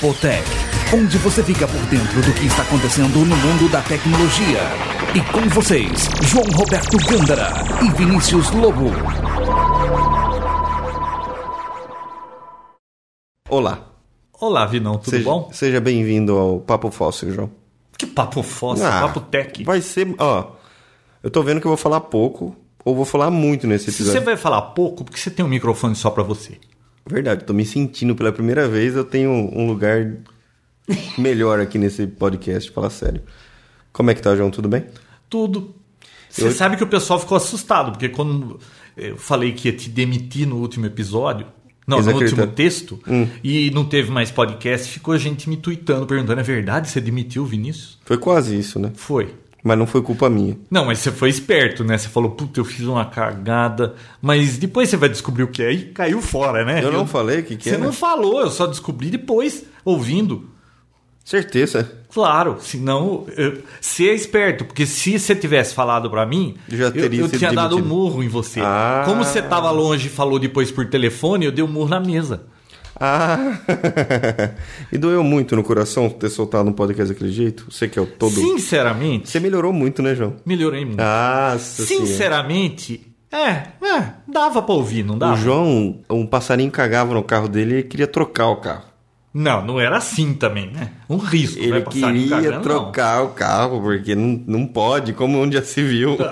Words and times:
Papotec, 0.00 0.44
onde 0.94 1.18
você 1.18 1.42
fica 1.44 1.66
por 1.68 1.80
dentro 1.86 2.22
do 2.22 2.32
que 2.32 2.46
está 2.46 2.62
acontecendo 2.62 3.18
no 3.18 3.36
mundo 3.36 3.70
da 3.70 3.82
tecnologia. 3.82 4.60
E 5.14 5.20
com 5.32 5.46
vocês, 5.50 6.08
João 6.22 6.44
Roberto 6.54 6.96
Gândara 7.06 7.50
e 7.84 7.90
Vinícius 7.98 8.50
Lobo. 8.52 8.86
Olá. 13.48 13.86
Olá, 14.40 14.64
Vinão, 14.64 14.96
tudo 14.96 15.10
seja, 15.10 15.24
bom? 15.24 15.50
Seja 15.52 15.80
bem-vindo 15.80 16.36
ao 16.38 16.60
Papo 16.60 16.90
Fóssil, 16.90 17.32
João. 17.32 17.50
Que 17.98 18.06
papo 18.06 18.42
fóssil, 18.42 18.86
Ah, 18.86 19.02
papo 19.02 19.20
tech. 19.20 19.62
Vai 19.64 19.82
ser, 19.82 20.14
ó. 20.18 20.52
Eu 21.22 21.30
tô 21.30 21.42
vendo 21.42 21.60
que 21.60 21.66
eu 21.66 21.70
vou 21.70 21.76
falar 21.76 22.00
pouco 22.00 22.56
ou 22.82 22.96
vou 22.96 23.04
falar 23.04 23.30
muito 23.30 23.66
nesse 23.66 23.86
Se 23.86 23.90
episódio. 24.02 24.12
você 24.20 24.24
vai 24.24 24.36
falar 24.38 24.62
pouco, 24.62 25.04
porque 25.04 25.18
você 25.20 25.30
tem 25.30 25.44
um 25.44 25.48
microfone 25.48 25.94
só 25.94 26.08
pra 26.08 26.22
você. 26.22 26.58
Verdade, 27.06 27.44
tô 27.44 27.52
me 27.52 27.64
sentindo 27.64 28.14
pela 28.14 28.30
primeira 28.32 28.68
vez, 28.68 28.94
eu 28.94 29.04
tenho 29.04 29.30
um 29.30 29.66
lugar 29.66 30.16
melhor 31.18 31.60
aqui 31.60 31.78
nesse 31.78 32.06
podcast, 32.06 32.70
fala 32.70 32.90
sério. 32.90 33.22
Como 33.92 34.10
é 34.10 34.14
que 34.14 34.22
tá, 34.22 34.34
João? 34.36 34.50
Tudo 34.50 34.68
bem? 34.68 34.84
Tudo. 35.28 35.74
Você 36.28 36.46
Eu- 36.46 36.52
sabe 36.52 36.76
que 36.76 36.84
o 36.84 36.86
pessoal 36.86 37.18
ficou 37.18 37.36
assustado, 37.36 37.92
porque 37.92 38.08
quando 38.08 38.60
eu 38.96 39.16
falei 39.16 39.52
que 39.52 39.68
ia 39.68 39.76
te 39.76 39.88
demitir 39.88 40.46
no 40.46 40.56
último 40.56 40.86
episódio, 40.86 41.46
não, 41.86 42.00
no 42.00 42.12
último 42.12 42.46
texto, 42.46 43.00
Hum. 43.08 43.26
e 43.42 43.70
não 43.72 43.84
teve 43.84 44.10
mais 44.12 44.30
podcast, 44.30 44.88
ficou 44.88 45.16
gente 45.18 45.48
me 45.48 45.56
tweetando, 45.56 46.06
perguntando: 46.06 46.38
é 46.40 46.44
verdade? 46.44 46.88
Você 46.88 47.00
demitiu 47.00 47.42
o 47.42 47.46
Vinícius? 47.46 47.98
Foi 48.04 48.16
quase 48.16 48.56
isso, 48.56 48.78
né? 48.78 48.92
Foi. 48.94 49.34
Mas 49.62 49.78
não 49.78 49.86
foi 49.86 50.02
culpa 50.02 50.30
minha. 50.30 50.56
Não, 50.70 50.86
mas 50.86 50.98
você 50.98 51.12
foi 51.12 51.28
esperto, 51.28 51.84
né? 51.84 51.98
Você 51.98 52.08
falou, 52.08 52.30
puta, 52.30 52.60
eu 52.60 52.64
fiz 52.64 52.86
uma 52.86 53.04
cagada. 53.04 53.94
Mas 54.20 54.56
depois 54.56 54.88
você 54.88 54.96
vai 54.96 55.08
descobrir 55.08 55.42
o 55.42 55.48
que 55.48 55.62
é 55.62 55.72
e 55.72 55.84
caiu 55.86 56.22
fora, 56.22 56.64
né? 56.64 56.82
Eu 56.82 56.92
não 56.92 57.06
falei 57.06 57.40
o 57.40 57.42
que 57.44 57.56
que 57.56 57.64
Você 57.68 57.74
é, 57.74 57.78
não 57.78 57.88
né? 57.88 57.92
falou, 57.92 58.40
eu 58.40 58.50
só 58.50 58.66
descobri 58.66 59.10
depois, 59.10 59.64
ouvindo. 59.84 60.48
Certeza. 61.24 62.00
Claro, 62.12 62.56
senão 62.60 63.26
eu, 63.36 63.62
ser 63.80 64.14
esperto, 64.14 64.64
porque 64.64 64.84
se 64.84 65.18
você 65.18 65.34
tivesse 65.36 65.74
falado 65.74 66.10
pra 66.10 66.26
mim, 66.26 66.56
Já 66.68 66.86
eu, 66.86 66.92
teria 66.92 67.20
eu 67.20 67.28
sido 67.28 67.38
tinha 67.38 67.52
dado 67.52 67.76
um 67.76 67.84
murro 67.84 68.22
em 68.22 68.28
você. 68.28 68.60
Ah. 68.60 69.02
Como 69.04 69.22
você 69.22 69.40
tava 69.40 69.70
longe 69.70 70.08
e 70.08 70.10
falou 70.10 70.38
depois 70.38 70.72
por 70.72 70.86
telefone, 70.86 71.44
eu 71.44 71.52
dei 71.52 71.62
um 71.62 71.68
murro 71.68 71.88
na 71.88 72.00
mesa. 72.00 72.46
Ah! 73.00 73.58
e 74.92 74.98
doeu 74.98 75.24
muito 75.24 75.56
no 75.56 75.62
coração 75.64 76.10
ter 76.10 76.28
soltado 76.28 76.68
um 76.68 76.72
podcast 76.72 77.12
daquele 77.14 77.32
jeito? 77.32 77.66
Você 77.70 77.88
que 77.88 77.98
é 77.98 78.02
o 78.02 78.06
todo. 78.06 78.34
Sinceramente, 78.34 79.30
Você 79.30 79.40
melhorou 79.40 79.72
muito, 79.72 80.02
né, 80.02 80.14
João? 80.14 80.36
melhorei 80.44 80.84
muito. 80.84 81.00
Senhora. 81.00 81.58
Sinceramente, 81.58 83.10
é, 83.32 83.68
é, 83.86 84.12
dava 84.28 84.60
pra 84.60 84.74
ouvir, 84.74 85.02
não 85.04 85.16
dava? 85.16 85.32
O 85.32 85.36
João, 85.36 86.00
um 86.10 86.26
passarinho 86.26 86.70
cagava 86.70 87.14
no 87.14 87.22
carro 87.22 87.48
dele 87.48 87.70
e 87.70 87.74
ele 87.78 87.82
queria 87.84 88.06
trocar 88.06 88.48
o 88.48 88.56
carro. 88.56 88.90
Não, 89.32 89.64
não 89.64 89.80
era 89.80 89.96
assim 89.96 90.34
também, 90.34 90.70
né? 90.72 90.90
Um 91.08 91.16
risco, 91.16 91.56
Ele 91.60 91.70
vai 91.70 91.82
passar 91.82 92.12
queria 92.12 92.28
cagando, 92.30 92.62
trocar 92.62 93.22
o 93.22 93.28
carro, 93.28 93.80
porque 93.80 94.14
não, 94.16 94.42
não 94.44 94.66
pode, 94.66 95.12
como 95.12 95.38
onde 95.40 95.56
já 95.56 95.62
se 95.62 95.82
viu. 95.82 96.16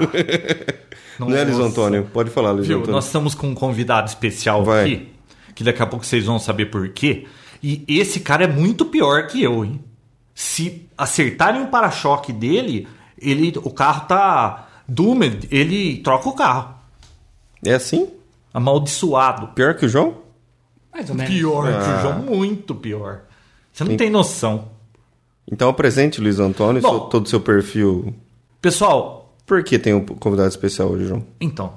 Não, 1.19 1.35
é, 1.35 1.43
Luiz. 1.43 1.59
Antônio? 1.59 2.09
Pode 2.13 2.31
falar, 2.31 2.53
Luiz 2.53 2.69
Viu, 2.69 2.77
Antônio. 2.77 2.95
nós 2.95 3.07
estamos 3.07 3.35
com 3.35 3.49
um 3.49 3.55
convidado 3.55 4.07
especial 4.07 4.65
Vai. 4.65 4.85
aqui, 4.85 5.09
que 5.59 5.65
daqui 5.65 5.83
a 5.83 5.87
pouco 5.87 6.07
vocês 6.07 6.25
vão 6.25 6.39
saber 6.39 6.67
por 6.67 6.89
quê. 6.91 7.27
E 7.61 7.85
esse 7.89 8.21
cara 8.21 8.45
é 8.45 8.47
muito 8.47 8.85
pior 8.85 9.27
que 9.27 9.43
eu, 9.43 9.65
hein? 9.65 9.81
Se 10.33 10.87
acertarem 10.97 11.63
o 11.63 11.67
para-choque 11.67 12.33
dele, 12.33 12.87
ele, 13.21 13.53
o 13.65 13.71
carro 13.73 14.07
tá 14.07 14.69
doomed, 14.89 15.49
ele 15.51 15.99
troca 15.99 16.29
o 16.29 16.33
carro. 16.33 16.75
É 17.67 17.75
assim? 17.75 18.09
Amaldiçoado. 18.55 19.49
Pior 19.49 19.75
que 19.75 19.87
o 19.87 19.89
João? 19.89 20.19
Mais 20.93 21.11
ou 21.11 21.17
menos. 21.17 21.35
Pior 21.35 21.65
que 21.67 21.91
Ah. 21.91 21.97
o 21.99 22.01
João, 22.03 22.19
muito 22.21 22.73
pior. 22.73 23.23
Você 23.73 23.83
não 23.83 23.97
tem 23.97 24.09
noção. 24.11 24.69
Então 25.51 25.69
apresente, 25.69 26.21
Luiz 26.21 26.39
Antônio, 26.39 26.81
Bom. 26.81 26.89
seu- 26.91 27.01
todo 27.01 27.27
o 27.27 27.29
seu 27.29 27.41
perfil. 27.41 28.15
Pessoal, 28.63 29.35
Por 29.45 29.65
que 29.65 29.77
tem 29.77 29.93
um 29.93 30.05
convidado 30.07 30.49
especial 30.51 30.91
hoje, 30.91 31.07
João? 31.07 31.27
então, 31.41 31.73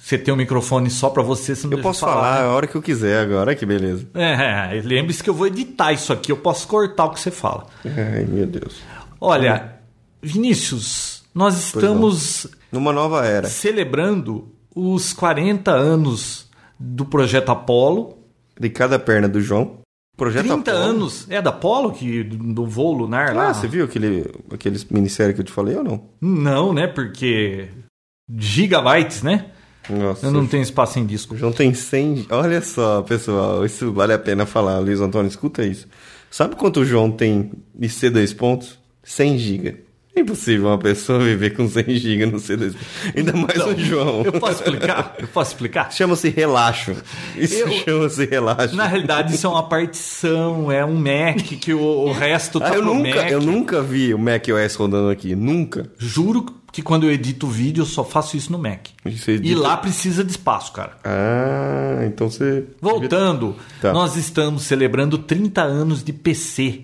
você 0.00 0.16
tem 0.16 0.32
um 0.32 0.36
microfone 0.36 0.88
só 0.90 1.10
pra 1.10 1.22
você, 1.22 1.54
você 1.56 1.66
não 1.66 1.76
Eu 1.76 1.82
posso 1.82 2.04
eu 2.04 2.08
falar 2.08 2.40
né? 2.40 2.46
a 2.46 2.50
hora 2.52 2.66
que 2.68 2.74
eu 2.76 2.80
quiser 2.80 3.20
agora, 3.20 3.54
que 3.54 3.66
beleza. 3.66 4.06
É, 4.14 4.80
lembre-se 4.82 5.22
que 5.22 5.28
eu 5.28 5.34
vou 5.34 5.46
editar 5.48 5.92
isso 5.92 6.12
aqui, 6.12 6.30
eu 6.32 6.36
posso 6.36 6.66
cortar 6.68 7.06
o 7.06 7.10
que 7.10 7.20
você 7.20 7.30
fala. 7.32 7.66
Ai, 7.84 8.24
meu 8.24 8.46
Deus. 8.46 8.80
Olha, 9.20 9.74
Vinícius, 10.22 11.24
nós 11.34 11.58
estamos 11.58 12.46
Numa 12.70 12.92
nova 12.92 13.26
era. 13.26 13.48
celebrando 13.48 14.48
os 14.74 15.12
40 15.12 15.70
anos 15.72 16.48
do 16.78 17.04
projeto 17.04 17.50
Apollo. 17.50 18.16
De 18.58 18.70
cada 18.70 18.98
perna 18.98 19.28
do 19.28 19.40
João. 19.40 19.78
Projeto 20.16 20.46
30 20.46 20.70
Apollo. 20.70 20.84
anos. 20.86 21.26
É 21.30 21.40
da 21.42 21.50
Apollo, 21.50 21.92
que, 21.92 22.22
do, 22.24 22.36
do 22.54 22.66
voo 22.66 22.92
lunar 22.92 23.34
lá? 23.34 23.48
Ah, 23.50 23.54
você 23.54 23.68
viu 23.68 23.84
aquele, 23.84 24.24
aquele 24.52 24.80
minissérie 24.90 25.34
que 25.34 25.40
eu 25.40 25.44
te 25.44 25.52
falei 25.52 25.76
ou 25.76 25.84
não? 25.84 26.04
Não, 26.20 26.72
né? 26.72 26.86
Porque. 26.86 27.68
Gigabytes, 28.36 29.22
né? 29.22 29.46
Nossa. 29.90 30.26
Eu 30.26 30.30
não 30.32 30.46
tenho 30.46 30.62
espaço 30.62 30.98
em 30.98 31.06
disco. 31.06 31.36
João 31.36 31.52
tem 31.52 31.72
100. 31.74 32.26
Olha 32.30 32.60
só, 32.60 33.02
pessoal, 33.02 33.64
isso 33.64 33.92
vale 33.92 34.12
a 34.12 34.18
pena 34.18 34.44
falar. 34.46 34.78
Luiz 34.78 35.00
Antônio, 35.00 35.28
escuta 35.28 35.64
isso. 35.64 35.86
Sabe 36.30 36.56
quanto 36.56 36.80
o 36.80 36.84
João 36.84 37.10
tem 37.10 37.50
de 37.74 37.88
C2 37.88 38.36
pontos? 38.36 38.78
100 39.02 39.38
GB. 39.38 39.76
É 40.14 40.20
impossível 40.20 40.66
uma 40.66 40.78
pessoa 40.78 41.20
viver 41.20 41.54
com 41.56 41.68
100 41.68 41.84
GB 41.96 42.26
no 42.26 42.38
C2. 42.38 42.74
Ainda 43.16 43.32
mais 43.34 43.64
o 43.64 43.78
João. 43.78 44.22
Eu 44.24 44.32
posso 44.32 44.62
explicar? 44.64 45.14
Eu 45.18 45.28
posso 45.28 45.52
explicar? 45.52 45.92
Chama-se 45.94 46.28
relaxo. 46.28 46.92
Isso 47.36 47.64
chama-se 47.84 48.26
relaxo. 48.26 48.74
Na 48.74 48.86
realidade, 48.86 49.32
isso 49.34 49.46
é 49.46 49.50
uma 49.50 49.68
partição, 49.68 50.72
é 50.72 50.84
um 50.84 50.96
Mac 50.96 51.36
que 51.60 51.72
o, 51.72 51.80
o 51.80 52.12
resto 52.12 52.58
tá 52.58 52.72
Ah, 52.72 52.74
eu, 52.74 52.84
nunca, 52.84 53.14
Mac. 53.22 53.30
eu 53.30 53.40
nunca 53.40 53.80
vi 53.80 54.12
o 54.12 54.18
Mac 54.18 54.44
OS 54.48 54.74
rodando 54.74 55.08
aqui. 55.08 55.36
Nunca. 55.36 55.88
Juro 55.98 56.44
que 56.78 56.82
quando 56.82 57.02
eu 57.06 57.10
edito 57.12 57.48
vídeo, 57.48 57.82
eu 57.82 57.86
só 57.86 58.04
faço 58.04 58.36
isso 58.36 58.52
no 58.52 58.58
Mac. 58.58 58.86
E 59.42 59.52
lá 59.56 59.76
precisa 59.76 60.22
de 60.22 60.30
espaço, 60.30 60.70
cara. 60.70 60.92
Ah, 61.02 62.04
então 62.06 62.30
você. 62.30 62.66
Voltando, 62.80 63.56
Tá. 63.80 63.92
nós 63.92 64.14
estamos 64.14 64.62
celebrando 64.62 65.18
30 65.18 65.60
anos 65.60 66.04
de 66.04 66.12
PC, 66.12 66.82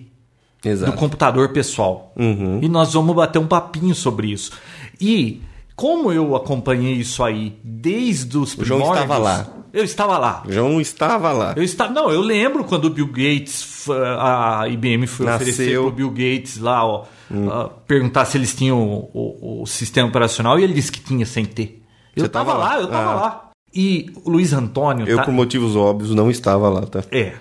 do 0.61 0.67
Exato. 0.69 0.97
computador 0.97 1.53
pessoal. 1.53 2.11
Uhum. 2.17 2.59
E 2.61 2.67
nós 2.67 2.91
vamos 2.93 3.15
bater 3.15 3.39
um 3.39 3.47
papinho 3.47 3.95
sobre 3.95 4.27
isso. 4.33 4.51
E 4.99 5.41
como 5.77 6.11
eu 6.11 6.35
acompanhei 6.35 6.95
isso 6.95 7.23
aí 7.23 7.57
desde 7.63 8.37
os 8.37 8.53
O 8.57 8.65
João 8.65 8.81
primórdios... 8.81 9.03
estava 9.03 9.17
lá. 9.17 9.47
Eu 9.75 9.83
estava 9.83 10.17
lá. 10.17 10.41
O 10.47 10.51
João 10.51 10.79
estava 10.79 11.31
lá. 11.33 11.53
Eu 11.57 11.61
estava, 11.63 11.91
não, 11.91 12.09
eu 12.09 12.21
lembro 12.21 12.63
quando 12.63 12.85
o 12.85 12.89
Bill 12.89 13.07
Gates, 13.07 13.85
a 14.19 14.65
IBM 14.69 15.05
foi 15.05 15.25
Nasceu. 15.25 15.45
Hum. 15.47 15.51
oferecer 15.51 15.77
pro 15.79 15.91
Bill 15.91 16.09
Gates 16.11 16.57
lá, 16.57 16.85
ó, 16.85 17.05
ah, 17.51 17.69
perguntar 17.85 18.23
se 18.25 18.37
eles 18.37 18.55
tinham 18.55 18.81
o, 18.81 19.09
o- 19.13 19.61
o 19.63 19.65
sistema 19.67 20.07
operacional 20.07 20.57
e 20.59 20.63
ele 20.63 20.73
disse 20.73 20.91
que 20.91 21.01
tinha 21.01 21.25
sem 21.25 21.43
ter. 21.45 21.83
Eu 22.15 22.23
Você 22.23 22.29
tava 22.29 22.51
tava 22.51 22.63
lá, 22.63 22.75
lá? 22.75 22.81
eu 22.81 22.87
tava 22.87 23.11
Ah. 23.11 23.15
lá. 23.15 23.49
E 23.73 24.09
o 24.23 24.29
Luiz 24.29 24.53
Antônio 24.53 25.05
Eu, 25.05 25.17
tá- 25.17 25.23
por 25.25 25.33
motivos 25.33 25.75
óbvios, 25.75 26.15
não 26.15 26.31
estava 26.31 26.69
lá, 26.69 26.81
tá? 26.85 27.03
é. 27.11 27.33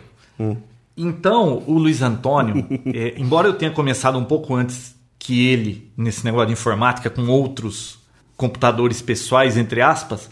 Então, 0.96 1.62
o 1.66 1.74
Luiz 1.78 2.02
Antônio, 2.02 2.66
é, 2.94 3.14
embora 3.16 3.48
eu 3.48 3.54
tenha 3.54 3.70
começado 3.70 4.18
um 4.18 4.24
pouco 4.24 4.54
antes 4.54 4.94
que 5.18 5.46
ele 5.48 5.90
nesse 5.96 6.24
negócio 6.24 6.48
de 6.48 6.52
informática 6.52 7.08
com 7.10 7.26
outros 7.28 7.98
computadores 8.36 9.00
pessoais, 9.00 9.56
entre 9.56 9.80
aspas, 9.80 10.28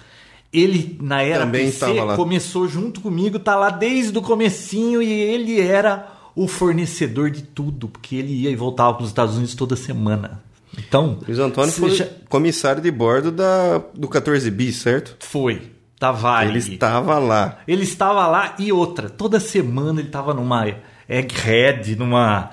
ele 0.53 0.99
na 1.01 1.23
era 1.23 1.45
Também 1.45 1.65
PC 1.67 1.73
estava 1.87 2.05
lá. 2.05 2.17
começou 2.17 2.69
junto 2.69 3.01
comigo, 3.01 3.39
tá 3.39 3.57
lá 3.57 3.71
desde 3.71 4.17
o 4.19 4.23
comecinho 4.23 5.01
e 5.03 5.11
ele 5.11 5.61
era 5.61 6.09
o 6.35 6.47
fornecedor 6.49 7.31
de 7.31 7.43
tudo, 7.43 7.89
porque 7.89 8.17
ele 8.17 8.33
ia 8.33 8.51
e 8.51 8.57
voltava 8.57 8.95
para 8.95 9.03
os 9.05 9.09
Estados 9.11 9.37
Unidos 9.37 9.55
toda 9.55 9.77
semana. 9.77 10.43
Então, 10.79 11.19
Luiz 11.27 11.39
Antônio 11.39 11.71
foi 11.73 11.99
comissário 12.29 12.81
de 12.83 12.91
bordo 12.91 13.31
da, 13.31 13.79
do 13.95 14.09
14 14.09 14.51
bis, 14.51 14.77
certo? 14.77 15.17
foi, 15.21 15.71
tava 15.99 16.43
Ele 16.45 16.53
ali. 16.53 16.59
estava 16.75 17.19
lá. 17.19 17.59
Ele 17.69 17.83
estava 17.83 18.27
lá 18.27 18.55
e 18.59 18.73
outra, 18.73 19.11
toda 19.11 19.39
semana 19.39 20.01
ele 20.01 20.09
estava 20.09 20.33
numa 20.33 20.67
Egghead, 21.07 21.97
numa 21.97 22.51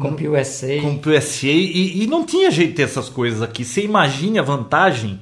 Com 0.00 0.08
o 0.10 0.32
USA. 0.32 0.80
com 0.82 0.94
o 0.94 0.98
PSA 0.98 1.46
e, 1.46 2.02
e 2.02 2.06
não 2.06 2.24
tinha 2.26 2.50
jeito 2.50 2.70
de 2.70 2.76
ter 2.76 2.82
essas 2.82 3.08
coisas 3.08 3.40
aqui. 3.40 3.64
Você 3.64 3.82
imagine 3.82 4.38
a 4.38 4.42
vantagem. 4.42 5.20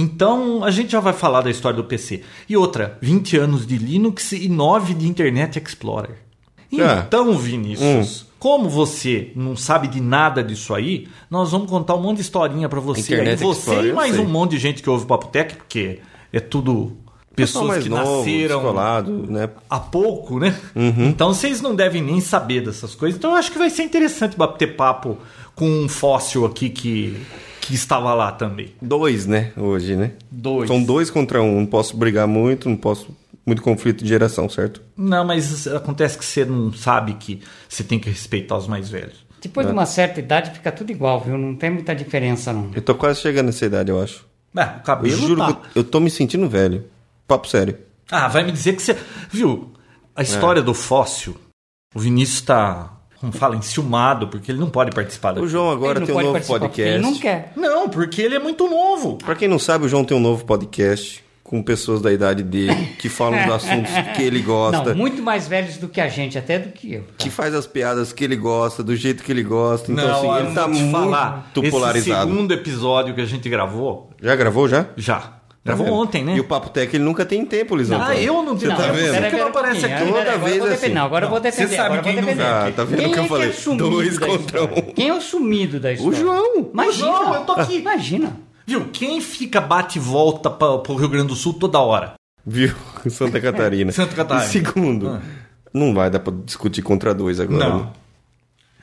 Então 0.00 0.64
a 0.64 0.70
gente 0.70 0.92
já 0.92 1.00
vai 1.00 1.12
falar 1.12 1.42
da 1.42 1.50
história 1.50 1.76
do 1.76 1.84
PC. 1.84 2.22
E 2.48 2.56
outra, 2.56 2.98
20 3.00 3.36
anos 3.36 3.66
de 3.66 3.76
Linux 3.76 4.32
e 4.32 4.48
9 4.48 4.94
de 4.94 5.06
Internet 5.06 5.58
Explorer. 5.58 6.16
Ah. 6.80 7.04
Então, 7.06 7.36
Vinícius, 7.36 8.26
como 8.38 8.68
você 8.68 9.32
não 9.34 9.56
sabe 9.56 9.88
de 9.88 10.00
nada 10.00 10.42
disso 10.42 10.72
aí, 10.72 11.08
nós 11.28 11.50
vamos 11.50 11.68
contar 11.68 11.94
um 11.94 12.00
monte 12.00 12.16
de 12.16 12.22
historinha 12.22 12.68
pra 12.68 12.80
você. 12.80 13.00
Internet 13.00 13.40
aí. 13.40 13.46
Você 13.46 13.58
Explorer, 13.60 13.90
e 13.90 13.92
mais 13.92 14.18
um 14.18 14.24
monte 14.24 14.52
de 14.52 14.58
gente 14.58 14.82
que 14.82 14.88
ouve 14.88 15.04
o 15.04 15.06
Papo 15.06 15.26
Tech, 15.28 15.54
porque 15.56 15.98
é 16.32 16.40
tudo 16.40 16.96
pessoas 17.34 17.82
que 17.82 17.88
novo, 17.88 18.18
nasceram 18.18 18.74
né? 19.28 19.48
há 19.68 19.80
pouco, 19.80 20.38
né? 20.38 20.58
Uhum. 20.74 21.08
Então 21.08 21.32
vocês 21.34 21.60
não 21.60 21.74
devem 21.74 22.02
nem 22.02 22.20
saber 22.20 22.62
dessas 22.62 22.94
coisas. 22.94 23.18
Então 23.18 23.30
eu 23.32 23.36
acho 23.36 23.50
que 23.50 23.58
vai 23.58 23.70
ser 23.70 23.82
interessante 23.82 24.36
bater 24.36 24.76
papo 24.76 25.18
com 25.54 25.68
um 25.68 25.88
fóssil 25.88 26.46
aqui 26.46 26.70
que, 26.70 27.16
que 27.70 27.76
estava 27.76 28.12
lá 28.14 28.32
também. 28.32 28.72
Dois, 28.82 29.26
né? 29.26 29.52
Hoje, 29.56 29.94
né? 29.94 30.12
Dois. 30.30 30.68
São 30.68 30.82
dois 30.82 31.08
contra 31.08 31.40
um. 31.40 31.60
Não 31.60 31.66
posso 31.66 31.96
brigar 31.96 32.26
muito, 32.26 32.68
não 32.68 32.76
posso 32.76 33.16
muito 33.46 33.62
conflito 33.62 34.02
de 34.02 34.08
geração, 34.08 34.48
certo? 34.48 34.82
Não, 34.96 35.24
mas 35.24 35.66
acontece 35.68 36.18
que 36.18 36.24
você 36.24 36.44
não 36.44 36.72
sabe 36.72 37.14
que 37.14 37.40
você 37.68 37.84
tem 37.84 37.98
que 37.98 38.08
respeitar 38.10 38.56
os 38.56 38.66
mais 38.66 38.88
velhos. 38.88 39.24
Depois 39.40 39.66
de 39.66 39.72
uma 39.72 39.86
certa 39.86 40.20
idade 40.20 40.50
fica 40.50 40.70
tudo 40.70 40.90
igual, 40.90 41.20
viu? 41.20 41.38
Não 41.38 41.54
tem 41.54 41.70
muita 41.70 41.94
diferença, 41.94 42.52
não. 42.52 42.70
Eu 42.74 42.82
tô 42.82 42.94
quase 42.94 43.20
chegando 43.20 43.46
nessa 43.46 43.64
idade, 43.64 43.90
eu 43.90 44.02
acho. 44.02 44.26
É, 44.54 44.60
o 44.60 44.64
Eu 44.64 44.80
cabelo 44.82 45.16
juro 45.16 45.40
tá. 45.40 45.46
que 45.46 45.52
eu, 45.52 45.82
eu 45.82 45.84
tô 45.84 46.00
me 46.00 46.10
sentindo 46.10 46.48
velho. 46.48 46.84
Papo 47.26 47.48
sério. 47.48 47.78
Ah, 48.10 48.26
vai 48.28 48.42
me 48.42 48.52
dizer 48.52 48.74
que 48.74 48.82
você. 48.82 48.96
Viu? 49.30 49.72
A 50.14 50.22
história 50.22 50.60
do 50.60 50.74
fóssil, 50.74 51.36
o 51.94 52.00
Vinícius 52.00 52.42
tá, 52.42 52.99
como 53.20 53.32
fala, 53.32 53.54
enciumado, 53.54 54.28
porque 54.28 54.50
ele 54.50 54.58
não 54.58 54.70
pode 54.70 54.92
participar 54.92 55.38
O. 55.38 55.46
João 55.46 55.70
agora 55.70 56.00
não 56.00 56.06
tem 56.06 56.14
um 56.14 56.18
pode 56.18 56.32
novo 56.32 56.46
podcast. 56.46 56.90
Ele 56.94 57.02
não 57.02 57.14
quer. 57.18 57.52
Não, 57.54 57.88
porque 57.88 58.22
ele 58.22 58.34
é 58.34 58.38
muito 58.38 58.66
novo. 58.68 59.16
Pra 59.16 59.34
quem 59.34 59.46
não 59.46 59.58
sabe, 59.58 59.84
o 59.84 59.88
João 59.88 60.04
tem 60.04 60.16
um 60.16 60.20
novo 60.20 60.44
podcast 60.44 61.22
com 61.44 61.62
pessoas 61.62 62.00
da 62.00 62.12
idade 62.12 62.42
dele 62.44 62.94
que 62.98 63.08
falam 63.08 63.42
dos 63.44 63.52
assuntos 63.56 63.90
que 64.16 64.22
ele 64.22 64.40
gosta, 64.40 64.90
Não, 64.90 64.94
muito 64.96 65.20
mais 65.20 65.48
velhos 65.48 65.76
do 65.78 65.88
que 65.88 66.00
a 66.00 66.08
gente, 66.08 66.38
até 66.38 66.58
do 66.60 66.70
que 66.70 66.94
eu. 66.94 67.04
que 67.18 67.28
faz 67.28 67.52
as 67.54 67.66
piadas 67.66 68.12
que 68.12 68.22
ele 68.24 68.36
gosta, 68.36 68.82
do 68.84 68.94
jeito 68.94 69.22
que 69.24 69.32
ele 69.32 69.42
gosta. 69.42 69.90
Então, 69.90 70.06
não, 70.06 70.32
assim, 70.32 70.46
ele 70.46 70.54
tá 70.54 70.68
muito 70.68 70.90
falar. 70.92 71.50
Esse 71.56 71.70
polarizado. 71.70 72.30
segundo 72.30 72.54
episódio 72.54 73.14
que 73.14 73.20
a 73.20 73.26
gente 73.26 73.48
gravou, 73.48 74.10
Já 74.22 74.34
gravou, 74.36 74.68
já? 74.68 74.86
já. 74.96 75.39
Gravou 75.64 75.84
Tá 75.84 75.90
vendo? 75.90 76.00
ontem, 76.02 76.24
né? 76.24 76.36
E 76.36 76.40
o 76.40 76.44
Papo 76.44 76.70
Tech, 76.70 76.94
ele 76.96 77.04
nunca 77.04 77.24
tem 77.26 77.44
tempo, 77.44 77.76
Lisão. 77.76 78.00
Ah, 78.00 78.16
eu 78.16 78.42
não 78.42 78.56
tenho 78.56 78.70
Você 78.70 78.76
tá 78.76 78.82
tempo. 78.84 78.94
vendo? 78.94 79.14
Por 79.22 79.30
que 79.30 79.36
não 79.36 79.46
aparece 79.48 79.84
aqui? 79.86 80.04
Toda 80.06 80.08
agora 80.20 80.32
eu 80.32 80.38
vez 80.40 80.56
vou 80.58 80.66
assim. 80.66 80.74
defender, 80.76 80.94
Não, 80.94 81.04
agora 81.04 81.24
eu 81.24 81.28
vou 81.30 81.38
Não, 81.38 81.44
você 81.44 81.50
defender. 81.50 81.76
sabe 81.76 82.00
quem 82.02 82.16
não 82.16 82.22
defender. 82.22 82.42
Ah, 82.46 82.72
tá 82.74 82.84
vendo 82.84 82.98
Quem 82.98 83.08
o 83.08 83.12
que 83.12 83.18
eu 83.18 83.24
é 83.24 83.28
falei? 83.28 83.48
é 83.48 83.52
sumido 83.52 83.90
Dois 83.90 84.18
da 84.18 84.26
contra 84.26 84.64
um. 84.64 84.68
Quem 84.94 85.08
é 85.08 85.14
o 85.14 85.20
sumido 85.20 85.78
da 85.80 85.92
história? 85.92 86.18
João. 86.18 86.70
Imagina. 86.72 87.08
O 87.10 87.16
João, 87.16 87.34
eu 87.34 87.40
tô 87.44 87.52
aqui. 87.52 87.76
Imagina. 87.76 88.36
Viu? 88.66 88.88
Quem 88.92 89.20
fica 89.20 89.60
bate 89.60 89.98
e 89.98 90.00
volta 90.00 90.48
pra, 90.48 90.78
pro 90.78 90.94
Rio 90.94 91.08
Grande 91.08 91.28
do 91.28 91.34
Sul 91.34 91.52
toda 91.52 91.78
hora? 91.78 92.14
Viu? 92.46 92.72
Santa 93.10 93.38
Catarina. 93.38 93.92
Santa 93.92 94.14
Catarina. 94.14 94.46
E 94.46 94.48
segundo, 94.48 95.08
Ah. 95.08 95.20
não 95.74 95.92
vai 95.92 96.08
dar 96.08 96.20
pra 96.20 96.32
discutir 96.42 96.80
contra 96.80 97.12
dois 97.12 97.38
agora. 97.38 97.68
Não. 97.68 97.78
né? 97.80 97.86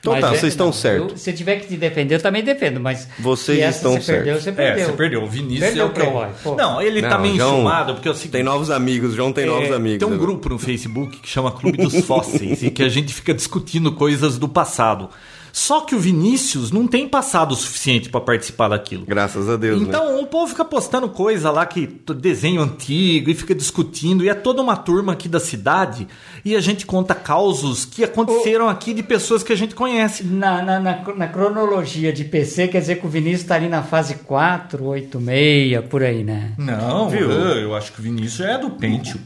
Então 0.00 0.12
Mas 0.12 0.20
tá, 0.22 0.28
é- 0.28 0.30
vocês 0.38 0.52
estão 0.52 0.72
certos. 0.72 1.20
se 1.20 1.32
tiver 1.32 1.56
que 1.56 1.66
te 1.66 1.76
defender, 1.76 2.14
eu 2.14 2.20
também 2.22 2.42
defendo, 2.42 2.78
mas. 2.78 3.08
Vocês 3.18 3.58
estão 3.76 3.92
você 4.00 4.12
perdeu, 4.12 4.40
certos. 4.40 4.42
você 4.44 4.50
É, 4.50 4.52
perdeu. 4.52 4.86
você 4.86 4.92
perdeu. 4.92 5.22
O 5.24 5.26
Vinícius 5.26 5.60
Perdeu 5.60 5.82
é 5.82 5.86
o 5.86 5.90
que... 5.92 6.00
Roy, 6.02 6.28
pô. 6.42 6.54
Não, 6.54 6.80
ele 6.80 7.02
tá 7.02 7.10
Não, 7.10 7.20
meio 7.20 7.36
João 7.36 7.64
porque 7.94 8.06
é 8.08 8.10
o 8.10 8.14
seguinte... 8.14 8.32
Tem 8.32 8.42
novos 8.44 8.70
amigos, 8.70 9.14
João 9.14 9.32
tem 9.32 9.44
novos 9.46 9.68
É, 9.70 9.74
amigos. 9.74 9.98
Tem 9.98 10.06
um 10.06 10.12
agora. 10.14 10.26
grupo 10.30 10.48
no 10.50 10.58
Facebook 10.58 11.18
que 11.18 11.28
chama 11.28 11.50
Clube 11.50 11.78
dos 11.78 11.94
Fósseis 12.06 12.62
e 12.62 12.70
que 12.70 12.82
a 12.84 12.88
gente 12.88 13.12
fica 13.12 13.34
discutindo 13.34 13.90
coisas 13.92 14.38
do 14.38 14.48
passado. 14.48 15.10
Só 15.58 15.80
que 15.80 15.92
o 15.92 15.98
Vinícius 15.98 16.70
não 16.70 16.86
tem 16.86 17.08
passado 17.08 17.50
o 17.50 17.56
suficiente 17.56 18.08
pra 18.08 18.20
participar 18.20 18.68
daquilo. 18.68 19.04
Graças 19.04 19.48
a 19.48 19.56
Deus, 19.56 19.82
né? 19.82 19.88
Então 19.88 20.22
o 20.22 20.26
povo 20.28 20.46
fica 20.46 20.64
postando 20.64 21.08
coisa 21.08 21.50
lá 21.50 21.66
que 21.66 21.84
desenho 22.16 22.62
antigo 22.62 23.28
e 23.28 23.34
fica 23.34 23.56
discutindo 23.56 24.24
e 24.24 24.28
é 24.28 24.34
toda 24.34 24.62
uma 24.62 24.76
turma 24.76 25.14
aqui 25.14 25.28
da 25.28 25.40
cidade 25.40 26.06
e 26.44 26.54
a 26.54 26.60
gente 26.60 26.86
conta 26.86 27.12
causos 27.12 27.84
que 27.84 28.04
aconteceram 28.04 28.68
aqui 28.68 28.94
de 28.94 29.02
pessoas 29.02 29.42
que 29.42 29.52
a 29.52 29.56
gente 29.56 29.74
conhece. 29.74 30.22
Na, 30.22 30.62
na, 30.62 30.78
na, 30.78 31.14
na 31.16 31.26
cronologia 31.26 32.12
de 32.12 32.24
PC, 32.24 32.68
quer 32.68 32.80
dizer 32.80 33.00
que 33.00 33.06
o 33.06 33.10
Vinícius 33.10 33.48
tá 33.48 33.56
ali 33.56 33.68
na 33.68 33.82
fase 33.82 34.14
4, 34.14 34.84
8, 34.84 35.20
6, 35.20 35.84
por 35.90 36.04
aí, 36.04 36.22
né? 36.22 36.52
Não, 36.56 37.08
Viu? 37.08 37.32
eu, 37.32 37.58
eu 37.62 37.74
acho 37.74 37.92
que 37.92 37.98
o 37.98 38.02
Vinícius 38.02 38.46
é 38.46 38.58
do 38.58 38.70
Pentium. 38.70 39.20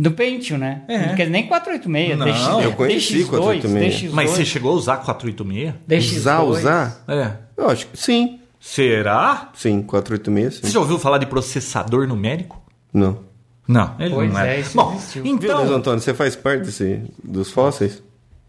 Do 0.00 0.12
Pentium, 0.12 0.58
né? 0.58 0.82
É. 0.86 0.98
Não 0.98 1.16
quer 1.16 1.24
dizer 1.24 1.30
nem 1.30 1.46
486, 1.48 2.16
Não, 2.18 2.26
DX, 2.26 2.64
eu 2.64 2.72
conheci 2.74 3.14
DX2, 3.24 3.26
486. 3.28 3.94
DX2, 3.94 4.10
Mas 4.14 4.30
você 4.30 4.44
chegou 4.44 4.70
a 4.70 4.74
usar 4.76 4.96
486? 4.98 5.74
DX2. 5.88 6.16
Usar, 6.18 6.42
usar? 6.44 7.04
É. 7.08 7.32
Eu 7.56 7.68
acho 7.68 7.88
que 7.88 7.96
sim. 7.98 8.38
Será? 8.60 9.50
Sim, 9.54 9.82
486, 9.82 10.54
Você 10.60 10.66
sim. 10.66 10.72
já 10.72 10.78
ouviu 10.80 10.98
falar 10.98 11.18
de 11.18 11.26
processador 11.26 12.06
numérico? 12.06 12.62
Não. 12.92 13.26
Não, 13.66 13.94
ele 13.98 14.14
Pois 14.14 14.32
não 14.32 14.40
é. 14.40 14.56
é, 14.56 14.60
isso 14.60 14.76
Bom, 14.76 14.94
existiu. 14.94 15.22
Viu, 15.24 15.32
então, 15.34 15.60
Antônio, 15.74 16.00
você 16.00 16.14
faz 16.14 16.34
parte 16.36 16.64
desse, 16.64 17.02
dos 17.22 17.50
fósseis? 17.50 18.02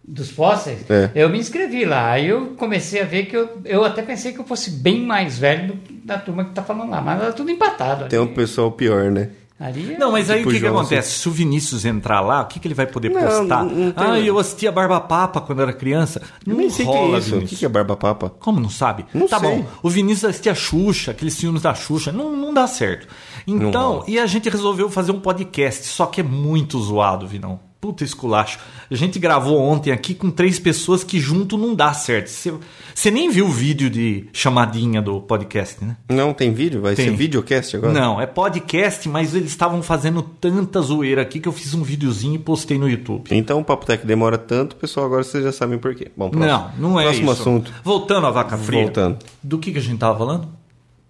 Dos 0.08 0.30
fósseis? 0.32 0.90
É. 0.90 1.12
Eu 1.14 1.30
me 1.30 1.38
inscrevi 1.38 1.84
lá. 1.84 2.12
Aí 2.12 2.28
eu 2.28 2.48
comecei 2.58 3.02
a 3.02 3.06
ver 3.06 3.26
que 3.26 3.36
eu, 3.36 3.62
eu 3.66 3.84
até 3.84 4.02
pensei 4.02 4.32
que 4.34 4.40
eu 4.40 4.46
fosse 4.46 4.72
bem 4.72 5.06
mais 5.06 5.38
velho 5.38 5.74
do, 5.74 5.80
da 6.06 6.18
turma 6.18 6.46
que 6.46 6.52
tá 6.54 6.64
falando 6.64 6.90
lá. 6.90 7.02
Mas 7.02 7.22
era 7.22 7.34
tudo 7.34 7.52
empatado. 7.52 8.02
Ali, 8.02 8.10
Tem 8.10 8.20
um 8.20 8.34
pessoal 8.34 8.72
pior, 8.72 9.12
né? 9.12 9.30
Ali 9.60 9.94
é- 9.94 9.98
Não, 9.98 10.12
mas 10.14 10.30
aí 10.30 10.38
Tipo 10.40 10.50
o 10.50 10.54
que, 10.54 10.60
que 10.60 10.66
João, 10.68 10.80
acontece? 10.80 11.20
Se 11.20 11.28
o 11.28 11.32
Vinícius 11.32 11.84
entrar 11.86 12.22
lá, 12.22 12.42
o 12.42 12.46
que, 12.46 12.60
que 12.60 12.68
ele 12.68 12.74
vai 12.74 12.88
poder 12.88 13.10
Não, 13.10 13.22
postar? 13.22 13.66
não- 13.66 13.76
não 13.76 13.94
ah, 13.96 14.20
eu 14.20 14.40
assistia 14.40 14.72
Barba 14.72 15.00
Papa 15.02 15.42
quando 15.42 15.62
era 15.62 15.74
criança. 15.74 16.22
Eu 16.46 16.54
Não 16.54 16.58
nem 16.62 16.70
sei 16.70 16.86
o 16.86 16.90
que 16.92 16.96
rola, 16.98 17.18
é 17.18 17.20
isso. 17.20 17.36
O 17.38 17.42
que 17.42 17.56
que 17.56 17.66
é 17.66 17.70
barba 17.70 17.96
papa? 17.98 18.30
Como 18.40 18.60
não 18.60 18.70
sabe? 18.70 19.06
Não 19.14 19.28
tá 19.28 19.40
sei. 19.40 19.50
bom. 19.50 19.66
O 19.84 19.90
Vinícius 19.90 20.30
assistia 20.30 20.56
Xuxa, 20.56 21.12
aqueles 21.12 21.38
filmes 21.38 21.62
da 21.62 21.74
Xuxa. 21.74 22.12
Não, 22.12 22.36
não 22.36 22.54
dá 22.54 22.66
certo. 22.68 23.08
Então, 23.46 23.92
rola. 23.94 24.06
e 24.08 24.18
a 24.18 24.26
gente 24.26 24.50
resolveu 24.50 24.90
fazer 24.90 25.12
um 25.12 25.20
podcast, 25.20 25.86
só 25.88 26.06
que 26.06 26.22
é 26.22 26.24
muito 26.24 26.80
zoado, 26.82 27.28
Vinão. 27.28 27.60
Puta 27.82 28.04
esculacho. 28.04 28.60
A 28.92 28.96
gente 28.96 29.18
gravou 29.20 29.58
ontem 29.58 29.92
aqui 29.92 30.14
com 30.14 30.30
três 30.30 30.60
pessoas 30.60 31.02
que 31.02 31.18
junto 31.18 31.58
não 31.58 31.74
dá 31.74 31.94
certo. 31.94 32.28
Você, 32.28 33.10
nem 33.10 33.30
viu 33.30 33.46
o 33.46 33.50
vídeo 33.50 33.90
de 33.90 34.28
chamadinha 34.34 35.02
do 35.02 35.22
podcast, 35.22 35.84
né? 35.86 35.96
Não, 36.10 36.34
tem 36.34 36.52
vídeo? 36.52 36.82
Vai 36.82 36.94
Tem. 36.94 37.06
ser 37.06 37.16
videocast 37.16 37.78
agora? 37.78 37.94
Não, 37.94 38.20
é 38.20 38.26
podcast, 38.26 39.08
mas 39.08 39.34
eles 39.34 39.50
estavam 39.52 39.82
fazendo 39.82 40.22
tanta 40.22 40.82
zoeira 40.82 41.22
aqui 41.22 41.40
que 41.40 41.48
eu 41.48 41.54
fiz 41.54 41.74
um 41.74 41.82
videozinho 41.82 42.36
e 42.36 42.40
postei 42.40 42.78
no 42.78 42.90
YouTube. 42.90 43.30
Então 43.32 43.62
o 43.62 43.64
Papo 43.64 43.86
Tech 43.86 44.06
demora 44.06 44.38
tanto, 44.38 44.76
pessoal, 44.76 45.06
agora 45.06 45.24
vocês 45.24 45.42
já 45.42 45.54
sabem 45.54 45.80
por 45.80 45.96
quê. 45.96 46.12
Bom, 46.18 46.30
próximo. 46.30 46.52
Não, 46.78 46.92
não 46.92 47.00
é 47.00 47.04
Próximo 47.04 47.32
isso. 47.32 47.42
assunto. 47.42 47.74
Voltando 47.82 48.28
à 48.28 48.32
vaca 48.32 48.58
fria. 48.58 48.82
Voltando. 48.84 49.20
Do 49.42 49.58
que, 49.58 49.72
que 49.72 49.78
a 49.78 49.82
gente 49.82 50.00
tava 50.00 50.18
falando? 50.18 50.50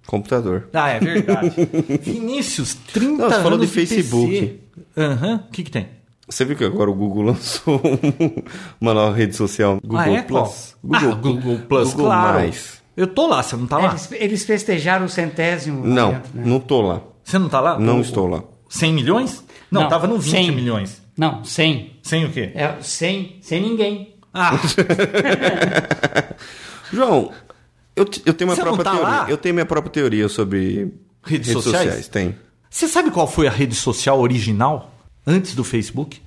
Computador. 0.05 0.69
Ah, 0.71 0.89
é 0.89 0.99
verdade. 0.99 1.51
Vinícius, 2.03 2.75
30 2.93 3.17
Não, 3.17 3.27
você 3.29 3.35
falou 3.37 3.53
anos 3.53 3.67
de 3.67 3.73
Facebook. 3.73 4.59
Aham, 4.95 5.43
o 5.47 5.51
que 5.51 5.63
que 5.63 5.71
tem? 5.71 5.97
Você 6.29 6.45
viu 6.45 6.55
que 6.55 6.63
agora 6.63 6.89
o 6.89 6.93
Google 6.93 7.23
lançou 7.33 7.81
uma 8.79 8.93
nova 8.93 9.15
rede 9.15 9.35
social? 9.35 9.79
Google 9.83 9.99
ah, 9.99 10.09
é? 10.09 10.21
Plus. 10.21 10.75
Google, 10.83 11.11
ah, 11.11 11.15
Google 11.15 11.59
Plus, 11.67 11.89
Google 11.91 12.05
claro. 12.05 12.33
Mais. 12.39 12.79
Eu 12.95 13.07
tô 13.07 13.27
lá, 13.27 13.41
você 13.41 13.55
não 13.55 13.65
tá 13.65 13.77
lá? 13.77 13.89
Eles, 13.89 14.11
eles 14.11 14.43
festejaram 14.43 15.05
o 15.05 15.09
centésimo. 15.09 15.85
Não, 15.85 16.11
dentro, 16.11 16.31
né? 16.35 16.43
não 16.45 16.59
tô 16.59 16.81
lá. 16.81 17.01
Você 17.23 17.39
não 17.39 17.49
tá 17.49 17.59
lá? 17.59 17.79
Não 17.79 17.97
O- 17.97 18.01
estou 18.01 18.27
lá. 18.27 18.43
100 18.69 18.93
milhões? 18.93 19.43
Não, 19.71 19.81
Não, 19.83 19.89
tava 19.89 20.05
no 20.05 20.19
20 20.19 20.31
100. 20.31 20.51
milhões. 20.51 21.01
Não, 21.17 21.43
100. 21.43 21.99
100 22.03 22.25
o 22.25 22.31
quê? 22.31 22.51
É 22.53 22.75
100, 22.79 23.39
sem 23.41 23.61
ninguém. 23.61 24.15
Ah, 24.33 24.51
João, 26.93 27.31
eu, 27.95 28.05
eu 28.25 28.33
tenho 28.33 28.49
uma 28.49 28.55
Você 28.55 28.61
própria 28.61 28.83
tá 28.83 28.91
teoria. 28.91 29.07
lá? 29.07 29.25
Eu 29.29 29.37
tenho 29.37 29.55
minha 29.55 29.65
própria 29.65 29.91
teoria 29.91 30.27
sobre 30.29 30.93
Redes 31.23 31.51
sociais? 31.51 32.07
Tem. 32.07 32.35
você 32.69 32.87
sabe 32.87 33.11
qual 33.11 33.27
foi 33.27 33.47
a 33.47 33.51
rede 33.51 33.75
social 33.75 34.19
original 34.19 34.91
antes 35.25 35.55
do 35.55 35.63
Facebook? 35.63 36.21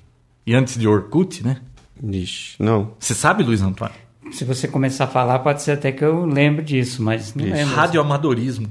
E 0.47 0.55
antes 0.55 0.77
de 0.79 0.89
Orkut, 0.89 1.45
né? 1.45 1.59
Ixi, 2.03 2.57
não. 2.59 2.93
Você 2.99 3.15
sabe, 3.15 3.43
Luiz 3.45 3.63
Antônio? 3.63 3.95
Se 4.33 4.45
você 4.45 4.67
começar 4.67 5.05
a 5.05 5.07
falar, 5.09 5.39
pode 5.41 5.63
ser 5.63 5.73
até 5.73 5.93
que 5.93 6.05
eu 6.05 6.25
lembre 6.25 6.65
disso, 6.65 7.03
mas 7.03 7.35
não 7.35 7.45
lembro. 7.45 7.75
Radioamadorismo. 7.75 8.67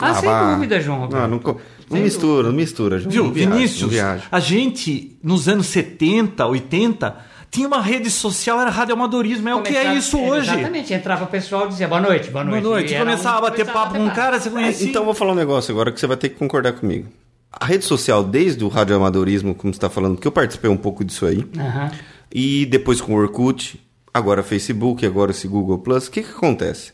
Ah, 0.00 0.14
sem 0.14 0.28
vá. 0.28 0.54
dúvida, 0.54 0.80
João 0.80 1.00
Roberto. 1.00 1.28
Não, 1.28 1.38
não, 1.38 1.56
não 1.90 1.98
mistura, 2.00 2.48
não 2.48 2.54
mistura. 2.54 2.98
João. 3.00 3.10
Viu, 3.12 3.24
Não 3.24 3.32
viaja, 3.32 3.50
não 3.50 3.56
Vinícius? 3.58 3.90
viaja. 3.90 4.22
A 4.32 4.40
gente, 4.40 5.18
nos 5.22 5.46
anos 5.46 5.66
70, 5.66 6.46
80, 6.46 7.16
tinha 7.50 7.66
uma 7.68 7.82
rede 7.82 8.08
social, 8.08 8.58
era 8.60 8.70
radioamadorismo. 8.70 9.46
É 9.48 9.54
o 9.54 9.62
que 9.62 9.76
é 9.76 9.92
isso 9.94 10.16
é, 10.16 10.20
hoje. 10.30 10.50
Exatamente, 10.50 10.94
entrava 10.94 11.24
o 11.24 11.26
pessoal 11.26 11.66
e 11.66 11.68
dizia 11.68 11.86
boa 11.88 12.00
noite, 12.00 12.30
boa 12.30 12.44
Boa 12.44 12.60
noite. 12.60 12.64
noite. 12.64 12.94
E 12.94 12.98
Começava 12.98 13.34
um- 13.34 13.38
a 13.38 13.50
bater 13.50 13.66
começava 13.66 13.84
papo 13.86 13.94
com 13.98 14.00
um 14.04 14.06
bater 14.08 14.16
cara, 14.16 14.40
você 14.40 14.48
conhecia. 14.48 14.88
Então 14.88 15.02
eu 15.02 15.06
vou 15.06 15.14
falar 15.14 15.32
um 15.32 15.36
negócio 15.36 15.70
agora 15.72 15.92
que 15.92 16.00
você 16.00 16.06
vai 16.06 16.16
ter 16.16 16.30
que 16.30 16.36
concordar 16.36 16.72
comigo. 16.72 17.08
A 17.52 17.64
rede 17.66 17.84
social, 17.84 18.22
desde 18.24 18.64
o 18.64 18.68
radioamadorismo, 18.68 19.54
como 19.54 19.72
você 19.72 19.78
está 19.78 19.90
falando, 19.90 20.16
que 20.18 20.26
eu 20.26 20.32
participei 20.32 20.70
um 20.70 20.76
pouco 20.76 21.04
disso 21.04 21.26
aí. 21.26 21.44
Aham. 21.58 21.90
e 22.32 22.64
depois 22.66 23.00
com 23.00 23.12
o 23.14 23.16
Orkut, 23.16 23.80
agora 24.14 24.42
Facebook, 24.42 25.04
agora 25.04 25.32
esse 25.32 25.48
Google 25.48 25.78
Plus, 25.78 26.06
o 26.06 26.10
que, 26.10 26.22
que 26.22 26.30
acontece? 26.30 26.92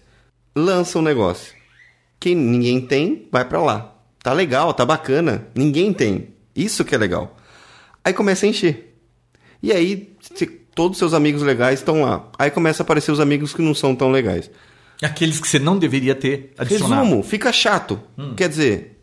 Lança 0.54 0.98
um 0.98 1.02
negócio. 1.02 1.54
Quem 2.18 2.34
ninguém 2.34 2.80
tem, 2.80 3.28
vai 3.30 3.44
pra 3.44 3.60
lá. 3.60 3.94
Tá 4.22 4.32
legal, 4.32 4.72
tá 4.72 4.84
bacana. 4.86 5.46
Ninguém 5.54 5.92
tem. 5.92 6.28
Isso 6.54 6.84
que 6.84 6.94
é 6.94 6.98
legal. 6.98 7.36
Aí 8.02 8.14
começa 8.14 8.46
a 8.46 8.48
encher. 8.48 8.96
E 9.62 9.70
aí, 9.72 10.16
se- 10.34 10.46
todos 10.74 10.92
os 10.96 10.98
seus 10.98 11.12
amigos 11.12 11.42
legais 11.42 11.80
estão 11.80 12.00
lá. 12.02 12.30
Aí 12.38 12.50
começa 12.50 12.82
a 12.82 12.84
aparecer 12.84 13.12
os 13.12 13.20
amigos 13.20 13.52
que 13.52 13.60
não 13.60 13.74
são 13.74 13.94
tão 13.94 14.10
legais. 14.10 14.50
Aqueles 15.02 15.38
que 15.38 15.46
você 15.46 15.58
não 15.58 15.78
deveria 15.78 16.14
ter 16.14 16.54
adicionado. 16.56 17.04
Resumo, 17.04 17.22
fica 17.22 17.52
chato. 17.52 18.00
Quer 18.34 18.48
dizer, 18.48 18.95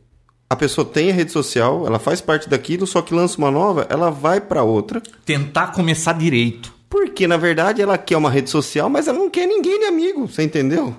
a 0.53 0.55
pessoa 0.55 0.85
tem 0.85 1.09
a 1.09 1.13
rede 1.13 1.31
social, 1.31 1.85
ela 1.85 1.99
faz 1.99 2.21
parte 2.21 2.47
daquilo, 2.49 2.85
só 2.87 3.01
que 3.01 3.13
lança 3.13 3.37
uma 3.37 3.51
nova, 3.51 3.85
ela 3.89 4.09
vai 4.09 4.39
pra 4.39 4.63
outra. 4.63 5.01
Tentar 5.25 5.67
começar 5.73 6.13
direito. 6.13 6.73
Porque, 6.89 7.27
na 7.27 7.37
verdade, 7.37 7.81
ela 7.81 7.97
quer 7.97 8.17
uma 8.17 8.29
rede 8.29 8.49
social, 8.49 8.89
mas 8.89 9.07
ela 9.07 9.17
não 9.17 9.29
quer 9.29 9.47
ninguém 9.47 9.79
de 9.79 9.85
amigo, 9.85 10.27
você 10.27 10.43
entendeu? 10.43 10.95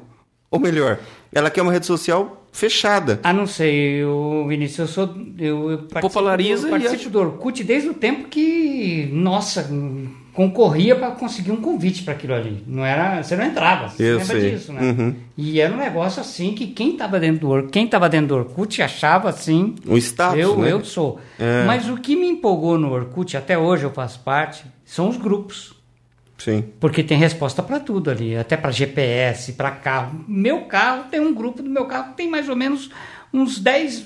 Ou 0.50 0.58
melhor, 0.58 0.99
ela 1.32 1.50
quer 1.50 1.62
uma 1.62 1.73
rede 1.73 1.87
social 1.87 2.46
fechada. 2.52 3.18
Ah, 3.23 3.32
não 3.32 3.46
sei, 3.46 4.02
eu, 4.02 4.44
Vinícius, 4.49 4.78
eu 4.78 4.87
sou. 4.87 5.14
Eu, 5.38 5.70
eu 5.70 5.78
participo, 5.78 6.00
Populariza 6.00 6.62
eu 6.64 6.68
e 6.68 6.70
participo 6.70 7.00
acha- 7.00 7.11
do 7.11 7.18
Orkut 7.20 7.64
desde 7.64 7.88
o 7.88 7.94
tempo 7.94 8.28
que. 8.28 9.08
Nossa, 9.12 9.68
concorria 10.35 10.97
para 10.97 11.12
conseguir 11.12 11.53
um 11.53 11.61
convite 11.61 12.03
para 12.03 12.12
aquilo 12.12 12.35
ali. 12.35 12.62
Não 12.67 12.85
era, 12.85 13.23
você 13.23 13.37
não 13.37 13.45
entrava, 13.45 13.88
você 13.88 14.03
Eu 14.03 14.19
lembra 14.19 14.41
sei. 14.41 14.50
disso, 14.50 14.73
né? 14.73 14.83
Uhum. 14.83 15.14
E 15.38 15.61
era 15.61 15.73
um 15.73 15.76
negócio 15.76 16.21
assim 16.21 16.53
que 16.55 16.67
quem 16.67 16.93
estava 16.93 17.21
dentro 17.21 17.49
do 17.62 17.69
quem 17.69 17.85
estava 17.85 18.09
dentro 18.09 18.29
do 18.29 18.35
Orkut 18.37 18.83
achava 18.83 19.29
assim, 19.29 19.76
O 19.87 19.97
status, 19.97 20.38
eu, 20.41 20.59
né? 20.59 20.73
eu 20.73 20.85
sou. 20.85 21.21
É. 21.38 21.64
Mas 21.64 21.88
o 21.88 21.97
que 21.97 22.17
me 22.17 22.26
empolgou 22.26 22.76
no 22.76 22.93
Orkut, 22.93 23.37
até 23.37 23.57
hoje 23.57 23.85
eu 23.85 23.91
faço 23.93 24.21
parte, 24.21 24.64
são 24.85 25.09
os 25.09 25.17
grupos. 25.17 25.73
Sim. 26.37 26.64
Porque 26.81 27.03
tem 27.05 27.17
resposta 27.17 27.62
para 27.62 27.79
tudo 27.79 28.11
ali, 28.11 28.37
até 28.37 28.57
para 28.57 28.73
GPS, 28.73 29.53
para 29.53 29.71
carro. 29.71 30.25
Meu 30.26 30.62
carro 30.62 31.05
tem 31.11 31.21
um 31.21 31.33
grupo 31.33 31.62
do 31.62 31.71
meu 31.71 31.87
carro 31.87 32.11
que 32.11 32.17
tem 32.17 32.29
mais 32.29 32.49
ou 32.49 32.57
menos 32.57 32.91
uns 33.33 33.59
10, 33.59 34.05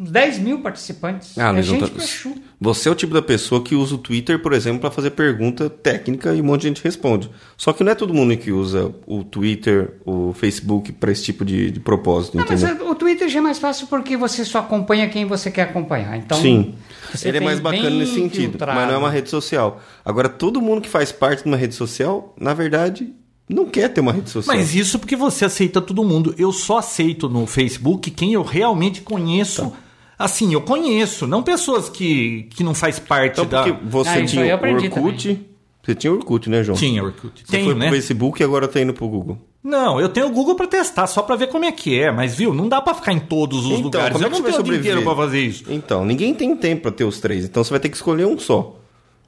uns 0.00 0.10
10 0.10 0.38
mil 0.38 0.60
participantes. 0.60 1.36
Ah, 1.38 1.52
é 1.56 1.62
gente 1.62 2.00
chu. 2.06 2.34
Você 2.58 2.88
é 2.88 2.92
o 2.92 2.94
tipo 2.94 3.12
da 3.12 3.20
pessoa 3.20 3.62
que 3.62 3.74
usa 3.74 3.94
o 3.94 3.98
Twitter, 3.98 4.40
por 4.40 4.52
exemplo, 4.54 4.80
para 4.80 4.90
fazer 4.90 5.10
pergunta 5.10 5.68
técnica 5.68 6.34
e 6.34 6.40
um 6.40 6.44
monte 6.44 6.62
de 6.62 6.68
gente 6.68 6.82
responde. 6.82 7.30
Só 7.56 7.72
que 7.72 7.84
não 7.84 7.92
é 7.92 7.94
todo 7.94 8.14
mundo 8.14 8.36
que 8.36 8.50
usa 8.50 8.94
o 9.06 9.22
Twitter, 9.22 9.94
o 10.06 10.32
Facebook 10.32 10.92
para 10.92 11.12
esse 11.12 11.24
tipo 11.24 11.44
de, 11.44 11.70
de 11.70 11.80
propósito, 11.80 12.36
Não, 12.36 12.46
mas 12.48 12.62
entendeu? 12.62 12.86
é- 12.86 12.90
o 12.90 12.94
Twitter 12.94 13.28
já 13.28 13.38
é 13.38 13.42
mais 13.42 13.58
fácil 13.58 13.86
porque 13.88 14.16
você 14.16 14.44
só 14.44 14.58
acompanha 14.60 15.08
quem 15.08 15.26
você 15.26 15.50
quer 15.50 15.62
acompanhar. 15.62 16.16
Então, 16.16 16.40
Sim. 16.40 16.74
Ele 17.22 17.38
é 17.38 17.40
mais 17.40 17.60
bacana 17.60 17.90
nesse 17.90 18.14
sentido, 18.14 18.50
filtrado. 18.52 18.78
mas 18.78 18.88
não 18.88 18.94
é 18.94 18.98
uma 18.98 19.10
rede 19.10 19.28
social. 19.28 19.80
Agora, 20.04 20.28
todo 20.28 20.60
mundo 20.62 20.80
que 20.80 20.88
faz 20.88 21.10
parte 21.12 21.42
de 21.42 21.48
uma 21.48 21.56
rede 21.56 21.74
social, 21.74 22.34
na 22.40 22.54
verdade, 22.54 23.12
não 23.48 23.66
quer 23.66 23.88
ter 23.88 24.00
uma 24.00 24.12
rede 24.12 24.30
social. 24.30 24.56
Mas 24.56 24.74
isso 24.74 24.98
porque 24.98 25.16
você 25.16 25.44
aceita 25.44 25.80
todo 25.80 26.04
mundo. 26.04 26.34
Eu 26.38 26.52
só 26.52 26.78
aceito 26.78 27.28
no 27.28 27.46
Facebook 27.46 28.10
quem 28.12 28.32
eu 28.32 28.42
realmente 28.42 29.00
conheço. 29.02 29.62
Tá. 29.70 29.89
Assim, 30.22 30.52
eu 30.52 30.60
conheço, 30.60 31.26
não 31.26 31.42
pessoas 31.42 31.88
que, 31.88 32.46
que 32.50 32.62
não 32.62 32.74
faz 32.74 32.98
parte 32.98 33.32
Então, 33.40 33.46
da. 33.46 33.62
porque 33.62 33.78
você 33.86 34.08
Ah, 34.10 34.24
tinha 34.26 34.44
eu 34.46 34.58
Orkut. 34.74 35.46
Você 35.82 35.94
tinha 35.94 36.12
o 36.12 36.16
Orkut, 36.16 36.50
né, 36.50 36.62
João? 36.62 36.76
Tinha 36.76 37.02
Orkut. 37.02 37.40
Você 37.42 37.50
Tenho, 37.52 37.64
foi 37.64 37.74
né? 37.74 37.86
pro 37.86 37.94
Facebook 37.96 38.42
e 38.42 38.44
agora 38.44 38.68
tá 38.68 38.78
indo 38.80 38.92
pro 38.92 39.08
Google. 39.08 39.38
Não, 39.64 39.98
eu 39.98 40.08
tenho 40.10 40.26
o 40.26 40.30
Google 40.30 40.54
pra 40.54 40.66
testar, 40.66 41.06
só 41.06 41.22
pra 41.22 41.36
ver 41.36 41.46
como 41.48 41.64
é 41.64 41.72
que 41.72 41.98
é. 41.98 42.10
Mas, 42.12 42.34
viu, 42.34 42.52
não 42.52 42.68
dá 42.68 42.80
pra 42.82 42.92
ficar 42.94 43.12
em 43.14 43.18
todos 43.18 43.60
os 43.60 43.72
Então, 43.72 43.82
lugares. 43.82 44.12
como 44.12 44.24
é 44.24 44.26
Eu 44.26 44.30
que 44.30 44.36
não 44.38 44.44
você 44.44 44.52
vai 44.52 44.52
tenho 44.52 44.60
o 44.60 44.70
dia 44.70 44.78
inteiro 44.92 45.02
pra 45.02 45.16
fazer 45.16 45.40
isso. 45.40 45.64
Então, 45.68 46.04
ninguém 46.04 46.34
tem 46.34 46.54
tempo 46.54 46.82
pra 46.82 46.90
ter 46.90 47.04
os 47.04 47.18
três. 47.18 47.44
Então 47.46 47.64
você 47.64 47.70
vai 47.70 47.80
ter 47.80 47.88
que 47.88 47.96
escolher 47.96 48.26
um 48.26 48.38
só. 48.38 48.76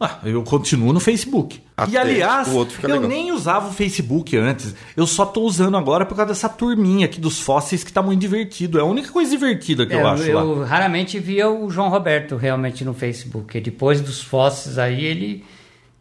Ah, 0.05 0.19
eu 0.25 0.43
continuo 0.43 0.93
no 0.93 0.99
Facebook. 1.01 1.61
Até 1.77 1.93
e 1.93 1.97
aliás, 1.99 2.49
o 2.49 2.57
outro 2.57 2.75
fica 2.75 2.89
eu 2.89 2.95
legal. 2.95 3.09
nem 3.09 3.31
usava 3.33 3.69
o 3.69 3.73
Facebook 3.73 4.37
antes. 4.37 4.75
Eu 4.97 5.07
só 5.07 5.25
tô 5.25 5.43
usando 5.43 5.77
agora 5.77 6.05
por 6.05 6.17
causa 6.17 6.29
dessa 6.33 6.49
turminha 6.49 7.07
aqui 7.07 7.21
dos 7.21 7.39
fósseis 7.41 7.85
que 7.85 7.93
tá 7.93 8.03
muito 8.03 8.21
divertido. 8.21 8.79
É 8.79 8.83
a 8.83 8.85
única 8.85 9.11
coisa 9.13 9.31
divertida 9.31 9.87
que 9.87 9.95
É, 9.95 10.01
eu 10.01 10.07
acho 10.07 10.33
lá. 10.33 10.41
eu 10.43 10.65
raramente 10.65 11.19
via 11.19 11.49
o 11.49 11.71
João 11.71 11.89
Roberto 11.89 12.37
realmente 12.37 12.85
no 12.85 12.93
Facebook. 12.93 13.57
E 13.57 13.61
depois 13.61 14.01
dos 14.01 14.21
fósseis 14.21 14.77
aí, 14.79 15.05
ele 15.05 15.45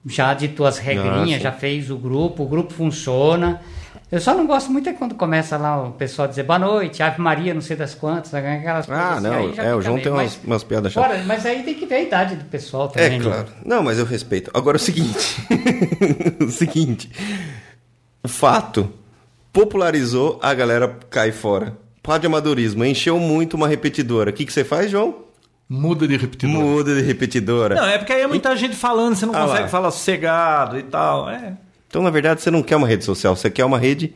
já 0.06 0.34
ditou 0.34 0.66
as 0.66 0.78
regrinhas, 0.78 1.38
sim. 1.38 1.44
já 1.44 1.52
fez 1.52 1.90
o 1.92 1.98
grupo, 1.98 2.44
o 2.44 2.48
grupo 2.48 2.74
funciona. 2.74 3.62
Eu 4.12 4.20
só 4.20 4.34
não 4.36 4.46
gosto 4.46 4.70
muito 4.72 4.90
é 4.90 4.94
quando 4.94 5.16
começa 5.16 5.56
lá 5.58 5.84
o 5.88 5.92
pessoal 5.94 6.28
dizer 6.28 6.44
boa 6.44 6.60
noite, 6.60 7.02
Ave 7.02 7.22
Maria, 7.22 7.54
não 7.54 7.62
sei 7.62 7.78
das 7.78 7.96
quantas, 7.96 8.34
aquelas 8.34 8.86
coisas 8.86 9.04
Ah, 9.06 9.14
assim, 9.14 9.24
não, 9.24 9.64
é, 9.64 9.74
o 9.74 9.82
João 9.82 9.94
meio- 9.96 10.04
tem 10.04 10.12
umas, 10.12 10.24
mas- 10.36 10.40
umas 10.46 10.64
piadas 10.66 10.92
chatas. 10.92 11.12
Fora, 11.12 11.24
mas 11.26 11.46
aí 11.46 11.64
tem 11.64 11.74
que 11.76 11.86
ver 11.86 11.96
a 11.96 12.02
idade 12.02 12.36
do 12.36 12.44
pessoal 12.46 12.92
É, 12.96 13.04
também. 13.06 13.20
né? 13.20 13.24
claro. 13.26 13.48
Não, 13.66 13.82
mas 13.82 13.98
eu 14.00 14.06
respeito. 14.06 14.52
Agora 14.54 14.76
é 14.76 14.80
o 14.80 14.84
seguinte. 14.84 15.38
o 16.46 16.50
seguinte. 16.52 17.10
O 18.22 18.28
fato 18.28 18.92
popularizou, 19.54 20.40
a 20.42 20.54
galera 20.54 20.98
cai 21.10 21.32
fora. 21.32 21.78
Pá 22.04 22.18
de 22.18 22.26
amadorismo, 22.28 22.84
encheu 22.84 23.20
muito 23.20 23.54
uma 23.56 23.68
repetidora. 23.68 24.32
O 24.32 24.34
que, 24.34 24.46
que 24.46 24.52
você 24.52 24.64
faz, 24.64 24.90
João? 24.92 25.16
Muda 25.74 26.06
de 26.06 26.18
repetidor. 26.18 26.54
Muda 26.62 26.94
de 26.96 27.02
repetidora. 27.02 27.76
Não, 27.76 27.86
é 27.88 27.98
porque 27.98 28.12
aí 28.12 28.22
é 28.22 28.28
muita 28.28 28.54
gente 28.58 28.76
falando, 28.76 29.16
você 29.16 29.26
não 29.26 29.34
Ah 29.34 29.44
consegue 29.44 29.62
lá. 29.64 29.68
falar 29.70 29.92
sossegado 29.92 30.78
e 30.78 30.84
tal. 30.84 31.30
É. 31.30 31.54
Então, 31.88 32.02
na 32.02 32.10
verdade, 32.10 32.42
você 32.42 32.52
não 32.52 32.62
quer 32.62 32.76
uma 32.76 32.88
rede 32.88 33.06
social, 33.06 33.36
você 33.38 33.50
quer 33.50 33.64
uma 33.64 33.80
rede 33.80 34.14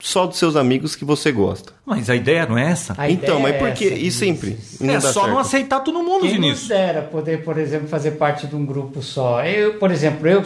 só 0.00 0.26
dos 0.26 0.38
seus 0.38 0.56
amigos 0.56 0.96
que 0.96 1.04
você 1.04 1.30
gosta. 1.30 1.72
Mas 1.86 2.10
a 2.10 2.16
ideia 2.16 2.46
não 2.46 2.58
é 2.58 2.70
essa. 2.70 2.94
A 2.98 3.08
então, 3.08 3.38
mas 3.38 3.56
por 3.56 3.68
é 3.68 3.72
que? 3.72 3.86
essa, 3.86 3.94
E 3.96 4.10
sempre? 4.10 4.58
E 4.80 4.84
não 4.84 4.94
é 4.94 5.00
só 5.00 5.22
não 5.26 5.34
certo. 5.34 5.38
aceitar 5.40 5.80
todo 5.80 6.02
mundo, 6.02 6.22
Quem 6.22 6.32
Vinícius. 6.32 6.68
dera 6.68 7.02
poder, 7.02 7.44
por 7.44 7.58
exemplo, 7.58 7.86
fazer 7.88 8.12
parte 8.12 8.46
de 8.48 8.56
um 8.56 8.66
grupo 8.66 9.00
só. 9.00 9.44
Eu, 9.44 9.74
por 9.74 9.92
exemplo, 9.92 10.26
eu, 10.26 10.42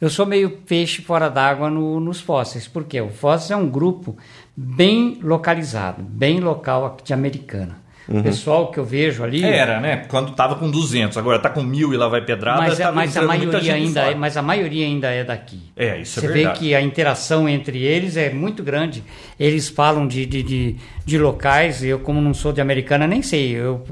eu 0.00 0.08
sou 0.10 0.24
meio 0.24 0.50
peixe 0.50 1.02
fora 1.02 1.28
d'água 1.28 1.68
no, 1.68 1.98
nos 1.98 2.20
fósseis. 2.20 2.68
Por 2.68 2.84
quê? 2.84 3.00
O 3.00 3.10
Fósseis 3.10 3.50
é 3.50 3.56
um 3.56 3.68
grupo 3.68 4.16
bem 4.56 5.18
localizado, 5.22 6.00
bem 6.02 6.38
local 6.40 6.86
aqui 6.86 7.04
de 7.04 7.12
Americana. 7.12 7.84
Uhum. 8.08 8.20
O 8.20 8.22
pessoal 8.22 8.70
que 8.70 8.78
eu 8.78 8.84
vejo 8.84 9.24
ali... 9.24 9.42
Era, 9.42 9.80
né? 9.80 10.04
Quando 10.08 10.30
tava 10.32 10.54
com 10.54 10.70
200, 10.70 11.18
agora 11.18 11.38
tá 11.40 11.50
com 11.50 11.62
mil 11.62 11.92
e 11.92 11.96
lá 11.96 12.06
vai 12.08 12.20
pedrada. 12.24 12.58
Mas, 12.62 12.78
tá 12.78 12.88
a- 12.88 12.92
mas 12.92 13.16
a 13.16 13.22
maioria 13.22 13.60
gente 13.60 13.70
ainda 13.72 14.00
é, 14.02 14.14
mas 14.14 14.36
a 14.36 14.42
maioria 14.42 14.86
ainda 14.86 15.10
é 15.10 15.24
daqui. 15.24 15.60
É, 15.76 15.98
isso 16.00 16.18
é 16.18 16.22
Você 16.22 16.28
vê 16.28 16.34
verdade. 16.34 16.58
que 16.60 16.74
a 16.74 16.80
interação 16.80 17.48
entre 17.48 17.82
eles 17.82 18.16
é 18.16 18.30
muito 18.30 18.62
grande. 18.62 19.02
Eles 19.40 19.68
falam 19.68 20.06
de, 20.06 20.24
de, 20.24 20.42
de, 20.42 20.76
de 21.04 21.18
locais, 21.18 21.82
eu 21.82 21.98
como 21.98 22.20
não 22.20 22.32
sou 22.32 22.52
de 22.52 22.60
americana, 22.60 23.06
nem 23.08 23.22
sei. 23.22 23.50
Eu 23.56 23.82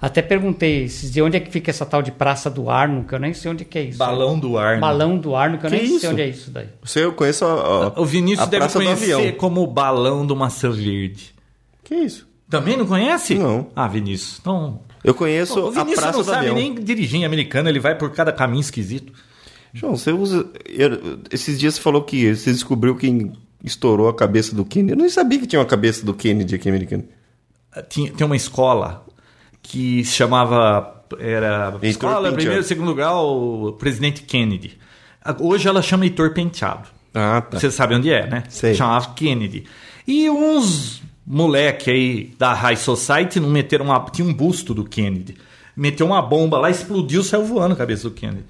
até 0.00 0.22
perguntei 0.22 0.84
dias, 0.84 1.16
onde 1.26 1.36
é 1.36 1.40
que 1.40 1.50
fica 1.50 1.70
essa 1.70 1.84
tal 1.84 2.02
de 2.02 2.12
Praça 2.12 2.48
do 2.48 2.70
Arno, 2.70 3.02
que 3.02 3.14
eu 3.14 3.18
nem 3.18 3.32
sei 3.34 3.50
onde 3.50 3.64
que 3.64 3.78
é 3.78 3.82
isso. 3.82 3.98
Balão 3.98 4.38
do 4.38 4.56
ar. 4.56 4.74
né? 4.76 4.80
Balão 4.80 5.18
do 5.18 5.34
Arno, 5.34 5.58
que 5.58 5.66
eu 5.66 5.70
Que 5.70 5.76
nem 5.76 5.86
isso? 5.86 6.00
sei 6.00 6.10
onde 6.10 6.22
é 6.22 6.28
isso 6.28 6.50
daí. 6.52 6.68
Você 6.84 7.02
eu 7.04 7.12
conheço 7.12 7.44
a, 7.44 7.48
a- 7.96 8.00
O 8.00 8.04
Vinícius 8.04 8.46
a 8.46 8.50
deve 8.50 8.60
Praça 8.60 8.78
do 8.78 8.84
conhecer 8.84 9.12
Avião. 9.14 9.32
como 9.32 9.62
o 9.62 9.66
balão 9.66 10.24
do 10.24 10.36
maçã 10.36 10.70
verde. 10.70 11.34
Que 11.82 11.94
isso? 11.96 12.28
Também 12.48 12.76
não 12.76 12.86
conhece? 12.86 13.34
Não. 13.34 13.68
Ah, 13.74 13.88
Vinícius. 13.88 14.38
Então. 14.40 14.80
Eu 15.02 15.14
conheço 15.14 15.58
o 15.60 15.68
a 15.68 15.70
Vinícius 15.70 16.00
Praça 16.00 16.18
não 16.18 16.24
sabe 16.24 16.52
nem 16.52 16.74
dirigir 16.74 17.20
em 17.20 17.24
americano, 17.24 17.68
ele 17.68 17.80
vai 17.80 17.94
por 17.96 18.10
cada 18.12 18.32
caminho 18.32 18.60
esquisito. 18.60 19.12
João, 19.74 19.96
você 19.96 20.10
usa. 20.12 20.48
eu- 20.64 21.18
esses 21.30 21.58
dias 21.58 21.74
você 21.74 21.80
falou 21.80 22.02
que 22.02 22.34
você 22.34 22.52
descobriu 22.52 22.96
quem 22.96 23.32
estourou 23.62 24.08
a 24.08 24.14
cabeça 24.14 24.54
do 24.54 24.64
Kennedy. 24.64 24.92
Eu 24.92 24.96
nem 24.98 25.08
sabia 25.08 25.38
que 25.38 25.46
tinha 25.46 25.60
uma 25.60 25.66
cabeça 25.66 26.04
do 26.04 26.14
Kennedy 26.14 26.54
aqui 26.54 26.68
americano. 26.68 27.04
Tinha, 27.88 28.10
tem 28.12 28.24
uma 28.26 28.36
escola 28.36 29.04
que 29.62 30.04
se 30.04 30.12
chamava. 30.12 30.94
Era 31.20 31.66
Heitor 31.74 31.84
escola, 31.84 32.14
Penteado. 32.16 32.36
primeiro, 32.36 32.62
segundo 32.64 32.88
lugar, 32.88 33.14
o 33.14 33.72
presidente 33.78 34.22
Kennedy. 34.22 34.78
Hoje 35.40 35.68
ela 35.68 35.82
chama 35.82 36.04
Heitor 36.04 36.32
Penteado. 36.32 36.88
Ah, 37.14 37.40
tá. 37.42 37.58
Você 37.60 37.70
sabe 37.70 37.94
onde 37.94 38.10
é, 38.10 38.26
né? 38.26 38.44
Sei. 38.48 38.74
Chamava 38.74 39.12
Kennedy. 39.14 39.64
E 40.06 40.28
uns 40.30 41.02
moleque 41.26 41.90
aí 41.90 42.34
da 42.38 42.52
High 42.54 42.76
Society 42.76 43.40
não 43.40 43.50
meteram 43.50 43.86
uma. 43.86 43.98
Tinha 44.10 44.26
um 44.28 44.32
busto 44.32 44.72
do 44.72 44.84
Kennedy. 44.84 45.36
Meteu 45.76 46.06
uma 46.06 46.22
bomba 46.22 46.58
lá, 46.58 46.70
explodiu, 46.70 47.22
saiu 47.22 47.44
voando 47.44 47.74
a 47.74 47.76
cabeça 47.76 48.04
do 48.08 48.14
Kennedy. 48.14 48.46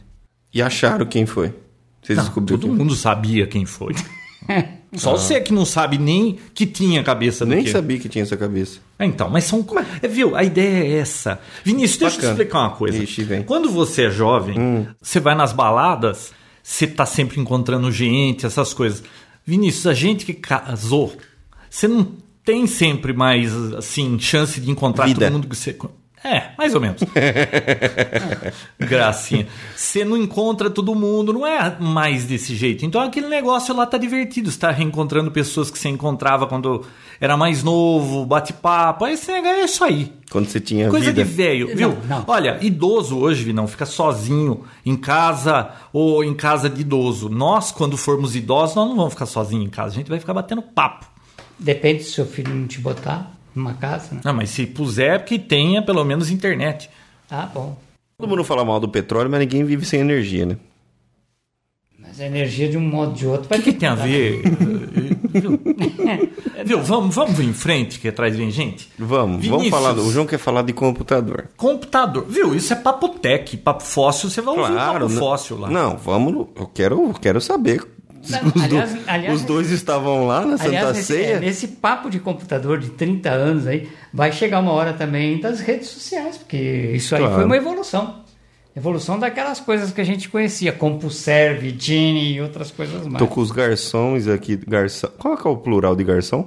E 0.55 0.63
acharam 0.63 1.05
quem 1.07 1.27
foi. 1.27 1.53
Vocês 2.03 2.17
Não, 2.17 2.25
descobriram 2.25 2.61
todo 2.61 2.71
quem 2.71 2.79
mundo 2.79 2.95
sabia 2.95 3.47
quem 3.47 3.65
foi. 3.67 3.95
Só 4.95 5.11
você 5.17 5.41
que 5.41 5.53
não 5.53 5.65
sabe 5.67 5.99
nem 5.99 6.39
que 6.55 6.65
tinha 6.65 7.01
a 7.01 7.05
cabeça 7.05 7.45
do 7.45 7.49
Nem 7.49 7.59
Kennedy. 7.59 7.73
sabia 7.73 7.99
que 7.99 8.09
tinha 8.09 8.23
essa 8.23 8.37
cabeça. 8.37 8.79
Ah, 8.99 9.05
Então, 9.05 9.29
mas 9.29 9.45
são. 9.45 9.67
É, 10.01 10.07
viu? 10.07 10.37
A 10.37 10.45
ideia 10.45 10.85
é 10.85 10.99
essa. 10.99 11.41
Vinícius, 11.65 11.99
deixa 11.99 12.15
eu 12.17 12.21
te 12.21 12.23
Bacana. 12.23 12.33
explicar 12.33 12.59
uma 12.61 12.71
coisa. 12.71 13.03
Ixi, 13.03 13.25
vem. 13.25 13.41
Hum. 13.41 13.45
Quando 13.45 13.69
você 13.71 14.05
é 14.05 14.11
jovem, 14.11 14.87
você 15.03 15.19
vai 15.19 15.35
nas 15.35 15.53
baladas, 15.53 16.33
você 16.63 16.87
tá 16.87 17.05
sempre 17.05 17.41
encontrando 17.41 17.91
gente, 17.91 18.47
essas 18.47 18.73
coisas. 18.73 19.03
Vinícius, 19.45 19.87
a 19.89 19.93
gente 19.95 20.25
que 20.25 20.33
casou, 20.33 21.13
você 21.69 21.89
não 21.89 22.07
tem 22.47 22.65
sempre 22.69 23.13
mais, 23.13 23.53
assim, 23.75 24.19
chance 24.21 24.61
de 24.61 24.71
encontrar 24.71 25.07
Vida. 25.07 25.27
todo 25.27 25.33
mundo 25.33 25.49
que 25.49 25.57
você. 25.57 25.77
É, 26.23 26.51
mais 26.57 26.75
ou 26.75 26.81
menos. 26.81 27.03
Gracinha. 28.79 29.47
Você 29.75 30.05
não 30.05 30.17
encontra 30.17 30.71
todo 30.71 30.95
mundo, 30.95 31.33
não 31.33 31.47
é 31.47 31.77
mais 31.79 32.25
desse 32.25 32.55
jeito. 32.55 32.85
Então 32.85 33.01
aquele 33.01 33.27
negócio 33.27 33.75
lá 33.75 33.85
tá 33.85 33.99
divertido. 33.99 34.51
Você 34.51 34.59
tá 34.59 34.71
reencontrando 34.71 35.31
pessoas 35.31 35.71
que 35.71 35.79
você 35.79 35.89
encontrava 35.89 36.47
quando 36.47 36.85
era 37.21 37.37
mais 37.37 37.63
novo, 37.63 38.25
bate-papo. 38.25 39.05
Aí 39.05 39.15
esse 39.15 39.31
negócio 39.31 39.57
é 39.57 39.65
isso 39.65 39.85
aí. 39.85 40.13
Quando 40.31 40.49
você 40.49 40.61
tinha 40.61 40.89
Coisa 40.89 41.07
vida. 41.07 41.25
de 41.25 41.31
velho, 41.31 41.77
viu? 41.77 41.91
Não, 42.09 42.19
não. 42.19 42.25
Olha, 42.29 42.59
idoso 42.61 43.19
hoje, 43.19 43.53
não 43.53 43.67
fica 43.67 43.87
sozinho 43.87 44.63
em 44.85 44.97
casa 44.97 45.71
ou 45.93 46.25
em 46.25 46.35
casa 46.35 46.69
de 46.69 46.81
idoso. 46.81 47.29
Nós, 47.29 47.71
quando 47.73 47.97
formos 47.97 48.35
idosos, 48.35 48.75
nós 48.77 48.89
não 48.89 48.97
vamos 48.97 49.13
ficar 49.13 49.27
sozinhos 49.27 49.67
em 49.67 49.71
casa. 49.71 49.95
A 49.95 49.99
gente 49.99 50.09
vai 50.09 50.19
ficar 50.19 50.35
batendo 50.35 50.63
papo. 50.63 51.16
Depende 51.59 52.03
se 52.05 52.13
seu 52.13 52.27
filho 52.27 52.55
não 52.55 52.67
te 52.67 52.79
botar 52.81 53.33
numa 53.55 53.75
casa. 53.75 54.15
Né? 54.15 54.21
Não, 54.25 54.35
mas 54.35 54.51
se 54.51 54.67
puser, 54.67 55.15
é 55.15 55.19
que 55.19 55.39
tenha 55.39 55.83
pelo 55.83 56.05
menos 56.05 56.31
internet. 56.31 56.91
Ah, 57.31 57.47
bom. 57.53 57.77
Todo 58.19 58.29
mundo 58.29 58.45
fala 58.45 58.65
mal 58.65 58.79
do 58.81 58.89
petróleo, 58.89 59.31
mas 59.31 59.41
ninguém 59.41 59.65
vive 59.65 59.85
sem 59.85 60.01
energia, 60.01 60.47
né? 60.47 60.57
Mas 61.99 62.21
a 62.21 62.27
energia 62.27 62.69
de 62.69 62.79
um 62.79 62.81
modo 62.81 63.11
ou 63.11 63.15
de 63.17 63.27
outro 63.27 63.49
vai 63.49 63.59
O 63.59 63.63
que 63.63 63.73
tem 63.73 63.89
a 63.89 63.95
ver? 63.95 64.43
viu? 64.43 65.61
Viu? 66.65 66.83
Vamos, 66.83 67.15
vamos 67.15 67.39
em 67.41 67.53
frente, 67.53 67.99
que 68.01 68.09
atrás 68.09 68.35
vem 68.37 68.51
gente. 68.51 68.89
Vamos, 68.99 69.43
Vinícius. 69.43 69.51
vamos 69.51 69.69
falar. 69.69 69.93
do- 69.93 70.07
O 70.07 70.11
João 70.13 70.27
quer 70.27 70.39
falar 70.39 70.63
de 70.63 70.73
computador. 70.73 71.49
Computador. 71.57 72.25
Viu? 72.29 72.55
Isso 72.55 72.73
é 72.73 72.77
papo 72.77 73.09
tech, 73.11 73.57
papo 73.59 73.83
fóssil. 73.83 74.31
Você 74.31 74.41
vai 74.41 74.57
ouvir 74.57 74.73
um 74.73 74.77
papo 74.77 74.99
não- 75.01 75.11
fóssil 75.11 75.59
lá. 75.59 75.69
Não, 75.69 75.97
vamos. 75.97 76.47
Eu 76.57 76.67
quero, 76.67 77.09
eu 77.09 77.15
quero 77.15 77.41
saber. 77.41 77.85
Os, 78.31 78.53
do- 78.53 78.63
aliás- 78.63 78.97
aliás, 79.07 79.35
os 79.41 79.45
dois 79.47 79.71
estavam 79.71 80.27
lá 80.27 80.45
na 80.45 80.57
Santa 80.59 80.69
Aliás, 80.69 80.97
nesse, 80.97 81.13
Ceia. 81.15 81.27
é, 81.37 81.41
nesse 81.41 81.69
papo 81.69 82.09
de 82.11 82.19
computador 82.21 82.79
de 82.79 82.91
30 82.91 83.31
anos 83.31 83.67
aí, 83.67 83.89
vai 84.13 84.33
chegar 84.33 84.61
uma 84.61 84.73
hora 84.73 84.93
também 84.93 85.41
das 85.41 85.61
redes 85.61 85.89
sociais, 85.89 86.37
porque 86.39 86.57
isso 86.95 87.15
aí 87.15 87.21
Claro. 87.23 87.35
foi 87.37 87.45
uma 87.45 87.57
evolução. 87.57 88.25
Evolução 88.75 89.19
daquelas 89.19 89.59
coisas 89.59 89.91
que 89.91 90.01
a 90.01 90.05
gente 90.05 90.29
conhecia, 90.29 90.71
CompuServe, 90.73 91.75
Genie 91.79 92.35
e 92.35 92.41
outras 92.43 92.71
coisas 92.71 93.07
mais. 93.07 93.19
Tô 93.19 93.27
com 93.27 93.41
os 93.41 93.51
garçons 93.51 94.29
aqui. 94.29 94.57
Garçom. 94.69 95.09
Qual 95.19 95.33
é, 95.33 95.37
que 95.39 95.47
é 95.47 95.51
o 95.51 95.57
plural 95.57 95.97
de 95.97 96.05
garçom? 96.05 96.47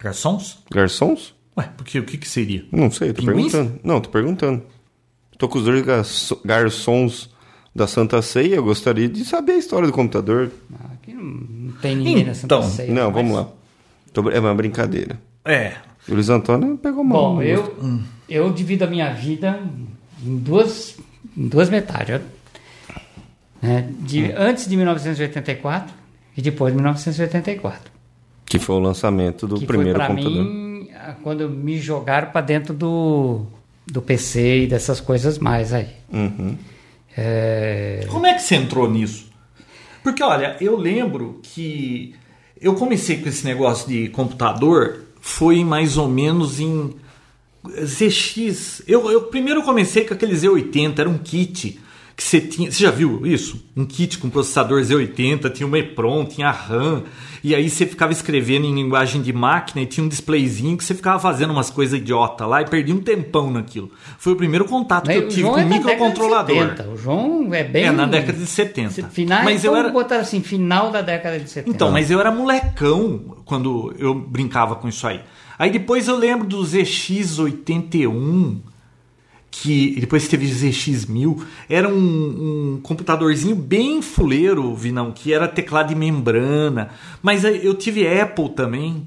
Garçons? 0.00 0.58
Garçons? 0.72 1.34
Ué, 1.56 1.68
porque 1.76 1.98
o 2.00 2.04
que, 2.04 2.18
que 2.18 2.28
seria? 2.28 2.64
Não 2.72 2.90
sei, 2.90 3.12
tô 3.12 3.22
Pinguins? 3.22 3.52
perguntando. 3.52 3.80
Não, 3.84 4.00
tô 4.00 4.10
perguntando. 4.10 4.62
Tô 5.38 5.48
com 5.48 5.58
os 5.58 5.64
dois 5.64 5.82
garço- 5.82 6.40
garçons 6.44 7.30
da 7.74 7.86
Santa 7.86 8.20
Ceia. 8.22 8.56
Eu 8.56 8.64
gostaria 8.64 9.08
de 9.08 9.24
saber 9.24 9.52
a 9.52 9.56
história 9.58 9.86
do 9.86 9.92
computador. 9.92 10.50
Aqui 10.94 11.12
não, 11.12 11.22
não 11.24 11.72
tem 11.80 11.96
ninguém 11.96 12.20
Então, 12.20 12.62
Santa 12.62 12.74
Ceia, 12.74 12.92
Não, 12.92 13.10
mas- 13.10 13.14
vamos 13.14 13.36
lá. 13.36 13.48
É 14.32 14.38
uma 14.40 14.54
brincadeira. 14.54 15.18
É. 15.44 15.72
O 16.08 16.14
Luiz 16.14 16.28
Antônio 16.28 16.76
pegou 16.78 17.02
mal. 17.02 17.34
Bom, 17.36 17.42
eu, 17.42 17.74
eu 18.28 18.52
divido 18.52 18.84
a 18.84 18.86
minha 18.86 19.12
vida 19.12 19.60
em 20.24 20.36
duas, 20.38 20.96
em 21.36 21.48
duas 21.48 21.68
metades. 21.68 22.20
Né? 23.60 23.88
De, 24.00 24.30
Antes 24.36 24.68
de 24.68 24.76
1984 24.76 25.92
e 26.36 26.42
depois 26.42 26.72
de 26.72 26.76
1984. 26.76 27.92
Que 28.46 28.58
foi 28.58 28.76
o 28.76 28.78
lançamento 28.78 29.46
do 29.46 29.58
que 29.58 29.66
primeiro 29.66 29.98
foi 29.98 30.08
computador. 30.08 30.44
mim 30.44 30.88
a- 30.92 31.14
quando 31.22 31.48
me 31.48 31.78
jogaram 31.78 32.30
para 32.30 32.40
dentro 32.42 32.74
do, 32.74 33.46
do 33.86 34.02
PC 34.02 34.64
e 34.64 34.66
dessas 34.66 35.00
coisas 35.00 35.38
mais 35.38 35.72
aí. 35.72 35.88
Uhum. 36.12 36.56
É, 37.16 38.06
Como 38.08 38.26
é 38.26 38.34
que 38.34 38.42
você 38.42 38.56
entrou 38.56 38.90
nisso? 38.90 39.30
Porque, 40.02 40.22
olha, 40.22 40.56
eu 40.60 40.76
lembro 40.76 41.40
que 41.42 42.14
eu 42.60 42.74
comecei 42.74 43.18
com 43.18 43.28
esse 43.28 43.44
negócio 43.44 43.88
de 43.88 44.08
computador 44.08 45.04
foi 45.20 45.64
mais 45.64 45.96
ou 45.96 46.08
menos 46.08 46.60
em 46.60 46.94
ZX. 47.82 48.82
Eu, 48.86 49.10
eu 49.10 49.22
primeiro 49.22 49.62
comecei 49.62 50.04
com 50.04 50.14
aquele 50.14 50.34
Z80, 50.34 50.98
era 50.98 51.08
um 51.08 51.18
kit 51.18 51.80
que 52.16 52.22
você 52.22 52.40
tinha. 52.40 52.70
Você 52.70 52.82
já 52.82 52.90
viu 52.90 53.26
isso? 53.26 53.64
Um 53.76 53.84
kit 53.84 54.18
com 54.18 54.30
processador 54.30 54.80
Z80, 54.80 55.50
tinha 55.52 55.66
uma 55.66 55.78
EPROM, 55.78 56.24
tinha 56.24 56.50
RAM, 56.50 57.02
e 57.42 57.54
aí 57.54 57.68
você 57.68 57.84
ficava 57.84 58.12
escrevendo 58.12 58.64
em 58.64 58.74
linguagem 58.74 59.20
de 59.20 59.32
máquina 59.32 59.82
e 59.82 59.86
tinha 59.86 60.02
um 60.04 60.08
displayzinho 60.08 60.76
que 60.76 60.84
você 60.84 60.94
ficava 60.94 61.18
fazendo 61.18 61.50
umas 61.50 61.68
coisas 61.70 61.98
idiota 61.98 62.46
lá 62.46 62.62
e 62.62 62.64
perdia 62.64 62.94
um 62.94 63.00
tempão 63.00 63.50
naquilo. 63.50 63.90
Foi 64.16 64.32
o 64.32 64.36
primeiro 64.36 64.64
contato 64.64 65.04
que 65.04 65.08
né, 65.08 65.18
eu 65.18 65.28
tive 65.28 65.42
com 65.48 65.58
é 65.58 65.64
de 65.64 65.68
microcontrolador. 65.68 66.56
70. 66.56 66.88
O 66.88 66.96
João 66.96 67.52
é 67.52 67.64
bem. 67.64 67.84
É, 67.84 67.90
na 67.90 68.06
década 68.06 68.38
de 68.38 68.46
70. 68.46 69.08
Final, 69.08 69.44
Mas 69.44 69.62
eu 69.64 69.72
vamos 69.72 69.86
era. 69.86 69.92
botar 69.92 70.16
assim, 70.16 70.40
final 70.40 70.90
da 70.90 71.02
década 71.02 71.38
de 71.38 71.50
70. 71.50 71.74
Então, 71.74 71.90
mas 71.90 72.10
eu 72.10 72.18
era 72.18 72.30
molecão 72.30 73.36
quando 73.44 73.94
eu 73.98 74.14
brincava 74.14 74.76
com 74.76 74.88
isso 74.88 75.06
aí. 75.06 75.20
Aí 75.58 75.70
depois 75.70 76.08
eu 76.08 76.16
lembro 76.16 76.46
do 76.46 76.62
ZX81, 76.62 78.56
que 79.62 80.00
depois 80.00 80.26
teve 80.26 80.46
ZX1000. 80.46 81.42
Era 81.68 81.88
um, 81.88 81.94
um 82.74 82.80
computadorzinho 82.82 83.54
bem 83.54 84.02
fuleiro, 84.02 84.74
Vinão, 84.74 85.12
que 85.12 85.32
era 85.32 85.46
teclado 85.46 85.88
de 85.88 85.94
membrana. 85.94 86.90
Mas 87.22 87.44
eu 87.44 87.72
tive 87.74 88.06
Apple 88.06 88.48
também, 88.50 89.06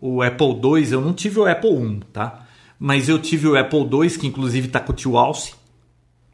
o 0.00 0.20
Apple 0.20 0.48
II. 0.62 0.92
Eu 0.92 1.00
não 1.00 1.12
tive 1.12 1.38
o 1.38 1.46
Apple 1.46 1.70
I, 1.70 2.00
tá? 2.12 2.44
Mas 2.78 3.08
eu 3.08 3.18
tive 3.20 3.46
o 3.46 3.56
Apple 3.56 3.80
II, 3.90 4.10
que 4.18 4.26
inclusive 4.26 4.66
tá 4.68 4.80
com 4.80 4.92
o 4.92 4.96
tio 4.96 5.16
Alce. 5.16 5.54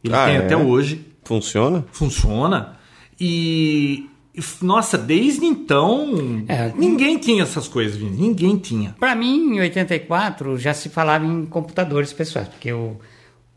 Ele 0.02 0.14
Ah, 0.14 0.24
tem 0.24 0.36
é? 0.36 0.38
até 0.38 0.56
hoje 0.56 1.04
Funciona? 1.22 1.84
funciona. 1.92 2.76
E, 3.20 4.06
e, 4.34 4.40
nossa, 4.64 4.96
desde 4.96 5.44
então, 5.44 6.42
É, 6.48 6.72
ninguém 6.74 7.18
tinha 7.18 7.42
essas 7.42 7.68
coisas, 7.68 7.96
Vini, 7.96 8.16
ninguém 8.16 8.56
tinha. 8.56 8.96
Para 8.98 9.14
mim, 9.14 9.54
em 9.56 9.60
84, 9.60 10.56
já 10.58 10.72
se 10.72 10.88
falava 10.88 11.26
em 11.26 11.44
computadores 11.44 12.12
pessoais, 12.14 12.48
porque 12.48 12.72
o, 12.72 12.96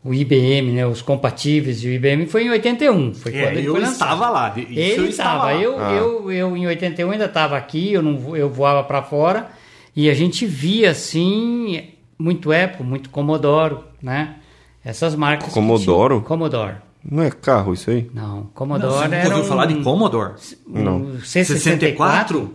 o 0.04 0.12
IBM, 0.12 0.72
né, 0.72 0.86
os 0.86 1.00
compatíveis 1.00 1.82
e 1.82 1.88
o 1.88 1.92
IBM 1.92 2.26
foi 2.26 2.44
em 2.44 2.50
81. 2.50 3.14
Foi 3.14 3.34
É, 3.34 3.42
quando 3.46 3.56
ele 3.56 3.66
eu 3.68 3.82
estava 3.82 4.28
lá, 4.28 4.50
de- 4.50 4.60
isso 4.60 4.70
Ele 4.78 5.00
eu 5.00 5.08
estava 5.08 5.08
estava. 5.08 5.44
lá. 5.44 5.54
Eu, 5.54 5.78
Ah. 5.78 5.92
eu, 5.92 6.30
eu, 6.32 6.56
em 6.56 6.66
81, 6.66 7.10
ainda 7.10 7.24
estava 7.24 7.56
aqui, 7.56 7.92
eu, 7.94 8.02
não, 8.02 8.36
eu 8.36 8.50
voava 8.50 8.84
para 8.84 9.02
fora, 9.02 9.48
e 9.96 10.10
a 10.10 10.14
gente 10.14 10.44
via, 10.44 10.90
assim, 10.90 11.84
muito 12.18 12.52
Apple, 12.52 12.84
muito 12.84 13.08
Commodore, 13.10 13.76
né? 14.02 14.36
Essas 14.84 15.14
marcas. 15.16 15.48
que 15.48 15.54
Commodoro? 15.54 16.20
Commodore. 16.20 16.74
Não 17.10 17.22
é 17.22 17.30
carro 17.30 17.72
isso 17.72 17.90
aí? 17.90 18.10
Não, 18.14 18.36
Não, 18.36 18.42
Commodore 18.54 18.92
você 18.92 19.04
nunca 19.04 19.16
era 19.16 19.28
ouviu 19.30 19.44
um, 19.44 19.48
falar 19.48 19.66
de 19.66 19.74
Commodore? 19.82 20.32
Não. 20.66 20.96
o 20.98 21.18
C64 21.22 22.50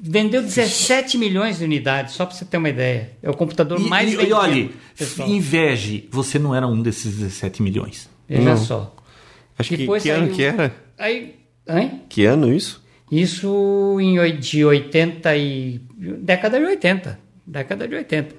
vendeu 0.00 0.42
17 0.42 1.16
milhões 1.18 1.58
de 1.58 1.64
unidades, 1.64 2.14
só 2.14 2.24
para 2.26 2.34
você 2.34 2.44
ter 2.44 2.56
uma 2.56 2.68
ideia. 2.68 3.12
É 3.22 3.28
o 3.30 3.34
computador 3.34 3.80
E, 3.80 3.84
mais 3.88 4.10
e, 4.10 4.14
e 4.14 4.16
vendido. 4.16 4.36
olha, 4.36 4.70
pessoal. 4.96 5.28
inveje, 5.28 6.08
você 6.10 6.38
não 6.38 6.54
era 6.54 6.66
um 6.66 6.80
desses 6.82 7.16
17 7.16 7.62
milhões. 7.62 8.08
Veja 8.28 8.42
Não. 8.50 8.56
só. 8.56 8.94
Acho 9.58 9.70
que, 9.70 9.76
Depois 9.78 10.02
que 10.02 10.10
ano 10.10 10.26
saiu- 10.26 10.36
que 10.36 10.42
era? 10.44 10.74
Aí, 10.98 11.34
hein? 11.68 12.02
Que 12.08 12.24
ano 12.26 12.52
isso? 12.52 12.82
Isso 13.10 13.96
em 14.00 14.38
de 14.38 14.64
80 14.64 15.34
e 15.36 15.80
década 15.98 16.58
de 16.60 16.66
80, 16.66 17.18
década 17.46 17.88
de 17.88 17.94
80. 17.94 18.34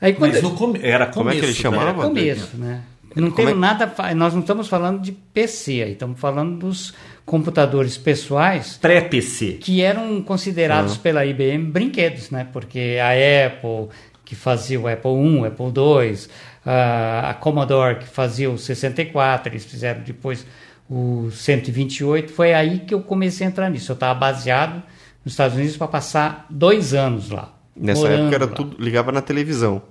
Aí 0.00 0.12
quando 0.14 0.32
Mas 0.32 0.42
no 0.42 0.50
come- 0.54 0.78
era 0.82 1.06
Como 1.08 1.28
é 1.28 1.32
que 1.32 1.38
ele 1.38 1.46
começo, 1.46 1.60
chamava? 1.62 1.84
né? 1.84 1.90
era 1.98 2.08
começo, 2.08 2.56
né? 2.56 2.82
Não 3.16 3.30
Como 3.30 3.36
temos 3.36 3.52
é- 3.52 3.54
nada, 3.56 4.14
nós 4.14 4.34
não 4.34 4.40
estamos 4.42 4.68
falando 4.68 5.00
de 5.00 5.10
PC 5.10 5.82
aí, 5.82 5.92
estamos 5.92 6.20
falando 6.20 6.58
dos 6.58 6.92
computadores 7.26 7.98
pessoais 7.98 8.78
Pré-PC. 8.80 9.58
que 9.60 9.82
eram 9.82 10.22
considerados 10.22 10.96
pela 10.96 11.26
IBM 11.26 11.64
brinquedos, 11.70 12.30
né? 12.30 12.46
Porque 12.52 12.98
a 13.02 13.10
Apple 13.46 13.88
que 14.24 14.34
fazia 14.34 14.80
o 14.80 14.88
Apple 14.88 15.10
I, 15.10 15.38
o 15.40 15.44
Apple 15.44 15.66
II, 15.66 16.18
a 16.64 17.34
Commodore 17.34 17.96
que 17.96 18.06
fazia 18.06 18.50
o 18.50 18.56
64, 18.56 19.52
eles 19.52 19.64
fizeram 19.64 20.00
depois 20.02 20.46
o 20.88 21.28
128, 21.32 22.32
foi 22.32 22.54
aí 22.54 22.78
que 22.80 22.94
eu 22.94 23.00
comecei 23.00 23.46
a 23.46 23.50
entrar 23.50 23.68
nisso. 23.68 23.90
Eu 23.90 23.94
estava 23.94 24.14
baseado 24.18 24.82
nos 25.24 25.32
Estados 25.34 25.56
Unidos 25.56 25.76
para 25.76 25.88
passar 25.88 26.46
dois 26.48 26.94
anos 26.94 27.30
lá. 27.30 27.52
Nessa 27.74 28.08
época 28.08 28.34
era 28.36 28.46
lá. 28.46 28.52
tudo. 28.52 28.76
Ligava 28.82 29.10
na 29.10 29.20
televisão. 29.20 29.82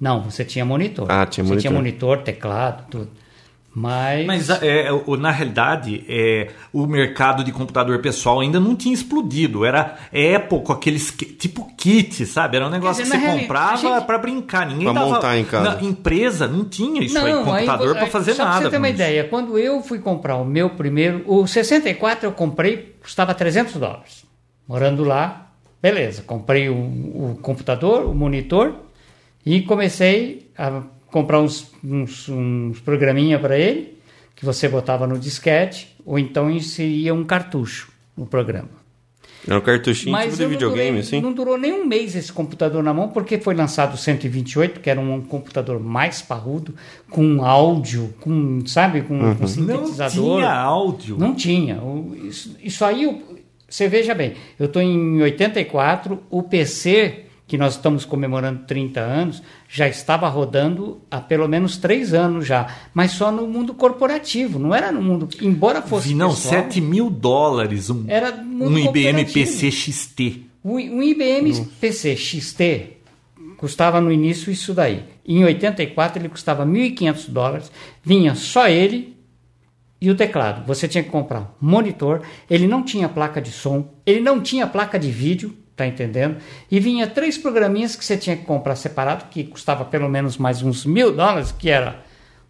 Não, 0.00 0.22
você 0.22 0.44
tinha 0.44 0.64
monitor. 0.64 1.06
Ah, 1.10 1.26
tinha 1.26 1.44
você 1.44 1.50
monitor. 1.50 1.60
tinha 1.60 1.72
monitor, 1.72 2.22
teclado, 2.22 2.86
tudo. 2.90 3.10
Mas, 3.76 4.24
Mas 4.24 4.50
é, 4.62 4.88
o- 5.04 5.16
na 5.16 5.32
realidade, 5.32 6.04
é, 6.08 6.48
o 6.72 6.86
mercado 6.86 7.42
de 7.42 7.50
computador 7.50 7.98
pessoal 8.00 8.38
ainda 8.38 8.60
não 8.60 8.76
tinha 8.76 8.94
explodido. 8.94 9.64
Era 9.64 9.96
Apple 10.36 10.60
com 10.62 10.72
aqueles 10.72 11.10
tipo 11.10 11.68
kit, 11.76 12.24
sabe? 12.24 12.56
Era 12.56 12.68
um 12.68 12.70
negócio 12.70 13.02
dizer, 13.02 13.18
que 13.18 13.26
você 13.26 13.38
comprava 13.40 13.76
gente- 13.76 14.04
pra 14.06 14.16
brincar. 14.18 14.66
Ninguém 14.68 14.84
Pra 14.84 14.92
dava, 14.92 15.06
montar 15.14 15.36
em 15.38 15.44
casa. 15.44 15.74
Na 15.74 15.82
empresa 15.82 16.46
não 16.46 16.64
tinha 16.64 17.02
isso 17.02 17.18
aí, 17.18 17.32
Não, 17.32 17.44
computador 17.44 17.88
aí, 17.88 17.94
pra 17.94 18.04
aí, 18.04 18.10
fazer 18.10 18.34
só 18.34 18.44
nada. 18.44 18.56
Pra 18.60 18.64
você 18.66 18.70
ter 18.70 18.76
uma 18.78 18.88
isso. 18.88 18.94
ideia, 18.94 19.24
quando 19.24 19.58
eu 19.58 19.82
fui 19.82 19.98
comprar 19.98 20.36
o 20.36 20.44
meu 20.44 20.70
primeiro, 20.70 21.24
o 21.26 21.44
64 21.44 22.28
eu 22.28 22.32
comprei, 22.32 22.94
custava 23.02 23.34
300 23.34 23.74
dólares. 23.74 24.24
Morando 24.68 25.02
lá, 25.02 25.48
beleza, 25.82 26.22
comprei 26.22 26.68
o, 26.68 26.74
o 26.74 27.38
computador, 27.42 28.04
o 28.04 28.14
monitor 28.14 28.72
e 29.44 29.62
comecei 29.62 30.48
a 30.56 30.80
comprar 31.14 31.40
uns, 31.40 31.70
uns, 31.84 32.28
uns 32.28 32.80
programinha 32.80 33.38
para 33.38 33.56
ele 33.56 33.94
que 34.34 34.44
você 34.44 34.68
botava 34.68 35.06
no 35.06 35.16
disquete 35.16 35.94
ou 36.04 36.18
então 36.18 36.50
inseria 36.50 37.14
um 37.14 37.22
cartucho 37.24 37.92
no 38.16 38.26
programa. 38.26 38.68
Era 39.46 39.58
um 39.58 39.60
cartuchinho 39.60 40.16
tipo 40.18 40.36
de 40.36 40.42
não 40.42 40.48
videogame, 40.48 40.86
durei- 40.88 41.00
assim. 41.00 41.20
Não 41.20 41.32
durou 41.32 41.56
nem 41.56 41.72
um 41.72 41.84
mês 41.86 42.16
esse 42.16 42.32
computador 42.32 42.82
na 42.82 42.92
mão, 42.92 43.08
porque 43.10 43.38
foi 43.38 43.54
lançado 43.54 43.94
o 43.94 43.96
128, 43.96 44.80
que 44.80 44.90
era 44.90 44.98
um 44.98 45.20
computador 45.20 45.78
mais 45.78 46.20
parrudo, 46.20 46.74
com 47.10 47.44
áudio, 47.44 48.12
com, 48.20 48.66
sabe, 48.66 49.02
com, 49.02 49.18
com 49.18 49.24
Não 49.40 49.46
sintetizador. 49.46 50.38
tinha 50.38 50.50
áudio. 50.52 51.16
Não 51.18 51.34
tinha. 51.34 51.78
Isso, 52.24 52.56
isso 52.62 52.84
aí, 52.84 53.22
você 53.68 53.86
veja 53.86 54.14
bem, 54.14 54.32
eu 54.58 54.66
estou 54.66 54.80
em 54.82 55.20
84, 55.22 56.18
o 56.30 56.42
PC, 56.42 57.23
que 57.46 57.58
nós 57.58 57.74
estamos 57.74 58.04
comemorando 58.04 58.64
30 58.66 59.00
anos, 59.00 59.42
já 59.68 59.86
estava 59.86 60.28
rodando 60.28 61.02
há 61.10 61.20
pelo 61.20 61.46
menos 61.46 61.76
3 61.76 62.14
anos 62.14 62.46
já, 62.46 62.74
mas 62.94 63.12
só 63.12 63.30
no 63.30 63.46
mundo 63.46 63.74
corporativo, 63.74 64.58
não 64.58 64.74
era 64.74 64.90
no 64.90 65.02
mundo, 65.02 65.28
embora 65.42 65.82
fosse 65.82 66.08
Vi, 66.08 66.14
não, 66.14 66.30
pessoal, 66.30 66.64
7 66.64 66.80
mil 66.80 67.10
dólares 67.10 67.90
um, 67.90 68.06
um 68.66 68.78
IBM. 68.78 69.26
PC 69.26 69.70
XT. 69.70 70.42
O 70.62 70.78
IBM 70.78 71.66
PC 71.78 72.16
XT 72.16 72.96
custava 73.58 74.00
no 74.00 74.10
início 74.10 74.50
isso 74.50 74.72
daí. 74.72 75.04
Em 75.26 75.44
84 75.44 76.20
ele 76.20 76.28
custava 76.30 76.64
1.500 76.64 77.30
dólares, 77.30 77.72
vinha 78.02 78.34
só 78.34 78.66
ele 78.66 79.14
e 80.00 80.10
o 80.10 80.14
teclado. 80.14 80.66
Você 80.66 80.88
tinha 80.88 81.04
que 81.04 81.10
comprar 81.10 81.54
monitor, 81.60 82.22
ele 82.48 82.66
não 82.66 82.82
tinha 82.82 83.08
placa 83.08 83.40
de 83.40 83.52
som, 83.52 83.94
ele 84.06 84.20
não 84.20 84.40
tinha 84.40 84.66
placa 84.66 84.98
de 84.98 85.10
vídeo, 85.10 85.54
tá 85.76 85.86
entendendo? 85.86 86.36
E 86.70 86.78
vinha 86.80 87.06
três 87.06 87.36
programinhas 87.36 87.96
que 87.96 88.04
você 88.04 88.16
tinha 88.16 88.36
que 88.36 88.44
comprar 88.44 88.76
separado, 88.76 89.26
que 89.30 89.44
custava 89.44 89.84
pelo 89.84 90.08
menos 90.08 90.36
mais 90.36 90.62
uns 90.62 90.84
mil 90.84 91.12
dólares, 91.12 91.52
que 91.52 91.70
era 91.70 92.04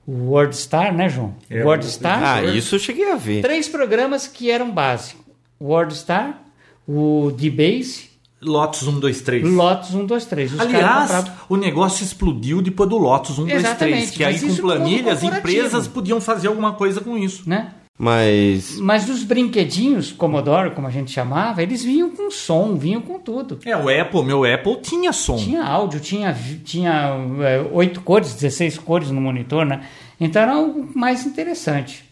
o 0.06 0.30
WordStar, 0.30 0.94
né, 0.94 1.08
João? 1.08 1.34
É, 1.48 1.64
WordStar. 1.64 2.22
Ah, 2.22 2.44
isso 2.44 2.74
eu 2.74 2.78
cheguei 2.78 3.10
a 3.10 3.16
ver. 3.16 3.42
Três 3.42 3.68
programas 3.68 4.26
que 4.26 4.50
eram 4.50 4.70
básicos: 4.70 5.24
o 5.58 5.66
WordStar, 5.66 6.42
o 6.86 7.30
DBase 7.36 8.14
Lotus 8.44 8.86
1, 8.86 9.00
2, 9.00 9.20
3. 9.22 9.44
Lotus 9.50 9.94
1, 9.94 10.06
2, 10.06 10.26
3. 10.26 10.52
Os 10.52 10.60
Aliás, 10.60 11.24
o 11.48 11.56
negócio 11.56 12.04
explodiu 12.04 12.60
depois 12.60 12.88
do 12.88 12.98
Lotus 12.98 13.38
1, 13.38 13.46
2, 13.46 13.48
3. 13.48 13.64
Exatamente, 13.64 14.12
Que 14.12 14.24
aí 14.24 14.38
com 14.38 14.46
isso 14.46 14.62
no 14.62 14.68
mundo 14.68 14.76
planilha 14.76 15.12
as 15.12 15.20
corporativo. 15.20 15.52
empresas 15.56 15.88
podiam 15.88 16.20
fazer 16.20 16.48
alguma 16.48 16.74
coisa 16.74 17.00
com 17.00 17.16
isso. 17.16 17.48
né? 17.48 17.72
Mas. 17.98 18.76
Mas 18.80 19.08
os 19.08 19.22
brinquedinhos 19.22 20.10
Commodore, 20.10 20.72
como 20.72 20.86
a 20.86 20.90
gente 20.90 21.12
chamava, 21.12 21.62
eles 21.62 21.84
vinham 21.84 22.10
com 22.10 22.30
som, 22.30 22.74
vinham 22.74 23.00
com 23.00 23.18
tudo. 23.20 23.58
É, 23.64 23.76
o 23.76 23.88
Apple, 23.88 24.24
meu 24.24 24.44
Apple 24.44 24.78
tinha 24.82 25.12
som. 25.12 25.36
Tinha 25.36 25.62
áudio, 25.62 26.00
tinha, 26.00 26.36
tinha 26.64 27.14
é, 27.42 27.60
oito 27.72 28.00
cores, 28.00 28.34
16 28.34 28.78
cores 28.78 29.10
no 29.10 29.20
monitor, 29.20 29.64
né? 29.64 29.86
Então 30.20 30.42
era 30.42 30.58
o 30.58 30.88
mais 30.94 31.24
interessante. 31.24 32.04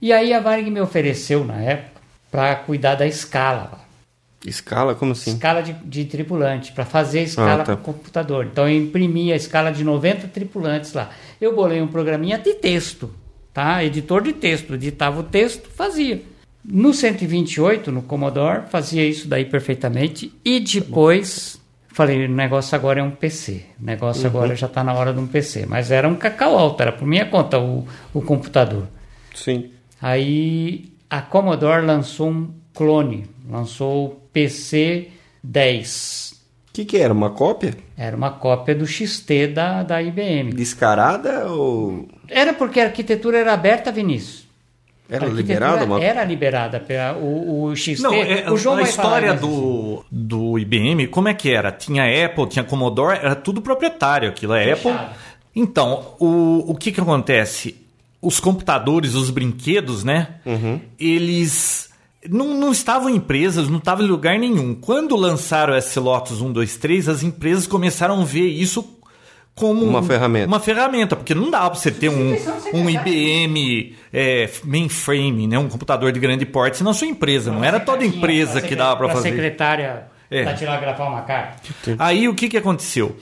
E 0.00 0.12
aí 0.12 0.32
a 0.32 0.38
Varig 0.40 0.70
me 0.70 0.80
ofereceu, 0.80 1.44
na 1.44 1.60
época, 1.60 2.00
para 2.30 2.54
cuidar 2.56 2.94
da 2.94 3.06
escala. 3.06 3.70
lá. 3.72 3.84
Escala? 4.46 4.94
Como 4.94 5.12
assim? 5.12 5.32
Escala 5.32 5.62
de, 5.62 5.72
de 5.72 6.04
tripulante, 6.04 6.70
para 6.72 6.84
fazer 6.84 7.20
a 7.20 7.22
escala 7.22 7.54
Ah, 7.54 7.58
tá. 7.58 7.64
para 7.64 7.74
o 7.74 7.78
computador. 7.78 8.46
Então 8.52 8.68
eu 8.68 8.76
imprimi 8.76 9.32
a 9.32 9.36
escala 9.36 9.72
de 9.72 9.82
90 9.82 10.28
tripulantes 10.28 10.92
lá. 10.92 11.10
Eu 11.40 11.54
bolei 11.56 11.80
um 11.80 11.86
programinha 11.88 12.38
de 12.38 12.52
texto, 12.54 13.10
tá? 13.54 13.82
Editor 13.84 14.22
de 14.22 14.32
texto, 14.32 14.74
editava 14.74 15.20
o 15.20 15.22
texto, 15.22 15.70
fazia. 15.70 16.20
No 16.64 16.92
128, 16.92 17.92
no 17.92 18.02
Commodore, 18.02 18.64
fazia 18.68 19.06
isso 19.06 19.28
daí 19.28 19.44
perfeitamente. 19.44 20.32
E 20.44 20.58
depois, 20.60 21.60
falei, 21.88 22.24
o 22.24 22.28
negócio 22.28 22.74
agora 22.74 23.00
é 23.00 23.02
um 23.02 23.10
PC. 23.10 23.64
O 23.80 23.84
negócio 23.84 24.26
agora 24.26 24.56
já 24.56 24.66
está 24.66 24.82
na 24.82 24.92
hora 24.94 25.12
de 25.12 25.20
um 25.20 25.26
PC. 25.26 25.66
Mas 25.66 25.90
era 25.90 26.08
um 26.08 26.16
cacau 26.16 26.58
alto, 26.58 26.82
era 26.82 26.90
por 26.90 27.06
minha 27.06 27.26
conta 27.26 27.60
o, 27.60 27.86
o 28.12 28.20
computador. 28.20 28.88
Sim. 29.34 29.70
Aí 30.00 30.92
a 31.08 31.20
Commodore 31.20 31.84
lançou 31.84 32.30
um 32.30 32.50
clone, 32.72 33.26
lançou 33.48 34.06
o 34.06 34.10
PC 34.32 35.08
10. 35.42 36.23
O 36.74 36.76
que, 36.76 36.84
que 36.84 36.96
era? 36.96 37.12
Uma 37.14 37.30
cópia? 37.30 37.76
Era 37.96 38.16
uma 38.16 38.32
cópia 38.32 38.74
do 38.74 38.84
XT 38.84 39.46
da, 39.46 39.84
da 39.84 40.02
IBM. 40.02 40.52
Descarada 40.52 41.46
ou. 41.46 42.08
Era 42.28 42.52
porque 42.52 42.80
a 42.80 42.86
arquitetura 42.86 43.38
era 43.38 43.52
aberta, 43.54 43.92
Vinícius. 43.92 44.42
Era 45.08 45.24
liberada? 45.26 45.84
Uma... 45.84 46.02
Era 46.02 46.24
liberada. 46.24 46.80
pela- 46.80 47.12
O, 47.16 47.66
o 47.66 47.76
XT. 47.76 48.02
Não, 48.02 48.12
é, 48.12 48.50
o 48.50 48.56
João 48.56 48.74
a 48.76 48.80
vai 48.82 48.86
falar 48.90 49.20
história 49.20 49.34
do, 49.34 50.04
do 50.10 50.58
IBM, 50.58 51.06
como 51.06 51.28
é 51.28 51.34
que 51.34 51.48
era? 51.54 51.70
Tinha 51.70 52.02
Apple, 52.26 52.48
tinha 52.48 52.64
Commodore, 52.64 53.18
era 53.18 53.36
tudo 53.36 53.62
proprietário 53.62 54.28
aquilo, 54.30 54.54
é 54.54 54.74
Fechado. 54.74 54.96
Apple. 55.04 55.16
Então, 55.54 56.16
o, 56.18 56.72
o 56.72 56.74
que 56.74 56.90
que 56.90 57.00
acontece? 57.00 57.76
Os 58.20 58.40
computadores, 58.40 59.14
os 59.14 59.30
brinquedos, 59.30 60.02
né? 60.02 60.40
Eles 60.98 61.88
não, 62.28 62.54
não 62.58 62.72
estavam 62.72 63.08
em 63.10 63.16
empresas, 63.16 63.68
não 63.68 63.78
estavam 63.78 64.04
em 64.04 64.08
lugar 64.08 64.38
nenhum. 64.38 64.74
Quando 64.74 65.16
lançaram 65.16 65.76
esse 65.76 65.98
Lotus 66.00 66.40
1, 66.40 66.52
2, 66.52 66.76
3, 66.76 67.08
as 67.08 67.22
empresas 67.22 67.66
começaram 67.66 68.20
a 68.20 68.24
ver 68.24 68.46
isso 68.48 68.88
como 69.54 69.84
Uma 69.84 70.00
um- 70.00 70.02
ferramenta. 70.02 70.46
Uma 70.48 70.58
ferramenta, 70.60 71.14
porque 71.16 71.34
não 71.34 71.50
dá 71.50 71.60
para 71.70 71.78
você 71.78 71.90
ter 71.90 72.08
um, 72.08 72.36
um 72.72 72.90
IBM 72.90 73.94
é, 74.12 74.50
mainframe, 74.64 75.46
né? 75.46 75.58
um 75.58 75.68
computador 75.68 76.10
de 76.12 76.18
grande 76.18 76.44
porte 76.44 76.82
na 76.82 76.92
sua 76.92 77.06
empresa. 77.06 77.52
Não 77.52 77.62
era 77.62 77.78
toda 77.78 78.04
empresa 78.04 78.60
que 78.60 78.74
dava 78.74 78.96
para 78.96 79.06
pra 79.06 79.16
fazer. 79.16 79.30
secretária 79.30 80.04
É. 80.30 80.44
datilografar 80.44 81.08
uma 81.08 81.22
carta. 81.22 81.62
Aí 81.98 82.28
o 82.28 82.34
que, 82.34 82.48
que 82.48 82.56
aconteceu? 82.56 83.16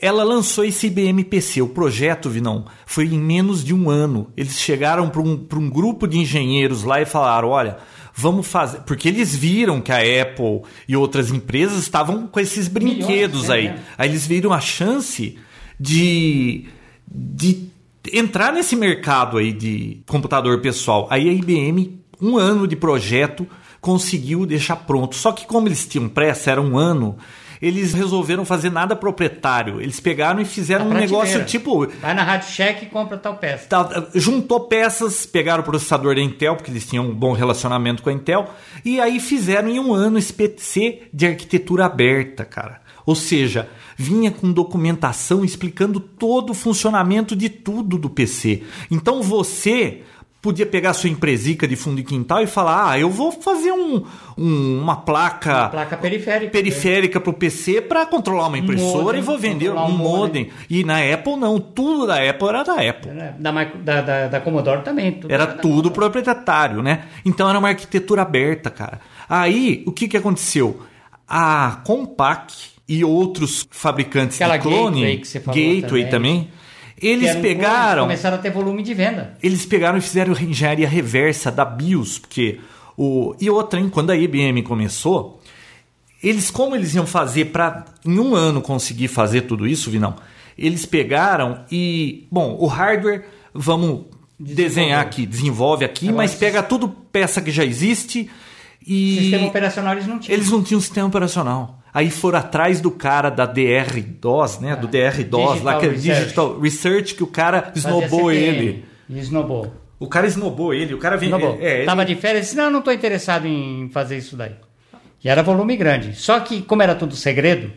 Ela 0.00 0.22
lançou 0.24 0.64
esse 0.64 0.86
IBM 0.86 1.24
PC. 1.24 1.60
O 1.62 1.68
projeto, 1.68 2.30
Vinão, 2.30 2.64
foi 2.86 3.04
em 3.06 3.18
menos 3.18 3.64
de 3.64 3.74
um 3.74 3.90
ano. 3.90 4.30
Eles 4.36 4.58
chegaram 4.58 5.08
para 5.08 5.20
um, 5.20 5.36
pra 5.36 5.58
um 5.58 5.68
grupo 5.68 6.06
de 6.06 6.18
engenheiros 6.18 6.84
lá 6.84 7.00
e 7.00 7.04
falaram: 7.04 7.48
olha, 7.48 7.78
vamos 8.18 8.48
fazer. 8.48 8.80
Porque 8.80 9.08
eles 9.08 9.34
viram 9.34 9.80
que 9.80 9.92
a 9.92 9.98
Apple 9.98 10.62
e 10.88 10.96
outras 10.96 11.30
empresas 11.30 11.78
estavam 11.78 12.26
com 12.26 12.40
esses 12.40 12.66
brinquedos 12.66 13.46
né, 13.48 13.54
aí. 13.54 13.64
né? 13.68 13.80
Aí 13.96 14.08
eles 14.08 14.26
viram 14.26 14.52
a 14.52 14.60
chance 14.60 15.38
de, 15.78 16.66
de 17.06 17.68
entrar 18.12 18.52
nesse 18.52 18.74
mercado 18.74 19.38
aí 19.38 19.52
de 19.52 20.02
computador 20.06 20.60
pessoal. 20.60 21.06
Aí 21.10 21.28
a 21.28 21.32
IBM, 21.32 22.00
um 22.20 22.36
ano 22.36 22.66
de 22.66 22.74
projeto, 22.74 23.46
conseguiu 23.80 24.44
deixar 24.44 24.76
pronto. 24.76 25.14
Só 25.14 25.30
que 25.30 25.46
como 25.46 25.68
eles 25.68 25.86
tinham 25.86 26.08
pressa, 26.08 26.50
era 26.50 26.60
um 26.60 26.76
ano, 26.76 27.16
eles 27.60 27.92
resolveram 27.92 28.44
fazer 28.44 28.70
nada 28.70 28.94
proprietário. 28.94 29.80
Eles 29.80 30.00
pegaram 30.00 30.40
e 30.40 30.44
fizeram 30.44 30.88
um 30.88 30.94
negócio 30.94 31.44
tipo 31.44 31.86
Vai 32.00 32.14
na 32.14 32.22
Rádio 32.22 32.50
Check 32.50 32.82
e 32.82 32.86
compra 32.86 33.16
tal 33.16 33.36
peça. 33.36 33.66
Tá, 33.68 34.08
juntou 34.14 34.60
peças, 34.60 35.26
pegaram 35.26 35.62
o 35.62 35.66
processador 35.66 36.14
da 36.14 36.20
Intel, 36.20 36.56
porque 36.56 36.70
eles 36.70 36.86
tinham 36.86 37.06
um 37.06 37.14
bom 37.14 37.32
relacionamento 37.32 38.02
com 38.02 38.10
a 38.10 38.12
Intel, 38.12 38.48
e 38.84 39.00
aí 39.00 39.20
fizeram 39.20 39.68
em 39.68 39.78
um 39.78 39.92
ano 39.92 40.18
esse 40.18 40.32
PC 40.32 41.02
de 41.12 41.26
arquitetura 41.26 41.86
aberta, 41.86 42.44
cara. 42.44 42.80
Ou 43.04 43.14
seja, 43.14 43.68
vinha 43.96 44.30
com 44.30 44.52
documentação 44.52 45.42
explicando 45.42 45.98
todo 45.98 46.50
o 46.50 46.54
funcionamento 46.54 47.34
de 47.34 47.48
tudo 47.48 47.96
do 47.96 48.10
PC. 48.10 48.62
Então 48.90 49.22
você 49.22 50.02
podia 50.40 50.64
pegar 50.66 50.94
sua 50.94 51.10
empresica 51.10 51.66
de 51.66 51.74
fundo 51.76 51.96
de 51.96 52.02
quintal 52.04 52.40
e 52.42 52.46
falar: 52.46 52.90
ah, 52.92 52.98
eu 52.98 53.10
vou 53.10 53.32
fazer 53.32 53.72
um, 53.72 54.04
um- 54.36 54.80
uma 54.80 54.96
placa 54.96 55.68
Placa 55.68 55.96
periférica. 55.96 56.50
periférica 56.52 57.20
para 57.20 57.30
o 57.30 57.34
PC 57.34 57.80
para 57.82 58.06
controlar 58.06 58.46
uma 58.48 58.58
impressora 58.58 59.02
modem, 59.04 59.20
e 59.20 59.24
vou 59.24 59.38
vender 59.38 59.70
um 59.70 59.76
um 59.84 59.88
modem. 59.90 60.44
modem. 60.44 60.50
E 60.70 60.84
na 60.84 60.98
Apple 60.98 61.36
não, 61.36 61.58
tudo 61.58 62.06
da 62.06 62.16
Apple 62.28 62.48
era 62.48 62.62
da 62.62 62.74
Apple. 62.74 63.10
Da, 63.38 63.52
da, 63.84 64.00
da, 64.02 64.28
da 64.28 64.40
Commodore 64.40 64.82
também. 64.82 65.12
tudo 65.12 65.32
Era 65.32 65.46
da 65.46 65.54
tudo 65.54 65.90
proprietário, 65.90 66.82
né? 66.82 67.04
Então 67.24 67.48
era 67.48 67.58
uma 67.58 67.68
arquitetura 67.68 68.22
aberta, 68.22 68.70
cara. 68.70 69.00
Aí, 69.28 69.82
o 69.86 69.92
que 69.92 70.08
que 70.08 70.16
aconteceu? 70.16 70.80
A 71.26 71.80
Compaq 71.84 72.54
e 72.88 73.04
outros 73.04 73.68
fabricantes 73.70 74.40
Aquela 74.40 74.56
de 74.56 74.62
clone, 74.62 75.00
Gateway 75.02 75.18
que 75.18 75.28
você 75.28 75.40
falou 75.40 75.60
Gateway 75.60 76.04
também. 76.06 76.10
também, 76.10 76.48
eles 77.00 77.34
pegaram, 77.36 78.02
Começaram 78.04 78.36
a 78.36 78.40
ter 78.40 78.50
volume 78.50 78.82
de 78.82 78.94
venda. 78.94 79.36
eles 79.42 79.64
pegaram 79.66 79.98
e 79.98 80.00
fizeram 80.00 80.32
engenharia 80.40 80.88
reversa 80.88 81.50
da 81.50 81.64
BIOS, 81.64 82.18
porque 82.18 82.60
o 82.96 83.34
e 83.40 83.48
outra, 83.48 83.78
hein, 83.80 83.88
quando 83.88 84.10
a 84.10 84.16
IBM 84.16 84.62
começou, 84.62 85.40
eles 86.22 86.50
como 86.50 86.74
eles 86.74 86.94
iam 86.94 87.06
fazer 87.06 87.46
para 87.46 87.84
em 88.04 88.18
um 88.18 88.34
ano 88.34 88.60
conseguir 88.60 89.08
fazer 89.08 89.42
tudo 89.42 89.66
isso, 89.66 89.90
Vinão? 89.90 90.16
Eles 90.56 90.84
pegaram 90.84 91.64
e, 91.70 92.26
bom, 92.30 92.56
o 92.58 92.66
hardware 92.66 93.24
vamos 93.54 94.06
desenhar 94.38 95.00
aqui, 95.00 95.24
desenvolve 95.26 95.84
aqui, 95.84 96.08
Agora, 96.08 96.22
mas 96.24 96.34
pega 96.34 96.62
tudo 96.62 96.88
peça 96.88 97.40
que 97.40 97.50
já 97.50 97.64
existe 97.64 98.28
e 98.86 99.18
Sistema 99.20 99.46
operacional 99.46 99.92
eles 99.94 100.06
não 100.06 100.18
tinham. 100.18 100.34
eles 100.36 100.50
não 100.50 100.62
tinham 100.62 100.80
sistema 100.80 101.06
operacional. 101.08 101.77
Aí 101.92 102.10
foram 102.10 102.38
atrás 102.38 102.80
do 102.80 102.90
cara 102.90 103.30
da 103.30 103.46
DR 103.46 104.00
DOS, 104.20 104.58
né? 104.60 104.76
Do 104.76 104.86
DR 104.86 105.24
DOS, 105.24 105.62
lá 105.62 105.78
que 105.78 105.86
é 105.86 105.88
Research. 105.90 106.20
Digital 106.22 106.60
Research, 106.60 107.14
que 107.14 107.22
o 107.22 107.26
cara 107.26 107.72
snobou 107.74 108.30
ele. 108.30 108.84
E 109.08 109.18
snobou. 109.20 109.72
O 109.98 110.06
cara 110.06 110.26
esnobou 110.26 110.72
ele, 110.74 110.94
o 110.94 110.98
cara 110.98 111.16
vem. 111.16 111.28
Snobou. 111.28 111.58
É, 111.60 111.78
ele- 111.78 111.86
Tava 111.86 112.04
de 112.04 112.14
férias, 112.14 112.44
disse, 112.44 112.56
não, 112.56 112.70
não 112.70 112.78
estou 112.80 112.92
interessado 112.92 113.46
em 113.46 113.88
fazer 113.92 114.18
isso 114.18 114.36
daí. 114.36 114.52
E 115.24 115.28
era 115.28 115.42
volume 115.42 115.76
grande. 115.76 116.14
Só 116.14 116.38
que, 116.40 116.62
como 116.62 116.82
era 116.82 116.94
tudo 116.94 117.16
segredo, 117.16 117.72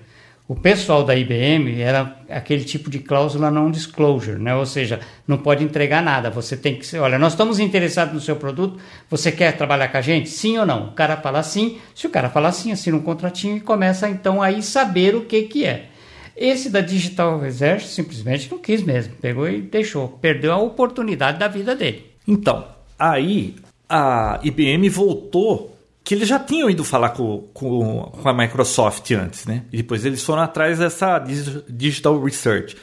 o 0.51 0.55
pessoal 0.55 1.05
da 1.05 1.15
IBM 1.15 1.79
era 1.79 2.17
aquele 2.29 2.65
tipo 2.65 2.89
de 2.89 2.99
cláusula 2.99 3.49
não 3.49 3.71
disclosure, 3.71 4.37
né? 4.37 4.53
Ou 4.53 4.65
seja, 4.65 4.99
não 5.25 5.37
pode 5.37 5.63
entregar 5.63 6.03
nada. 6.03 6.29
Você 6.29 6.57
tem 6.57 6.75
que 6.75 6.97
olha, 6.97 7.17
nós 7.17 7.31
estamos 7.31 7.57
interessados 7.57 8.13
no 8.13 8.19
seu 8.19 8.35
produto, 8.35 8.77
você 9.09 9.31
quer 9.31 9.55
trabalhar 9.55 9.87
com 9.87 9.95
a 9.95 10.01
gente? 10.01 10.27
Sim 10.27 10.57
ou 10.57 10.65
não? 10.65 10.89
O 10.89 10.91
cara 10.91 11.15
fala 11.15 11.41
sim. 11.41 11.77
Se 11.95 12.05
o 12.05 12.09
cara 12.09 12.29
falar 12.29 12.51
sim, 12.51 12.69
assina 12.69 12.97
um 12.97 13.01
contratinho 13.01 13.55
e 13.55 13.61
começa 13.61 14.09
então 14.09 14.41
aí 14.41 14.61
saber 14.61 15.15
o 15.15 15.21
que 15.21 15.43
que 15.43 15.65
é. 15.65 15.85
Esse 16.35 16.69
da 16.69 16.81
Digital 16.81 17.39
Research 17.39 17.87
simplesmente 17.87 18.51
não 18.51 18.59
quis 18.59 18.83
mesmo. 18.83 19.13
Pegou 19.21 19.47
e 19.47 19.61
deixou. 19.61 20.09
Perdeu 20.09 20.51
a 20.51 20.57
oportunidade 20.57 21.39
da 21.39 21.47
vida 21.47 21.73
dele. 21.73 22.11
Então, 22.27 22.67
aí 22.99 23.55
a 23.87 24.37
IBM 24.43 24.89
voltou, 24.89 25.70
que 26.11 26.15
eles 26.15 26.27
já 26.27 26.37
tinham 26.37 26.69
ido 26.69 26.83
falar 26.83 27.11
com, 27.11 27.47
com, 27.53 28.11
com 28.21 28.27
a 28.27 28.33
Microsoft 28.33 29.09
antes, 29.11 29.45
né? 29.45 29.63
E 29.71 29.77
depois 29.77 30.03
eles 30.03 30.21
foram 30.21 30.41
atrás 30.41 30.77
dessa 30.77 31.17
Digi- 31.19 31.63
Digital 31.69 32.21
Research. 32.21 32.75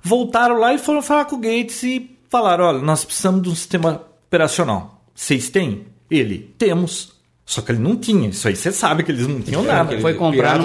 Voltaram 0.00 0.58
lá 0.60 0.72
e 0.72 0.78
foram 0.78 1.02
falar 1.02 1.24
com 1.24 1.34
o 1.34 1.40
Gates 1.40 1.82
e 1.82 2.16
falaram: 2.30 2.64
olha, 2.66 2.78
nós 2.78 3.04
precisamos 3.04 3.42
de 3.42 3.48
um 3.48 3.54
sistema 3.56 4.00
operacional. 4.28 5.02
Vocês 5.12 5.48
têm? 5.48 5.86
Ele, 6.08 6.54
temos. 6.56 7.14
Só 7.44 7.62
que 7.62 7.72
ele 7.72 7.80
não 7.80 7.96
tinha. 7.96 8.28
Isso 8.28 8.46
aí 8.46 8.54
você 8.54 8.70
sabe 8.70 9.02
que 9.02 9.10
eles 9.10 9.26
não 9.26 9.40
tinham 9.40 9.62
nada. 9.64 9.98
Foi 10.00 10.14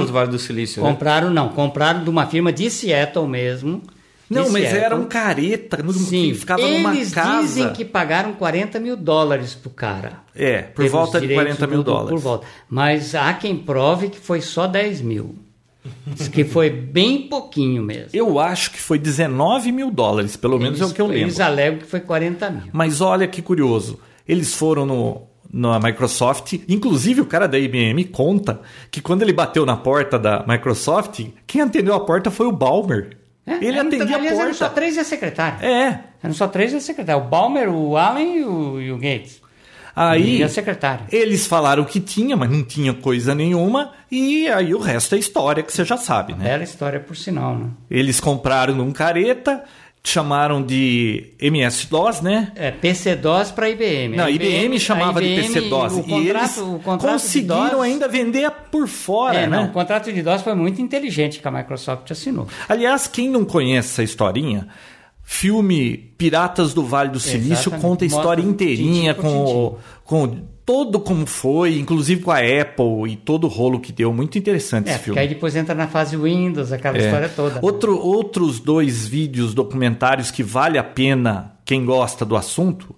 no- 0.02 0.06
do 0.06 0.14
Vale 0.14 0.30
do 0.30 0.38
Silício, 0.38 0.84
né? 0.84 0.90
Compraram, 0.92 1.32
não, 1.32 1.50
compraram 1.50 2.04
de 2.04 2.10
uma 2.12 2.28
firma 2.28 2.54
de 2.54 2.70
Seattle 2.70 3.28
mesmo. 3.28 3.82
Não, 4.30 4.50
mas 4.50 4.64
Seattle. 4.64 4.84
era 4.84 4.96
um 4.96 5.06
careta 5.06 5.78
no- 5.84 5.94
Sim, 5.94 6.30
que 6.30 6.36
ficava 6.36 6.62
numa 6.68 6.96
eles 6.96 7.12
casa. 7.14 7.42
dizem 7.42 7.74
que 7.74 7.86
pagaram 7.86 8.34
40 8.34 8.80
mil 8.80 8.96
dólares 8.98 9.54
pro 9.54 9.70
cara. 9.70 10.24
É, 10.36 10.62
por 10.64 10.88
volta 10.88 11.20
de 11.20 11.28
direitos 11.28 11.58
40 11.58 11.68
mil 11.68 11.84
do- 11.84 11.92
dólares. 11.92 12.10
Por 12.10 12.20
volta. 12.20 12.48
Mas 12.70 13.14
há 13.14 13.34
quem 13.34 13.56
prove 13.58 14.10
que 14.10 14.20
foi 14.20 14.42
só 14.42 14.66
10 14.66 15.02
mil. 15.02 15.36
Diz 16.08 16.30
que 16.30 16.46
foi 16.46 16.70
bem 16.70 17.28
pouquinho 17.28 17.84
mesmo. 17.84 18.10
Eu 18.14 18.40
acho 18.40 18.72
que 18.72 18.80
foi 18.80 18.98
19 18.98 19.72
mil 19.72 19.92
dólares, 19.92 20.36
pelo 20.38 20.58
menos 20.58 20.80
é 20.80 20.86
o 20.86 20.92
que 20.94 21.02
eu 21.02 21.08
lembro. 21.08 21.24
Eles 21.24 21.40
alegam 21.42 21.80
que 21.80 21.86
foi 21.86 22.00
40 22.00 22.50
mil. 22.50 22.64
Mas 22.72 23.02
olha 23.02 23.28
que 23.28 23.42
curioso. 23.42 24.00
Eles 24.26 24.54
foram 24.56 24.86
no, 24.86 25.24
na 25.52 25.78
Microsoft. 25.80 26.54
Inclusive, 26.70 27.20
o 27.20 27.26
cara 27.26 27.48
da 27.48 27.60
IBM 27.60 28.06
conta 28.06 28.62
que 28.90 29.02
quando 29.02 29.24
ele 29.24 29.34
bateu 29.34 29.66
na 29.66 29.76
porta 29.76 30.18
da 30.18 30.46
Microsoft, 30.48 31.20
quem 31.46 31.62
atendeu 31.62 31.94
a 31.94 32.00
porta 32.00 32.32
foi 32.32 32.48
o 32.48 32.52
Balmer. 32.54 33.18
É, 33.46 33.56
ele 33.56 33.78
eram- 33.78 33.88
atendia 33.88 34.16
a 34.16 34.20
aliás, 34.20 34.40
eram 34.40 34.54
só 34.54 34.66
porta. 34.66 34.76
três 34.76 34.96
e 34.96 35.00
a 35.00 35.04
secretária. 35.04 35.66
É. 35.66 36.00
Eram 36.24 36.34
só 36.34 36.48
três 36.48 36.72
e 36.74 36.78
a 36.78 36.80
secretária. 36.82 37.22
O 37.22 37.28
Balmer, 37.28 37.70
o 37.70 37.98
Allen 37.98 38.38
e 38.38 38.44
o, 38.44 38.82
e 38.82 38.92
o 38.92 38.96
Gates. 38.98 39.42
Aí 39.96 40.38
E 40.38 40.44
a 40.44 40.50
secretária. 40.50 41.06
eles 41.12 41.46
falaram 41.46 41.84
que 41.84 42.00
tinha, 42.00 42.36
mas 42.36 42.50
não 42.50 42.64
tinha 42.64 42.94
coisa 42.96 43.36
nenhuma. 43.36 43.92
E 44.10 44.48
aí 44.48 44.74
o 44.74 44.80
resto 44.80 45.14
é 45.14 45.20
história 45.20 45.62
que 45.62 45.72
você 45.72 45.86
já 45.86 45.98
sabe, 45.98 46.34
né? 46.34 46.46
Bela 46.46 46.64
história, 46.64 47.00
por 47.00 47.16
sinal, 47.16 47.56
né? 47.56 47.68
Eles 47.92 48.20
compraram 48.20 48.74
num 48.74 48.92
careta, 48.92 49.64
chamaram 50.06 50.62
de 50.62 51.32
MS-DOS, 51.40 52.22
né? 52.22 52.52
É, 52.56 52.72
PC-DOS 52.72 53.52
para 53.52 53.70
IBM. 53.70 54.18
Não, 54.18 54.26
A 54.26 54.28
a 54.28 54.32
IBM, 54.32 54.78
chamava 54.78 55.20
a 55.20 55.22
de 55.22 55.30
IBM, 55.30 55.48
PC-DOS. 55.54 55.94
E 56.08 56.14
eles 56.28 56.62
conseguiram 57.00 57.70
DOS, 57.70 57.82
ainda 57.82 58.08
vender 58.10 58.52
por 58.70 58.88
fora, 58.88 59.40
É, 59.40 59.48
né? 59.48 59.58
não, 59.58 59.66
o 59.68 59.72
contrato 59.72 60.12
de 60.12 60.22
DOS 60.22 60.42
foi 60.42 60.56
muito 60.56 60.82
inteligente 60.82 61.40
que 61.40 61.48
a 61.48 61.52
Microsoft 61.52 62.12
assinou. 62.12 62.48
Aliás, 62.68 63.08
quem 63.08 63.30
não 63.30 63.46
conhece 63.46 63.94
essa 63.94 64.04
historinha, 64.04 64.68
filme 65.24 65.98
Piratas 66.18 66.74
do 66.74 66.84
Vale 66.84 67.10
do 67.10 67.20
Silício 67.20 67.54
Exatamente. 67.70 67.82
conta 67.82 68.06
a 68.06 68.08
história 68.08 68.44
Mostra 68.44 68.52
inteirinha 68.66 69.14
tintim 69.14 69.26
com, 69.28 69.78
com 70.04 70.28
todo 70.66 71.00
como 71.00 71.26
foi, 71.26 71.78
inclusive 71.80 72.22
com 72.22 72.32
a 72.32 72.38
Apple 72.40 73.12
e 73.12 73.16
todo 73.18 73.46
o 73.46 73.48
rolo 73.48 73.80
que 73.80 73.92
deu. 73.92 74.14
Muito 74.14 74.38
interessante 74.38 74.90
É, 74.90 74.94
esse 74.96 75.04
filme. 75.04 75.20
aí 75.20 75.28
depois 75.28 75.56
entra 75.56 75.74
na 75.76 75.88
fase 75.88 76.16
Windows, 76.16 76.72
aquela 76.72 76.98
É. 76.98 77.02
história 77.06 77.30
toda. 77.30 77.56
né? 77.56 77.60
Outro, 77.62 77.98
outros 77.98 78.60
dois 78.60 79.06
vídeos 79.08 79.54
documentários 79.54 80.30
que 80.32 80.44
vale 80.44 80.78
a 80.78 80.84
pena 80.84 81.54
quem 81.66 81.84
gosta 81.86 82.26
do 82.26 82.36
assunto 82.36 82.96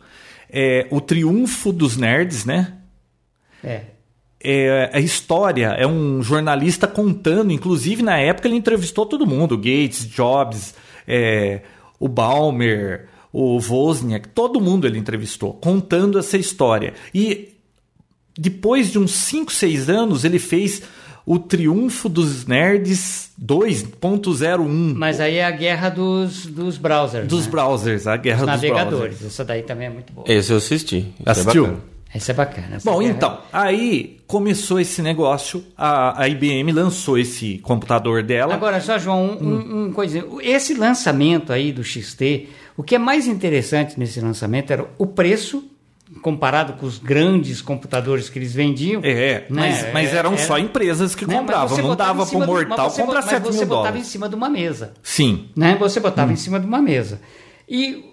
é 0.49 0.87
o 0.91 0.99
Triunfo 1.01 1.71
dos 1.73 1.97
Nerds, 1.97 2.45
né? 2.45 2.73
É. 3.63 3.81
é 4.43 4.89
a 4.93 4.99
história, 4.99 5.67
é 5.69 5.87
um 5.87 6.21
jornalista 6.21 6.85
contando, 6.87 7.51
inclusive 7.51 8.03
na 8.03 8.17
época 8.19 8.47
ele 8.47 8.57
entrevistou 8.57 9.05
todo 9.07 9.25
mundo, 9.25 9.57
Gates, 9.57 10.07
Jobs, 10.07 10.75
é, 11.07 11.61
o 11.99 12.07
Balmer, 12.07 13.07
o 13.31 13.57
Wozniak, 13.59 14.29
todo 14.29 14.61
mundo 14.61 14.87
ele 14.87 14.97
entrevistou, 14.97 15.53
contando 15.53 16.17
essa 16.17 16.37
história. 16.37 16.93
E 17.13 17.53
depois 18.37 18.91
de 18.91 18.99
uns 18.99 19.11
5, 19.11 19.51
6 19.51 19.89
anos 19.89 20.23
ele 20.25 20.39
fez 20.39 20.81
o 21.25 21.39
Triunfo 21.39 22.07
dos 22.07 22.45
Nerds 22.45 23.31
2.01 23.43 24.93
Mas 24.95 25.19
aí 25.19 25.35
é 25.37 25.45
a 25.45 25.51
guerra 25.51 25.89
dos, 25.89 26.45
dos 26.45 26.77
browsers. 26.77 27.27
dos 27.27 27.45
né? 27.45 27.51
browsers, 27.51 28.07
a 28.07 28.15
guerra 28.15 28.45
Dos 28.45 28.45
dos 28.45 28.55
navegadores. 28.61 28.99
browsers. 29.17 29.25
Essa 29.33 29.43
daí 29.43 29.63
também 29.63 29.87
é 29.87 29.89
muito 29.89 30.13
boa. 30.13 30.25
Esse 30.29 30.51
eu 30.51 30.57
assisti. 30.57 31.13
Isso 31.19 31.49
é 31.49 31.94
Essa 32.15 32.31
é 32.31 32.35
bacana. 32.35 32.77
Bom, 32.83 33.01
então, 33.01 33.39
aí 33.51 34.21
começou 34.25 34.79
esse 34.79 35.01
negócio, 35.01 35.63
a, 35.77 36.21
a 36.23 36.29
IBM 36.29 36.71
lançou 36.71 37.17
esse 37.19 37.57
computador 37.57 38.23
dela. 38.23 38.53
Agora, 38.53 38.79
só, 38.79 38.97
João, 38.97 39.37
um, 39.41 39.45
um, 39.47 39.83
um 39.87 39.91
coisinha. 39.91 40.23
Esse 40.41 40.73
lançamento 40.75 41.51
aí 41.51 41.73
do 41.73 41.83
XT, 41.83 42.47
o 42.77 42.83
que 42.83 42.95
é 42.95 42.97
mais 42.97 43.27
interessante 43.27 43.99
nesse 43.99 44.21
lançamento 44.21 44.71
era 44.71 44.85
o 44.97 45.05
preço 45.05 45.69
comparado 46.21 46.73
com 46.73 46.85
os 46.85 46.99
grandes 46.99 47.61
computadores 47.61 48.29
que 48.29 48.39
eles 48.39 48.53
vendiam. 48.53 49.01
É, 49.03 49.45
mas, 49.49 49.81
né? 49.83 49.91
mas 49.91 50.13
eram 50.13 50.35
É, 50.35 50.37
só 50.37 50.57
empresas 50.57 51.15
que 51.15 51.25
né? 51.25 51.33
Mas 51.33 51.41
compravam, 51.41 51.67
você 51.75 51.81
não 51.81 51.95
dava 51.97 52.25
pro 52.25 52.39
do- 52.39 52.45
mortal 52.47 52.85
mas 52.85 52.93
você 52.93 53.01
comprar 53.01 53.21
bot- 53.21 53.29
7 53.29 53.43
Mas 53.45 53.55
você 53.55 53.59
mil 53.59 53.67
botava 53.67 53.87
em 53.87 53.91
dólares. 53.91 54.07
cima 54.07 54.29
de 54.29 54.35
uma 54.35 54.49
mesa. 54.49 54.93
Sim, 55.03 55.49
né? 55.53 55.75
Você 55.79 55.99
botava 55.99 56.29
Hum. 56.29 56.33
em 56.33 56.37
cima 56.37 56.59
de 56.61 56.65
uma 56.65 56.81
mesa. 56.81 57.19
E 57.67 58.05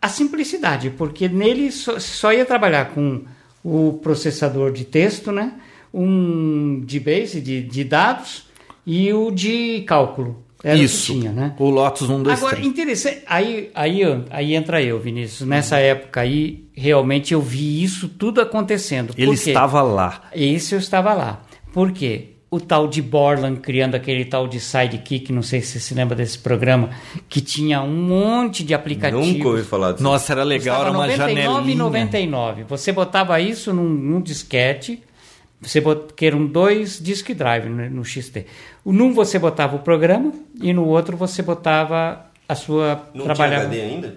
a 0.00 0.08
simplicidade, 0.08 0.88
porque 0.90 1.28
nele 1.28 1.70
só, 1.70 1.98
só 1.98 2.32
ia 2.32 2.46
trabalhar 2.46 2.86
com 2.94 3.22
o 3.62 3.98
processador 4.02 4.72
de 4.72 4.84
texto, 4.84 5.30
né? 5.32 5.54
um 5.92 6.80
de 6.84 7.00
base, 7.00 7.40
de, 7.40 7.62
de 7.62 7.84
dados, 7.84 8.46
e 8.86 9.12
o 9.12 9.30
de 9.30 9.82
cálculo. 9.82 10.44
Era 10.62 10.76
isso. 10.76 11.12
o 11.12 11.20
tinha, 11.20 11.32
né? 11.32 11.54
O 11.58 11.70
Lotus 11.70 12.08
1, 12.08 12.22
2, 12.22 12.38
Agora, 12.38 12.56
3. 12.56 12.68
interessante, 12.68 13.22
aí, 13.26 13.70
aí, 13.74 14.02
aí 14.30 14.54
entra 14.54 14.82
eu, 14.82 15.00
Vinícius. 15.00 15.48
Nessa 15.48 15.78
época 15.78 16.20
aí, 16.20 16.66
realmente 16.74 17.32
eu 17.32 17.40
vi 17.40 17.82
isso 17.82 18.08
tudo 18.08 18.40
acontecendo. 18.40 19.14
Ele 19.16 19.32
estava 19.32 19.80
lá. 19.80 20.22
Esse 20.34 20.74
eu 20.74 20.78
estava 20.78 21.14
lá. 21.14 21.42
Por 21.72 21.92
quê? 21.92 22.34
O 22.50 22.58
tal 22.58 22.88
de 22.88 23.00
Borland 23.00 23.60
criando 23.60 23.94
aquele 23.94 24.24
tal 24.24 24.48
de 24.48 24.58
Sidekick, 24.58 25.32
não 25.32 25.42
sei 25.42 25.60
se 25.60 25.72
você 25.72 25.80
se 25.80 25.94
lembra 25.94 26.16
desse 26.16 26.36
programa, 26.36 26.90
que 27.28 27.40
tinha 27.40 27.80
um 27.80 27.94
monte 27.94 28.64
de 28.64 28.74
aplicativos. 28.74 29.28
Nunca 29.28 29.48
ouvi 29.48 29.62
falar 29.62 29.92
disso. 29.92 30.02
Nossa, 30.02 30.32
era 30.32 30.42
legal, 30.42 30.80
era 30.80 30.90
uma 30.90 31.08
janelinha. 31.08 31.48
99,99. 31.48 32.64
Você 32.64 32.90
botava 32.90 33.38
isso 33.40 33.72
num, 33.72 33.88
num 33.88 34.20
disquete, 34.20 35.00
você 35.60 35.80
bot, 35.80 36.12
que 36.14 36.26
eram 36.26 36.44
dois 36.44 36.98
disk 37.00 37.30
drive 37.34 37.68
no, 37.68 37.88
no 37.88 38.04
XT. 38.04 38.46
Num 38.84 39.12
você 39.12 39.38
botava 39.38 39.76
o 39.76 39.80
programa 39.80 40.32
e 40.60 40.72
no 40.72 40.86
outro 40.86 41.16
você 41.16 41.42
botava 41.42 42.26
a 42.48 42.54
sua 42.56 43.08
Não 43.14 43.24
trabalhava. 43.26 43.68
tinha 43.68 43.84
HD 43.84 43.94
ainda? 43.94 44.16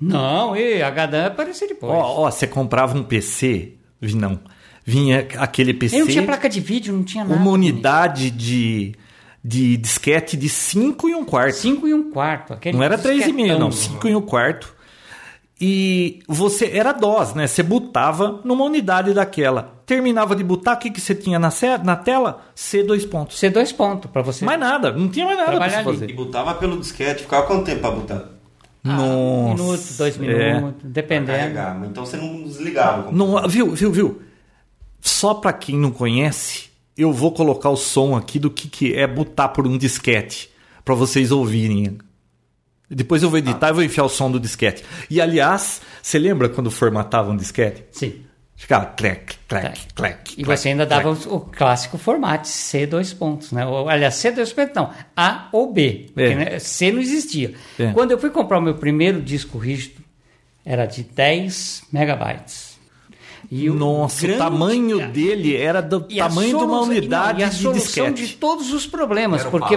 Não, 0.00 0.56
e 0.56 0.82
HD 0.82 1.24
apareceu 1.24 1.68
depois. 1.68 1.92
Ó, 1.92 2.24
ó, 2.24 2.30
você 2.30 2.46
comprava 2.46 2.96
um 2.96 3.02
PC, 3.02 3.72
não, 4.14 4.38
vinha 4.86 5.26
aquele 5.38 5.74
PC, 5.74 5.96
Eu 5.96 6.00
não 6.00 6.06
tinha 6.06 6.22
placa 6.24 6.48
de 6.48 6.60
vídeo, 6.60 6.94
não 6.94 7.02
tinha 7.02 7.24
nada. 7.24 7.38
uma 7.40 7.50
unidade 7.50 8.30
de, 8.30 8.94
de 9.44 9.76
disquete 9.76 10.36
de 10.36 10.48
5 10.48 11.08
e 11.08 11.14
um 11.14 11.24
quarto. 11.24 11.56
5 11.56 11.88
e 11.88 11.92
um 11.92 12.10
quarto. 12.10 12.52
Aquele 12.54 12.76
Não 12.78 12.84
era 12.84 12.96
3,5, 12.96 13.58
não, 13.58 13.68
disquetão. 13.68 13.94
5 14.00 14.08
e 14.08 14.16
um 14.16 14.22
quarto. 14.22 14.74
E 15.58 16.20
você 16.28 16.70
era 16.74 16.92
DOS, 16.92 17.32
né? 17.34 17.46
Você 17.46 17.62
botava 17.62 18.40
numa 18.44 18.62
unidade 18.64 19.14
daquela. 19.14 19.74
Terminava 19.86 20.36
de 20.36 20.44
botar, 20.44 20.74
o 20.74 20.76
que, 20.76 20.90
que 20.90 21.00
você 21.00 21.14
tinha 21.14 21.38
na, 21.38 21.50
ce- 21.50 21.78
na 21.82 21.96
tela? 21.96 22.42
C 22.54 22.82
dois 22.82 23.06
pontos. 23.06 23.38
Ser 23.38 23.48
dois 23.50 23.72
pontos 23.72 24.10
para 24.10 24.20
você. 24.20 24.44
Mais 24.44 24.60
nada, 24.60 24.92
não 24.92 25.08
tinha 25.08 25.24
mais 25.24 25.38
nada 25.38 25.56
pra 25.56 25.68
você 25.70 25.76
ali. 25.76 25.84
fazer. 25.84 26.10
E 26.10 26.12
botava 26.12 26.54
pelo 26.56 26.78
disquete, 26.78 27.22
ficava 27.22 27.46
quanto 27.46 27.64
tempo 27.64 27.80
pra 27.80 27.90
botar? 27.90 28.24
Um 28.84 28.92
Nossa. 28.92 29.62
minuto, 29.62 29.96
dois 29.96 30.16
é. 30.16 30.54
minutos, 30.54 30.80
Pra 30.82 30.90
dependendo. 30.90 31.86
Então 31.86 32.04
você 32.04 32.18
não 32.18 32.42
desligava. 32.42 33.10
Não, 33.10 33.48
viu, 33.48 33.70
viu, 33.74 33.90
viu? 33.90 34.20
Só 35.06 35.34
pra 35.34 35.52
quem 35.52 35.78
não 35.78 35.92
conhece, 35.92 36.64
eu 36.96 37.12
vou 37.12 37.30
colocar 37.30 37.70
o 37.70 37.76
som 37.76 38.16
aqui 38.16 38.40
do 38.40 38.50
que, 38.50 38.68
que 38.68 38.92
é 38.92 39.06
botar 39.06 39.48
por 39.48 39.64
um 39.64 39.78
disquete, 39.78 40.50
pra 40.84 40.96
vocês 40.96 41.30
ouvirem. 41.30 41.98
Depois 42.90 43.22
eu 43.22 43.30
vou 43.30 43.38
editar 43.38 43.68
e 43.68 43.72
vou 43.72 43.84
enfiar 43.84 44.04
o 44.04 44.08
som 44.08 44.28
do 44.28 44.40
disquete. 44.40 44.84
E 45.08 45.20
aliás, 45.20 45.80
você 46.02 46.18
lembra 46.18 46.48
quando 46.48 46.72
formatava 46.72 47.30
um 47.30 47.36
disquete? 47.36 47.84
Sim. 47.92 48.24
Ficava 48.56 48.86
clec, 48.86 49.36
clec, 49.46 49.94
clec. 49.94 50.34
E 50.36 50.42
você 50.42 50.70
ainda 50.70 50.84
dava 50.84 51.12
o, 51.12 51.40
clássico 51.40 51.98
formato, 51.98 52.48
C 52.48 52.84
dois 52.84 53.12
pontos, 53.12 53.52
né? 53.52 53.64
Ou, 53.64 53.88
aliás, 53.88 54.14
C 54.14 54.32
dois 54.32 54.52
pontos 54.52 54.74
não, 54.74 54.90
A 55.14 55.48
ou 55.52 55.72
B. 55.72 56.06
É. 56.08 56.12
porque, 56.12 56.34
né, 56.34 56.58
C 56.58 56.90
não 56.90 57.00
existia. 57.00 57.54
É. 57.78 57.92
Quando 57.92 58.10
eu 58.10 58.18
fui 58.18 58.30
comprar 58.30 58.58
o 58.58 58.62
meu 58.62 58.74
primeiro 58.74 59.22
disco 59.22 59.56
rígido, 59.56 60.02
era 60.64 60.84
de 60.84 61.04
10 61.04 61.84
megabytes. 61.92 62.65
E 63.50 63.70
o 63.70 63.74
Nossa, 63.74 64.22
grande- 64.26 64.40
o 64.40 64.44
tamanho 64.44 65.08
dele 65.10 65.56
era 65.56 65.80
do 65.80 66.04
e 66.08 66.20
a 66.20 66.28
tamanho 66.28 66.48
de 66.48 66.54
uma 66.56 66.64
solução- 66.64 66.88
unidade 66.90 67.32
não, 67.34 67.40
e 67.40 67.44
a 67.44 67.48
de 67.48 67.54
solução 67.56 68.04
disquete. 68.12 68.26
de 68.28 68.36
todos 68.36 68.72
os 68.72 68.86
problemas, 68.86 69.40
Era 69.40 69.48
o 69.48 69.50
porque. 69.52 69.76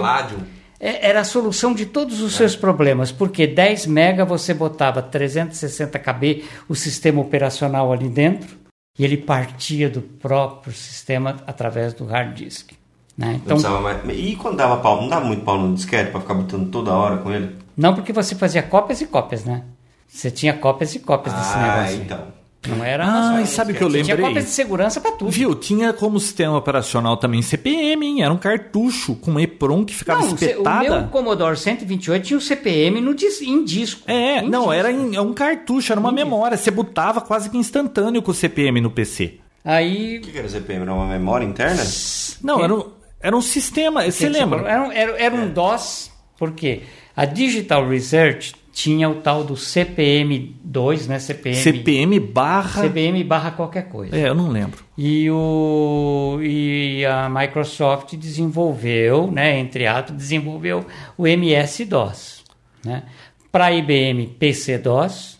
É, 0.82 1.08
era 1.10 1.20
a 1.20 1.24
solução 1.24 1.74
de 1.74 1.84
todos 1.84 2.22
os 2.22 2.34
seus 2.34 2.56
problemas, 2.56 3.12
porque 3.12 3.46
10 3.46 3.86
mega 3.86 4.24
você 4.24 4.54
botava 4.54 5.02
360 5.02 5.98
KB 5.98 6.42
o 6.68 6.74
sistema 6.74 7.20
operacional 7.20 7.92
ali 7.92 8.08
dentro 8.08 8.56
e 8.98 9.04
ele 9.04 9.18
partia 9.18 9.90
do 9.90 10.00
próprio 10.00 10.72
sistema 10.72 11.36
através 11.46 11.92
do 11.92 12.06
hard 12.06 12.34
disk. 12.34 12.72
Né? 13.16 13.38
Não 13.44 13.56
Então. 13.58 14.10
E 14.10 14.34
quando 14.36 14.56
dava 14.56 14.78
pau? 14.78 15.02
Não 15.02 15.08
dava 15.10 15.26
muito 15.26 15.42
pau 15.44 15.58
no 15.60 15.74
disquete 15.74 16.10
pra 16.10 16.20
ficar 16.20 16.32
botando 16.34 16.70
toda 16.70 16.92
hora 16.92 17.18
com 17.18 17.30
ele? 17.30 17.56
não 17.76 17.94
porque 17.94 18.12
você 18.12 18.34
fazia 18.34 18.62
cópias 18.62 19.00
e 19.02 19.06
cópias, 19.06 19.44
né? 19.44 19.62
Você 20.08 20.30
tinha 20.30 20.54
cópias 20.54 20.94
e 20.94 20.98
cópias 21.00 21.34
desse 21.34 21.54
ah, 21.54 21.62
negócio. 21.62 21.96
aí. 21.96 22.02
então. 22.02 22.39
Não 22.68 22.84
era 22.84 23.06
Ah, 23.06 23.40
e 23.40 23.46
sabe 23.46 23.72
o 23.72 23.74
que 23.74 23.82
eu 23.82 23.88
Você 23.90 24.02
Tinha 24.02 24.14
lembrei? 24.14 24.28
cópias 24.28 24.44
de 24.44 24.50
segurança 24.50 25.00
para 25.00 25.12
tudo. 25.12 25.30
Viu? 25.30 25.54
Tinha 25.54 25.94
como 25.94 26.20
sistema 26.20 26.58
operacional 26.58 27.16
também 27.16 27.40
CPM, 27.40 28.04
hein? 28.06 28.22
Era 28.22 28.32
um 28.32 28.36
cartucho 28.36 29.14
com 29.14 29.40
EPROM 29.40 29.82
que 29.84 29.94
ficava 29.94 30.20
Não, 30.20 30.34
o 30.34 30.38
ce- 30.38 30.44
o 30.44 30.48
espetada. 30.48 31.00
meu 31.00 31.08
Commodore 31.08 31.56
128 31.56 32.22
tinha 32.26 32.36
o 32.36 32.40
CPM 32.40 33.00
no 33.00 33.14
dis- 33.14 33.40
em 33.40 33.64
disco. 33.64 34.02
É, 34.06 34.40
Em 34.40 34.48
não, 34.50 34.60
disco. 34.60 34.72
era 34.74 34.92
em- 34.92 35.16
é 35.16 35.20
um 35.22 35.32
cartucho, 35.32 35.90
era 35.90 35.98
uma 36.00 36.12
memória. 36.12 36.56
Você 36.58 36.70
botava 36.70 37.22
quase 37.22 37.48
que 37.48 37.56
instantâneo 37.56 38.20
com 38.20 38.30
o 38.30 38.34
CPM 38.34 38.78
no 38.80 38.90
PC. 38.90 39.38
Aí 39.64 40.18
O 40.18 40.20
que 40.20 40.30
que 40.30 40.38
era 40.38 40.48
CPM? 40.48 40.82
Era 40.82 40.92
uma 40.92 41.06
memória 41.06 41.46
interna? 41.46 41.82
Não, 42.42 42.62
era 42.62 42.74
um, 42.74 42.84
era 43.22 43.34
um 43.36 43.42
sistema. 43.42 44.04
Você 44.10 44.28
lembra? 44.28 44.60
Era, 44.68 44.82
um- 44.86 44.92
era, 44.92 45.12
era 45.18 45.34
um 45.34 45.48
DOS, 45.50 46.10
porque 46.38 46.82
a 47.16 47.24
Digital 47.24 47.88
Research 47.88 48.54
tinha 48.80 49.10
o 49.10 49.16
tal 49.16 49.44
do 49.44 49.54
CPM2, 49.54 51.06
né? 51.06 51.18
CPM, 51.18 51.56
CPM 51.56 52.18
barra. 52.18 52.80
CPM 52.80 53.22
barra 53.24 53.50
qualquer 53.50 53.90
coisa. 53.90 54.16
É, 54.16 54.26
eu 54.26 54.34
não 54.34 54.48
lembro. 54.48 54.82
E, 54.96 55.30
o, 55.30 56.38
e 56.40 57.04
a 57.04 57.28
Microsoft 57.28 58.16
desenvolveu, 58.16 59.30
né, 59.30 59.58
entre 59.58 59.86
aspas, 59.86 60.16
desenvolveu 60.16 60.86
o 61.18 61.26
MS-DOS. 61.26 62.42
Né? 62.82 63.02
Para 63.52 63.70
IBM 63.70 64.28
PC-DOS 64.38 65.38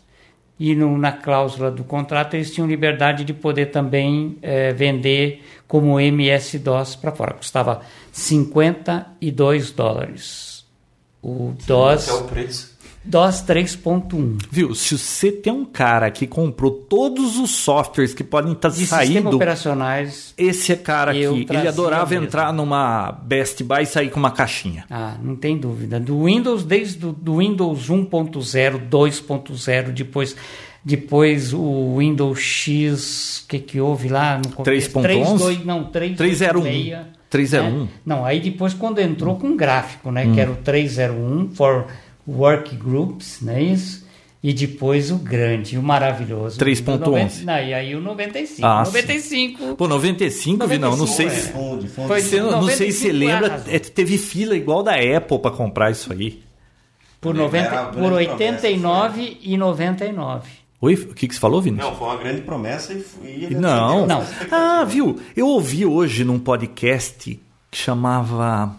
e 0.58 0.74
no, 0.74 0.98
na 0.98 1.12
cláusula 1.12 1.70
do 1.70 1.82
contrato 1.82 2.34
eles 2.34 2.52
tinham 2.52 2.68
liberdade 2.68 3.24
de 3.24 3.32
poder 3.32 3.70
também 3.70 4.36
é, 4.42 4.70
vender 4.74 5.42
como 5.66 5.98
MS-DOS 5.98 6.96
para 6.96 7.12
fora. 7.12 7.32
Custava 7.32 7.80
52 8.12 9.70
dólares. 9.70 10.66
O 11.22 11.54
DOS, 11.66 12.08
é 12.08 12.12
o 12.12 12.24
preço. 12.24 12.79
DOS 13.02 13.42
3.1. 13.46 14.36
Viu? 14.50 14.74
Se 14.74 14.98
você 14.98 15.32
tem 15.32 15.50
um 15.52 15.64
cara 15.64 16.10
que 16.10 16.26
comprou 16.26 16.70
todos 16.70 17.38
os 17.38 17.50
softwares 17.50 18.12
que 18.12 18.22
podem 18.22 18.52
estar 18.52 18.68
De 18.68 18.76
sistema 18.76 19.02
saindo, 19.04 19.36
operacionais. 19.36 20.34
esse 20.36 20.76
cara 20.76 21.16
Eu 21.16 21.32
aqui, 21.32 21.46
ele 21.48 21.66
adorava 21.68 22.10
mesmo. 22.10 22.26
entrar 22.26 22.52
numa 22.52 23.10
Best 23.10 23.64
Buy 23.64 23.82
e 23.82 23.86
sair 23.86 24.10
com 24.10 24.20
uma 24.20 24.30
caixinha. 24.30 24.84
Ah, 24.90 25.14
não 25.22 25.34
tem 25.34 25.56
dúvida. 25.56 25.98
Do 25.98 26.24
Windows, 26.24 26.62
desde 26.62 27.06
o 27.06 27.12
do 27.12 27.38
Windows 27.38 27.88
1.0, 27.88 28.88
2.0, 28.90 29.92
depois, 29.92 30.36
depois 30.84 31.54
o 31.54 31.96
Windows 31.98 32.38
X, 32.38 33.42
o 33.44 33.48
que, 33.48 33.58
que 33.60 33.80
houve 33.80 34.08
lá 34.08 34.36
no 34.38 34.50
começo? 34.52 34.90
3.11? 34.90 35.38
3.2, 35.38 35.64
não, 35.64 35.84
301. 35.84 36.62
3.6. 36.62 37.04
301. 37.30 37.80
né? 37.84 37.88
Não, 38.04 38.24
aí 38.26 38.40
depois 38.40 38.74
quando 38.74 38.98
entrou 38.98 39.36
com 39.36 39.56
gráfico, 39.56 40.10
né? 40.10 40.30
Que 40.34 40.40
era 40.40 40.50
o 40.50 40.56
301 40.56 41.50
for 41.54 41.86
Work 42.26 42.76
Groups, 42.76 43.38
não 43.42 43.52
é 43.52 43.62
isso? 43.62 44.08
E 44.42 44.54
depois 44.54 45.10
o 45.10 45.16
grande, 45.16 45.76
o 45.76 45.82
maravilhoso. 45.82 46.58
3.11. 46.58 46.94
O 46.94 46.98
90 46.98 47.44
Não, 47.44 47.58
e 47.58 47.74
aí 47.74 47.94
o 47.94 48.00
95. 48.00 48.66
Ah, 48.66 48.84
sim. 48.86 48.92
95. 48.92 49.76
Pô, 49.76 49.86
95, 49.86 50.66
vi 50.66 50.78
não, 50.78 50.90
não 50.92 50.96
95, 50.98 51.06
sei 51.14 51.26
é. 51.26 51.30
se... 51.30 51.52
Fundo, 51.52 51.86
fundo. 51.88 52.08
Foi- 52.08 52.20
Você, 52.22 52.40
não 52.40 52.62
sei 52.68 52.90
se 52.90 53.00
você 53.00 53.12
95 53.12 53.18
lembra, 53.18 53.64
é, 53.68 53.78
teve 53.78 54.16
fila 54.16 54.56
igual 54.56 54.82
da 54.82 54.94
Apple 54.94 55.38
para 55.38 55.50
comprar 55.50 55.90
isso 55.90 56.10
aí. 56.10 56.42
Por, 57.20 57.34
Era 57.34 57.44
90, 57.44 57.68
a 57.80 57.84
por 57.86 57.94
grande 58.00 58.14
89 58.30 59.38
e 59.42 59.56
99. 59.58 60.48
Oi, 60.80 60.94
o 60.94 61.14
que, 61.14 61.28
que 61.28 61.34
você 61.34 61.40
falou, 61.40 61.60
Vinícius? 61.60 61.90
Não, 61.90 61.98
foi 61.98 62.08
uma 62.08 62.16
grande 62.16 62.40
promessa 62.40 62.94
e 62.94 63.00
fui. 63.02 63.48
e 63.50 63.54
Não. 63.54 64.06
Não. 64.06 64.24
Ah, 64.50 64.82
viu? 64.84 65.20
Eu 65.36 65.46
ouvi 65.48 65.84
hoje 65.84 66.24
num 66.24 66.38
podcast 66.38 67.38
que 67.70 67.78
chamava 67.78 68.74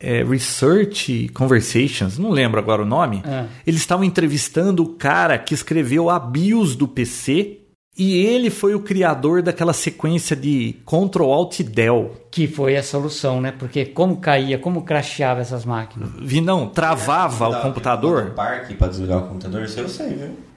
é, 0.00 0.22
Research 0.24 1.28
Conversations, 1.34 2.18
não 2.18 2.30
lembro 2.30 2.58
agora 2.58 2.82
o 2.82 2.86
nome. 2.86 3.22
Ah. 3.24 3.46
Eles 3.66 3.80
estavam 3.80 4.04
entrevistando 4.04 4.82
o 4.82 4.94
cara 4.94 5.38
que 5.38 5.54
escreveu 5.54 6.08
a 6.10 6.18
BIOS 6.18 6.76
do 6.76 6.86
PC 6.88 7.58
e 7.96 8.14
ele 8.14 8.48
foi 8.48 8.76
o 8.76 8.80
criador 8.80 9.42
daquela 9.42 9.72
sequência 9.72 10.36
de 10.36 10.76
Ctrl 10.86 11.32
Alt 11.32 11.62
Del. 11.62 12.12
Que 12.30 12.46
foi 12.46 12.76
a 12.76 12.82
solução, 12.82 13.40
né? 13.40 13.52
Porque 13.58 13.86
como 13.86 14.18
caía, 14.18 14.56
como 14.56 14.82
crasheava 14.82 15.40
essas 15.40 15.64
máquinas. 15.64 16.10
Vi 16.20 16.40
não, 16.40 16.68
travava 16.68 17.50
Dá- 17.50 17.58
o 17.58 17.62
computador. 17.62 18.30
Parque 18.36 18.74
pra 18.74 18.86
desligar 18.86 19.18
o 19.18 19.26
computador, 19.26 19.64
isso 19.64 19.80
eu 19.80 19.88
sei, 19.88 20.10
viu? 20.10 20.47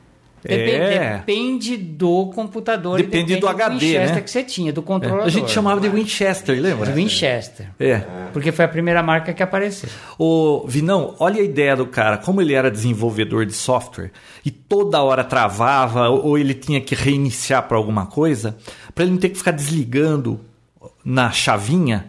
Depende, 0.44 0.72
É. 0.72 1.18
depende 1.18 1.78
do 1.78 2.28
computador. 2.34 3.00
e 3.00 3.04
Depende 3.04 3.36
do 3.38 3.48
HD, 3.48 3.74
Winchester 3.86 4.16
né? 4.16 4.22
que 4.22 4.32
você 4.32 4.44
tinha, 4.44 4.74
do 4.74 4.82
É, 4.82 4.84
controlador. 4.84 5.26
A 5.26 5.30
gente 5.30 5.52
chamava 5.52 5.80
de 5.80 5.88
Winchester, 5.90 6.60
lembra? 6.60 6.88
de 6.88 6.94
Winchester. 6.94 7.68
É. 7.80 8.00
Porque 8.34 8.52
foi 8.52 8.66
a 8.66 8.68
primeira 8.68 9.04
marca 9.04 9.34
que 9.34 9.44
apareceu. 9.44 9.90
Ô, 10.18 10.66
Vinão, 10.68 11.16
olha 11.20 11.42
a 11.42 11.44
ideia 11.44 11.76
do 11.76 11.86
cara, 11.86 12.18
como 12.18 12.42
ele 12.42 12.54
era 12.54 12.72
desenvolvedor 12.72 13.46
de 13.46 13.54
software 13.54 14.12
e 14.44 14.50
toda 14.50 15.02
hora 15.04 15.24
travava 15.24 16.10
ou 16.10 16.38
ele 16.38 16.54
tinha 16.56 16.82
que 16.82 16.96
reiniciar 16.96 17.68
para 17.68 17.78
alguma 17.78 18.06
coisa, 18.08 18.58
para 18.96 19.04
ele 19.04 19.12
não 19.14 19.20
ter 19.20 19.30
que 19.30 19.38
ficar 19.38 19.52
desligando 19.52 20.40
na 21.06 21.32
chavinha, 21.32 22.08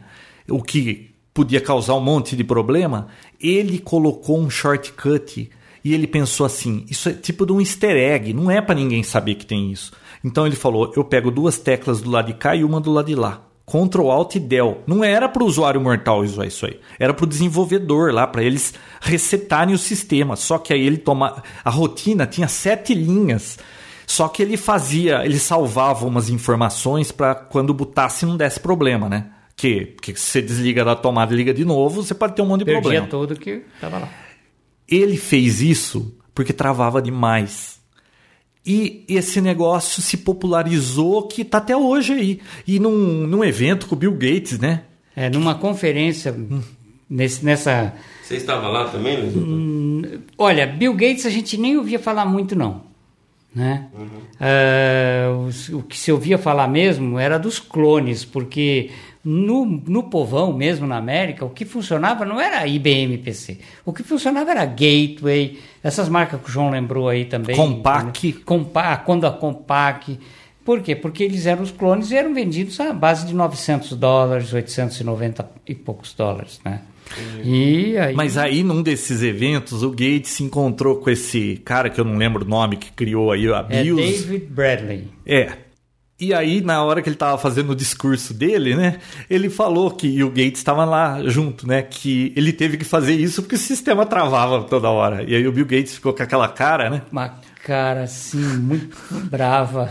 o 0.49 0.63
que 0.63 1.11
podia 1.35 1.61
causar 1.61 1.95
um 1.95 2.01
monte 2.01 2.37
de 2.37 2.45
problema, 2.45 3.09
ele 3.41 3.79
colocou 3.79 4.39
um 4.39 4.49
shortcut 4.51 5.51
e 5.85 5.95
ele 5.95 6.07
pensou 6.07 6.47
assim: 6.47 6.85
isso 6.89 7.09
é 7.09 7.13
tipo 7.13 7.45
de 7.45 7.53
um 7.53 7.61
easter 7.61 7.97
egg, 7.97 8.33
não 8.33 8.51
é 8.51 8.61
para 8.61 8.75
ninguém 8.75 9.03
saber 9.03 9.35
que 9.35 9.47
tem 9.47 9.71
isso. 9.71 9.93
Então 10.25 10.47
ele 10.47 10.57
falou: 10.57 10.93
eu 10.97 11.05
pego 11.05 11.31
duas 11.31 11.59
teclas 11.59 12.01
do 12.01 12.11
lado 12.11 12.27
de 12.27 12.35
cá 12.35 12.55
e 12.55 12.65
uma 12.65 12.81
do 12.81 12.93
lado 12.93 13.07
de 13.07 13.15
lá. 13.15 13.43
Ctrl 13.65 14.11
Alt 14.11 14.35
e 14.35 14.41
Del. 14.41 14.83
Não 14.87 15.03
era 15.05 15.29
para 15.29 15.43
o 15.43 15.47
usuário 15.47 15.81
mortal 15.81 16.21
usar 16.21 16.47
isso 16.47 16.67
aí. 16.67 16.79
Era 16.99 17.15
para 17.15 17.25
o 17.25 17.29
desenvolvedor 17.29 18.13
lá, 18.13 18.27
para 18.27 18.43
eles 18.43 18.75
resetarem 19.01 19.75
o 19.75 19.79
sistema. 19.79 20.37
Só 20.37 20.59
que 20.59 20.73
aí 20.73 20.85
ele 20.85 20.99
toma. 20.99 21.43
A 21.65 21.71
rotina 21.71 22.27
tinha 22.27 22.49
sete 22.49 22.93
linhas. 22.93 23.59
Só 24.07 24.29
que 24.29 24.43
ele 24.43 24.57
fazia, 24.57 25.25
ele 25.25 25.39
salvava 25.39 26.07
umas 26.07 26.29
informações 26.29 27.11
para 27.13 27.35
quando 27.35 27.73
botasse 27.73 28.27
não 28.27 28.37
desse 28.37 28.61
problema, 28.61 29.09
né? 29.09 29.27
Que, 29.57 29.95
que 30.03 30.15
se 30.15 30.33
você 30.33 30.43
desliga 30.43 30.85
da 30.85 30.97
tomada 30.97 31.33
e 31.33 31.37
liga 31.37 31.55
de 31.55 31.65
novo, 31.65 32.03
você 32.03 32.13
pode 32.13 32.35
ter 32.35 32.43
um 32.43 32.47
monte 32.47 32.61
de 32.61 32.65
Perdia 32.67 32.83
problema. 32.83 33.07
tudo 33.07 33.37
que 33.37 33.63
tava 33.81 34.01
lá. 34.01 34.09
Ele 34.89 35.17
fez 35.17 35.61
isso 35.61 36.15
porque 36.35 36.53
travava 36.53 37.01
demais. 37.01 37.81
E 38.65 39.05
esse 39.09 39.41
negócio 39.41 40.01
se 40.01 40.19
popularizou 40.19 41.27
que 41.27 41.45
tá 41.45 41.59
até 41.59 41.77
hoje 41.77 42.13
aí. 42.13 42.41
E 42.67 42.79
num, 42.79 43.27
num 43.27 43.45
evento 43.45 43.87
com 43.87 43.95
o 43.95 43.99
Bill 43.99 44.13
Gates, 44.13 44.59
né? 44.59 44.85
É, 45.17 45.29
numa 45.29 45.55
conferência, 45.57 46.35
nesse, 47.11 47.45
nessa. 47.45 47.93
Você 48.23 48.37
estava 48.37 48.69
lá 48.69 48.89
também, 48.89 49.19
Luiz? 49.21 50.21
Olha, 50.39 50.67
Bill 50.67 50.95
Gates 50.95 51.27
a 51.27 51.31
gente 51.31 51.59
nem 51.59 51.77
ouvia 51.77 51.99
falar 51.99 52.25
muito, 52.25 52.55
não. 52.55 52.92
Né? 53.55 53.87
Ah, 54.41 55.31
os- 55.47 55.69
o 55.69 55.83
que 55.83 55.99
se 55.99 56.11
ouvia 56.11 56.39
falar 56.39 56.67
mesmo 56.69 57.19
era 57.19 57.39
dos 57.39 57.59
clones, 57.59 58.25
porque 58.25 58.91
no, 59.25 59.65
no 59.65 60.05
povão 60.05 60.53
mesmo, 60.53 60.87
na 60.87 60.97
América, 60.97 61.45
o 61.45 61.51
que 61.51 61.65
funcionava 61.65 62.25
não 62.25 62.41
era 62.41 62.67
IBM 62.67 63.19
PC. 63.19 63.59
O 63.85 63.93
que 63.93 64.03
funcionava 64.03 64.51
era 64.51 64.65
Gateway, 64.65 65.61
essas 65.83 66.09
marcas 66.09 66.41
que 66.41 66.49
o 66.49 66.53
João 66.53 66.71
lembrou 66.71 67.09
aí 67.09 67.25
também. 67.27 67.55
Compaq. 67.55 68.29
né? 68.29 68.41
Compa 68.45 68.97
quando 68.99 69.27
a 69.27 69.31
Compaq. 69.31 70.19
Por 70.65 70.81
quê? 70.81 70.95
Porque 70.97 71.25
eles 71.25 71.45
eram 71.47 71.63
os 71.63 71.71
clones 71.73 72.11
e 72.11 72.17
eram 72.17 72.33
vendidos 72.33 72.79
à 72.81 72.93
base 72.93 73.27
de 73.27 73.35
900 73.35 73.97
dólares, 73.97 74.53
890 74.53 75.49
e 75.67 75.75
poucos 75.75 76.15
dólares, 76.15 76.61
né? 76.65 76.81
Aí... 77.45 78.15
Mas 78.15 78.39
aí, 78.39 78.63
num 78.63 78.83
desses 78.83 79.23
eventos, 79.23 79.83
o 79.83 79.91
Gates 79.91 80.31
se 80.31 80.43
encontrou 80.43 80.97
com 80.97 81.11
esse 81.11 81.61
cara 81.65 81.91
que 81.91 82.01
eu 82.01 82.05
não 82.05 82.17
lembro 82.17 82.45
o 82.45 82.49
nome, 82.49 82.77
que 82.77 82.93
criou 82.93 83.33
aí 83.33 83.47
a 83.53 83.67
É 83.69 83.83
BIOS. 83.83 84.25
David 84.25 84.47
Bradley. 84.47 85.09
É. 85.27 85.53
E 86.23 86.33
aí, 86.33 86.61
na 86.61 86.85
hora 86.85 87.03
que 87.03 87.09
ele 87.09 87.17
tava 87.17 87.37
fazendo 87.37 87.71
o 87.71 87.75
discurso 87.75 88.33
dele, 88.33 88.77
né? 88.77 89.01
Ele 89.29 89.51
falou 89.51 89.91
que 89.91 90.07
e 90.07 90.23
o 90.23 90.29
Gates 90.29 90.59
estava 90.59 90.85
lá 90.85 91.21
junto, 91.25 91.67
né? 91.67 91.83
Que 91.83 92.33
ele 92.37 92.53
teve 92.53 92.77
que 92.77 92.85
fazer 92.85 93.15
isso 93.15 93.43
porque 93.43 93.57
o 93.57 93.59
sistema 93.59 94.07
travava 94.07 94.63
toda 94.63 94.89
hora. 94.89 95.25
E 95.25 95.35
aí 95.35 95.45
o 95.49 95.51
Bill 95.51 95.67
Gates 95.67 95.95
ficou 95.95 96.13
com 96.13 96.23
aquela 96.23 96.47
cara, 96.47 96.89
né? 96.89 97.03
Uma 97.11 97.41
cara 97.65 98.05
assim, 98.05 98.39
muito 98.39 98.97
brava. 99.25 99.89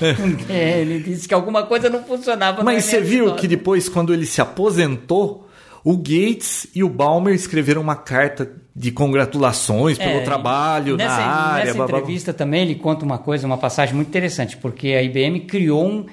É, 0.48 0.80
ele 0.80 1.00
disse 1.02 1.28
que 1.28 1.34
alguma 1.34 1.64
coisa 1.64 1.90
não 1.90 2.02
funcionava. 2.04 2.64
Mas 2.64 2.86
você 2.86 3.02
viu 3.02 3.36
que 3.36 3.46
depois, 3.46 3.90
quando 3.90 4.14
ele 4.14 4.26
se 4.26 4.40
aposentou, 4.40 5.50
o 5.84 5.98
Gates 5.98 6.68
e 6.76 6.84
o 6.84 6.90
Balmer 6.90 7.34
escreveram 7.34 7.82
uma 7.82 7.96
carta 7.96 8.52
de 8.76 8.92
congratulações 8.92 9.98
pelo 9.98 10.20
É, 10.20 10.24
trabalho 10.24 10.96
nessa, 10.96 11.18
na 11.18 11.24
área. 11.26 11.66
Nessa 11.66 11.78
blá, 11.78 11.86
blá, 11.86 11.88
blá. 11.88 12.00
entrevista 12.00 12.34
também 12.34 12.62
ele 12.62 12.76
conta 12.76 13.04
uma 13.04 13.18
coisa, 13.18 13.46
uma 13.48 13.58
passagem 13.58 13.96
muito 13.96 14.08
interessante, 14.08 14.58
porque 14.58 14.90
a 14.90 15.02
IBM 15.04 15.42
criou 15.42 15.86
um- 15.86 16.06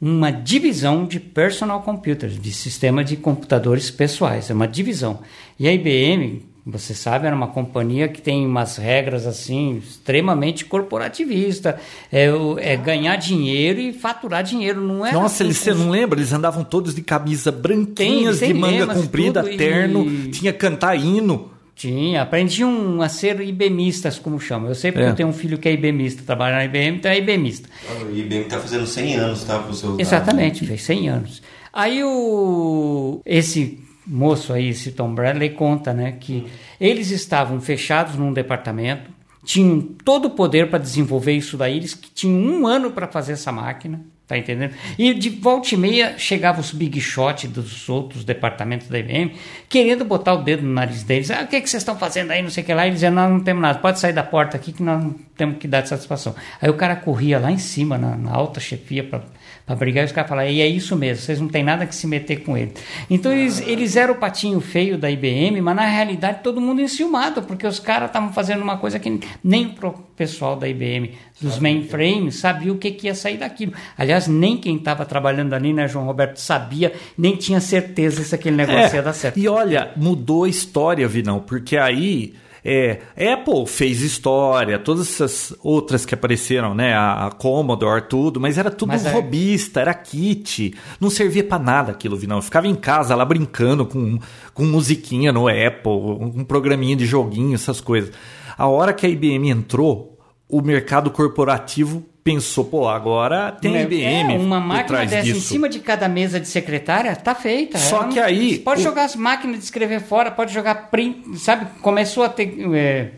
uma 0.00 0.30
divisão 0.30 1.04
de 1.06 1.18
personal 1.18 1.82
computers, 1.82 2.38
de 2.38 2.52
sistema 2.52 3.02
de 3.02 3.16
computadores 3.16 3.90
pessoais, 3.90 4.50
é 4.50 4.54
uma 4.54 4.68
divisão. 4.68 5.20
E 5.58 5.66
a 5.66 5.72
IBM, 5.72 6.42
você 6.68 6.92
sabe, 6.94 7.26
era 7.28 7.36
uma 7.36 7.46
companhia 7.46 8.08
que 8.08 8.20
tem 8.20 8.44
umas 8.44 8.76
regras 8.76 9.24
assim 9.24 9.76
extremamente 9.76 10.64
corporativista, 10.64 11.78
é, 12.12 12.26
é 12.58 12.76
ganhar 12.76 13.14
dinheiro 13.16 13.78
e 13.78 13.92
faturar 13.92 14.42
dinheiro, 14.42 14.80
não 14.80 15.06
é? 15.06 15.12
Nossa, 15.12 15.36
assim, 15.36 15.44
eles, 15.44 15.58
você 15.58 15.72
não 15.72 15.90
lembra? 15.90 16.18
Eles 16.18 16.32
andavam 16.32 16.64
todos 16.64 16.92
de 16.94 17.02
camisa 17.02 17.52
branquinhas, 17.52 18.40
Tem, 18.40 18.52
de 18.52 18.58
manga 18.58 18.78
lemas, 18.80 19.00
comprida, 19.00 19.42
tudo, 19.42 19.52
e- 19.52 19.56
terno, 19.56 20.30
tinha 20.32 20.52
cantar 20.52 20.96
hino. 20.96 21.50
Tinha, 21.76 22.22
aprendiam 22.22 23.02
a 23.02 23.08
ser 23.08 23.38
IBMistas, 23.38 24.18
como 24.18 24.40
chama. 24.40 24.68
Eu 24.68 24.74
sei 24.74 24.90
porque 24.90 25.04
É. 25.06 25.10
eu 25.10 25.14
tenho 25.14 25.28
um 25.28 25.32
filho 25.32 25.58
que 25.58 25.68
é 25.68 25.72
IBMista, 25.74 26.22
trabalha 26.24 26.56
na 26.56 26.64
IBM, 26.64 26.96
então 26.96 27.10
é 27.10 27.18
IBMista. 27.18 27.68
O 28.10 28.16
IBM 28.16 28.44
tá 28.46 28.58
fazendo 28.58 28.86
100 28.86 29.14
anos, 29.16 29.44
tá? 29.44 29.58
Pro 29.58 29.74
seu 29.74 29.94
Exatamente, 30.00 30.64
fez 30.66 30.82
100 30.82 31.08
anos. 31.10 31.42
Aí 31.70 32.02
o 32.02 33.20
esse 33.26 33.78
moço 34.06 34.52
aí, 34.52 34.68
esse 34.68 34.92
Tom 34.92 35.14
Bradley, 35.14 35.50
conta 35.50 35.92
né, 35.92 36.12
que 36.12 36.46
eles 36.80 37.10
estavam 37.10 37.60
fechados 37.60 38.14
num 38.14 38.32
departamento, 38.32 39.10
tinham 39.44 39.80
todo 39.80 40.26
o 40.26 40.30
poder 40.30 40.68
para 40.68 40.78
desenvolver 40.78 41.32
isso 41.32 41.56
daí, 41.56 41.76
eles 41.76 41.98
tinham 42.14 42.36
um 42.36 42.66
ano 42.66 42.90
para 42.90 43.06
fazer 43.06 43.32
essa 43.32 43.52
máquina, 43.52 44.00
tá 44.26 44.36
entendendo? 44.36 44.74
E 44.98 45.14
de 45.14 45.30
volta 45.30 45.72
e 45.72 45.78
meia 45.78 46.18
chegava 46.18 46.60
os 46.60 46.72
big 46.72 47.00
shot 47.00 47.46
dos 47.46 47.88
outros 47.88 48.24
departamentos 48.24 48.88
da 48.88 48.98
IBM, 48.98 49.36
querendo 49.68 50.04
botar 50.04 50.34
o 50.34 50.42
dedo 50.42 50.64
no 50.64 50.72
nariz 50.72 51.04
deles. 51.04 51.30
Ah, 51.30 51.42
o 51.42 51.46
que, 51.46 51.60
que 51.60 51.70
vocês 51.70 51.80
estão 51.80 51.96
fazendo 51.96 52.32
aí, 52.32 52.42
não 52.42 52.50
sei 52.50 52.64
o 52.64 52.66
que 52.66 52.74
lá. 52.74 52.84
E 52.84 52.88
eles 52.88 52.96
diziam, 52.96 53.12
nós 53.12 53.30
não 53.30 53.38
temos 53.38 53.62
nada, 53.62 53.78
pode 53.78 54.00
sair 54.00 54.12
da 54.12 54.24
porta 54.24 54.56
aqui 54.56 54.72
que 54.72 54.82
nós 54.82 55.02
não 55.02 55.14
temos 55.36 55.58
que 55.58 55.68
dar 55.68 55.86
satisfação. 55.86 56.34
Aí 56.60 56.68
o 56.68 56.74
cara 56.74 56.96
corria 56.96 57.38
lá 57.38 57.52
em 57.52 57.58
cima, 57.58 57.96
na, 57.96 58.16
na 58.16 58.32
alta 58.32 58.58
chefia, 58.58 59.04
para 59.04 59.22
para 59.66 59.74
brigar, 59.74 60.04
e 60.04 60.06
os 60.06 60.12
caras 60.12 60.28
falaram, 60.28 60.48
e 60.48 60.60
é 60.60 60.66
isso 60.68 60.94
mesmo, 60.94 61.24
vocês 61.24 61.40
não 61.40 61.48
tem 61.48 61.64
nada 61.64 61.84
que 61.84 61.94
se 61.94 62.06
meter 62.06 62.44
com 62.44 62.56
ele. 62.56 62.72
Então 63.10 63.32
eles, 63.32 63.60
eles 63.66 63.96
eram 63.96 64.14
o 64.14 64.16
patinho 64.16 64.60
feio 64.60 64.96
da 64.96 65.10
IBM, 65.10 65.60
mas 65.60 65.74
na 65.74 65.84
realidade 65.84 66.38
todo 66.44 66.60
mundo 66.60 66.80
enciumado, 66.80 67.42
porque 67.42 67.66
os 67.66 67.80
caras 67.80 68.08
estavam 68.08 68.32
fazendo 68.32 68.62
uma 68.62 68.76
coisa 68.76 69.00
que 69.00 69.18
nem 69.42 69.74
o 69.82 69.92
pessoal 70.16 70.54
da 70.54 70.68
IBM, 70.68 71.12
dos 71.40 71.58
mainframes, 71.58 72.36
sabia 72.36 72.72
o 72.72 72.78
que, 72.78 72.92
que 72.92 73.08
ia 73.08 73.14
sair 73.14 73.38
daquilo. 73.38 73.72
Aliás, 73.98 74.28
nem 74.28 74.56
quem 74.56 74.76
estava 74.76 75.04
trabalhando 75.04 75.52
ali, 75.52 75.72
né, 75.72 75.88
João 75.88 76.06
Roberto, 76.06 76.36
sabia, 76.36 76.92
nem 77.18 77.34
tinha 77.34 77.60
certeza 77.60 78.22
se 78.22 78.34
aquele 78.34 78.56
negócio 78.56 78.94
É, 78.94 78.96
ia 78.96 79.02
dar 79.02 79.12
certo. 79.12 79.36
E 79.36 79.48
olha, 79.48 79.90
mudou 79.96 80.44
a 80.44 80.48
história, 80.48 81.08
Vinão, 81.08 81.40
porque 81.40 81.76
aí 81.76 82.34
é, 82.68 83.32
Apple 83.32 83.64
fez 83.66 84.02
história, 84.02 84.76
todas 84.76 85.08
essas 85.08 85.56
outras 85.62 86.04
que 86.04 86.14
apareceram, 86.14 86.74
né? 86.74 86.94
A, 86.94 87.26
a 87.26 87.30
Commodore, 87.30 88.08
tudo, 88.08 88.40
mas 88.40 88.58
era 88.58 88.70
tudo 88.72 88.88
Mas 88.88 89.06
é- 89.06 89.12
robista, 89.12 89.80
era 89.80 89.94
kit. 89.94 90.74
Não 91.00 91.08
servia 91.08 91.44
pra 91.44 91.60
nada 91.60 91.92
aquilo, 91.92 92.16
Vinão. 92.16 92.38
Eu 92.38 92.42
ficava 92.42 92.66
em 92.66 92.74
casa 92.74 93.14
lá 93.14 93.24
brincando 93.24 93.86
com, 93.86 94.18
com 94.52 94.64
musiquinha 94.64 95.32
no 95.32 95.46
Apple, 95.46 95.92
um 95.92 96.42
programinha 96.42 96.96
de 96.96 97.06
joguinho, 97.06 97.54
essas 97.54 97.80
coisas. 97.80 98.10
A 98.58 98.66
hora 98.66 98.92
que 98.92 99.06
a 99.06 99.08
IBM 99.08 99.48
entrou, 99.48 100.18
o 100.48 100.60
mercado 100.60 101.10
corporativo 101.10 102.04
pensou, 102.26 102.64
pô, 102.64 102.88
agora 102.88 103.52
tem 103.52 103.76
a 103.78 103.82
IBM 103.82 104.34
É, 104.34 104.36
uma 104.36 104.58
máquina 104.58 105.06
dessa 105.06 105.22
disso. 105.22 105.38
em 105.38 105.40
cima 105.40 105.68
de 105.68 105.78
cada 105.78 106.08
mesa 106.08 106.40
de 106.40 106.48
secretária, 106.48 107.14
tá 107.14 107.36
feita. 107.36 107.78
Só 107.78 107.98
Ela 108.02 108.08
que 108.08 108.16
não- 108.16 108.24
aí, 108.24 108.50
Você 108.56 108.58
pode 108.58 108.80
o- 108.80 108.82
jogar 108.84 109.04
as 109.04 109.14
máquinas 109.14 109.58
de 109.58 109.64
escrever 109.64 110.00
fora, 110.02 110.32
pode 110.32 110.52
jogar 110.52 110.90
print, 110.90 111.38
sabe? 111.38 111.66
Começou 111.80 112.24
a 112.24 112.28
ter 112.28 112.52
é, 112.74 113.10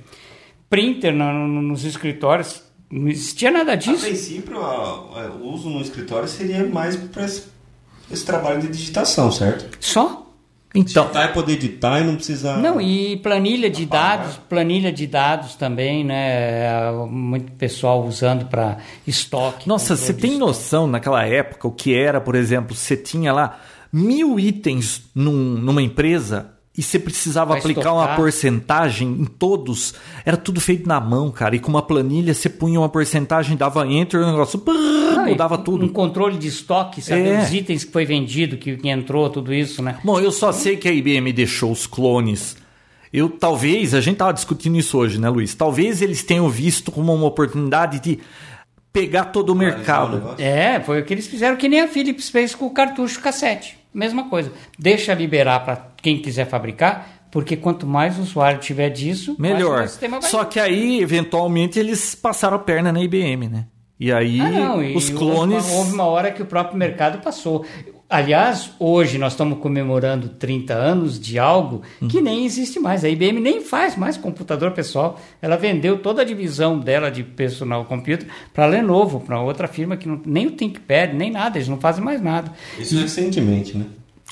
printer 0.69 1.15
no- 1.15 1.33
no- 1.49 1.63
nos 1.63 1.85
escritórios. 1.85 2.63
Não 2.91 3.09
existia 3.09 3.51
nada 3.51 3.75
disso. 3.77 4.05
princípio, 4.05 4.61
a- 4.63 4.69
a- 5.23 5.33
o 5.41 5.53
uso 5.55 5.71
no 5.71 5.81
escritório 5.81 6.29
seria 6.29 6.65
mais 6.67 6.95
para 6.97 7.25
esse, 7.25 7.45
esse 8.11 8.25
trabalho 8.27 8.61
de 8.61 8.69
digitação, 8.69 9.33
certo? 9.33 9.75
Só? 9.81 10.28
Então, 10.79 11.05
Digitar 11.05 11.25
é 11.25 11.33
poder 11.33 11.53
editar 11.55 12.01
e 12.01 12.05
não 12.05 12.15
precisar. 12.17 12.57
Não, 12.59 12.81
e 12.81 13.17
planilha 13.19 13.69
de 13.69 13.85
Apagar. 13.85 14.19
dados, 14.19 14.37
planilha 14.49 14.93
de 14.93 15.07
dados 15.07 15.55
também, 15.55 16.05
né? 16.05 16.91
Muito 17.11 17.53
pessoal 17.53 18.05
usando 18.07 18.47
para 18.47 18.79
estoque. 19.07 19.69
Nossa, 19.69 19.97
você 19.97 20.13
tem 20.15 20.33
estoque. 20.33 20.39
noção 20.39 20.87
naquela 20.87 21.25
época 21.25 21.67
o 21.69 21.73
que 21.73 21.95
era, 21.95 22.21
por 22.21 22.35
exemplo, 22.35 22.75
você 22.75 22.97
tinha 22.97 23.33
lá 23.33 23.59
mil 23.93 24.39
itens 24.39 25.03
num- 25.15 25.33
numa 25.59 25.83
empresa 25.83 26.51
e 26.79 26.83
você 26.83 26.97
precisava 26.99 27.51
Pra 27.51 27.59
aplicar 27.59 27.93
uma 27.93 28.15
porcentagem 28.15 29.09
em 29.09 29.25
todos. 29.25 29.95
Era 30.25 30.37
tudo 30.37 30.61
feito 30.61 30.87
na 30.89 31.01
mão, 31.01 31.29
cara. 31.31 31.57
E 31.57 31.59
com 31.59 31.69
uma 31.69 31.83
planilha 31.83 32.33
você 32.33 32.49
punha 32.49 32.79
uma 32.79 32.89
porcentagem, 32.89 33.57
dava 33.57 33.85
enter, 33.87 34.21
o 34.23 34.27
negócio 34.27 34.61
brrr, 34.61 35.27
e 35.27 35.31
mudava 35.31 35.57
Um 35.57 35.63
tudo. 35.65 35.89
controle 35.89 36.39
de 36.39 36.47
estoque, 36.47 37.03
saber 37.03 37.35
É. 37.35 37.43
os 37.43 37.53
itens 37.53 37.83
que 37.83 37.91
foi 37.93 38.05
vendido, 38.07 38.57
que, 38.57 38.77
que 38.77 38.89
entrou, 38.89 39.29
tudo 39.29 39.53
isso, 39.53 39.83
né? 39.83 39.99
Bom, 40.05 40.21
eu 40.21 40.31
só 40.31 40.53
sei 40.53 40.77
que 40.77 40.89
a 40.89 40.93
IBM 40.93 41.33
deixou 41.33 41.73
os 41.73 41.85
clones. 41.87 42.57
Eu 43.13 43.29
talvez, 43.29 43.93
a 43.95 44.01
gente 44.01 44.19
tava 44.19 44.33
discutindo 44.33 44.77
isso 44.79 44.97
hoje, 44.99 45.19
né, 45.19 45.29
Luiz? 45.29 45.55
Talvez 45.55 46.01
eles 46.01 46.23
tenham 46.23 46.49
visto 46.49 46.93
como 46.93 47.13
uma 47.13 47.27
oportunidade 47.27 47.99
de 48.01 48.19
pegar 48.93 49.27
todo 49.27 49.51
o 49.51 49.55
mercado. 49.55 50.35
É, 50.39 50.79
foi 50.81 51.01
o 51.01 51.05
que 51.05 51.13
eles 51.15 51.27
fizeram, 51.27 51.57
que 51.57 51.69
nem 51.69 51.81
a 51.81 51.89
Philips 51.89 52.29
fez 52.31 52.55
com 52.55 52.67
o 52.67 52.71
cartucho 52.71 53.21
cassete. 53.21 53.77
Mesma 53.93 54.29
coisa. 54.29 54.53
Deixa 54.79 55.15
liberar 55.15 55.61
para 55.65 55.89
quem 56.03 56.19
quiser 56.21 56.47
fabricar, 56.47 57.27
porque 57.31 57.57
quanto 57.57 57.87
mais 57.87 58.19
usuário 58.19 58.61
tiver 58.61 58.91
disso, 58.91 59.35
Melhor. 59.39 59.87
o 59.87 60.23
Só 60.23 60.45
que 60.45 60.61
aí, 60.61 61.01
eventualmente, 61.01 61.79
eles 61.79 62.15
passaram 62.15 62.57
a 62.57 62.61
perna 62.61 62.93
na 62.93 63.01
IBM, 63.03 63.49
né? 63.49 63.67
E 64.01 64.13
aí, 64.13 64.41
Ah, 64.41 64.51
não, 64.51 64.83
e 64.83 64.97
os 64.97 65.11
houve 65.11 65.19
clones. 65.19 65.71
Houve 65.73 65.93
uma 65.93 66.05
hora 66.05 66.31
que 66.31 66.41
o 66.41 66.47
próprio 66.47 66.79
mercado 66.79 67.19
passou. 67.21 67.65
Aliás, 68.11 68.71
hoje 68.79 69.19
nós 69.19 69.35
estamos 69.35 69.59
comemorando 69.59 70.31
30 70.31 70.73
anos 70.73 71.21
de 71.21 71.39
algo 71.39 71.83
Uhum. 72.01 72.09
que 72.09 72.23
nem 72.23 72.47
existe 72.47 72.81
mais. 72.81 73.05
A 73.05 73.09
IBM 73.09 73.39
nem 73.39 73.61
faz 73.61 73.97
mais 73.97 74.17
computador 74.17 74.71
pessoal. 74.71 75.21
Ela 75.43 75.57
vendeu 75.59 75.99
toda 75.99 76.23
a 76.23 76.25
divisão 76.25 76.79
dela 76.79 77.11
de 77.11 77.23
personal 77.23 77.85
computer 77.85 78.27
para 78.55 78.65
a 78.65 78.67
Lenovo, 78.67 79.21
para 79.21 79.39
outra 79.43 79.69
firma 79.69 79.95
que 79.95 80.09
não, 80.09 80.19
nem 80.25 80.47
o 80.47 80.53
ThinkPad, 80.53 81.13
nem 81.13 81.31
nada, 81.31 81.59
eles 81.59 81.69
não 81.69 81.79
fazem 81.79 82.03
mais 82.03 82.23
nada. 82.23 82.51
Isso 82.79 82.99
recentemente, 82.99 83.77
né? 83.77 83.85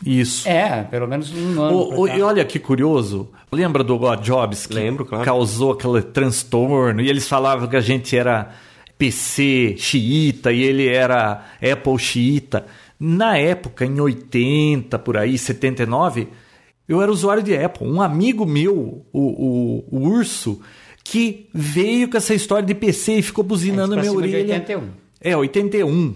Isso. 0.04 0.48
É, 0.48 0.82
pelo 0.84 1.06
menos 1.06 1.30
um 1.34 1.60
ano. 1.60 1.76
O- 1.76 2.00
o- 2.00 2.08
e 2.08 2.22
olha 2.22 2.44
que 2.46 2.58
curioso. 2.58 3.28
Lembra 3.52 3.84
do 3.84 3.98
God 3.98 4.20
Jobs 4.20 4.66
que 4.66 4.72
Lembro, 4.74 5.04
claro. 5.04 5.24
causou 5.24 5.72
aquele 5.72 6.00
transtorno? 6.00 7.02
E 7.02 7.10
eles 7.10 7.28
falavam 7.28 7.68
que 7.68 7.76
a 7.76 7.80
gente 7.80 8.16
era 8.16 8.52
PC 8.98 9.74
xiita 9.76 10.50
e 10.50 10.62
ele 10.62 10.88
era 10.88 11.44
Apple 11.62 11.98
xiita. 11.98 12.64
Na 12.98 13.36
época, 13.36 13.84
em 13.84 14.00
80, 14.00 14.98
por 14.98 15.16
aí, 15.16 15.36
79, 15.36 16.28
eu 16.88 17.02
era 17.02 17.10
usuário 17.12 17.42
de 17.42 17.56
Apple. 17.56 17.86
Um 17.86 18.00
amigo 18.00 18.46
meu, 18.46 19.04
o, 19.12 19.20
o, 19.20 19.84
o 19.90 20.08
Urso, 20.08 20.60
que 21.04 21.48
veio 21.52 22.08
com 22.10 22.16
essa 22.16 22.34
história 22.34 22.66
de 22.66 22.74
PC 22.74 23.16
e 23.18 23.22
ficou 23.22 23.44
buzinando 23.44 23.94
É, 23.94 23.96
na 23.96 24.02
pra 24.02 24.10
minha 24.10 24.12
cima 24.12 24.22
de 24.26 24.34
orelha. 24.34 24.54
81. 24.54 24.88
É, 25.20 25.36
81. 25.36 26.14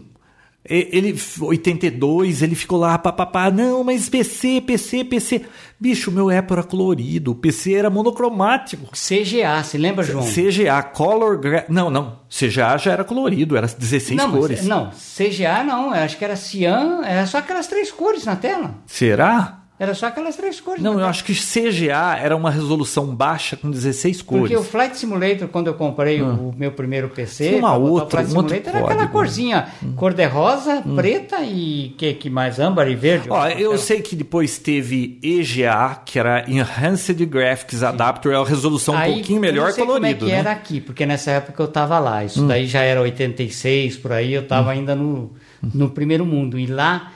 Ele, 0.63 1.17
82, 1.41 2.43
ele 2.43 2.55
ficou 2.55 2.79
lá, 2.79 2.99
papapá, 2.99 3.51
não, 3.51 3.83
mas 3.83 4.09
PC, 4.11 4.61
PC, 4.61 5.05
PC. 5.05 5.43
Bicho, 5.81 6.11
meu 6.13 6.29
Apple 6.29 6.53
era 6.53 6.63
colorido, 6.63 7.31
o 7.31 7.35
PC 7.35 7.73
era 7.73 7.89
monocromático. 7.89 8.91
CGA, 8.93 9.63
se 9.65 9.79
lembra, 9.79 10.05
João? 10.05 10.23
CGA, 10.23 10.83
Color. 10.83 11.41
Não, 11.71 11.89
não, 11.89 12.19
CGA 12.29 12.77
já 12.77 12.93
era 12.93 13.05
colorido, 13.05 13.57
era 13.57 13.67
16 13.67 14.19
não, 14.19 14.29
mas- 14.29 14.39
cores. 14.41 14.67
não, 14.67 14.91
CGA 14.91 15.65
não, 15.65 15.95
eu 15.97 16.03
acho 16.03 16.19
que 16.19 16.25
era 16.25 16.37
cian, 16.37 17.01
era 17.05 17.27
só 17.27 17.39
aquelas 17.39 17.67
três 17.67 17.91
cores 17.91 18.27
na 18.27 18.37
tela. 18.37 18.75
Será? 18.87 19.60
Era 19.81 19.95
só 19.95 20.09
aquelas 20.09 20.37
três 20.37 20.61
cores. 20.61 20.83
Não, 20.83 20.93
eu 20.93 20.99
tela. 20.99 21.09
acho 21.09 21.25
que 21.25 21.33
CGA 21.33 22.15
era 22.21 22.37
uma 22.37 22.51
resolução 22.51 23.07
baixa 23.15 23.57
com 23.57 23.71
16 23.71 24.21
cores. 24.21 24.43
Porque 24.43 24.57
o 24.59 24.63
Flight 24.63 24.99
Simulator, 24.99 25.49
quando 25.49 25.69
eu 25.69 25.75
comprei 25.75 26.21
o 26.21 26.53
meu 26.55 26.71
primeiro 26.71 27.09
PC, 27.09 27.49
Tinha 27.49 27.59
uma 27.59 27.71
botar 27.71 27.79
o 27.79 27.91
outra, 27.93 28.19
Flight 28.19 28.35
um 28.35 28.37
outro 28.37 28.55
Simulator, 28.57 28.77
era 28.77 28.85
aquela 28.85 29.09
código. 29.09 29.13
corzinha 29.15 29.69
cor-de-rosa, 29.97 30.83
preta 30.95 31.41
e 31.41 31.95
que, 31.97 32.13
que 32.13 32.29
mais? 32.29 32.61
âmbar 32.61 32.89
e 32.89 32.95
verde. 32.95 33.31
Ó, 33.31 33.49
eu 33.49 33.79
sei 33.79 34.03
que 34.03 34.15
depois 34.15 34.59
teve 34.59 35.19
EGA, 35.23 36.03
que 36.05 36.19
era 36.19 36.45
Enhanced 36.47 37.25
Graphics 37.25 37.83
Adapter, 37.83 38.33
é 38.33 38.39
uma 38.39 38.47
resolução 38.47 38.95
um 38.95 38.99
Aí, 38.99 39.15
pouquinho 39.15 39.39
eu 39.39 39.41
melhor 39.41 39.69
não 39.69 39.73
sei 39.73 39.87
colorido, 39.87 40.07
como 40.07 40.07
é 40.07 40.15
que 40.15 40.25
né? 40.27 40.37
Hum. 40.37 40.41
era 40.41 40.53
aqui, 40.53 40.81
porque 40.81 41.07
nessa 41.07 41.31
época 41.31 41.63
eu 41.63 41.69
tava 41.69 41.99
lá. 41.99 42.23
Isso 42.23 42.47
daí 42.47 42.67
já 42.67 42.83
era 42.83 43.01
86, 43.01 43.97
por 43.97 44.13
aí, 44.13 44.35
eu 44.35 44.47
tava 44.47 44.73
ainda 44.73 44.95
no, 44.95 45.33
no 45.73 45.89
primeiro 45.89 46.27
mundo. 46.27 46.59
E 46.59 46.67
lá, 46.67 47.13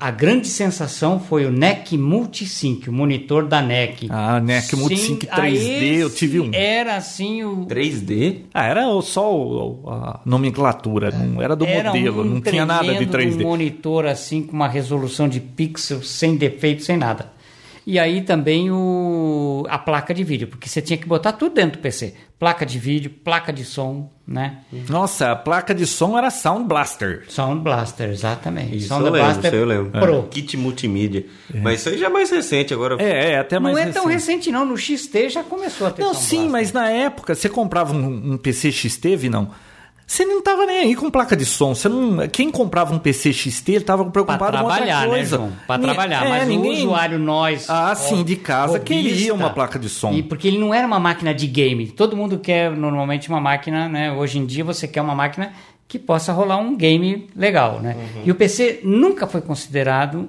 a 0.00 0.10
grande 0.10 0.48
sensação 0.48 1.20
foi 1.20 1.44
o 1.44 1.50
NEC 1.50 1.98
Multisync, 1.98 2.88
o 2.88 2.92
monitor 2.92 3.46
da 3.46 3.60
NEC. 3.60 4.06
Ah, 4.08 4.40
NEC 4.40 4.74
Multisync 4.74 5.26
3D, 5.26 5.96
eu 5.98 6.08
tive 6.08 6.40
um. 6.40 6.50
Era 6.54 6.96
assim 6.96 7.44
o... 7.44 7.66
3D? 7.66 8.44
Ah, 8.54 8.64
era 8.66 8.82
só 9.02 9.34
o- 9.36 9.82
a 9.86 10.20
nomenclatura, 10.24 11.10
não 11.10 11.42
era 11.42 11.54
do 11.54 11.66
Era 11.66 11.90
modelo, 11.92 12.22
um 12.22 12.24
não 12.24 12.40
tinha 12.40 12.64
nada 12.64 12.94
de 12.94 13.04
tremendo 13.06 13.36
3D. 13.38 13.42
monitor 13.42 14.06
assim 14.06 14.42
com 14.42 14.52
uma 14.54 14.68
resolução 14.68 15.28
de 15.28 15.40
pixels 15.40 16.08
sem 16.08 16.36
defeito, 16.36 16.82
sem 16.82 16.96
nada. 16.96 17.35
E 17.86 18.00
aí 18.00 18.20
também 18.22 18.68
o, 18.68 19.64
a 19.68 19.78
placa 19.78 20.12
de 20.12 20.24
vídeo, 20.24 20.48
porque 20.48 20.68
você 20.68 20.82
tinha 20.82 20.96
que 20.96 21.06
botar 21.06 21.30
tudo 21.32 21.54
dentro 21.54 21.78
do 21.78 21.82
PC. 21.82 22.14
Placa 22.36 22.66
de 22.66 22.80
vídeo, 22.80 23.08
placa 23.22 23.52
de 23.52 23.64
som, 23.64 24.10
né? 24.26 24.58
Nossa, 24.88 25.30
a 25.30 25.36
placa 25.36 25.72
de 25.72 25.86
som 25.86 26.18
era 26.18 26.28
Sound 26.28 26.66
Blaster. 26.66 27.24
Sound 27.28 27.62
Blaster, 27.62 28.10
exatamente. 28.10 28.76
Isso 28.76 28.88
Sound 28.88 29.06
eu 29.06 29.12
lembro, 29.12 29.26
Blaster 29.28 29.52
isso 29.54 29.62
eu 29.62 29.66
lembro. 29.66 29.90
Pro. 30.00 30.22
Kit 30.24 30.56
multimídia. 30.56 31.26
Mas 31.62 31.78
isso 31.80 31.90
aí 31.90 31.96
já 31.98 32.06
é 32.06 32.10
mais 32.10 32.28
recente 32.28 32.74
agora. 32.74 33.00
É, 33.00 33.34
é 33.34 33.38
até 33.38 33.60
mais 33.60 33.74
Não 33.76 33.80
é 33.80 33.86
tão 33.92 34.06
recente. 34.06 34.48
recente 34.48 34.50
não, 34.50 34.64
no 34.64 34.76
XT 34.76 35.30
já 35.30 35.44
começou 35.44 35.86
a 35.86 35.90
ter 35.92 36.02
Não, 36.02 36.12
Sound 36.12 36.26
sim, 36.26 36.36
Blaster. 36.48 36.52
mas 36.52 36.72
na 36.72 36.90
época 36.90 37.36
você 37.36 37.48
comprava 37.48 37.94
um, 37.94 38.32
um 38.32 38.36
PC 38.36 38.72
XT, 38.72 39.28
não? 39.30 39.52
Você 40.06 40.24
não 40.24 40.40
tava 40.40 40.64
nem 40.66 40.78
aí 40.78 40.94
com 40.94 41.10
placa 41.10 41.36
de 41.36 41.44
som. 41.44 41.74
Você 41.74 41.88
não, 41.88 42.28
quem 42.28 42.48
comprava 42.50 42.94
um 42.94 42.98
PC 42.98 43.32
XT, 43.32 43.72
ele 43.72 43.84
tava 43.84 44.04
Pra 44.04 44.12
preocupado 44.12 44.56
com 44.58 44.62
outra 44.64 44.76
trabalhar, 44.76 45.00
né, 45.02 45.08
coisa. 45.08 45.52
Pra 45.66 45.76
Ni- 45.78 45.82
trabalhar. 45.84 46.24
é, 46.24 46.28
mas 46.28 46.48
ninguém... 46.48 46.70
o 46.70 46.74
usuário, 46.84 47.18
nós... 47.18 47.68
Ah, 47.68 47.90
ó, 47.90 47.94
sim, 47.96 48.22
de 48.22 48.36
casa, 48.36 48.78
queria 48.78 49.34
uma 49.34 49.50
placa 49.50 49.78
de 49.80 49.88
som. 49.88 50.12
E 50.12 50.22
porque 50.22 50.46
ele 50.46 50.58
não 50.58 50.72
era 50.72 50.86
uma 50.86 51.00
máquina 51.00 51.34
de 51.34 51.48
game. 51.48 51.88
Todo 51.88 52.16
mundo 52.16 52.38
quer 52.38 52.70
normalmente 52.70 53.28
uma 53.28 53.40
máquina, 53.40 53.88
né? 53.88 54.12
Hoje 54.12 54.38
em 54.38 54.46
dia 54.46 54.62
você 54.64 54.86
quer 54.86 55.02
uma 55.02 55.14
máquina 55.14 55.52
que 55.88 55.98
possa 55.98 56.32
rolar 56.32 56.58
um 56.58 56.76
game 56.76 57.28
legal, 57.34 57.80
né? 57.80 57.96
Uhum. 57.96 58.22
E 58.26 58.30
o 58.30 58.34
PC 58.36 58.80
nunca 58.84 59.26
foi 59.26 59.40
considerado 59.40 60.28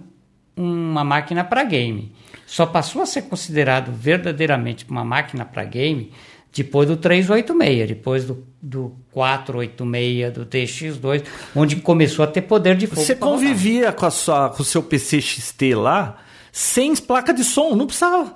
uma 0.56 1.04
máquina 1.04 1.44
para 1.44 1.64
game. 1.64 2.12
Só 2.48 2.66
passou 2.66 3.04
a 3.04 3.06
ser 3.06 3.24
considerado 3.24 3.92
verdadeiramente 3.92 4.86
uma 4.90 5.04
máquina 5.04 5.46
para 5.46 5.64
game 5.64 6.12
depois 6.58 6.88
do 6.88 6.98
386, 6.98 7.88
depois 7.88 8.26
do, 8.26 8.44
do 8.62 8.96
486, 9.12 10.34
do 10.34 10.46
TX2, 10.46 11.24
onde 11.56 11.76
começou 11.78 12.24
a 12.24 12.28
ter 12.28 12.42
poder 12.42 12.76
de 12.76 12.88
fogo. 12.88 13.02
Você 13.02 13.16
convivia 13.16 13.92
com, 13.92 14.06
a 14.06 14.12
sua, 14.12 14.50
com 14.50 14.62
o 14.62 14.66
seu 14.66 14.82
PC 14.82 15.22
XT 15.22 15.76
lá 15.76 16.18
sem 16.52 16.96
placa 16.96 17.32
de 17.32 17.44
som, 17.44 17.76
não 17.76 17.86
precisava. 17.86 18.36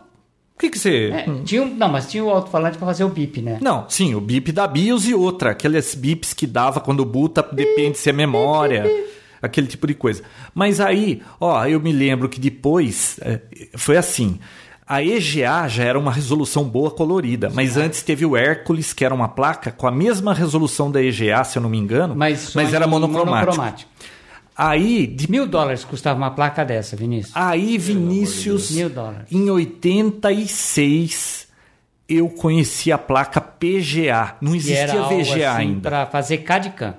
O 0.55 0.59
que 0.59 0.69
que 0.69 0.77
você... 0.77 1.09
É, 1.11 1.25
tinha 1.43 1.63
um, 1.63 1.73
não, 1.73 1.89
mas 1.89 2.07
tinha 2.07 2.23
o 2.23 2.29
alto-falante 2.29 2.77
para 2.77 2.85
fazer 2.85 3.03
o 3.03 3.09
bip, 3.09 3.41
né? 3.41 3.57
Não, 3.59 3.89
sim, 3.89 4.13
o 4.13 4.21
bip 4.21 4.51
da 4.51 4.67
BIOS 4.67 5.07
e 5.07 5.15
outra. 5.15 5.49
Aqueles 5.49 5.95
bips 5.95 6.31
que 6.31 6.45
dava 6.45 6.79
quando 6.79 7.03
buta, 7.03 7.41
depende 7.51 7.97
se 7.97 8.11
é 8.11 8.13
memória. 8.13 8.85
aquele 9.41 9.65
tipo 9.65 9.87
de 9.87 9.95
coisa. 9.95 10.21
Mas 10.53 10.79
aí, 10.79 11.21
ó, 11.39 11.65
eu 11.65 11.79
me 11.79 11.91
lembro 11.91 12.29
que 12.29 12.39
depois 12.39 13.19
é, 13.21 13.41
foi 13.75 13.97
assim. 13.97 14.39
A 14.91 15.01
EGA 15.01 15.69
já 15.69 15.85
era 15.85 15.97
uma 15.97 16.11
resolução 16.11 16.65
boa 16.65 16.91
colorida, 16.91 17.49
mas 17.49 17.77
antes 17.77 18.03
teve 18.03 18.25
o 18.25 18.35
Hércules, 18.35 18.91
que 18.91 19.05
era 19.05 19.15
uma 19.15 19.29
placa 19.29 19.71
com 19.71 19.87
a 19.87 19.91
mesma 19.91 20.33
resolução 20.33 20.91
da 20.91 21.01
EGA, 21.01 21.41
se 21.45 21.57
eu 21.57 21.61
não 21.61 21.69
me 21.69 21.77
engano, 21.77 22.13
Mas, 22.13 22.53
mas, 22.53 22.73
era 22.73 22.85
em 22.85 22.89
monocromático. 22.89 23.89
Aí, 24.53 25.07
de 25.07 25.31
Mil 25.31 25.47
dólares 25.47 25.85
custava 25.85 26.19
uma 26.19 26.31
placa 26.31 26.65
dessa, 26.65 26.97
Vinícius. 26.97 27.31
Aí, 27.33 27.77
Vinícius, 27.77 28.71
Mil 28.71 28.89
dólares. 28.89 29.31
em 29.31 29.49
86, 29.49 31.47
eu 32.09 32.27
conheci 32.27 32.91
a 32.91 32.97
placa 32.97 33.39
PGA. 33.39 34.35
Não 34.41 34.53
existia 34.53 35.03
VGA 35.03 35.21
assim 35.21 35.43
ainda. 35.45 35.89
para 35.89 36.05
fazer 36.07 36.39
CAD-CAM. 36.39 36.95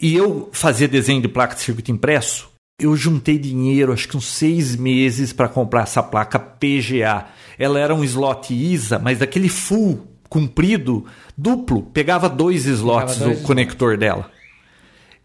E 0.00 0.16
eu 0.16 0.48
fazia 0.52 0.88
desenho 0.88 1.20
de 1.20 1.28
placa 1.28 1.54
de 1.54 1.60
circuito 1.60 1.92
impresso. 1.92 2.49
Eu 2.80 2.96
juntei 2.96 3.38
dinheiro, 3.38 3.92
acho 3.92 4.08
que 4.08 4.16
uns 4.16 4.26
seis 4.26 4.74
meses, 4.76 5.32
para 5.32 5.48
comprar 5.48 5.82
essa 5.82 6.02
placa 6.02 6.38
PGA. 6.38 7.26
Ela 7.58 7.78
era 7.78 7.94
um 7.94 8.02
slot 8.02 8.52
ISA, 8.54 8.98
mas 8.98 9.18
daquele 9.18 9.48
full 9.48 10.06
comprido, 10.28 11.04
duplo. 11.36 11.82
Pegava 11.82 12.28
dois 12.28 12.64
slots 12.64 13.18
dois 13.18 13.38
do 13.40 13.44
conector 13.44 13.96
dela. 13.98 14.30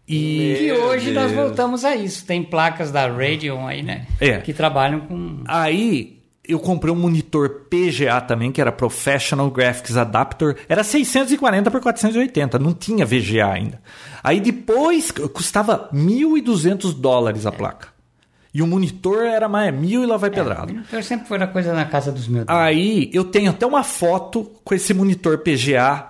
E 0.08 0.66
E 0.66 0.72
hoje 0.72 1.10
nós 1.12 1.32
Deus. 1.32 1.46
voltamos 1.46 1.84
a 1.84 1.96
isso. 1.96 2.24
Tem 2.24 2.42
placas 2.42 2.92
da 2.92 3.08
Radeon 3.08 3.66
aí, 3.66 3.82
né? 3.82 4.06
É. 4.20 4.38
Que 4.38 4.52
trabalham 4.52 5.00
com. 5.00 5.42
Aí 5.46 6.15
eu 6.48 6.58
comprei 6.58 6.92
um 6.92 6.96
monitor 6.96 7.66
PGA 7.68 8.20
também, 8.20 8.52
que 8.52 8.60
era 8.60 8.70
Professional 8.70 9.50
Graphics 9.50 9.96
Adapter. 9.96 10.56
Era 10.68 10.84
640 10.84 11.70
por 11.70 11.80
480, 11.80 12.58
não 12.58 12.72
tinha 12.72 13.04
VGA 13.04 13.50
ainda. 13.52 13.80
Aí 14.22 14.40
depois 14.40 15.10
custava 15.10 15.90
1.200 15.92 16.94
dólares 16.94 17.46
a 17.46 17.52
placa. 17.52 17.88
E 18.52 18.62
o 18.62 18.66
monitor 18.66 19.24
era 19.26 19.48
mais 19.48 19.74
mil 19.74 20.02
e 20.02 20.06
lá 20.06 20.16
vai 20.16 20.30
pedrada. 20.30 20.72
Então 20.72 21.02
sempre 21.02 21.28
foi 21.28 21.36
na 21.36 21.46
coisa 21.46 21.74
na 21.74 21.84
casa 21.84 22.10
dos 22.10 22.26
meus. 22.26 22.46
Aí 22.48 23.10
eu 23.12 23.24
tenho 23.24 23.50
até 23.50 23.66
uma 23.66 23.82
foto 23.82 24.50
com 24.64 24.74
esse 24.74 24.94
monitor 24.94 25.38
PGA. 25.38 26.06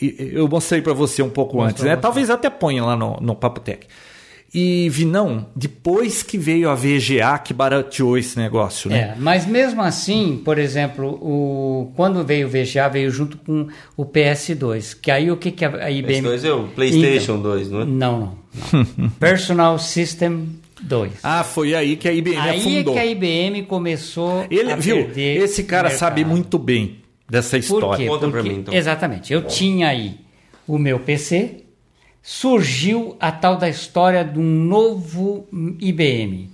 Eu 0.00 0.46
mostrei 0.46 0.80
para 0.80 0.92
você 0.92 1.22
um 1.22 1.28
pouco 1.28 1.56
Mostrou, 1.56 1.70
antes, 1.70 1.82
né? 1.84 1.96
Talvez 1.96 2.30
até 2.30 2.48
ponha 2.48 2.84
lá 2.84 2.96
no, 2.96 3.16
no 3.20 3.34
Papo 3.34 3.60
Tech. 3.60 3.86
E 4.54 4.86
vi, 4.90 5.06
não, 5.06 5.46
depois 5.56 6.22
que 6.22 6.36
veio 6.36 6.68
a 6.68 6.74
VGA 6.74 7.38
que 7.42 7.54
barateou 7.54 8.18
esse 8.18 8.38
negócio, 8.38 8.90
né? 8.90 8.98
É, 8.98 9.14
mas 9.18 9.46
mesmo 9.46 9.80
assim, 9.80 10.42
por 10.44 10.58
exemplo, 10.58 11.08
o, 11.22 11.90
quando 11.96 12.22
veio 12.22 12.46
o 12.46 12.50
VGA, 12.50 12.86
veio 12.90 13.10
junto 13.10 13.38
com 13.38 13.68
o 13.96 14.04
PS2. 14.04 14.94
Que 15.00 15.10
aí 15.10 15.30
o 15.30 15.38
que, 15.38 15.50
que 15.50 15.64
a 15.64 15.90
IBM. 15.90 16.20
PS2 16.28 16.44
é 16.44 16.52
o 16.52 16.64
PlayStation 16.68 17.38
2, 17.40 17.70
não 17.70 17.80
é? 17.80 17.84
Não, 17.86 18.20
não. 18.20 18.38
não. 18.98 19.10
Personal 19.18 19.78
System 19.78 20.48
2. 20.82 21.12
Ah, 21.22 21.44
foi 21.44 21.74
aí 21.74 21.96
que 21.96 22.06
a 22.06 22.12
IBM 22.12 22.36
aí 22.36 22.56
é 22.58 22.60
afundou. 22.60 22.92
que 22.94 23.00
a 23.00 23.06
IBM 23.06 23.62
começou 23.62 24.46
Ele, 24.50 24.70
a 24.70 24.76
viu? 24.76 24.96
perder 24.96 25.42
Esse 25.44 25.64
cara 25.64 25.84
mercado. 25.88 25.98
sabe 25.98 26.24
muito 26.26 26.58
bem 26.58 26.96
dessa 27.26 27.56
Por 27.56 27.58
história. 27.60 27.96
quê? 28.04 28.06
Conta 28.06 28.28
pra 28.28 28.30
Porque- 28.42 28.48
mim, 28.50 28.58
então. 28.60 28.74
Exatamente. 28.74 29.32
Eu 29.32 29.44
tinha 29.46 29.88
aí 29.88 30.16
o 30.68 30.76
meu 30.76 30.98
PC, 31.00 31.61
surgiu 32.22 33.16
a 33.18 33.32
tal 33.32 33.56
da 33.56 33.68
história 33.68 34.24
de 34.24 34.38
um 34.38 34.42
novo 34.42 35.48
IBM. 35.80 36.48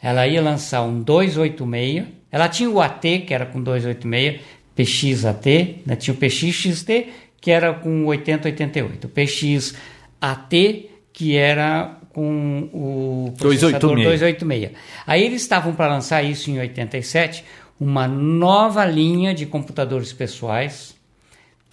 Ela 0.00 0.26
ia 0.26 0.42
lançar 0.42 0.82
um 0.82 1.00
286, 1.00 2.04
ela 2.30 2.48
tinha 2.48 2.68
o 2.68 2.80
AT, 2.80 3.20
que 3.26 3.32
era 3.32 3.46
com 3.46 3.62
286, 3.62 4.40
PXAT, 4.74 5.82
né? 5.86 5.96
tinha 5.96 6.12
o 6.12 6.16
PXXT, 6.16 7.08
que 7.40 7.50
era 7.50 7.72
com 7.72 8.04
8088, 8.04 9.06
o 9.06 9.10
PXAT, 9.10 10.90
que 11.12 11.36
era 11.36 11.96
com 12.12 12.68
o 12.72 13.34
processador 13.38 13.96
286. 13.96 14.20
286. 14.20 14.72
Aí 15.06 15.24
eles 15.24 15.42
estavam 15.42 15.74
para 15.74 15.88
lançar 15.88 16.22
isso 16.22 16.50
em 16.50 16.58
87, 16.58 17.44
uma 17.80 18.06
nova 18.06 18.84
linha 18.84 19.34
de 19.34 19.46
computadores 19.46 20.12
pessoais, 20.12 20.93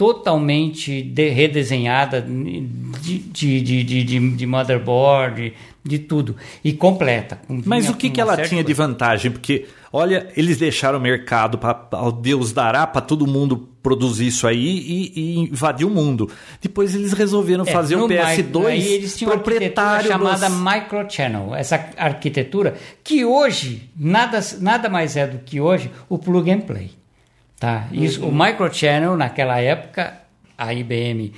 totalmente 0.01 0.99
de- 1.03 1.29
redesenhada 1.29 2.19
de, 2.21 3.19
de, 3.19 3.61
de, 3.61 3.83
de, 3.83 4.03
de- 4.03 4.29
de 4.31 4.45
motherboard, 4.47 5.53
de 5.83 5.99
tudo, 5.99 6.35
e 6.63 6.73
completa. 6.73 7.39
com- 7.47 7.61
Mas 7.65 7.87
o 7.87 7.93
que, 7.93 8.09
que 8.09 8.19
uma 8.19 8.33
ela 8.33 8.41
tinha 8.47 8.63
de 8.63 8.73
coisa. 8.73 8.87
vantagem? 8.87 9.29
Porque, 9.31 9.67
olha, 9.93 10.27
eles 10.35 10.57
deixaram 10.57 10.97
o 10.97 11.01
mercado 11.01 11.57
para 11.59 11.87
Deus 12.19 12.51
dará 12.51 12.87
para 12.87 13.01
todo 13.01 13.27
mundo 13.27 13.69
produzir 13.83 14.27
isso 14.27 14.47
aí 14.47 14.57
e, 14.67 15.11
e 15.15 15.39
invadir 15.51 15.85
o 15.85 15.89
mundo. 15.89 16.29
Depois 16.59 16.95
eles 16.95 17.13
resolveram 17.13 17.63
É, 17.65 17.71
fazer 17.71 17.95
o 17.95 18.07
PS2 18.07 18.59
mi- 18.59 18.65
aí 18.67 18.87
eles 18.93 19.15
tinham 19.17 19.31
uma 19.31 19.39
proprietário 19.39 20.07
chamada 20.07 20.49
dos- 20.49 20.57
microchannel, 20.59 21.53
essa 21.55 21.75
arquitetura 21.97 22.75
que 23.03 23.23
hoje 23.23 23.89
nada, 23.95 24.39
nada 24.59 24.89
mais 24.89 25.15
é 25.15 25.27
do 25.27 25.39
que 25.39 25.59
hoje 25.61 25.89
o 26.09 26.17
plug 26.19 26.49
and 26.51 26.61
play, 26.61 26.89
tá? 27.61 27.87
Isso, 27.93 28.25
o 28.25 28.31
microchannel 28.33 29.15
naquela 29.15 29.59
época 29.61 30.17
a 30.57 30.73
IBM 30.73 31.31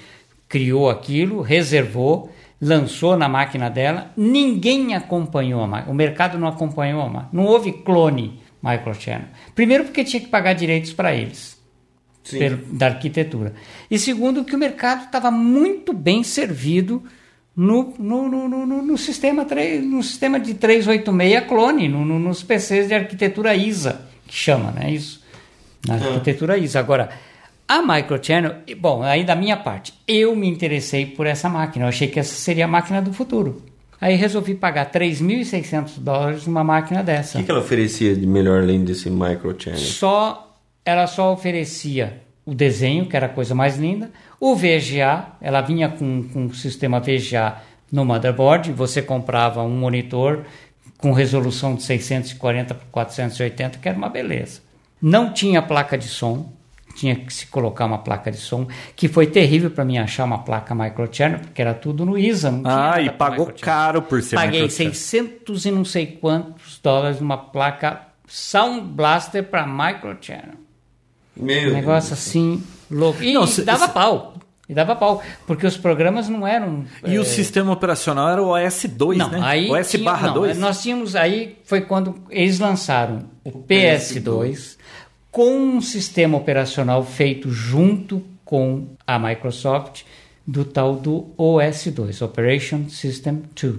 criou 0.50 0.90
aquilo, 0.90 1.42
reservou, 1.42 2.32
lançou 2.62 3.18
na 3.18 3.28
máquina 3.28 3.70
dela, 3.70 4.12
ninguém 4.18 4.96
acompanhou 4.96 5.62
a 5.62 5.68
máquina, 5.68 5.92
o 5.92 5.96
mercado 5.96 6.38
não 6.40 6.48
acompanhou 6.48 7.02
a 7.02 7.08
máquina, 7.10 7.30
não 7.34 7.46
houve 7.46 7.72
clone 7.74 8.40
microchannel. 8.64 9.28
Primeiro 9.54 9.84
porque 9.84 10.04
tinha 10.04 10.22
que 10.22 10.28
pagar 10.28 10.54
direitos 10.54 10.94
para 10.94 11.14
eles 11.14 11.62
pelo- 12.40 12.58
da 12.72 12.86
arquitetura. 12.88 13.54
E 13.92 14.00
segundo, 14.00 14.46
que 14.46 14.56
o 14.56 14.60
mercado 14.60 15.04
estava 15.06 15.30
muito 15.30 15.92
bem 15.92 16.24
servido 16.24 17.04
no, 17.56 17.94
no, 18.00 18.30
no, 18.30 18.48
no, 18.48 18.66
no- 18.66 18.82
no 18.82 18.98
sistema, 18.98 19.44
tre- 19.46 19.80
no 19.80 20.02
sistema 20.02 20.40
de 20.40 20.54
386 20.54 21.46
clone, 21.48 21.90
no- 21.90 22.06
no- 22.06 22.20
nos 22.20 22.42
PCs 22.44 22.88
de 22.88 22.94
arquitetura 22.94 23.54
ISA, 23.56 24.08
que 24.26 24.34
chama, 24.34 24.72
né? 24.72 24.90
Isso. 24.92 25.22
Na 25.88 25.96
arquitetura 25.96 26.58
ISA. 26.58 26.80
Agora, 26.80 27.10
a 27.68 27.82
Microchannel, 27.82 28.56
bom, 28.78 29.04
aí 29.04 29.24
da 29.24 29.36
minha 29.36 29.58
parte, 29.58 29.94
eu 30.08 30.36
me 30.36 30.48
interessei 30.48 31.06
por 31.06 31.26
essa 31.26 31.50
máquina. 31.50 31.86
Eu 31.86 31.90
achei 31.90 32.08
que 32.08 32.20
essa 32.20 32.34
seria 32.36 32.66
a 32.66 32.68
máquina 32.68 33.02
do 33.02 33.14
futuro. 33.14 33.62
Aí 34.00 34.16
resolvi 34.16 34.54
pagar 34.54 34.92
3.600 34.92 36.00
dólares 36.00 36.46
numa 36.46 36.64
máquina 36.64 37.00
O 37.00 37.04
dessa 37.04 37.38
que, 37.38 37.46
que 37.46 37.52
ela 37.52 37.62
oferecia 37.62 38.14
de 38.14 38.28
melhor 38.28 38.62
além 38.62 38.84
desse 38.84 39.10
microchannel? 39.10 39.80
só 39.80 40.58
ela 40.86 41.08
só 41.08 41.32
oferecia 41.32 42.22
o 42.46 42.54
desenho, 42.54 43.06
que 43.06 43.16
era 43.16 43.28
a 43.28 43.30
coisa 43.30 43.56
mais 43.56 43.78
linda, 43.78 44.12
o 44.40 44.56
VGA, 44.56 45.28
ela 45.40 45.62
vinha 45.62 45.88
com, 45.88 46.24
com 46.24 46.46
o 46.48 46.54
sistema 46.54 47.00
VGA 47.00 47.56
no 47.90 48.04
motherboard, 48.04 48.74
você 48.74 49.02
comprava 49.02 49.64
um 49.64 49.70
monitor 49.70 50.44
com 50.98 51.14
resolução 51.14 51.76
de 51.76 51.84
640 51.84 52.74
por 52.74 52.86
480, 52.88 53.80
que 53.80 53.88
era 53.88 53.98
uma 53.98 54.10
beleza. 54.10 54.60
Não 55.06 55.34
tinha 55.34 55.62
placa 55.62 55.98
de 55.98 56.08
som, 56.08 56.54
tinha 56.96 57.14
que 57.16 57.34
se 57.34 57.46
colocar 57.48 57.86
uma 57.86 57.98
placa 57.98 58.32
de 58.32 58.38
som, 58.38 58.66
que 58.96 59.08
foi 59.10 59.28
terrível 59.28 59.70
para 59.70 59.84
mim 59.84 59.98
achar 59.98 60.24
uma 60.24 60.40
placa 60.40 60.74
microchannel, 60.74 61.40
porque 61.40 61.62
era 61.62 61.74
tudo 61.74 62.06
no 62.06 62.18
ISA. 62.18 62.50
Não 62.52 62.62
tinha 62.64 62.92
Ah, 62.94 63.02
e 63.02 63.10
pagou 63.12 63.52
caro 63.60 64.02
por 64.02 64.22
ser 64.22 64.36
Paguei 64.36 64.62
microchannel. 64.62 64.94
600 64.94 65.66
e 65.66 65.72
não 65.72 65.84
sei 65.84 66.06
quantos 66.08 66.80
dólares 66.82 67.20
numa 67.20 67.36
placa 67.38 68.02
Sound 68.28 68.88
Blaster 68.94 69.44
para 69.44 69.68
microchannel. 69.68 70.56
Meu 71.36 71.72
Um 71.72 71.74
negócio 71.74 72.14
assim 72.14 72.64
louco. 72.90 73.22
E, 73.24 73.34
Não, 73.34 73.46
cê- 73.48 73.64
dava 73.64 73.88
cê- 73.88 73.92
pau. 73.94 74.33
E 74.68 74.74
dava 74.74 74.96
pau. 74.96 75.22
Porque 75.46 75.68
os 75.68 75.76
programas 75.78 76.30
não 76.30 76.48
eram. 76.48 76.86
E 77.06 77.20
o 77.20 77.26
sistema 77.26 77.72
operacional 77.74 78.30
era 78.30 78.42
o 78.42 78.48
OS2, 78.48 79.18
Não, 79.18 79.30
né? 79.30 79.40
aí 79.44 79.70
OS 79.70 79.92
tinha- 79.92 80.04
barra 80.04 80.28
não, 80.28 80.34
2. 80.36 80.58
Nós 80.58 80.82
tínhamos 80.82 81.16
aí 81.16 81.58
foi 81.66 81.82
quando 81.82 82.16
eles 82.30 82.60
lançaram 82.60 83.26
o 83.44 83.52
PS2 83.52 84.78
com 85.30 85.52
um 85.52 85.82
sistema 85.82 86.38
operacional 86.38 87.04
feito 87.04 87.50
junto 87.52 88.24
com 88.46 88.88
a 89.06 89.18
Microsoft 89.20 90.04
do 90.46 90.64
tal 90.64 90.96
do 90.96 91.28
OS2, 91.38 92.22
Operation 92.22 92.88
System 92.90 93.44
2, 93.60 93.76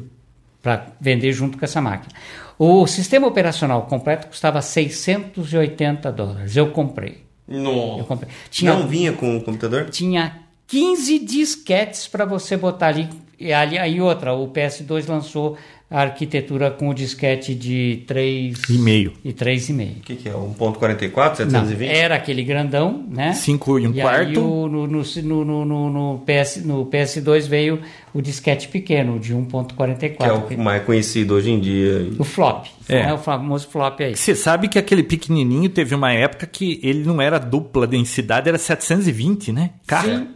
para 0.62 0.88
vender 1.00 1.32
junto 1.32 1.56
com 1.58 1.64
essa 1.64 1.80
máquina. 1.80 2.12
O 2.58 2.86
sistema 2.86 3.26
operacional 3.26 3.82
completo 3.86 4.26
custava 4.28 4.60
680 4.62 6.10
dólares. 6.12 6.56
Eu 6.56 6.70
comprei. 6.70 7.24
Nossa. 7.46 8.00
Eu 8.00 8.04
comprei. 8.04 8.30
Tinha 8.50 8.72
Não 8.74 8.86
vinha 8.88 9.12
com 9.12 9.36
o 9.36 9.42
computador? 9.42 9.90
tinha 9.90 10.40
15 10.66 11.18
disquetes 11.20 12.06
para 12.08 12.24
você 12.24 12.56
botar 12.56 12.88
ali. 12.88 13.08
E 13.38 13.52
ali. 13.52 13.78
Aí 13.78 14.00
outra, 14.00 14.32
o 14.32 14.48
PS2 14.48 15.06
lançou 15.08 15.56
a 15.90 16.00
arquitetura 16.00 16.70
com 16.70 16.88
o 16.88 16.94
disquete 16.94 17.54
de 17.54 18.02
3 18.06 18.58
E 18.70 18.78
meio. 18.78 19.12
e 19.24 19.32
3,5. 19.32 19.98
O 19.98 20.00
que, 20.00 20.16
que 20.16 20.28
é? 20.28 20.32
1.44, 20.32 21.40
Não, 21.50 21.60
720? 21.60 21.88
era 21.90 22.14
aquele 22.16 22.42
grandão, 22.42 23.04
né? 23.08 23.32
Cinco 23.34 23.78
e 23.78 23.86
um 23.86 23.90
aí 23.90 24.00
quarto. 24.00 24.40
o- 24.40 24.66
no, 24.68 24.86
no, 24.86 25.02
no, 25.02 25.44
no, 25.44 25.64
no, 25.64 25.90
no 25.90 26.18
PS, 26.24 26.64
no 26.64 26.86
PS2 26.86 27.46
veio 27.46 27.80
o 28.14 28.20
disquete 28.22 28.66
pequeno, 28.68 29.20
de 29.20 29.34
1.44. 29.34 30.16
Que 30.16 30.54
é 30.54 30.56
o 30.56 30.60
mais 30.60 30.82
conhecido 30.84 31.34
hoje 31.34 31.50
em 31.50 31.60
dia. 31.60 32.10
o 32.18 32.24
flop. 32.24 32.66
É. 32.88 33.06
né? 33.06 33.14
O 33.14 33.18
famoso 33.18 33.68
flop 33.68 34.00
aí. 34.00 34.16
Você 34.16 34.34
sabe 34.34 34.68
que 34.68 34.78
aquele 34.78 35.02
pequenininho 35.02 35.68
teve 35.68 35.94
uma 35.94 36.12
época 36.12 36.46
que 36.46 36.80
ele 36.82 37.04
não 37.04 37.20
era 37.20 37.38
dupla 37.38 37.86
densidade, 37.86 38.48
era 38.48 38.58
720, 38.58 39.52
né? 39.52 39.70
Cara, 39.86 40.18
Sim. 40.18 40.28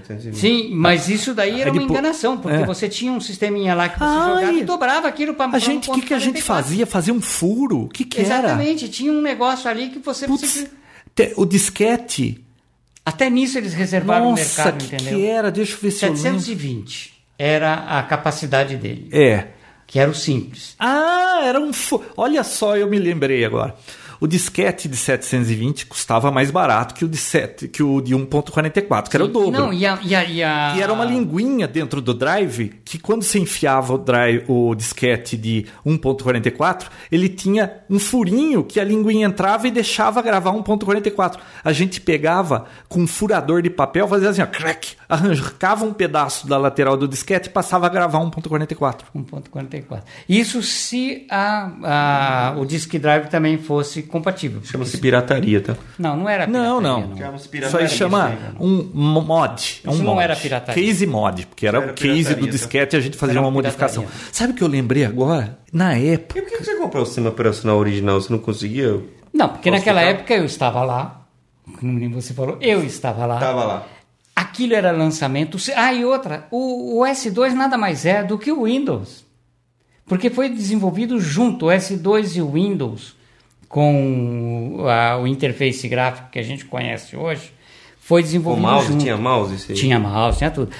720. 0.00 0.38
Sim, 0.38 0.74
mas 0.74 1.08
isso 1.08 1.32
daí 1.34 1.60
era 1.60 1.70
Aí 1.70 1.70
uma 1.70 1.80
depois- 1.80 1.90
enganação, 1.98 2.36
porque 2.38 2.62
é. 2.62 2.66
você 2.66 2.88
tinha 2.88 3.10
um 3.12 3.20
sisteminha 3.20 3.74
lá 3.74 3.88
que 3.88 3.98
você 3.98 4.04
Ai, 4.04 4.34
jogava 4.40 4.52
e 4.58 4.64
dobrava 4.64 5.08
aquilo 5.08 5.34
para 5.34 5.56
A 5.56 5.58
gente, 5.58 5.90
o 5.90 5.94
que, 5.94 6.02
que 6.02 6.14
a 6.14 6.18
gente 6.18 6.40
fazia? 6.42 6.86
Fazia 6.86 7.12
um 7.14 7.20
furo? 7.20 7.82
O 7.84 7.88
que, 7.88 8.04
que 8.04 8.20
era? 8.20 8.38
Exatamente, 8.48 8.88
tinha 8.88 9.12
um 9.12 9.20
negócio 9.20 9.68
ali 9.70 9.88
que 9.90 9.98
você 9.98 10.26
Putz, 10.26 10.40
precisa- 10.40 10.70
te- 11.14 11.32
o 11.36 11.44
disquete. 11.44 12.44
Até 13.04 13.30
nisso 13.30 13.56
eles 13.56 13.72
reservaram 13.72 14.30
Nossa, 14.30 14.42
o 14.42 14.46
mercado, 14.46 14.78
que, 14.84 14.94
entendeu? 14.96 15.18
que 15.18 15.26
era? 15.26 15.50
Deixa 15.50 15.74
eu 15.74 15.78
ver 15.80 15.90
se 15.92 16.04
eu 16.04 16.08
lembro. 16.12 16.22
720 16.22 17.12
era 17.38 17.74
a 17.98 18.02
capacidade 18.02 18.76
dele, 18.76 19.08
É. 19.12 19.48
que 19.86 19.98
era 19.98 20.10
o 20.10 20.14
simples. 20.14 20.74
Ah, 20.78 21.40
era 21.44 21.60
um. 21.60 21.70
Olha 22.16 22.42
só, 22.42 22.76
eu 22.76 22.88
me 22.88 22.98
lembrei 22.98 23.44
agora. 23.44 23.76
O 24.20 24.26
disquete 24.26 24.88
de 24.88 24.96
720 24.96 25.86
custava 25.86 26.30
mais 26.30 26.50
barato 26.50 26.94
que 26.94 27.04
o 27.04 27.08
de, 27.08 27.16
7, 27.16 27.68
que 27.68 27.82
o 27.82 28.00
de 28.00 28.14
1.44, 28.14 29.08
que 29.08 29.16
era 29.16 29.24
o 29.24 29.28
dobro. 29.28 29.50
Não, 29.50 29.72
e 29.72 29.84
a, 29.86 29.98
e 30.02 30.14
a, 30.14 30.24
e 30.24 30.42
a- 30.42 30.74
E 30.76 30.82
era 30.82 30.92
uma 30.92 31.04
linguinha 31.04 31.66
dentro 31.68 32.00
do 32.00 32.14
drive 32.14 32.72
que 32.84 32.98
quando 32.98 33.22
você 33.22 33.38
enfiava 33.38 33.94
o, 33.94 33.98
drive, 33.98 34.44
o 34.48 34.74
disquete 34.74 35.36
de 35.36 35.66
1.44, 35.86 36.86
ele 37.10 37.28
tinha 37.28 37.72
um 37.90 37.98
furinho 37.98 38.64
que 38.64 38.80
a 38.80 38.84
linguinha 38.84 39.26
entrava 39.26 39.66
e 39.68 39.70
deixava 39.70 40.22
gravar 40.22 40.52
1.44. 40.52 41.36
A 41.64 41.72
gente 41.72 42.00
pegava 42.00 42.66
com 42.88 43.00
um 43.00 43.06
furador 43.06 43.62
de 43.62 43.70
papel, 43.70 44.08
fazia 44.08 44.30
assim, 44.30 44.42
ó, 44.42 44.46
crack, 44.46 44.94
arrancava 45.08 45.84
um 45.84 45.92
pedaço 45.92 46.46
da 46.46 46.56
lateral 46.58 46.96
do 46.96 47.06
disquete 47.08 47.46
e 47.48 47.50
passava 47.50 47.86
a 47.86 47.88
gravar 47.88 48.18
1.44. 48.20 49.00
1.44. 49.14 50.00
Isso 50.28 50.62
se 50.62 51.26
a, 51.30 52.50
a- 52.52 52.54
o 52.58 52.64
disk 52.64 52.94
drive 52.96 53.28
também 53.28 53.58
fosse 53.58 54.02
compatível. 54.02 54.60
Chama-se 54.64 54.98
pirataria, 54.98 55.60
tá? 55.60 55.76
Não, 55.98 56.16
não 56.16 56.28
era 56.28 56.46
Não, 56.46 56.80
pirataria, 56.80 57.06
não. 57.10 57.16
Chama-se 57.16 57.36
Isso 57.44 57.48
pirataria. 57.50 57.86
aí 57.86 57.92
chama 57.92 58.18
isso 58.34 58.44
aí, 58.46 58.52
não. 58.58 58.66
um 58.66 58.90
mo- 58.94 59.22
mod. 59.22 59.80
É 59.84 59.88
um 59.88 59.92
Isso 59.92 60.02
não 60.02 60.12
mod. 60.14 60.22
era 60.24 60.36
pirataria. 60.36 60.84
Case 60.84 61.06
mod, 61.06 61.46
porque 61.46 61.66
era 61.66 61.78
Era 61.78 61.92
o 61.92 61.94
case 61.94 62.08
pirataria, 62.14 62.36
do 62.40 62.46
tá? 62.46 62.50
disquete 62.52 62.92
e 62.94 62.96
a 62.96 63.00
gente 63.00 63.16
fazia 63.16 63.32
Era 63.34 63.40
uma 63.40 63.48
uma 63.48 63.52
modificação. 63.54 64.02
pirataria. 64.04 64.28
Sabe 64.32 64.52
o 64.52 64.56
que 64.56 64.62
eu 64.62 64.68
lembrei 64.68 65.04
agora? 65.04 65.58
Na 65.72 65.94
época. 65.94 66.38
E 66.38 66.42
por 66.42 66.50
que 66.50 66.64
você 66.64 66.74
comprou 66.76 67.02
o 67.02 67.06
sistema 67.06 67.28
operacional 67.28 67.78
original? 67.78 68.20
Você 68.20 68.32
não 68.32 68.38
conseguia? 68.38 69.00
Não, 69.32 69.48
porque 69.50 69.70
naquela 69.70 70.00
ficar? 70.00 70.10
época 70.12 70.34
eu 70.34 70.44
estava 70.46 70.82
lá, 70.82 71.22
como 71.78 71.92
nem 71.92 72.10
você 72.10 72.32
falou, 72.32 72.56
eu 72.60 72.82
estava 72.84 73.26
lá. 73.26 73.38
Tava 73.38 73.64
lá. 73.64 73.86
Aquilo 74.36 74.74
era 74.74 74.92
lançamento. 74.92 75.56
Ah, 75.74 75.94
e 75.94 76.04
outra, 76.04 76.46
o, 76.50 77.00
o 77.00 77.04
S2 77.06 77.54
nada 77.54 77.78
mais 77.78 78.04
é 78.04 78.22
do 78.22 78.38
que 78.38 78.52
o 78.52 78.64
Windows. 78.64 79.24
Porque 80.04 80.28
foi 80.28 80.50
desenvolvido 80.50 81.18
junto, 81.18 81.66
o 81.66 81.68
S2 81.70 82.36
e 82.36 82.42
o 82.42 82.52
Windows, 82.52 83.16
com 83.68 84.84
a- 84.88 85.18
o 85.18 85.26
interface 85.26 85.88
gráfico 85.88 86.30
que 86.30 86.38
a 86.38 86.42
gente 86.42 86.64
conhece 86.64 87.16
hoje, 87.16 87.52
foi 87.98 88.20
O 88.20 88.24
desenvolvido 88.24 88.62
mouse, 88.66 88.86
junto. 88.88 89.00
tinha 89.02 89.16
mouse? 89.16 89.74
Tinha 89.74 89.98
mouse, 89.98 90.38
tinha 90.38 90.50
tudo. 90.50 90.70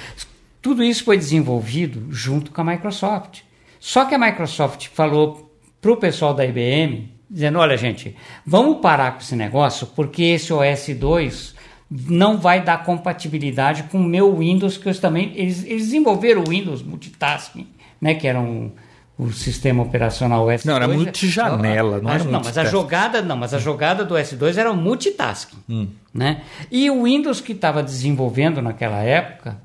Tudo 0.61 0.83
isso 0.83 1.03
foi 1.03 1.17
desenvolvido 1.17 2.07
junto 2.11 2.51
com 2.51 2.61
a 2.61 2.63
Microsoft. 2.63 3.39
Só 3.79 4.05
que 4.05 4.15
a 4.15 4.19
Microsoft 4.19 4.87
falou 4.93 5.51
para 5.81 5.91
o 5.91 5.97
pessoal 5.97 6.33
da 6.33 6.45
IBM, 6.45 7.11
dizendo: 7.29 7.59
olha, 7.59 7.77
gente, 7.77 8.15
vamos 8.45 8.79
parar 8.81 9.13
com 9.13 9.19
esse 9.19 9.35
negócio, 9.35 9.87
porque 9.95 10.23
esse 10.23 10.51
OS 10.53 10.89
2 10.93 11.55
não 11.89 12.37
vai 12.37 12.63
dar 12.63 12.83
compatibilidade 12.83 13.83
com 13.83 13.99
o 13.99 14.03
meu 14.03 14.37
Windows, 14.37 14.77
que 14.77 14.89
eu 14.89 14.99
também. 14.99 15.31
Eles, 15.35 15.63
eles 15.63 15.85
desenvolveram 15.85 16.43
o 16.43 16.49
Windows 16.49 16.81
Multitasking, 16.81 17.67
né? 18.01 18.13
Que 18.15 18.27
era 18.27 18.39
um. 18.39 18.71
O 19.19 19.31
sistema 19.31 19.81
operacional 19.81 20.45
OS2. 20.45 20.65
Não, 20.65 20.75
era 20.75 20.87
multijanela, 20.87 21.99
não 21.99 22.09
era 22.11 22.23
Não, 22.23 22.39
mas 22.43 22.55
a 22.55 22.65
jogada 22.65 23.19
não, 23.19 23.35
mas 23.35 23.51
a 23.51 23.57
jogada 23.57 24.05
do 24.05 24.13
S2 24.13 24.57
era 24.57 24.71
o 24.71 24.77
multitasking, 24.77 25.57
Hum. 25.67 25.87
né? 26.13 26.43
E 26.69 26.87
o 26.91 27.05
Windows 27.05 27.41
que 27.41 27.53
estava 27.53 27.81
desenvolvendo 27.81 28.61
naquela 28.61 29.01
época 29.01 29.57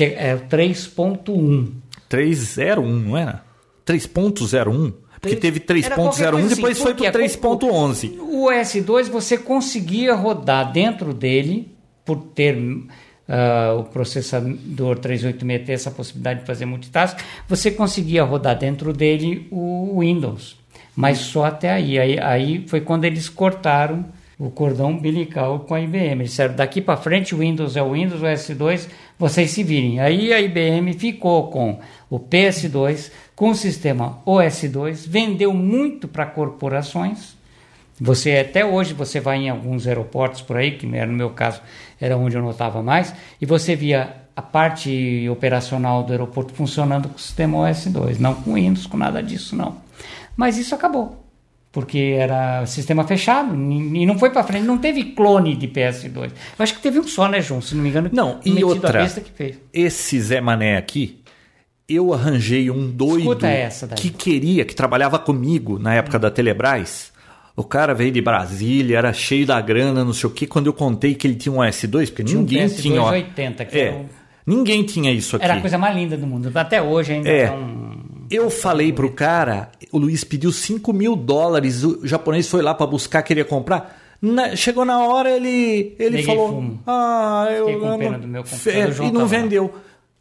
é 0.00 0.34
o 0.34 0.40
3.1. 0.48 1.72
301, 2.08 2.82
não 2.88 3.14
era? 3.14 3.42
3.01? 3.86 4.94
Porque 5.20 5.36
teve 5.36 5.62
Era 5.82 5.94
qualquer 5.94 6.28
3.01, 6.28 6.30
coisa 6.30 6.46
assim, 6.46 6.54
depois 6.54 6.78
foi 6.78 6.94
porque 6.94 7.10
pro 7.10 7.20
3.11. 7.20 8.18
O 8.20 8.46
S2 8.46 9.10
você 9.10 9.36
conseguia 9.38 10.14
rodar 10.14 10.72
dentro 10.72 11.12
dele, 11.12 11.74
por 12.04 12.16
ter 12.34 12.56
ah, 13.28 13.74
o 13.78 13.84
processador 13.84 14.98
386 14.98 15.66
ter 15.66 15.72
essa 15.72 15.90
possibilidade 15.90 16.40
de 16.40 16.46
fazer 16.46 16.64
multitask, 16.64 17.18
você 17.46 17.70
conseguia 17.70 18.24
rodar 18.24 18.58
dentro 18.58 18.92
dele 18.92 19.46
o 19.50 20.00
Windows. 20.00 20.56
Mas 20.96 21.18
só 21.18 21.44
até 21.44 21.70
aí. 21.70 21.98
Aí, 21.98 22.18
aí 22.18 22.64
foi 22.66 22.80
quando 22.80 23.04
eles 23.04 23.28
cortaram 23.28 24.06
o 24.38 24.50
cordão 24.50 24.92
umbilical 24.92 25.60
com 25.60 25.74
a 25.74 25.80
IBM. 25.80 26.20
Eles 26.20 26.30
disseram, 26.30 26.54
daqui 26.54 26.80
para 26.80 26.96
frente 26.96 27.34
o 27.34 27.38
Windows 27.38 27.76
é 27.76 27.82
o 27.82 27.92
Windows, 27.92 28.22
o 28.22 28.24
S2, 28.24 28.88
vocês 29.18 29.50
se 29.50 29.62
virem. 29.62 30.00
Aí 30.00 30.32
a 30.32 30.40
IBM 30.40 30.94
ficou 30.94 31.50
com 31.50 31.80
o 32.08 32.18
PS2, 32.18 33.10
com 33.38 33.50
o 33.50 33.54
sistema 33.54 34.18
OS2, 34.26 35.06
vendeu 35.06 35.54
muito 35.54 36.08
para 36.08 36.26
corporações, 36.26 37.36
você 38.00 38.36
até 38.38 38.66
hoje 38.66 38.94
você 38.94 39.20
vai 39.20 39.38
em 39.38 39.48
alguns 39.48 39.86
aeroportos 39.86 40.42
por 40.42 40.56
aí, 40.56 40.72
que 40.72 40.92
era 40.92 41.06
no 41.06 41.16
meu 41.16 41.30
caso 41.30 41.60
era 42.00 42.16
onde 42.16 42.34
eu 42.34 42.42
notava 42.42 42.82
mais, 42.82 43.14
e 43.40 43.46
você 43.46 43.76
via 43.76 44.12
a 44.34 44.42
parte 44.42 45.28
operacional 45.30 46.02
do 46.02 46.10
aeroporto 46.10 46.52
funcionando 46.52 47.08
com 47.08 47.14
o 47.14 47.20
sistema 47.20 47.58
OS2, 47.58 48.18
não 48.18 48.34
com 48.34 48.54
Windows, 48.54 48.88
com 48.88 48.96
nada 48.96 49.22
disso 49.22 49.54
não. 49.54 49.76
Mas 50.36 50.58
isso 50.58 50.74
acabou, 50.74 51.24
porque 51.70 52.16
era 52.18 52.66
sistema 52.66 53.04
fechado 53.04 53.54
e 53.54 54.04
não 54.04 54.18
foi 54.18 54.30
para 54.30 54.42
frente, 54.42 54.64
não 54.64 54.78
teve 54.78 55.12
clone 55.12 55.54
de 55.54 55.68
PS2. 55.68 56.24
Eu 56.24 56.30
acho 56.58 56.74
que 56.74 56.82
teve 56.82 56.98
um 56.98 57.06
só, 57.06 57.28
né, 57.28 57.40
João? 57.40 57.60
Se 57.60 57.76
não 57.76 57.84
me 57.84 57.90
engano, 57.90 58.10
Não, 58.12 58.40
e 58.44 58.64
outra. 58.64 59.04
Esse 59.72 60.20
Zé 60.20 60.40
Mané 60.40 60.76
aqui, 60.76 61.17
eu 61.88 62.12
arranjei 62.12 62.70
um 62.70 62.90
doido 62.90 63.36
que 63.96 64.10
queria, 64.10 64.64
que 64.64 64.74
trabalhava 64.74 65.18
comigo 65.18 65.78
na 65.78 65.94
época 65.94 66.18
da 66.18 66.30
Telebrás. 66.30 67.12
O 67.56 67.64
cara 67.64 67.92
veio 67.94 68.12
de 68.12 68.20
Brasília, 68.20 68.98
era 68.98 69.12
cheio 69.12 69.44
da 69.46 69.60
grana, 69.60 70.04
não 70.04 70.12
sei 70.12 70.28
o 70.28 70.32
que. 70.32 70.46
Quando 70.46 70.66
eu 70.66 70.72
contei 70.72 71.14
que 71.14 71.26
ele 71.26 71.34
tinha 71.34 71.52
um 71.52 71.58
S2, 71.58 72.06
porque 72.08 72.22
Tinha 72.22 72.38
um 72.38 72.42
ninguém 72.42 72.66
PS2 72.66 72.80
tinha. 72.82 73.02
ó, 73.02 73.10
80, 73.10 73.64
que 73.64 73.78
é, 73.78 73.90
um- 73.92 74.06
ninguém 74.46 74.84
tinha 74.84 75.10
isso 75.10 75.34
aqui. 75.36 75.44
era 75.44 75.54
a 75.54 75.60
coisa 75.60 75.76
mais 75.78 75.96
linda 75.96 76.16
do 76.16 76.26
mundo. 76.26 76.50
Até 76.54 76.80
hoje 76.80 77.14
ainda 77.14 77.28
É. 77.28 77.44
é 77.44 77.50
um... 77.50 77.98
Eu 78.30 78.50
falei 78.50 78.92
pro 78.92 79.10
cara, 79.10 79.70
o 79.90 79.98
Luiz 79.98 80.22
pediu 80.22 80.52
5 80.52 80.92
mil 80.92 81.16
dólares, 81.16 81.82
o 81.82 82.06
japonês 82.06 82.46
foi 82.48 82.60
lá 82.62 82.74
pra 82.74 82.86
buscar, 82.86 83.22
queria 83.22 83.44
comprar. 83.44 83.98
Na- 84.20 84.54
chegou 84.54 84.84
na 84.84 85.00
hora, 85.02 85.30
ele, 85.30 85.94
ele 85.98 86.22
falou: 86.24 86.48
fumo. 86.48 86.80
Ah, 86.86 87.46
eu. 87.50 87.66
Fiquei 87.66 87.80
com 87.80 87.98
pena 87.98 88.10
não- 88.12 88.20
do 88.20 88.28
meu 88.28 88.42
computador, 88.44 88.72
É, 88.74 88.84
E 89.06 89.12
não 89.12 89.26
tava 89.26 89.36
lá. 89.62 89.70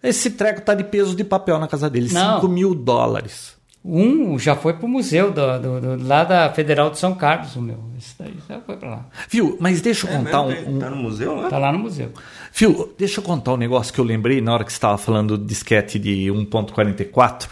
Esse 0.02 0.32
treco 0.32 0.62
tá 0.62 0.74
de 0.74 0.84
peso 0.84 1.16
de 1.16 1.24
papel 1.24 1.58
na 1.60 1.68
casa 1.68 1.89
dele. 1.89 2.10
Não. 2.12 2.36
5 2.36 2.48
mil 2.48 2.76
dólares. 2.76 3.56
Um 3.89 4.38
já 4.38 4.54
foi 4.56 4.74
pro 4.74 4.88
museu 4.88 5.32
do, 5.32 5.60
do- 5.60 5.80
do- 5.98 6.08
lá 6.08 6.24
da 6.26 6.52
Federal 6.52 6.89
de 6.89 7.00
São 7.00 7.16
Carlos, 7.16 7.56
o 7.56 7.62
meu. 7.62 7.78
Esse 7.98 8.16
daí 8.20 8.34
já 8.48 8.60
foi 8.60 8.76
pra 8.76 8.89
lá. 8.89 9.06
Viu? 9.30 9.56
Mas 9.62 9.80
deixa 9.82 10.08
eu 10.08 10.14
É 10.14 10.18
contar 10.18 10.43
mesmo? 10.43 10.72
um, 10.72 10.76
um- 10.76 10.80
Tá 10.80 10.89
no 10.89 10.95
museu 10.98 11.36
lá? 11.36 11.50
Tá 11.50 11.58
lá 11.58 11.72
no 11.72 11.80
museu. 11.80 12.12
Viu? 12.54 12.93
Deixa 12.98 13.20
eu 13.20 13.24
contar 13.24 13.54
um 13.54 13.58
negócio 13.58 13.93
que 13.93 14.00
eu 14.00 14.04
lembrei 14.06 14.41
na 14.41 14.54
hora 14.54 14.66
que 14.66 14.72
você 14.74 14.78
estava 14.78 14.98
falando 14.98 15.38
do 15.38 15.45
disquete 15.45 15.98
de 15.98 16.28
1.44. 16.32 17.48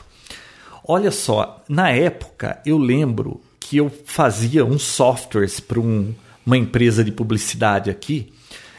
Olha 0.87 1.09
só, 1.09 1.63
na 1.69 1.89
época 1.89 2.59
eu 2.65 2.77
lembro 2.77 3.39
que 3.59 3.77
eu 3.77 3.89
fazia 4.05 4.63
uns 4.65 4.83
softwares 4.83 5.59
para 5.59 5.79
uma 5.79 6.57
empresa 6.57 7.03
de 7.03 7.11
publicidade 7.11 7.89
aqui 7.89 8.31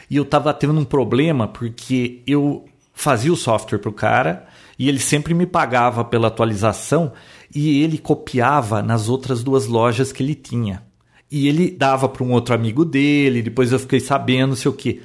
e 0.09 0.15
eu 0.15 0.23
estava 0.23 0.53
tendo 0.53 0.79
um 0.79 0.85
problema 0.85 1.47
porque 1.47 2.21
eu 2.25 2.65
fazia 2.99 3.31
o 3.31 3.35
software 3.37 3.77
para 3.77 3.89
o 3.89 3.93
cara 3.93 4.47
e 4.77 4.89
ele 4.89 4.99
sempre 4.99 5.33
me 5.35 5.45
pagava 5.45 6.03
pela 6.03 6.27
atualização 6.29 7.13
e 7.53 7.83
ele 7.83 7.99
copiava 7.99 8.81
nas 8.81 9.07
outras 9.07 9.43
duas 9.43 9.67
lojas 9.67 10.11
que 10.11 10.23
ele 10.23 10.33
tinha. 10.33 10.81
E 11.29 11.47
ele 11.47 11.69
dava 11.69 12.09
para 12.09 12.23
um 12.23 12.31
outro 12.31 12.55
amigo 12.55 12.83
dele, 12.83 13.43
depois 13.43 13.71
eu 13.71 13.77
fiquei 13.79 13.99
sabendo, 13.99 14.49
não 14.49 14.55
sei 14.55 14.71
o 14.71 14.73
quê. 14.73 15.01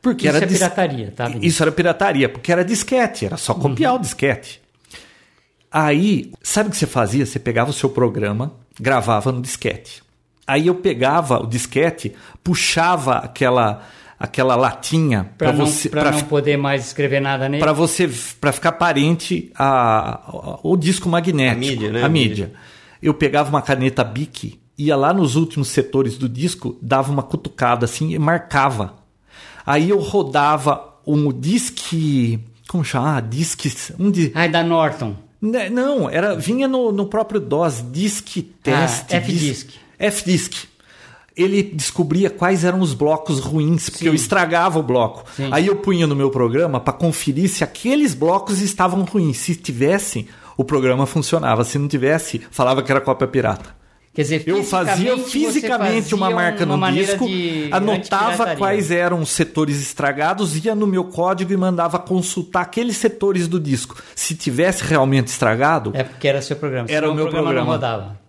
Porque 0.00 0.26
Isso 0.26 0.36
era 0.36 0.44
é 0.44 0.48
dis- 0.48 0.58
pirataria, 0.58 1.12
tá? 1.14 1.24
Vinícius? 1.26 1.52
Isso 1.52 1.62
era 1.62 1.72
pirataria, 1.72 2.28
porque 2.30 2.50
era 2.52 2.64
disquete, 2.64 3.26
era 3.26 3.36
só 3.36 3.52
copiar 3.54 3.94
o 3.94 3.98
disquete. 3.98 4.62
Aí, 5.70 6.32
sabe 6.42 6.68
o 6.68 6.72
que 6.72 6.78
você 6.78 6.86
fazia? 6.86 7.26
Você 7.26 7.38
pegava 7.38 7.70
o 7.70 7.74
seu 7.74 7.90
programa, 7.90 8.52
gravava 8.80 9.32
no 9.32 9.42
disquete. 9.42 10.02
Aí 10.46 10.66
eu 10.68 10.74
pegava 10.76 11.42
o 11.42 11.46
disquete, 11.46 12.14
puxava 12.42 13.16
aquela 13.16 13.82
aquela 14.18 14.54
latinha 14.56 15.30
Pra, 15.36 15.48
para 15.48 15.56
não, 15.58 15.66
você 15.66 15.88
pra 15.88 16.02
pra 16.02 16.10
não 16.12 16.20
poder 16.22 16.56
mais 16.56 16.86
escrever 16.86 17.20
nada 17.20 17.48
nele. 17.48 17.62
para 17.62 17.72
você 17.72 18.08
para 18.40 18.52
ficar 18.52 18.70
aparente 18.70 19.50
a, 19.54 20.20
a- 20.28 20.58
o 20.62 20.76
disco 20.76 21.08
magnético, 21.08 21.56
A 21.66 21.70
mídia, 21.70 21.90
né? 21.92 22.02
A 22.02 22.06
A 22.06 22.08
mídia. 22.08 22.52
Eu 23.02 23.12
pegava 23.14 23.50
uma 23.50 23.60
caneta 23.60 24.02
Bic, 24.02 24.58
ia 24.78 24.96
lá 24.96 25.12
nos 25.12 25.36
últimos 25.36 25.68
setores 25.68 26.16
do 26.16 26.28
disco, 26.28 26.78
dava 26.80 27.12
uma 27.12 27.22
cutucada 27.22 27.84
assim 27.84 28.12
e 28.14 28.18
marcava. 28.18 28.94
Aí 29.66 29.90
eu 29.90 29.98
rodava 29.98 30.94
um 31.06 31.30
disque, 31.32 32.38
como 32.68 32.84
chama? 32.84 33.16
Ah, 33.16 33.20
disque, 33.20 33.70
um 33.98 34.10
di, 34.10 34.32
Ai, 34.34 34.48
da 34.48 34.62
Norton. 34.62 35.14
né, 35.40 35.68
Não, 35.68 36.08
era 36.08 36.34
vinha 36.34 36.66
no, 36.66 36.90
no 36.92 37.06
próprio 37.06 37.40
DOS, 37.40 37.84
Disk 37.92 38.38
Test. 38.62 39.12
Ah, 39.12 39.16
F-Disk. 39.16 39.70
F-Disk. 39.98 40.52
Ele 41.36 41.62
descobria 41.62 42.30
quais 42.30 42.64
eram 42.64 42.80
os 42.80 42.94
blocos 42.94 43.40
ruins, 43.40 43.88
porque 43.88 44.04
Sim. 44.04 44.10
eu 44.10 44.14
estragava 44.14 44.78
o 44.78 44.82
bloco. 44.82 45.24
Sim. 45.34 45.48
Aí 45.50 45.66
eu 45.66 45.76
punha 45.76 46.06
no 46.06 46.14
meu 46.14 46.30
programa 46.30 46.78
para 46.78 46.92
conferir 46.92 47.48
se 47.48 47.64
aqueles 47.64 48.14
blocos 48.14 48.60
estavam 48.60 49.02
ruins. 49.02 49.38
Se 49.38 49.54
tivessem, 49.56 50.28
o 50.56 50.64
programa 50.64 51.06
funcionava. 51.06 51.64
Se 51.64 51.78
não 51.78 51.88
tivesse, 51.88 52.40
falava 52.50 52.82
que 52.82 52.90
era 52.90 53.00
cópia 53.00 53.26
pirata. 53.26 53.84
Quer 54.14 54.22
dizer, 54.22 54.44
Eu 54.46 54.62
fazia 54.62 55.18
fisicamente 55.18 56.14
uma 56.14 56.26
fazia 56.26 56.36
marca 56.36 56.64
uma 56.64 56.88
no 56.88 56.96
disco, 56.96 57.26
anotava 57.72 58.54
quais 58.54 58.92
eram 58.92 59.20
os 59.20 59.30
setores 59.30 59.80
estragados, 59.80 60.64
ia 60.64 60.72
no 60.72 60.86
meu 60.86 61.02
código 61.02 61.52
e 61.52 61.56
mandava 61.56 61.98
consultar 61.98 62.60
aqueles 62.62 62.96
setores 62.96 63.48
do 63.48 63.58
disco. 63.58 64.00
Se 64.14 64.36
tivesse 64.36 64.84
realmente 64.84 65.26
estragado, 65.28 65.90
É 65.94 66.04
porque 66.04 66.28
era 66.28 66.40
seu 66.40 66.54
programa. 66.54 66.86
Era 66.88 67.10
o 67.10 67.14
meu 67.14 67.24
programa. 67.24 67.46
programa. 67.46 67.66
não 67.66 67.72
rodava. 67.72 68.23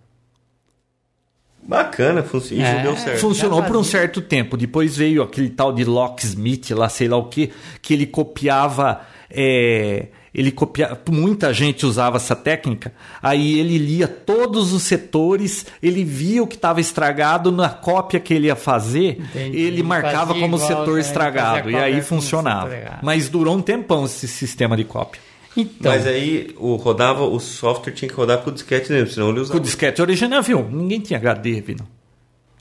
Bacana, 1.66 2.22
funci- 2.22 2.54
isso 2.54 2.62
É. 2.64 2.82
deu 2.82 2.96
certo. 2.96 3.18
funcionou 3.20 3.62
por 3.62 3.76
um 3.76 3.82
certo 3.84 4.20
tempo. 4.20 4.56
Depois 4.56 4.96
veio 4.96 5.22
aquele 5.22 5.50
tal 5.50 5.72
de 5.72 5.84
Locksmith, 5.84 6.70
lá 6.70 6.88
sei 6.88 7.08
lá 7.08 7.16
o 7.16 7.24
que, 7.24 7.50
que 7.82 7.92
ele 7.94 8.06
copiava. 8.06 9.00
é, 9.28 10.06
ele 10.32 10.52
copiava. 10.52 10.98
Muita 11.10 11.52
gente 11.52 11.84
usava 11.84 12.16
essa 12.18 12.36
técnica. 12.36 12.92
Aí 13.22 13.58
ele 13.58 13.76
lia 13.78 14.06
todos 14.06 14.72
os 14.72 14.82
setores, 14.84 15.66
ele 15.82 16.04
via 16.04 16.42
o 16.42 16.46
que 16.46 16.54
estava 16.56 16.80
estragado 16.80 17.50
na 17.50 17.68
cópia 17.70 18.20
que 18.20 18.32
ele 18.32 18.46
ia 18.46 18.54
fazer, 18.54 19.18
Entendi. 19.18 19.58
ele 19.58 19.82
marcava 19.82 20.28
Fazia 20.28 20.42
como 20.42 20.56
igual, 20.56 20.68
setor 20.68 20.94
né? 20.94 21.00
estragado. 21.00 21.70
E 21.70 21.76
aí 21.76 22.00
funcionava. 22.02 22.70
Mas 23.02 23.28
durou 23.28 23.56
um 23.56 23.60
tempão 23.62 24.04
esse 24.04 24.28
sistema 24.28 24.76
de 24.76 24.84
cópia. 24.84 25.20
Então, 25.56 25.90
Mas 25.92 26.06
aí 26.06 26.54
o 26.58 26.76
rodava, 26.76 27.24
o 27.24 27.40
software 27.40 27.92
tinha 27.92 28.08
que 28.08 28.14
rodar 28.14 28.38
com 28.42 28.50
o 28.50 28.52
disquete 28.52 28.88
dentro, 28.90 29.12
senão 29.14 29.28
ele 29.28 29.36
Com 29.36 29.42
usava. 29.42 29.58
o 29.58 29.62
disquete 29.62 30.02
original, 30.02 30.42
viu? 30.42 30.68
Ninguém 30.70 31.00
tinha 31.00 31.18
HD, 31.18 31.60
viu? 31.62 31.76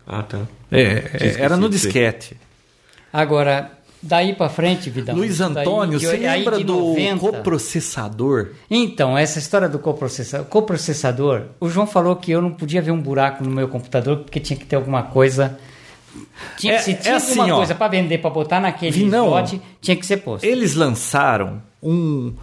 Ah, 0.07 0.23
tá. 0.23 0.41
É, 0.71 0.99
esquecido 1.13 1.43
era 1.43 1.57
no 1.57 1.67
disquete. 1.67 2.37
agora, 3.11 3.71
daí 4.01 4.33
pra 4.33 4.47
frente, 4.49 4.89
Vidal. 4.89 5.15
Luiz 5.15 5.39
daí 5.39 5.47
Antônio, 5.49 5.99
de- 5.99 6.05
você 6.05 6.15
aí 6.27 6.39
lembra 6.39 6.59
do 6.59 6.73
90, 6.73 7.19
coprocessador? 7.19 8.49
Então, 8.69 9.17
essa 9.17 9.39
história 9.39 9.67
do 9.67 9.79
coprocessador, 9.79 10.45
coprocessador, 10.47 11.41
o 11.59 11.67
João 11.69 11.87
falou 11.87 12.15
que 12.15 12.31
eu 12.31 12.41
não 12.41 12.51
podia 12.51 12.81
ver 12.81 12.91
um 12.91 13.01
buraco 13.01 13.43
no 13.43 13.49
meu 13.51 13.67
computador 13.67 14.17
porque 14.19 14.39
tinha 14.39 14.57
que 14.57 14.65
ter 14.65 14.75
alguma 14.75 15.03
coisa. 15.03 15.57
Tinha, 16.57 16.75
É- 16.75 16.79
se 16.79 16.91
é 16.91 16.95
tinha 16.95 17.15
assim, 17.17 17.31
alguma 17.39 17.55
ó. 17.55 17.57
coisa 17.57 17.75
para 17.75 17.87
vender, 17.89 18.19
para 18.19 18.29
botar 18.29 18.59
naquele 18.61 18.97
slot, 19.05 19.61
tinha 19.81 19.97
que 19.97 20.05
ser 20.05 20.17
posto. 20.17 20.45
Eles 20.45 20.75
lançaram 20.75 21.61
um. 21.83 22.33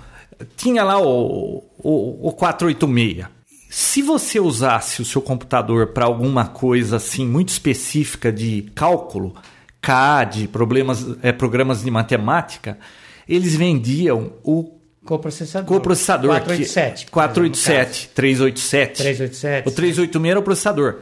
Tinha 0.56 0.82
lá 0.82 1.00
o, 1.00 1.64
o, 1.78 2.28
o 2.28 2.32
486. 2.32 3.26
Se 3.70 4.02
você 4.02 4.38
usasse 4.38 5.00
o 5.00 5.04
seu 5.04 5.22
computador 5.22 5.88
para 5.88 6.04
alguma 6.04 6.46
coisa 6.46 6.96
assim 6.96 7.26
muito 7.26 7.48
específica 7.48 8.30
de 8.30 8.70
cálculo, 8.74 9.34
CAD, 9.80 10.48
problemas, 10.48 11.06
é, 11.22 11.32
programas 11.32 11.82
de 11.82 11.90
matemática, 11.90 12.78
eles 13.26 13.56
vendiam 13.56 14.34
o 14.42 14.78
Coprocessador. 15.04 15.66
coprocessador. 15.66 16.30
487. 16.30 17.06
Que, 17.06 17.10
487, 17.10 18.08
387. 18.14 19.02
387. 19.02 19.68
O 19.68 19.72
386 19.72 20.30
era 20.30 20.38
o 20.38 20.42
processador. 20.42 20.98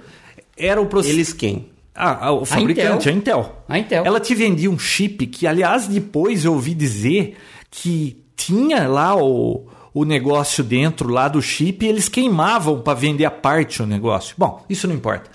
Era 0.57 0.81
o 0.81 0.87
processador. 0.87 1.16
Eles 1.16 1.33
quem? 1.33 1.70
Ah, 1.95 2.26
ah, 2.28 2.33
o 2.33 2.47
fabricante, 2.47 3.09
a 3.09 3.12
Intel. 3.12 3.64
A 3.68 3.78
Intel. 3.78 4.05
Ela 4.07 4.20
te 4.20 4.35
vendia 4.35 4.70
um 4.70 4.78
chip 4.78 5.26
que, 5.26 5.47
aliás, 5.47 5.87
depois 5.87 6.45
eu 6.45 6.55
ouvi 6.55 6.72
dizer 6.72 7.37
que 7.70 8.19
tinha 8.41 8.88
lá 8.88 9.14
o, 9.14 9.66
o 9.93 10.05
negócio 10.05 10.64
dentro 10.64 11.09
lá 11.11 11.28
do 11.28 11.43
chip 11.43 11.84
e 11.84 11.88
eles 11.88 12.09
queimavam 12.09 12.80
para 12.80 12.95
vender 12.99 13.24
a 13.26 13.30
parte 13.30 13.82
o 13.82 13.86
negócio. 13.86 14.34
Bom, 14.38 14.64
isso 14.68 14.88
não 14.88 14.95
importa. 14.95 15.30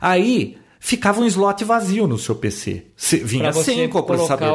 Aí 0.00 0.56
ficava 0.78 1.20
um 1.20 1.26
slot 1.26 1.64
vazio 1.64 2.06
no 2.06 2.18
seu 2.18 2.34
PC. 2.34 2.84
Cê- 2.96 3.18
vinha 3.18 3.44
sem 3.64 3.74
o 3.86 3.90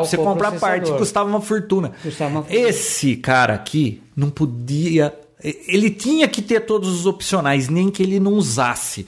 Você 0.06 0.18
comprar 0.18 0.52
parte, 0.60 0.92
custava 0.98 1.30
uma 1.30 1.42
fortuna. 1.42 1.92
Custava 2.02 2.32
uma 2.32 2.42
fortuna. 2.44 2.68
Esse 2.70 3.16
cara 3.16 3.54
aqui 3.54 4.02
não 4.16 4.30
podia. 4.30 5.14
Ele 5.44 5.90
tinha 5.92 6.28
que 6.28 6.42
ter 6.42 6.62
todos 6.62 6.90
os 6.90 7.06
opcionais, 7.06 7.70
nem 7.70 7.90
que 7.90 8.02
ele 8.02 8.20
não 8.20 8.34
usasse. 8.34 9.06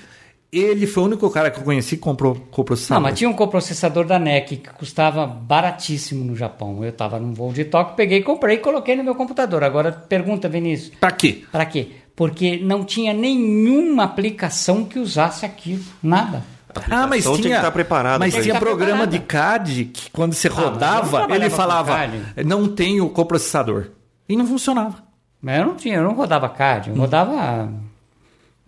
Ele 0.51 0.87
foi 0.87 1.03
o 1.03 1.05
único 1.07 1.29
cara 1.29 1.51
que 1.51 1.59
eu 1.59 1.63
conheci 1.63 1.97
que 1.97 2.01
comprou 2.01 2.35
coprocessador. 2.51 3.01
Não, 3.01 3.09
mas 3.09 3.17
tinha 3.17 3.29
um 3.29 3.33
coprocessador 3.33 4.05
da 4.05 4.17
NEC 4.17 4.57
que 4.57 4.69
custava 4.69 5.27
baratíssimo 5.27 6.23
no 6.23 6.35
Japão. 6.35 6.83
Eu 6.83 6.89
estava 6.89 7.19
num 7.19 7.33
voo 7.33 7.51
de 7.51 7.65
toque, 7.65 7.97
peguei, 7.97 8.21
comprei 8.23 8.55
e 8.55 8.59
coloquei 8.59 8.95
no 8.95 9.03
meu 9.03 9.13
computador. 9.13 9.63
Agora 9.63 9.91
pergunta, 9.91 10.47
Vinícius, 10.47 10.91
Pra 10.99 11.11
quê? 11.11 11.43
para 11.51 11.65
quê? 11.65 11.91
Porque 12.15 12.57
não 12.63 12.83
tinha 12.85 13.13
nenhuma 13.13 14.05
aplicação 14.05 14.85
que 14.85 14.97
usasse 14.97 15.45
aquilo, 15.45 15.83
nada. 16.01 16.43
Ah, 16.89 17.07
mas 17.07 17.23
tinha, 17.23 17.35
tinha 17.35 17.49
que 17.49 17.55
estar 17.55 17.71
preparado 17.71 18.19
Mas 18.19 18.35
tinha 18.35 18.59
programa 18.59 19.07
Tem 19.07 19.19
de 19.19 19.25
CAD 19.25 19.85
que 19.85 20.11
quando 20.11 20.33
você 20.33 20.47
Ah, 20.47 20.51
rodava, 20.51 21.09
trabalhava 21.09 21.35
ele 21.35 21.49
falava, 21.49 21.97
não 22.45 22.67
tem 22.67 23.01
o 23.01 23.09
coprocessador. 23.09 23.87
E 24.29 24.35
não 24.35 24.45
funcionava. 24.45 25.03
Mas 25.41 25.59
eu 25.59 25.65
não 25.65 25.75
tinha, 25.75 25.95
eu 25.95 26.03
não 26.03 26.13
rodava 26.13 26.47
CAD, 26.49 26.89
eu 26.89 26.95
rodava 26.95 27.71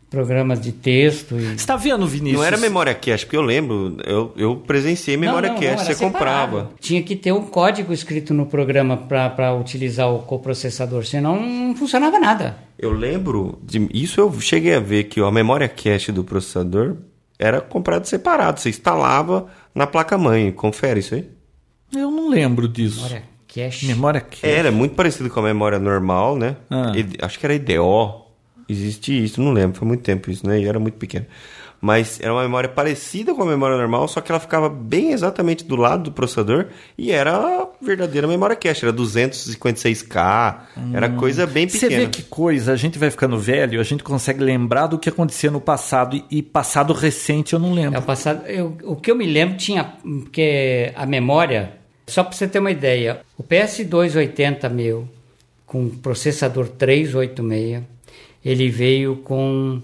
programas 0.09 0.59
de 0.59 0.71
texto 0.71 1.35
e. 1.37 1.41
Você 1.49 1.53
está 1.55 1.75
vendo, 1.75 2.05
Vinícius? 2.07 2.39
Não 2.39 2.45
era 2.45 2.57
memória 2.57 2.93
cache, 2.93 3.25
porque 3.25 3.37
eu 3.37 3.41
lembro, 3.41 3.97
eu, 4.05 4.33
eu 4.35 4.55
presenciei 4.55 5.15
memória 5.15 5.49
Não, 5.49 5.55
não, 5.55 5.61
cache, 5.61 5.75
não, 5.75 5.85
você 5.85 5.93
separado. 5.93 6.11
comprava. 6.57 6.71
Tinha 6.79 7.03
que 7.03 7.15
ter 7.15 7.31
um 7.31 7.43
código 7.43 7.93
escrito 7.93 8.33
no 8.33 8.45
programa 8.45 8.97
para 8.97 9.53
utilizar 9.53 10.11
o 10.11 10.19
coprocessador, 10.19 11.05
senão 11.05 11.39
não 11.41 11.75
funcionava 11.75 12.19
nada. 12.19 12.57
Eu 12.77 12.91
lembro, 12.91 13.59
de, 13.63 13.87
isso 13.93 14.19
eu 14.19 14.39
cheguei 14.39 14.73
a 14.75 14.79
ver 14.79 15.05
que 15.05 15.21
ó, 15.21 15.27
a 15.27 15.31
memória 15.31 15.67
cache 15.67 16.11
do 16.11 16.23
processador 16.23 16.95
era 17.37 17.61
comprado 17.61 18.05
separado, 18.05 18.59
você 18.59 18.69
instalava 18.69 19.47
na 19.73 19.85
placa-mãe, 19.87 20.51
confere 20.51 20.99
isso 20.99 21.15
aí. 21.15 21.29
Eu 21.93 22.11
não 22.11 22.29
lembro 22.29 22.67
disso. 22.67 23.03
Olha, 23.05 23.23
cache. 23.53 23.85
Memória 23.87 24.21
cache. 24.21 24.45
Era 24.47 24.71
muito 24.71 24.95
parecido 24.95 25.29
com 25.29 25.39
a 25.39 25.43
memória 25.43 25.79
normal, 25.79 26.35
né? 26.35 26.55
Ah. 26.69 26.91
Acho 27.21 27.39
que 27.39 27.45
era 27.45 27.55
IDO. 27.55 28.28
Existia 28.69 29.19
isso, 29.19 29.41
não 29.41 29.51
lembro, 29.51 29.77
foi 29.77 29.87
muito 29.87 30.01
tempo 30.03 30.29
isso, 30.29 30.45
né? 30.47 30.59
E 30.59 30.65
era 30.67 30.79
muito 30.79 30.95
pequeno. 30.97 31.25
Mas 31.81 32.19
era 32.21 32.33
uma 32.33 32.41
memória 32.43 32.67
parecida 32.67 33.33
com 33.33 33.41
a 33.41 33.45
memória 33.45 33.77
normal, 33.77 34.05
só 34.09 34.19
que 34.19 34.29
ela 34.29 34.39
ficava 34.39 34.67
bem 34.67 35.11
exatamente 35.13 35.63
do 35.63 35.77
lado 35.77 36.03
do 36.03 36.11
processador 36.11 36.65
e 36.97 37.09
era 37.09 37.33
a 37.37 37.67
verdadeira 37.81 38.27
memória 38.27 38.53
cache, 38.53 38.83
era 38.85 38.91
256K, 38.93 40.59
era 40.93 41.09
coisa 41.09 41.47
bem 41.47 41.67
Você 41.69 41.79
pequena. 41.87 42.01
vê 42.01 42.07
que 42.09 42.23
coisa, 42.23 42.73
a 42.73 42.75
gente 42.75 42.99
vai 42.99 43.09
ficando 43.09 43.37
velho, 43.37 43.79
a 43.79 43.83
gente 43.83 44.03
consegue 44.03 44.43
lembrar 44.43 44.87
do 44.87 44.99
que 44.99 45.07
acontecia 45.09 45.49
no 45.49 45.61
passado 45.61 46.21
e, 46.29 46.41
passado 46.41 46.91
recente 46.93 47.53
eu 47.53 47.59
não 47.59 47.71
É, 47.71 47.75
lembro. 47.75 47.99
o 47.99 48.03
passado, 48.03 48.45
eu- 48.47 48.77
o 48.83 48.95
que 48.97 49.09
eu 49.09 49.15
me 49.15 49.25
lembro 49.25 49.55
tinha 49.57 49.93
que 50.33 50.91
a 50.95 51.05
memória, 51.05 51.73
só 52.07 52.23
para 52.23 52.33
você 52.35 52.45
ter 52.47 52.59
uma 52.59 52.71
ideia, 52.71 53.21
o 53.37 53.43
PS280 53.43 54.69
meu 54.69 55.07
com 55.65 55.87
processador 55.89 56.67
386, 56.67 57.83
ele 58.43 58.69
veio 58.69 59.17
com 59.17 59.81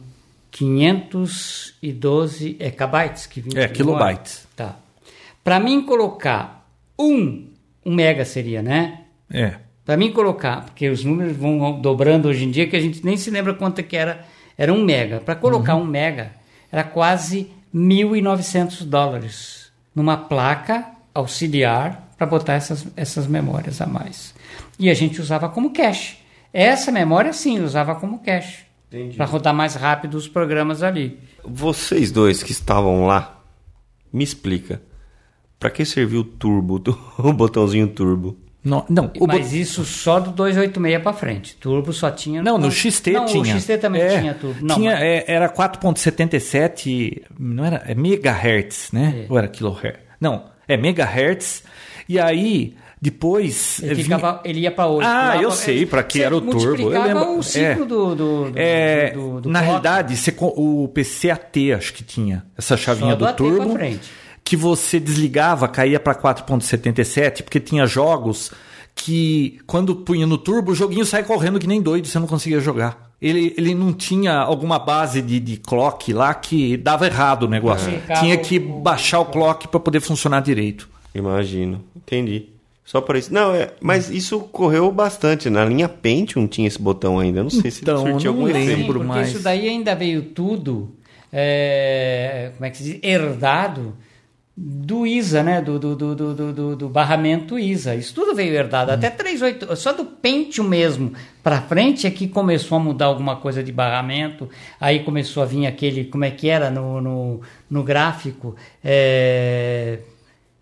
512 0.51 2.57
é, 2.59 2.71
kbytes 2.71 3.25
que 3.25 3.43
É, 3.55 3.67
kilobytes. 3.67 4.47
Tá. 4.55 4.77
Para 5.43 5.59
mim 5.59 5.85
colocar 5.85 6.65
um, 6.97 7.47
um 7.85 7.93
mega 7.93 8.23
seria, 8.23 8.61
né? 8.61 9.01
É. 9.31 9.55
Para 9.85 9.97
mim 9.97 10.11
colocar, 10.11 10.65
porque 10.65 10.89
os 10.89 11.03
números 11.03 11.37
vão 11.37 11.79
dobrando 11.79 12.27
hoje 12.27 12.45
em 12.45 12.51
dia 12.51 12.67
que 12.67 12.75
a 12.75 12.79
gente 12.79 13.05
nem 13.05 13.17
se 13.17 13.29
lembra 13.29 13.53
quanto 13.53 13.83
que 13.83 13.95
era, 13.95 14.25
era 14.57 14.73
um 14.73 14.83
mega. 14.83 15.19
Para 15.19 15.35
colocar 15.35 15.75
um 15.75 15.85
mega 15.85 16.31
era 16.71 16.83
quase 16.83 17.51
1.900 17.73 18.85
dólares 18.85 19.71
numa 19.93 20.17
placa 20.17 20.85
auxiliar 21.13 22.09
para 22.17 22.25
botar 22.25 22.53
essas, 22.53 22.87
essas 22.95 23.27
memórias 23.27 23.81
a 23.81 23.85
mais. 23.85 24.33
E 24.79 24.89
a 24.89 24.93
gente 24.93 25.21
usava 25.21 25.49
como 25.49 25.71
cache. 25.71 26.17
Essa 26.57 26.91
memória 26.91 27.33
sim 27.33 27.59
usava 27.61 27.95
como 27.95 28.19
cache. 28.19 28.63
Entendi. 28.87 29.17
Para 29.17 29.25
rodar 29.25 29.53
mais 29.53 29.75
rápido 29.75 30.15
os 30.15 30.27
programas 30.27 30.81
ali. 30.83 31.19
Vocês 31.43 32.11
dois 32.11 32.41
que 32.41 32.51
estavam 32.51 33.05
lá, 33.05 33.41
me 34.13 34.23
explica. 34.23 34.81
Pra 35.59 35.69
que 35.69 35.83
serviu 35.85 36.21
o 36.21 36.23
turbo, 36.23 36.81
o 37.17 37.33
botãozinho 37.33 37.87
turbo? 37.87 38.37
Não, 38.63 38.83
não, 38.89 39.11
o 39.19 39.27
Mas 39.27 39.47
bot- 39.49 39.61
isso 39.61 39.85
só 39.85 40.19
do 40.19 40.31
286 40.31 41.03
para 41.03 41.13
frente. 41.13 41.55
Turbo 41.57 41.93
só 41.93 42.09
tinha. 42.09 42.41
Não, 42.41 42.57
no 42.57 42.71
XT 42.71 43.11
não, 43.11 43.25
tinha. 43.25 43.41
O 43.55 43.59
XT 43.59 43.77
também 43.77 44.01
É, 44.01 44.19
tinha 44.19 44.33
turbo. 44.33 44.65
Não, 44.65 44.75
tinha, 44.75 44.91
mas- 44.93 45.01
é, 45.03 45.23
era 45.27 45.47
4.77, 45.49 47.23
não 47.39 47.63
era, 47.65 47.83
é 47.85 47.93
megahertz, 47.95 48.91
né? 48.91 49.25
É. 49.27 49.31
Ou 49.31 49.37
era 49.37 49.47
kilohertz? 49.47 49.99
Não, 50.19 50.45
é 50.67 50.77
megahertz. 50.77 51.63
E 52.09 52.19
aí, 52.19 52.75
depois... 53.09 53.79
Ele, 53.81 53.95
vinha- 53.95 54.17
ficava, 54.17 54.41
ele 54.43 54.59
ia 54.61 54.71
para 54.71 54.87
8. 54.87 55.07
Ah, 55.07 55.37
eu 55.41 55.51
sei 55.51 55.85
pra 55.85 56.03
que 56.03 56.21
era 56.21 56.35
o 56.35 56.41
turbo. 56.41 56.91
Eu 56.91 57.03
lembro. 57.03 57.37
o 57.37 57.43
ciclo 57.43 57.65
É. 57.65 57.75
do, 57.75 57.85
do, 57.85 58.15
do, 58.15 58.51
É, 58.55 59.11
do- 59.11 59.41
do 59.41 59.49
na 59.49 59.59
clock. 59.59 59.65
realidade, 59.69 60.17
você 60.17 60.31
co- 60.31 60.53
o 60.55 60.87
PCAT 60.89 61.73
acho 61.73 61.93
que 61.93 62.03
tinha 62.03 62.45
essa 62.57 62.75
chavinha 62.75 63.11
Só 63.11 63.15
do 63.15 63.19
do 63.19 63.25
AT 63.25 63.35
pra 63.37 63.45
turbo 63.47 63.73
frente. 63.73 64.09
que 64.43 64.55
você 64.57 64.99
desligava, 64.99 65.67
caía 65.67 65.99
para 65.99 66.13
4.77, 66.15 67.43
porque 67.43 67.59
tinha 67.59 67.85
jogos 67.85 68.51
que 68.93 69.59
quando 69.67 69.95
punha 69.95 70.25
no 70.25 70.37
turbo, 70.37 70.71
o 70.71 70.75
joguinho 70.75 71.05
sai 71.05 71.23
correndo 71.23 71.59
que 71.59 71.67
nem 71.67 71.81
doido, 71.81 72.07
você 72.07 72.17
não 72.19 72.27
conseguia 72.27 72.59
jogar. 72.59 73.11
Ele, 73.21 73.53
ele 73.57 73.73
não 73.73 73.91
tinha 73.93 74.37
alguma 74.37 74.77
base 74.77 75.21
de, 75.21 75.39
de 75.39 75.57
clock 75.57 76.11
lá 76.13 76.33
que 76.33 76.77
dava 76.77 77.05
errado 77.07 77.43
o 77.43 77.47
negócio. 77.49 77.91
É. 78.07 78.13
Tinha 78.15 78.37
que 78.37 78.59
baixar 78.59 79.19
o 79.19 79.25
clock 79.25 79.67
para 79.67 79.79
poder 79.79 79.99
funcionar 79.99 80.41
direito. 80.41 80.87
Imagino. 81.13 81.81
Entendi. 81.95 82.49
Só 82.85 83.01
por 83.01 83.15
isso. 83.15 83.33
Não, 83.33 83.53
é, 83.55 83.71
mas 83.81 84.11
isso 84.11 84.39
correu 84.41 84.91
bastante. 84.91 85.49
Na 85.49 85.65
linha 85.65 85.89
Pentium 85.89 86.45
tinha 86.45 86.67
esse 86.67 86.79
botão 86.79 87.17
ainda. 87.19 87.39
Eu 87.39 87.43
não 87.45 87.49
sei 87.49 87.71
se 87.71 87.81
Então, 87.81 88.03
ele 88.03 88.11
surtiu 88.11 88.31
algum 88.31 88.43
lembro. 88.45 88.59
efeito. 88.61 88.85
Porque 88.85 89.03
mais. 89.03 89.29
isso 89.29 89.39
daí 89.39 89.67
ainda 89.67 89.95
veio 89.95 90.21
tudo, 90.21 90.95
é, 91.33 92.51
como 92.55 92.65
é 92.65 92.69
que 92.69 92.77
se 92.77 92.83
diz, 92.83 92.99
herdado 93.01 93.95
do 94.57 95.05
ISA, 95.05 95.43
né? 95.43 95.61
Do, 95.61 95.77
do, 95.79 95.95
do, 95.95 96.15
do, 96.15 96.33
do- 96.53 96.75
do, 96.77 96.87
barramento 96.87 97.57
ISA. 97.59 97.95
Isso 97.95 98.13
tudo 98.13 98.33
veio 98.35 98.53
herdado. 98.53 98.91
Até 98.91 99.09
3.8, 99.09 99.75
só 99.75 99.91
do 99.91 100.05
Pentium 100.05 100.63
mesmo 100.65 101.11
para 101.43 101.61
frente 101.61 102.07
é 102.07 102.11
que 102.11 102.27
começou 102.27 102.77
a 102.77 102.79
mudar 102.79 103.07
alguma 103.07 103.35
coisa 103.37 103.61
de 103.63 103.71
barramento. 103.71 104.47
Aí 104.79 104.99
começou 104.99 105.41
a 105.43 105.45
vir 105.45 105.65
aquele, 105.65 106.05
como 106.05 106.23
é 106.23 106.31
que 106.31 106.47
era 106.47 106.69
no, 106.69 107.01
no, 107.01 107.41
no 107.69 107.83
gráfico? 107.83 108.55
É, 108.81 109.99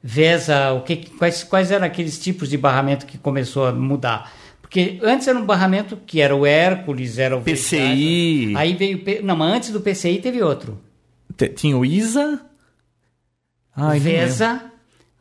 Vesa, 0.06 0.74
o 0.74 0.82
que, 0.82 0.97
quais, 1.18 1.43
quais 1.43 1.72
eram 1.72 1.86
aqueles 1.88 2.20
tipos 2.20 2.49
de 2.49 2.58
barramento 2.58 3.06
que 3.06 3.18
começou 3.18 3.66
a 3.68 3.72
mudar? 3.72 4.34
Porque 4.62 4.99
antes 5.01 5.28
era 5.28 5.39
um 5.39 5.45
barramento 5.45 5.95
que 6.06 6.20
era 6.20 6.36
o 6.36 6.45
Hércules, 6.45 7.18
era 7.18 7.38
o 7.38 7.41
PCI. 7.41 8.54
Aí 8.58 8.74
veio. 8.76 9.01
Não, 9.24 9.36
mas 9.36 9.54
antes 9.56 9.70
do 9.72 9.80
PCI 9.80 10.20
teve 10.20 10.41
outro. 10.41 10.78
Te- 11.38 11.47
Tinha 11.49 11.78
o 11.78 11.86
ISA. 11.86 12.41
Ai. 13.76 13.99
Vesa. 13.99 14.62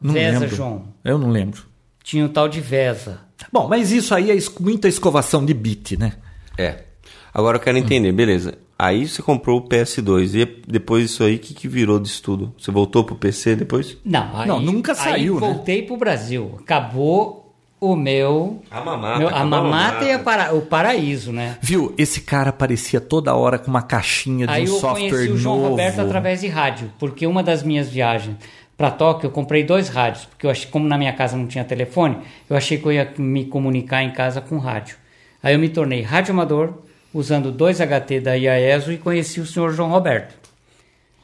Não 0.01 0.12
Vesa, 0.14 0.41
lembro. 0.41 0.57
João. 0.57 0.85
Eu 1.05 1.16
não 1.18 1.30
lembro. 1.30 1.62
Tinha 2.03 2.24
o 2.24 2.28
tal 2.28 2.49
de 2.49 2.61
Vesa. 2.61 3.20
Bom, 3.53 3.68
mas 3.68 3.93
isso 3.93 4.14
aí 4.14 4.30
é 4.30 4.35
es- 4.35 4.53
muita 4.59 4.89
escovação 4.89 5.45
de 5.45 5.55
bit, 5.55 5.97
né? 5.97 6.14
É. 6.59 6.85
Agora 7.33 7.57
eu 7.57 7.61
quero 7.61 7.78
entender, 7.78 8.11
beleza. 8.12 8.59
Aí 8.85 9.07
você 9.07 9.22
comprou 9.22 9.61
o 9.61 9.68
PS2 9.68 10.35
e 10.35 10.45
depois 10.66 11.05
disso 11.09 11.22
aí, 11.22 11.37
o 11.37 11.39
que, 11.39 11.55
que 11.55 11.68
virou 11.68 12.01
disso 12.01 12.20
tudo? 12.22 12.53
Você 12.59 12.70
voltou 12.72 13.05
pro 13.05 13.14
PC 13.14 13.55
depois? 13.55 13.97
Não, 14.05 14.37
aí, 14.37 14.49
Não, 14.49 14.59
nunca 14.61 14.93
saiu, 14.95 15.37
aí 15.37 15.41
né? 15.41 15.55
voltei 15.55 15.83
pro 15.83 15.97
Brasil. 15.97 16.57
Acabou 16.59 17.55
o 17.80 17.95
meu. 17.95 18.61
A 18.70 18.80
mamata. 18.80 19.18
meu- 19.18 19.28
a 19.28 19.45
mamata 19.45 20.05
e 20.05 20.12
a 20.12 20.18
para- 20.18 20.53
o 20.55 20.62
paraíso, 20.62 21.30
né? 21.33 21.59
Viu? 21.61 21.95
Esse 21.97 22.22
cara 22.22 22.51
aparecia 22.51 23.01
toda 23.01 23.35
hora 23.37 23.57
com 23.59 23.70
uma 23.70 23.83
caixinha 23.83 24.47
de 24.49 24.53
Aí 24.53 24.62
um 24.64 24.66
eu 24.66 24.80
software 24.80 25.11
conheci 25.11 25.30
o 25.30 25.37
João 25.37 25.57
novo. 25.59 25.68
Roberto 25.70 26.01
através 26.01 26.41
de 26.41 26.49
rádio, 26.49 26.91
porque 26.99 27.24
uma 27.26 27.43
das 27.43 27.62
minhas 27.62 27.89
viagens 27.89 28.37
para 28.76 28.91
Tóquio 28.91 29.28
eu 29.28 29.30
comprei 29.30 29.62
dois 29.62 29.89
rádios, 29.89 30.24
porque 30.24 30.45
eu 30.45 30.51
achei, 30.51 30.68
como 30.70 30.89
na 30.89 30.99
minha 30.99 31.12
casa 31.12 31.37
não 31.37 31.47
tinha 31.47 31.62
telefone, 31.64 32.16
eu 32.51 32.57
achei 32.57 32.78
que 32.78 32.87
eu 32.87 32.91
ia 32.93 33.12
me 33.16 33.45
comunicar 33.45 34.03
em 34.03 34.11
casa 34.12 34.41
com 34.41 34.59
rádio. 34.59 34.97
Aí 35.41 35.55
eu 35.55 35.59
me 35.61 35.68
tornei 35.68 36.03
radioamador, 36.03 36.72
usando 37.13 37.53
dois 37.53 37.79
HT 37.79 38.21
da 38.21 38.35
IAESO 38.35 38.93
e 38.93 38.99
conheci 38.99 39.41
o 39.41 39.47
senhor 39.47 39.73
João 39.73 39.91
Roberto. 39.91 40.35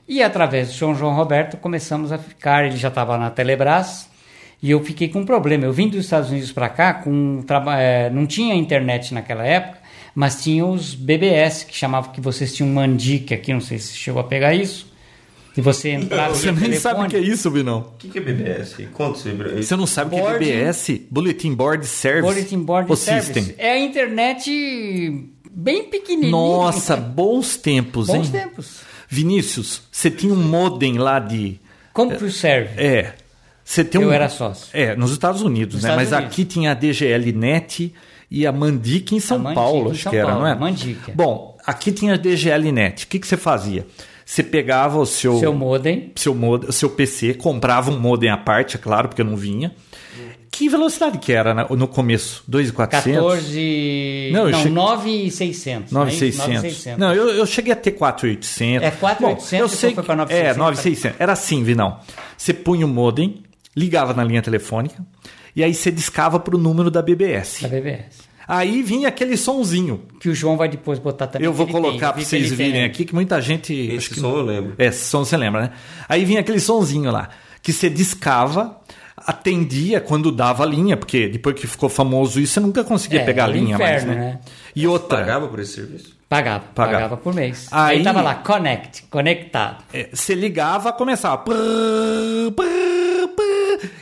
E 0.06 0.22
através 0.22 0.68
do 0.68 0.74
senhor 0.74 0.94
João 0.94 1.14
Roberto 1.14 1.56
começamos 1.56 2.12
a 2.12 2.18
ficar, 2.18 2.64
ele 2.64 2.76
já 2.76 2.88
estava 2.88 3.18
na 3.18 3.30
Telebrás, 3.30 4.08
e 4.62 4.70
eu 4.70 4.82
fiquei 4.82 5.08
com 5.08 5.20
um 5.20 5.24
problema. 5.24 5.64
Eu 5.64 5.72
vim 5.72 5.88
dos 5.88 6.04
Estados 6.04 6.30
Unidos 6.30 6.50
para 6.50 6.68
cá, 6.68 6.94
com, 6.94 7.44
eh, 7.78 8.10
não 8.10 8.26
tinha 8.26 8.54
internet 8.54 9.14
naquela 9.14 9.44
época, 9.44 9.78
mas 10.14 10.42
tinha 10.42 10.64
os 10.64 10.94
BBS, 10.94 11.64
que 11.64 11.74
chamavam 11.74 12.10
que 12.10 12.20
vocês 12.20 12.54
tinham 12.54 12.72
Mandic 12.72 13.32
aqui, 13.32 13.52
não 13.52 13.60
sei 13.60 13.78
se 13.78 13.94
chegou 13.96 14.20
a 14.20 14.24
pegar 14.24 14.54
isso. 14.54 14.90
Você 15.60 15.90
entrava 15.90 16.34
Você 16.34 16.52
nem 16.52 16.72
sabe 16.74 17.00
o 17.00 17.08
que 17.08 17.16
é 17.16 17.18
telefone. 17.18 17.34
isso, 17.34 17.50
Vinão. 17.50 17.78
O 17.94 17.96
que, 17.98 18.08
que 18.08 18.18
é 18.18 18.20
BBS? 18.20 18.76
Conta 18.92 19.18
sobre 19.18 19.62
Você 19.62 19.76
não 19.76 19.86
sabe 19.86 20.14
o 20.14 20.18
que 20.18 20.26
é 20.26 20.38
BBS? 20.38 21.00
Bulletin 21.10 21.54
Board 21.54 21.86
Service. 21.86 22.22
Bulletin 22.34 22.58
Board 22.60 22.96
Service. 22.96 23.32
System. 23.32 23.54
É 23.58 23.72
a 23.72 23.78
internet 23.78 24.50
bem 25.50 25.84
pequenininha. 25.84 26.30
Nossa, 26.30 26.96
bons 26.96 27.56
tempos, 27.56 28.06
Bons 28.06 28.26
hein? 28.26 28.30
tempos. 28.32 28.80
Vinícius, 29.08 29.82
você 29.90 30.10
tinha 30.10 30.32
um 30.32 30.36
modem 30.42 30.98
lá 30.98 31.18
de... 31.18 31.58
CompuServe. 31.92 32.70
É. 32.80 33.14
Você 33.64 33.82
tem 33.84 34.00
Eu 34.00 34.08
um... 34.08 34.12
era 34.12 34.28
sócio. 34.28 34.68
É, 34.72 34.94
nos 34.94 35.10
Estados 35.12 35.42
Unidos, 35.42 35.76
Nos 35.76 35.82
né? 35.84 35.90
Estados 35.90 36.10
Mas 36.10 36.18
Unidos. 36.18 36.32
aqui 36.34 36.44
tinha 36.44 36.70
a 36.70 36.74
DGL 36.74 37.32
Net 37.32 37.92
e 38.30 38.46
a 38.46 38.52
Mandic 38.52 39.14
em 39.14 39.20
São 39.20 39.38
Mandic 39.38 39.54
Paulo, 39.54 39.88
em 39.88 39.92
acho 39.92 40.02
São 40.04 40.10
que 40.10 40.16
era, 40.18 40.26
Paulo, 40.28 40.42
não 40.42 40.46
é? 40.48 40.54
Mandic. 40.54 41.10
Bom, 41.12 41.56
aqui 41.66 41.90
tinha 41.90 42.14
a 42.14 42.16
DGL 42.16 42.70
Net. 42.72 43.04
O 43.04 43.08
que, 43.08 43.18
que 43.18 43.26
você 43.26 43.36
fazia? 43.36 43.86
Você 44.30 44.42
pegava 44.42 44.98
o 44.98 45.06
seu... 45.06 45.38
Seu 45.38 45.54
modem. 45.54 46.12
seu, 46.14 46.34
mod, 46.34 46.70
seu 46.70 46.90
PC, 46.90 47.32
comprava 47.32 47.90
um 47.90 47.98
modem 47.98 48.28
à 48.28 48.36
parte, 48.36 48.76
é 48.76 48.78
claro, 48.78 49.08
porque 49.08 49.24
não 49.24 49.34
vinha. 49.34 49.74
Que 50.50 50.68
velocidade 50.68 51.16
que 51.16 51.32
era 51.32 51.54
na- 51.54 51.66
no 51.70 51.88
começo? 51.88 52.44
2.400? 52.46 52.74
14. 52.74 54.30
Não, 54.30 54.50
Não, 54.50 54.58
cheguei- 54.58 54.72
9,600. 54.72 55.92
não 55.92 56.02
é 56.06 56.08
isso? 56.12 56.24
9.600. 56.42 56.46
9,600. 56.46 56.98
Não, 56.98 57.14
eu, 57.14 57.28
eu 57.30 57.46
cheguei 57.46 57.72
a 57.72 57.76
ter 57.76 57.92
4.800. 57.92 58.82
É, 58.82 58.90
4.800, 58.90 59.18
Bom, 59.20 59.56
eu 59.64 59.68
sei 59.68 59.94
foi 59.94 60.04
pra 60.04 60.14
9.600. 60.14 60.30
É, 60.30 60.54
9.600. 60.54 61.14
Era 61.18 61.32
assim, 61.32 61.62
Vinão. 61.64 61.98
Você 62.36 62.52
punha 62.52 62.84
o 62.84 62.88
modem, 62.88 63.42
ligava 63.74 64.12
na 64.12 64.22
linha 64.24 64.42
telefônica, 64.42 65.02
e 65.56 65.64
aí 65.64 65.72
você 65.72 65.90
discava 65.90 66.38
para 66.38 66.54
o 66.54 66.58
número 66.58 66.90
da 66.90 67.00
BBS. 67.00 67.62
Da 67.62 67.68
BBS. 67.68 68.27
Aí 68.48 68.82
vinha 68.82 69.08
aquele 69.08 69.36
sonzinho. 69.36 70.02
Que 70.18 70.30
o 70.30 70.34
João 70.34 70.56
vai 70.56 70.68
depois 70.70 70.98
botar 70.98 71.26
também. 71.26 71.44
Eu 71.44 71.52
vou 71.52 71.66
colocar 71.66 72.14
para 72.14 72.22
vocês 72.22 72.50
virem 72.50 72.72
tem. 72.72 72.84
aqui, 72.84 73.04
que 73.04 73.14
muita 73.14 73.40
gente... 73.42 73.72
acho 73.88 73.96
Esse 73.96 74.08
que- 74.14 74.20
som 74.20 74.30
eu 74.38 74.42
lembro. 74.42 74.74
É, 74.78 74.86
esse 74.86 75.04
som 75.04 75.22
você 75.24 75.36
lembra, 75.36 75.60
né? 75.62 75.70
Aí 76.08 76.24
vinha 76.24 76.40
aquele 76.40 76.58
sonzinho 76.58 77.10
lá, 77.12 77.28
que 77.62 77.72
você 77.74 77.90
discava, 77.90 78.80
atendia 79.16 80.00
quando 80.00 80.32
dava 80.32 80.62
a 80.62 80.66
linha, 80.66 80.96
porque 80.96 81.28
depois 81.28 81.54
que 81.60 81.66
ficou 81.66 81.88
famoso 81.90 82.40
isso, 82.40 82.54
você 82.54 82.60
nunca 82.60 82.82
conseguia 82.82 83.20
É, 83.20 83.24
pegar 83.24 83.44
a 83.44 83.48
era 83.48 83.56
linha 83.58 83.78
mais, 83.78 84.02
inferno, 84.02 84.14
né? 84.20 84.26
né? 84.32 84.38
E 84.74 84.86
outra, 84.86 85.18
Pagava 85.18 85.46
por 85.48 85.58
esse 85.60 85.74
serviço? 85.74 86.16
Pagava, 86.28 86.64
Pagava. 86.74 86.92
pagava, 86.94 87.16
por 87.16 87.34
mês. 87.34 87.68
Aí- 87.70 87.98
Aí, 87.98 88.04
tava 88.04 88.20
lá, 88.22 88.34
connect, 88.36 89.04
conectado. 89.10 89.82
é, 89.92 90.08
você 90.12 90.34
ligava, 90.34 90.92
começava. 90.92 91.38
prrr, 91.38 91.54
prrr, 91.54 92.52
prrr, 92.54 93.07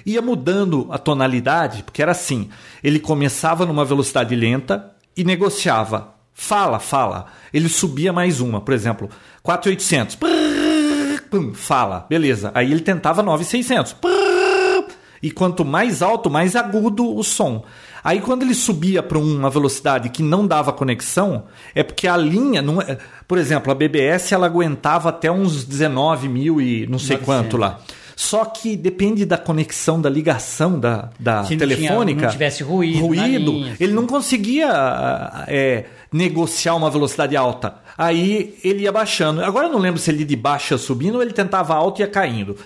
ia 0.07 0.23
mudando 0.23 0.87
a 0.91 0.97
tonalidade, 0.99 1.83
porque 1.83 2.01
era 2.01 2.13
assim: 2.13 2.49
ele 2.83 3.01
começava 3.01 3.67
numa 3.67 3.85
velocidade 3.85 4.35
lenta 4.37 4.93
e 5.17 5.25
negociava. 5.25 6.15
Fala, 6.33 6.79
fala. 6.79 7.27
Ele 7.53 7.69
subia 7.69 8.13
mais 8.13 8.41
uma, 8.41 8.61
por 8.61 8.73
exemplo, 8.75 9.09
4,800. 9.43 10.17
prrr, 10.17 11.23
pum, 11.31 11.53
Fala, 11.55 12.07
beleza. 12.09 12.51
Aí 12.55 12.71
ele 12.71 12.81
tentava 12.83 13.23
9,600. 13.23 13.95
prrr, 13.95 14.85
E 15.23 15.31
quanto 15.31 15.65
mais 15.65 16.03
alto, 16.03 16.29
mais 16.31 16.55
agudo 16.55 17.17
o 17.17 17.25
som. 17.25 17.65
Aí 18.05 18.21
quando 18.21 18.43
ele 18.43 18.55
subia 18.55 19.03
para 19.03 19.19
uma 19.19 19.51
velocidade 19.51 20.11
que 20.11 20.23
não 20.23 20.47
dava 20.47 20.73
conexão, 20.73 21.45
é 21.75 21.83
porque 21.83 22.07
a 22.07 22.17
linha, 22.17 22.61
não 22.63 22.81
é- 22.81 22.99
por 23.27 23.37
exemplo, 23.39 23.73
a 23.73 23.75
BBS 23.75 24.33
ela 24.33 24.47
aguentava 24.47 25.09
até 25.09 25.29
uns 25.33 25.65
19 25.65 26.29
mil 26.29 26.61
e 26.61 26.87
não 26.87 26.99
sei 26.99 27.17
900. 27.17 27.25
quanto 27.25 27.57
lá. 27.57 27.81
Só 28.19 28.47
que 28.47 28.77
depende 28.79 29.27
da 29.27 29.37
conexão, 29.37 30.01
da 30.01 30.09
ligação 30.09 30.81
da, 30.81 31.11
da 31.21 31.45
Se 31.45 31.55
não 31.55 31.67
tinha- 31.67 31.77
telefônica. 31.77 32.23
não 32.23 32.31
tivesse 32.31 32.63
ruído 32.63 33.01
na 33.01 33.07
ruído 33.07 33.53
linha, 33.53 33.73
assim. 33.75 33.85
ele 33.85 33.93
não 33.93 34.07
conseguia 34.07 35.45
é, 35.47 35.85
negociar 36.11 36.75
uma 36.77 36.91
velocidade 36.91 37.37
alta. 37.37 37.75
Aí 37.97 38.55
ele 38.65 38.85
ia 38.85 38.93
baixando. 38.93 39.45
Agora 39.45 39.67
eu 39.67 39.73
não 39.73 39.79
lembro 39.79 40.01
se 40.01 40.11
ele 40.11 40.25
de 40.25 40.35
baixo 40.35 40.73
ia 40.75 40.79
subindo 40.79 41.17
ou 41.17 41.23
ele 41.23 41.33
tentava 41.33 41.75
alto 41.75 42.01
e 42.01 42.03
ia 42.03 42.09
caindo. 42.09 42.57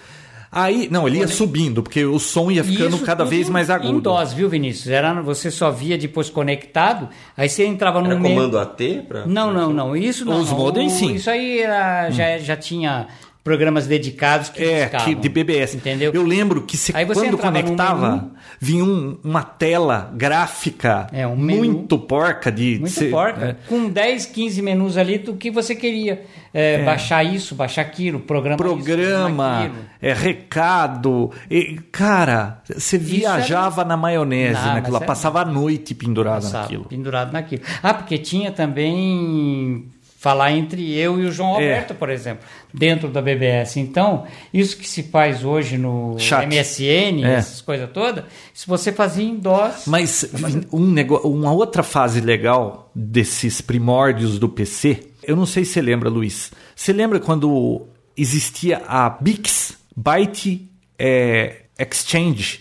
Aí, 0.53 0.89
não, 0.91 1.07
ele 1.07 1.19
ia 1.19 1.29
subindo, 1.29 1.81
porque 1.81 2.05
o 2.05 2.19
som 2.19 2.51
ia 2.51 2.65
ficando 2.65 2.97
Isso 2.97 3.05
cada 3.05 3.25
vez 3.25 3.49
mais 3.49 3.71
agudo. 3.71 3.99
Em 3.99 4.01
dose, 4.01 4.35
viu, 4.35 4.49
Vinícius? 4.49 4.89
Era, 4.89 5.21
você 5.23 5.49
só 5.49 5.71
via 5.71 5.97
depois 5.97 6.29
conectado, 6.29 7.09
aí 7.37 7.49
você 7.49 7.65
entrava 7.65 8.01
no 8.01 8.11
Era 8.11 8.19
meio. 8.19 8.35
comando 8.35 8.59
AT? 8.59 9.05
Pra... 9.07 9.27
Não, 9.27 9.53
não, 9.53 9.73
não. 9.73 9.97
Isso 9.97 10.25
não. 10.25 10.41
Os 10.41 10.51
modems, 10.51 10.93
O- 10.95 10.97
sim. 10.97 11.15
Isso 11.15 11.31
aí 11.31 11.61
era, 11.61 12.11
já, 12.11 12.39
já 12.39 12.57
tinha 12.57 13.07
programas 13.43 13.87
dedicados 13.87 14.49
que 14.51 14.63
É, 14.63 14.83
buscavam, 14.85 15.07
que 15.07 15.15
de 15.15 15.29
BBS. 15.29 15.75
Entendeu? 15.77 16.13
Eu 16.15 16.23
lembro 16.23 16.63
que 16.63 16.77
se, 16.77 16.93
quando 16.93 17.39
conectava, 17.39 18.11
menu. 18.17 18.31
vinha 18.61 18.85
um- 18.85 19.19
uma 19.25 19.43
tela 19.43 20.13
gráfica 20.15 21.07
É, 21.13 21.27
um 21.27 21.37
menu. 21.37 21.65
muito 21.65 21.99
porca 21.99 22.53
de. 22.53 22.79
Muito 22.79 22.91
ser- 22.93 23.11
porca. 23.11 23.45
é. 23.45 23.57
Com 23.69 23.89
10, 23.89 24.27
15 24.27 24.61
menus 24.63 24.97
ali 24.97 25.19
do 25.19 25.35
que 25.35 25.51
você 25.51 25.75
queria. 25.75 26.23
É, 26.53 26.83
Baixar 26.85 27.23
isso, 27.25 27.55
baixar 27.55 27.83
aquilo, 27.83 28.19
programa 28.19 28.57
isso, 28.57 28.65
programa, 28.75 29.61
aquilo. 29.61 29.75
é, 30.03 30.13
recado. 30.13 31.31
E, 31.49 31.79
cara, 31.93 32.61
você 32.69 32.99
viajava 32.99 33.85
na 33.85 33.97
maionese 33.97 34.55
Não, 34.61 34.75
naquilo, 34.75 34.97
é- 34.97 35.01
passava 35.07 35.43
a 35.43 35.45
noite 35.45 35.95
pendurado 35.95 36.43
Passava, 36.43 36.63
naquilo. 36.65 36.85
pendurado 36.87 37.33
naquilo. 37.33 37.63
Ah, 37.83 37.95
porque 37.95 38.19
tinha 38.19 38.51
também 38.51 39.87
falar 40.21 40.53
entre 40.53 40.93
eu 40.95 41.19
e 41.19 41.25
o 41.25 41.33
João 41.33 41.53
É. 41.53 41.55
Alberto, 41.55 41.95
por 41.95 42.11
exemplo, 42.11 42.45
dentro 42.75 43.09
da 43.09 43.23
BBS. 43.23 43.79
Então, 43.79 44.27
isso 44.53 44.77
que 44.77 44.87
se 44.87 45.05
faz 45.05 45.43
hoje 45.43 45.79
no 45.79 46.15
Chat. 46.19 46.47
MSN, 46.47 47.25
É. 47.25 47.37
essas 47.37 47.63
coisas 47.63 47.89
todas, 47.91 48.25
se 48.53 48.67
você 48.67 48.93
fazia 48.93 49.25
em 49.25 49.37
DOS, 49.37 49.87
Mas 49.87 50.27
um 50.71 50.87
nego... 50.87 51.17
uma 51.27 51.51
outra 51.53 51.83
fase 51.83 52.21
legal 52.21 52.91
desses 52.95 53.63
primórdios 53.63 54.39
do 54.39 54.47
PC, 54.47 55.05
eu 55.23 55.35
não 55.35 55.47
sei 55.47 55.65
se 55.65 55.73
você 55.73 55.81
lembra, 55.81 56.11
Luiz. 56.11 56.53
Você 56.77 56.93
lembra 56.93 57.19
quando 57.19 57.87
existia 58.15 58.83
a 58.87 59.09
Bix 59.09 59.73
Byte 59.97 60.71
é, 60.99 61.63
Exchange? 61.79 62.61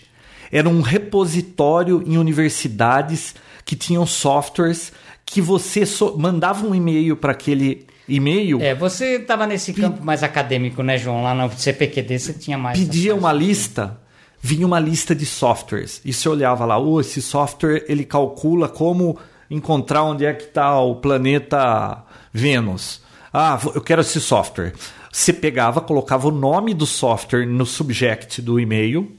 era 0.50 0.66
um 0.66 0.80
repositório 0.80 2.02
em 2.06 2.16
universidades 2.16 3.34
que 3.66 3.76
tinham 3.76 4.06
softwares 4.06 4.92
que 5.32 5.40
você 5.40 5.86
so- 5.86 6.16
mandava 6.18 6.66
um 6.66 6.74
e-mail 6.74 7.16
para 7.16 7.32
aquele 7.32 7.86
e-mail, 8.08 8.60
É, 8.60 8.74
você 8.74 9.16
estava 9.16 9.46
nesse 9.46 9.72
campo 9.72 10.04
mais 10.04 10.22
acadêmico, 10.22 10.82
né, 10.82 10.98
João? 10.98 11.22
Lá 11.22 11.34
no 11.34 11.50
CPQD 11.50 12.18
você 12.18 12.32
tinha 12.32 12.58
mais. 12.58 12.78
pedia 12.78 13.14
uma 13.14 13.32
lista, 13.32 14.00
vinha 14.40 14.66
uma 14.66 14.80
lista 14.80 15.14
de 15.14 15.24
softwares. 15.24 16.00
E 16.04 16.12
você 16.12 16.28
olhava 16.28 16.64
lá, 16.64 16.78
oh, 16.78 17.00
esse 17.00 17.22
software 17.22 17.84
ele 17.88 18.04
calcula 18.04 18.68
como 18.68 19.16
encontrar 19.48 20.02
onde 20.04 20.24
é 20.24 20.32
que 20.32 20.44
está 20.44 20.80
o 20.80 20.96
planeta 20.96 22.04
Vênus. 22.32 23.00
Ah, 23.32 23.58
eu 23.74 23.80
quero 23.80 24.00
esse 24.00 24.20
software. 24.20 24.72
Você 25.12 25.32
pegava, 25.32 25.80
colocava 25.80 26.28
o 26.28 26.32
nome 26.32 26.74
do 26.74 26.86
software 26.86 27.46
no 27.46 27.64
subject 27.66 28.42
do 28.42 28.58
e-mail 28.58 29.12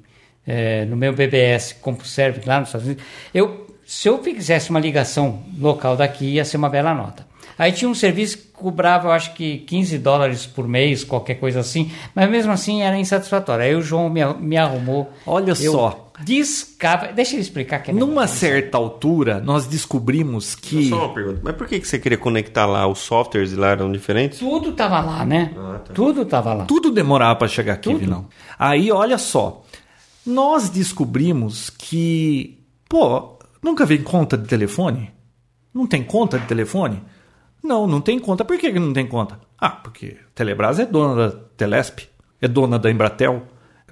eh, 0.47 0.85
no 0.85 0.95
meu 0.95 1.13
BBS 1.13 1.73
CompServe 1.81 2.41
lá 2.45 2.59
nos 2.59 2.69
Estados 2.69 2.87
Unidos, 2.87 3.03
eu, 3.33 3.67
se 3.85 4.07
eu 4.09 4.21
fizesse 4.23 4.69
uma 4.69 4.79
ligação 4.79 5.43
local 5.59 5.95
daqui, 5.97 6.25
ia 6.25 6.45
ser 6.45 6.57
uma 6.57 6.69
bela 6.69 6.93
nota. 6.93 7.25
Aí 7.57 7.71
tinha 7.71 7.89
um 7.89 7.95
serviço 7.95 8.37
que 8.37 8.47
cobrava, 8.47 9.07
eu 9.07 9.11
acho 9.11 9.33
que 9.33 9.59
15 9.59 9.97
dólares 9.97 10.45
por 10.45 10.67
mês, 10.67 11.03
qualquer 11.03 11.35
coisa 11.35 11.59
assim, 11.59 11.91
mas 12.15 12.29
mesmo 12.29 12.51
assim 12.51 12.81
era 12.81 12.97
insatisfatório. 12.97 13.65
Aí 13.65 13.75
o 13.75 13.81
João 13.81 14.09
me, 14.09 14.21
me 14.35 14.57
arrumou. 14.57 15.11
Olha 15.25 15.51
eu 15.51 15.71
só. 15.71 16.11
Discava. 16.23 17.07
Deixa 17.07 17.33
ele 17.33 17.41
explicar 17.41 17.79
que 17.79 17.89
é 17.89 17.93
Numa 17.93 18.27
certa 18.27 18.77
altura, 18.77 19.39
nós 19.39 19.65
descobrimos 19.65 20.53
que. 20.53 20.89
Só 20.89 21.05
uma 21.05 21.13
pergunta. 21.13 21.41
Mas 21.43 21.55
por 21.55 21.67
que 21.67 21.79
que 21.79 21.87
você 21.87 21.97
queria 21.97 22.17
conectar 22.17 22.65
lá? 22.65 22.85
Os 22.87 22.99
softwares 22.99 23.53
lá 23.53 23.69
eram 23.69 23.91
diferentes? 23.91 24.39
Tudo 24.39 24.73
tava 24.73 24.99
lá, 25.01 25.25
né? 25.25 25.51
Tudo 25.93 26.23
tava 26.25 26.53
lá. 26.53 26.65
Tudo 26.65 26.91
demorava 26.91 27.35
para 27.35 27.47
chegar 27.47 27.73
aqui, 27.73 27.89
Tudo. 27.89 27.99
Vinão. 27.99 28.27
Aí, 28.57 28.91
olha 28.91 29.17
só. 29.17 29.63
Nós 30.25 30.69
descobrimos 30.69 31.69
que. 31.71 32.59
Pô, 32.87 33.39
nunca 33.61 33.85
vem 33.85 34.01
conta 34.01 34.37
de 34.37 34.47
telefone? 34.47 35.11
Não 35.73 35.87
tem 35.87 36.03
conta 36.03 36.37
de 36.37 36.45
telefone? 36.45 37.01
Não, 37.63 37.85
não 37.87 38.01
tem 38.01 38.17
conta. 38.19 38.43
Por 38.43 38.57
que 38.57 38.71
que 38.71 38.79
não 38.79 38.93
tem 38.93 39.05
conta? 39.05 39.39
Ah, 39.59 39.69
porque 39.69 40.17
a 40.19 40.29
Telebrás 40.35 40.79
é 40.79 40.85
dona 40.85 41.29
da 41.29 41.37
Telesp, 41.57 41.99
é 42.41 42.47
dona 42.47 42.79
da 42.79 42.89
Embratel. 42.89 43.43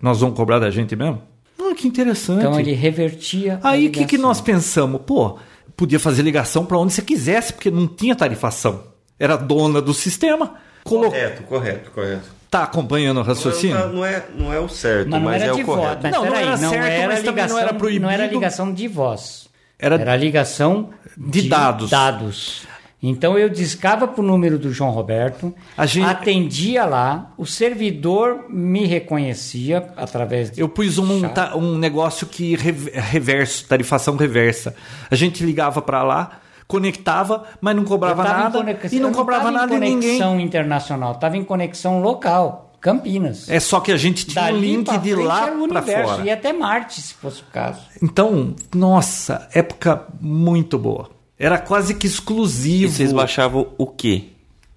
Nós 0.02 0.20
vamos 0.22 0.36
cobrar 0.36 0.60
da 0.60 0.70
gente 0.72 0.96
mesmo? 0.96 1.22
Ah, 1.62 1.74
que 1.76 1.88
interessante. 1.88 2.40
Então 2.40 2.60
ele 2.60 2.72
revertia. 2.74 3.60
a 3.62 3.72
Aí 3.72 3.88
o 3.88 3.92
que, 3.92 4.06
que 4.06 4.18
nós 4.18 4.42
pensamos? 4.42 5.02
Pô, 5.06 5.38
podia 5.78 6.00
fazer 6.00 6.22
ligação 6.24 6.66
para 6.66 6.78
onde 6.78 6.94
você 6.94 7.02
quisesse, 7.02 7.54
porque 7.54 7.70
não 7.70 7.88
tinha 7.88 8.16
tarifação. 8.16 8.84
Era 9.20 9.36
dona 9.36 9.82
do 9.82 9.94
sistema. 9.94 10.56
Colo... 10.84 11.06
Correto, 11.06 11.44
correto, 11.44 11.92
correto. 11.92 12.40
Tá 12.50 12.64
acompanhando 12.64 13.20
o 13.20 13.24
raciocínio? 13.24 13.78
Não, 13.78 13.94
não 13.94 14.06
é, 14.06 14.26
não 14.36 14.52
é 14.54 14.60
o 14.60 14.68
certo, 14.68 15.10
Mas 15.10 15.22
mas, 15.22 15.42
é 15.44 15.52
de 15.52 15.62
o 15.62 15.66
voz. 15.66 15.80
correto. 15.82 16.00
Mas 16.02 16.12
Não, 16.12 16.26
não 16.26 16.36
era 16.36 16.52
não 16.58 16.70
certo, 16.72 16.86
era 16.86 17.08
mas 17.08 17.16
também 17.20 17.32
ligação, 17.36 17.56
não 17.58 17.64
era 17.64 17.74
proibido. 17.76 18.02
Não 18.06 18.10
era 18.12 18.26
ligação 18.26 18.74
de 18.74 18.88
voz. 18.88 19.48
Era- 19.78 19.96
Era, 19.96 20.16
ligação 20.16 20.90
De 21.16 21.48
dados. 21.48 21.90
dados. 21.92 22.64
Então 23.02 23.38
eu 23.40 23.48
discava 23.48 24.08
para 24.08 24.22
o 24.22 24.26
número 24.26 24.60
do 24.60 24.74
João 24.74 24.92
Roberto, 24.92 25.54
gente- 25.86 26.06
atendia 26.06 26.84
lá, 26.86 27.32
o 27.38 27.46
servidor 27.46 28.46
me 28.50 28.86
reconhecia 28.86 29.88
através 29.96 30.52
de 30.52 30.60
Eu 30.60 30.68
pus 30.68 30.98
um, 30.98 31.22
chat. 31.22 31.56
um 31.56 31.78
negócio 31.78 32.28
que 32.28 32.56
re- 32.58 32.92
reverso, 32.94 33.66
tarifação 33.68 34.18
reversa. 34.18 34.76
A 35.10 35.16
gente 35.16 35.46
ligava 35.46 35.82
para 35.82 36.04
lá, 36.04 36.40
conectava, 36.68 37.46
mas 37.62 37.76
não 37.76 37.86
cobrava 37.86 38.22
nada 38.24 38.60
conex- 38.60 38.92
e 38.94 39.00
não 39.00 39.10
eu 39.10 39.16
cobrava 39.16 39.50
nada 39.50 39.74
em 39.76 39.80
ninguém. 39.80 40.02
conexão 40.20 40.40
internacional, 40.40 41.14
estava 41.14 41.38
em 41.38 41.44
conexão 41.44 42.02
local, 42.02 42.66
Campinas. 42.82 43.50
É 43.50 43.60
só 43.60 43.80
que 43.80 43.92
a 43.92 43.98
gente 43.98 44.26
tinha 44.26 44.42
um 44.44 44.48
Dali 44.48 44.76
link 44.76 44.86
pra 44.86 44.98
de 44.98 45.16
lá 45.16 45.48
para 45.70 45.82
fora. 45.82 46.24
E 46.24 46.30
até 46.32 46.54
Marte, 46.54 47.02
se 47.02 47.14
fosse 47.14 47.42
o 47.42 47.46
caso. 47.52 47.82
Então, 48.02 48.54
nossa, 48.76 49.48
época 49.54 50.04
muito 50.22 50.78
boa. 50.78 51.10
Era 51.40 51.58
quase 51.58 51.94
que 51.96 52.06
E 52.06 52.10
exclusivo. 52.10 52.92
vocês 52.92 53.14
baixavam 53.14 53.68
o 53.78 53.88
quê? 53.88 54.24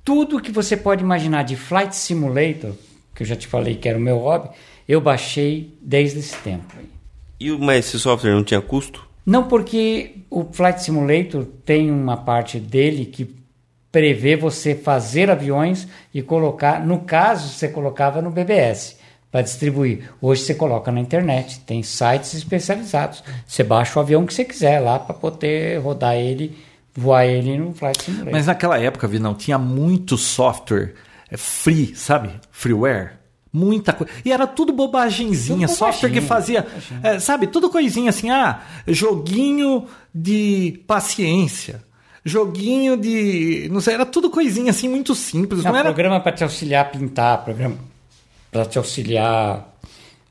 Tudo 0.04 0.40
que 0.40 0.50
você 0.52 0.76
pode 0.76 1.02
imaginar 1.02 1.42
de 1.42 1.56
Flight 1.56 1.94
Simulator, 1.96 2.72
que 3.14 3.22
eu 3.22 3.26
já 3.26 3.34
te 3.36 3.46
falei 3.48 3.74
que 3.74 3.88
era 3.88 3.98
o 3.98 4.00
meu 4.00 4.18
hobby, 4.18 4.48
eu 4.88 5.00
baixei 5.00 5.76
desde 5.82 6.20
esse 6.20 6.36
tempo. 6.36 6.64
aí. 6.78 6.86
E, 7.40 7.50
o- 7.50 7.58
mas 7.58 7.86
esse 7.86 7.98
software 7.98 8.32
não 8.34 8.44
tinha 8.44 8.60
custo? 8.60 9.06
Não 9.26 9.44
porque 9.48 10.16
o 10.30 10.44
Flight 10.52 10.82
Simulator 10.82 11.44
tem 11.64 11.90
uma 11.90 12.16
parte 12.16 12.58
dele 12.58 13.04
que 13.06 13.34
prevê 13.90 14.36
você 14.36 14.74
fazer 14.74 15.30
aviões 15.30 15.86
e 16.14 16.22
colocar, 16.22 16.84
no 16.84 17.00
caso, 17.00 17.48
você 17.48 17.68
colocava 17.68 18.22
no 18.22 18.30
BBS 18.30 18.96
para 19.32 19.40
distribuir. 19.40 20.10
Hoje 20.20 20.42
você 20.42 20.54
coloca 20.54 20.92
na 20.92 21.00
internet, 21.00 21.60
tem 21.60 21.82
sites 21.82 22.34
especializados. 22.34 23.24
Você 23.46 23.64
baixa 23.64 23.98
o 23.98 24.02
avião 24.02 24.26
que 24.26 24.34
você 24.34 24.44
quiser 24.44 24.78
lá 24.78 24.98
para 24.98 25.14
poder 25.14 25.80
rodar 25.80 26.14
ele, 26.14 26.54
voar 26.94 27.24
ele 27.24 27.56
no 27.56 27.72
Flight 27.72 28.02
Simulator. 28.02 28.32
Mas 28.32 28.46
naquela 28.46 28.78
época, 28.78 29.08
Vinão, 29.08 29.34
tinha 29.34 29.56
muito 29.56 30.18
software 30.18 30.92
é, 31.30 31.38
free, 31.38 31.96
sabe? 31.96 32.30
Freeware. 32.50 33.12
Muita 33.50 33.94
coisa. 33.94 34.12
E 34.22 34.30
era 34.30 34.46
tudo 34.46 34.72
bobagenzinha. 34.72 35.66
Tudo 35.66 35.76
software 35.76 36.10
que 36.10 36.20
fazia, 36.20 36.66
é, 37.02 37.18
sabe? 37.18 37.46
Tudo 37.46 37.70
coisinha 37.70 38.10
assim. 38.10 38.30
Ah, 38.30 38.60
joguinho 38.86 39.86
de 40.14 40.82
paciência. 40.86 41.82
Joguinho 42.24 42.96
de. 42.96 43.68
Não 43.70 43.80
sei, 43.80 43.94
era 43.94 44.06
tudo 44.06 44.30
coisinha 44.30 44.70
assim 44.70 44.88
muito 44.88 45.14
simples. 45.14 45.64
Não, 45.64 45.72
Não, 45.72 45.78
era. 45.78 45.88
programa 45.88 46.20
para 46.20 46.32
te 46.32 46.44
auxiliar 46.44 46.82
a 46.82 46.88
pintar, 46.88 47.44
programa 47.44 47.76
para 48.52 48.66
te 48.66 48.76
auxiliar 48.76 49.72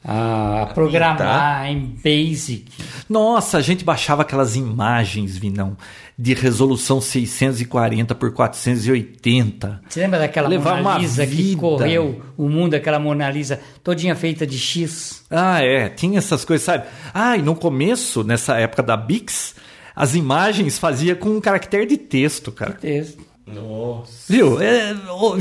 a, 0.05 0.69
programar 0.75 1.67
em 1.67 1.95
Basic. 2.03 2.65
Nossa, 3.09 3.57
a 3.57 3.61
gente 3.61 3.83
baixava 3.83 4.21
aquelas 4.21 4.55
imagens, 4.55 5.37
Vinão, 5.37 5.75
de 6.17 6.35
resolução 6.35 7.01
640 7.01 8.13
por 8.13 8.31
480. 8.31 9.81
Você 9.89 9.99
lembra 9.99 10.19
daquela 10.19 10.47
Levar 10.47 10.81
Mona 10.83 10.99
Lisa 10.99 11.25
que 11.25 11.55
correu 11.55 12.21
o 12.37 12.47
mundo, 12.47 12.75
aquela 12.75 12.99
Mona 12.99 13.29
Lisa 13.29 13.59
todinha 13.83 14.15
feita 14.15 14.45
de 14.45 14.57
X? 14.57 15.23
Ah, 15.29 15.63
é, 15.63 15.89
tinha 15.89 16.19
essas 16.19 16.45
coisas, 16.45 16.63
sabe? 16.63 16.85
Ah, 17.11 17.35
e 17.35 17.41
no 17.41 17.55
começo, 17.55 18.23
nessa 18.23 18.55
época 18.57 18.83
da 18.83 18.95
Bix, 18.95 19.55
as 19.95 20.13
imagens 20.13 20.77
fazia 20.77 21.15
com 21.15 21.29
um 21.29 21.41
caractere 21.41 21.87
de 21.87 21.97
texto, 21.97 22.51
cara. 22.51 22.73
Texto. 22.73 23.30
Nossa. 23.45 24.31
Viu? 24.31 24.61
É, 24.61 24.93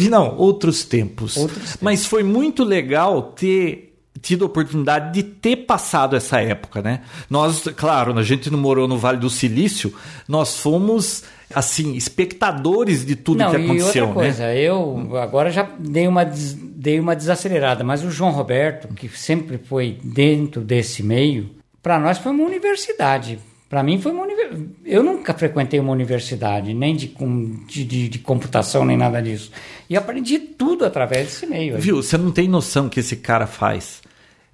não, 0.09 0.37
outros 0.37 0.85
tempos. 0.85 1.37
Outros 1.37 1.63
tempos. 1.63 1.79
Mas 1.81 2.07
foi 2.07 2.23
muito 2.23 2.65
legal 2.65 3.23
ter 3.23 3.91
tido 4.21 4.45
a 4.45 4.47
oportunidade 4.47 5.15
de 5.15 5.23
ter 5.23 5.57
passado 5.57 6.15
essa 6.17 6.41
época, 6.41 6.83
né? 6.83 7.01
Nós, 7.29 7.65
claro, 7.77 8.19
a 8.19 8.23
gente 8.23 8.51
não 8.51 8.59
morou 8.59 8.87
no 8.87 8.99
Vale 8.99 9.19
do 9.19 9.31
Silício, 9.31 9.95
nós 10.29 10.59
fomos, 10.59 11.25
assim, 11.55 11.95
espectadores 11.95 13.05
de 13.05 13.17
tudo 13.17 13.39
Não, 13.39 13.51
que 13.51 13.57
e 13.57 13.65
aconteceu, 13.65 14.07
outra 14.07 14.23
coisa, 14.23 14.45
né? 14.45 14.59
eu 14.61 15.17
agora 15.17 15.51
já 15.51 15.69
dei 15.79 16.07
uma, 16.07 16.25
dei 16.25 17.01
uma 17.01 17.17
desacelerada, 17.17 17.83
mas 17.83 18.05
o 18.05 18.11
João 18.11 18.31
Roberto, 18.31 18.89
que 18.95 19.09
sempre 19.09 19.59
foi 19.59 19.99
dentro 20.03 20.61
desse 20.61 21.03
meio, 21.03 21.51
para 21.83 21.99
nós 21.99 22.19
foi 22.19 22.33
uma 22.33 22.45
universidade. 22.45 23.39
Para 23.71 23.83
mim 23.85 24.01
foi 24.01 24.11
uma 24.11 24.25
universidade. 24.25 24.69
Eu 24.85 25.03
nunca 25.03 25.33
frequentei 25.33 25.79
uma 25.81 25.93
universidade, 25.93 26.75
nem 26.75 26.95
de, 26.97 27.07
com- 27.07 27.65
de, 27.69 27.85
de- 27.85 28.09
de 28.09 28.19
computação, 28.19 28.85
nem 28.85 28.97
nada 28.97 29.23
disso. 29.23 29.51
E 29.89 29.97
aprendi 29.97 30.39
tudo 30.41 30.85
através 30.85 31.27
desse 31.29 31.47
meio. 31.47 31.77
aí. 31.77 31.81
Viu? 31.81 32.03
Você 32.03 32.19
não 32.19 32.33
tem 32.33 32.49
noção 32.49 32.89
que 32.89 32.99
esse 32.99 33.15
cara 33.17 33.47
faz. 33.47 34.03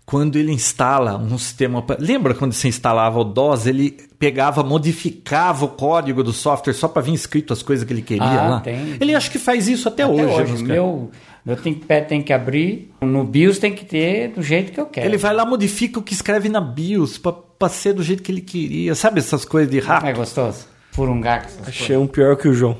Quando 0.04 0.36
ele 0.36 0.52
instala 0.52 1.16
um 1.16 1.36
sistema. 1.38 1.84
Lembra 1.98 2.32
quando 2.34 2.52
você 2.52 2.68
instalava 2.68 3.18
o 3.18 3.24
DOS? 3.24 3.66
Ele 3.66 3.90
pegava, 4.18 4.62
modificava 4.62 5.64
o 5.64 5.68
código 5.68 6.22
do 6.22 6.32
software 6.32 6.74
só 6.74 6.86
para 6.86 7.02
vir 7.02 7.14
escrito 7.14 7.52
as 7.54 7.62
coisas 7.62 7.84
que 7.86 7.92
ele 7.92 8.02
queria 8.02 8.22
Ah, 8.22 8.48
lá. 8.50 8.60
tem. 8.60 8.96
Ele 9.00 9.14
acho 9.14 9.30
que 9.30 9.38
faz 9.38 9.66
isso 9.66 9.88
até, 9.88 10.04
Até 10.04 10.12
hoje. 10.12 10.52
hoje, 10.52 10.62
meu, 10.62 11.10
meu 11.46 11.56
ThinkPad 11.56 12.06
tem 12.08 12.20
que 12.20 12.32
abrir, 12.32 12.90
no 13.00 13.22
BIOS 13.24 13.58
tem 13.60 13.72
que 13.72 13.84
ter 13.84 14.28
do 14.32 14.42
jeito 14.42 14.72
que 14.72 14.80
eu 14.80 14.86
quero. 14.86 15.06
Ele 15.06 15.16
vai 15.16 15.32
lá, 15.32 15.46
modifica 15.46 16.00
o 16.00 16.02
que 16.02 16.12
escreve 16.12 16.48
na 16.48 16.60
BIOS 16.60 17.16
pra, 17.18 17.32
pra 17.32 17.68
ser 17.68 17.92
do 17.92 18.02
jeito 18.02 18.22
que 18.22 18.32
ele 18.32 18.40
queria. 18.40 18.94
Sabe 18.96 19.20
essas 19.20 19.44
coisas 19.44 19.70
de 19.70 19.80
Não 19.80 19.86
é 19.86 19.88
rápido? 19.88 20.16
gostoso? 20.16 20.66
Furungar 20.90 21.42
com 21.42 21.46
essas 21.46 21.56
coisas. 21.64 21.82
Achei 21.82 21.96
um 21.96 22.06
pior 22.08 22.36
que 22.36 22.48
o 22.48 22.52
João. 22.52 22.76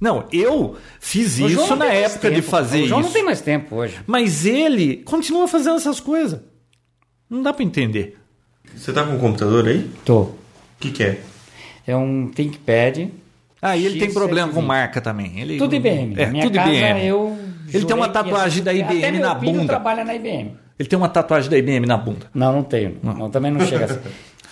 Não, 0.00 0.24
eu 0.32 0.76
fiz 0.98 1.38
O 1.38 1.46
isso 1.46 1.76
na 1.76 1.86
tem 1.86 1.96
época 1.98 2.30
de 2.30 2.40
fazer 2.40 2.84
O 2.84 2.88
João 2.88 3.00
isso. 3.00 3.08
não 3.08 3.12
tem 3.14 3.22
mais 3.24 3.42
tempo 3.42 3.76
hoje. 3.76 3.96
Mas 4.06 4.46
ele 4.46 4.96
continua 5.04 5.46
fazendo 5.46 5.76
essas 5.76 6.00
coisas. 6.00 6.40
Não 7.28 7.42
dá 7.42 7.52
pra 7.52 7.62
entender. 7.62 8.16
Você 8.74 8.92
tá 8.92 9.04
com 9.04 9.12
um 9.14 9.18
computador 9.18 9.68
aí? 9.68 9.90
Tô. 10.04 10.20
O 10.22 10.34
que 10.80 10.90
que 10.90 11.02
é? 11.02 11.20
É 11.86 11.94
um 11.94 12.28
ThinkPad. 12.28 13.08
Ah, 13.60 13.76
e 13.76 13.84
ele 13.84 13.98
tem 13.98 14.08
X720. 14.08 14.12
problema 14.14 14.52
com 14.54 14.62
marca 14.62 15.02
também. 15.02 15.38
Ele, 15.38 15.58
Tudo 15.58 15.74
IBM. 15.74 16.14
É, 16.16 16.26
minha 16.30 16.44
tudo 16.44 16.54
casa, 16.54 16.70
IBM. 16.72 17.04
eu 17.06 17.38
Ele 17.72 17.84
tem 17.84 17.96
uma 17.96 18.08
tatuagem 18.08 18.62
da 18.62 18.72
IBM 18.72 18.98
Até 18.98 19.10
meu 19.12 19.20
na 19.20 19.34
bunda. 19.34 19.66
trabalha 19.66 20.04
na 20.04 20.14
IBM. 20.14 20.52
Ele 20.78 20.88
tem 20.88 20.96
uma 20.98 21.08
tatuagem 21.08 21.50
da 21.50 21.58
IBM 21.58 21.86
na 21.86 21.96
bunda. 21.96 22.26
Não, 22.34 22.52
não 22.52 22.62
tenho. 22.62 22.96
Não, 23.02 23.30
também 23.30 23.50
não 23.50 23.60
chega 23.66 23.84
a 23.84 23.88
ser. 23.88 24.00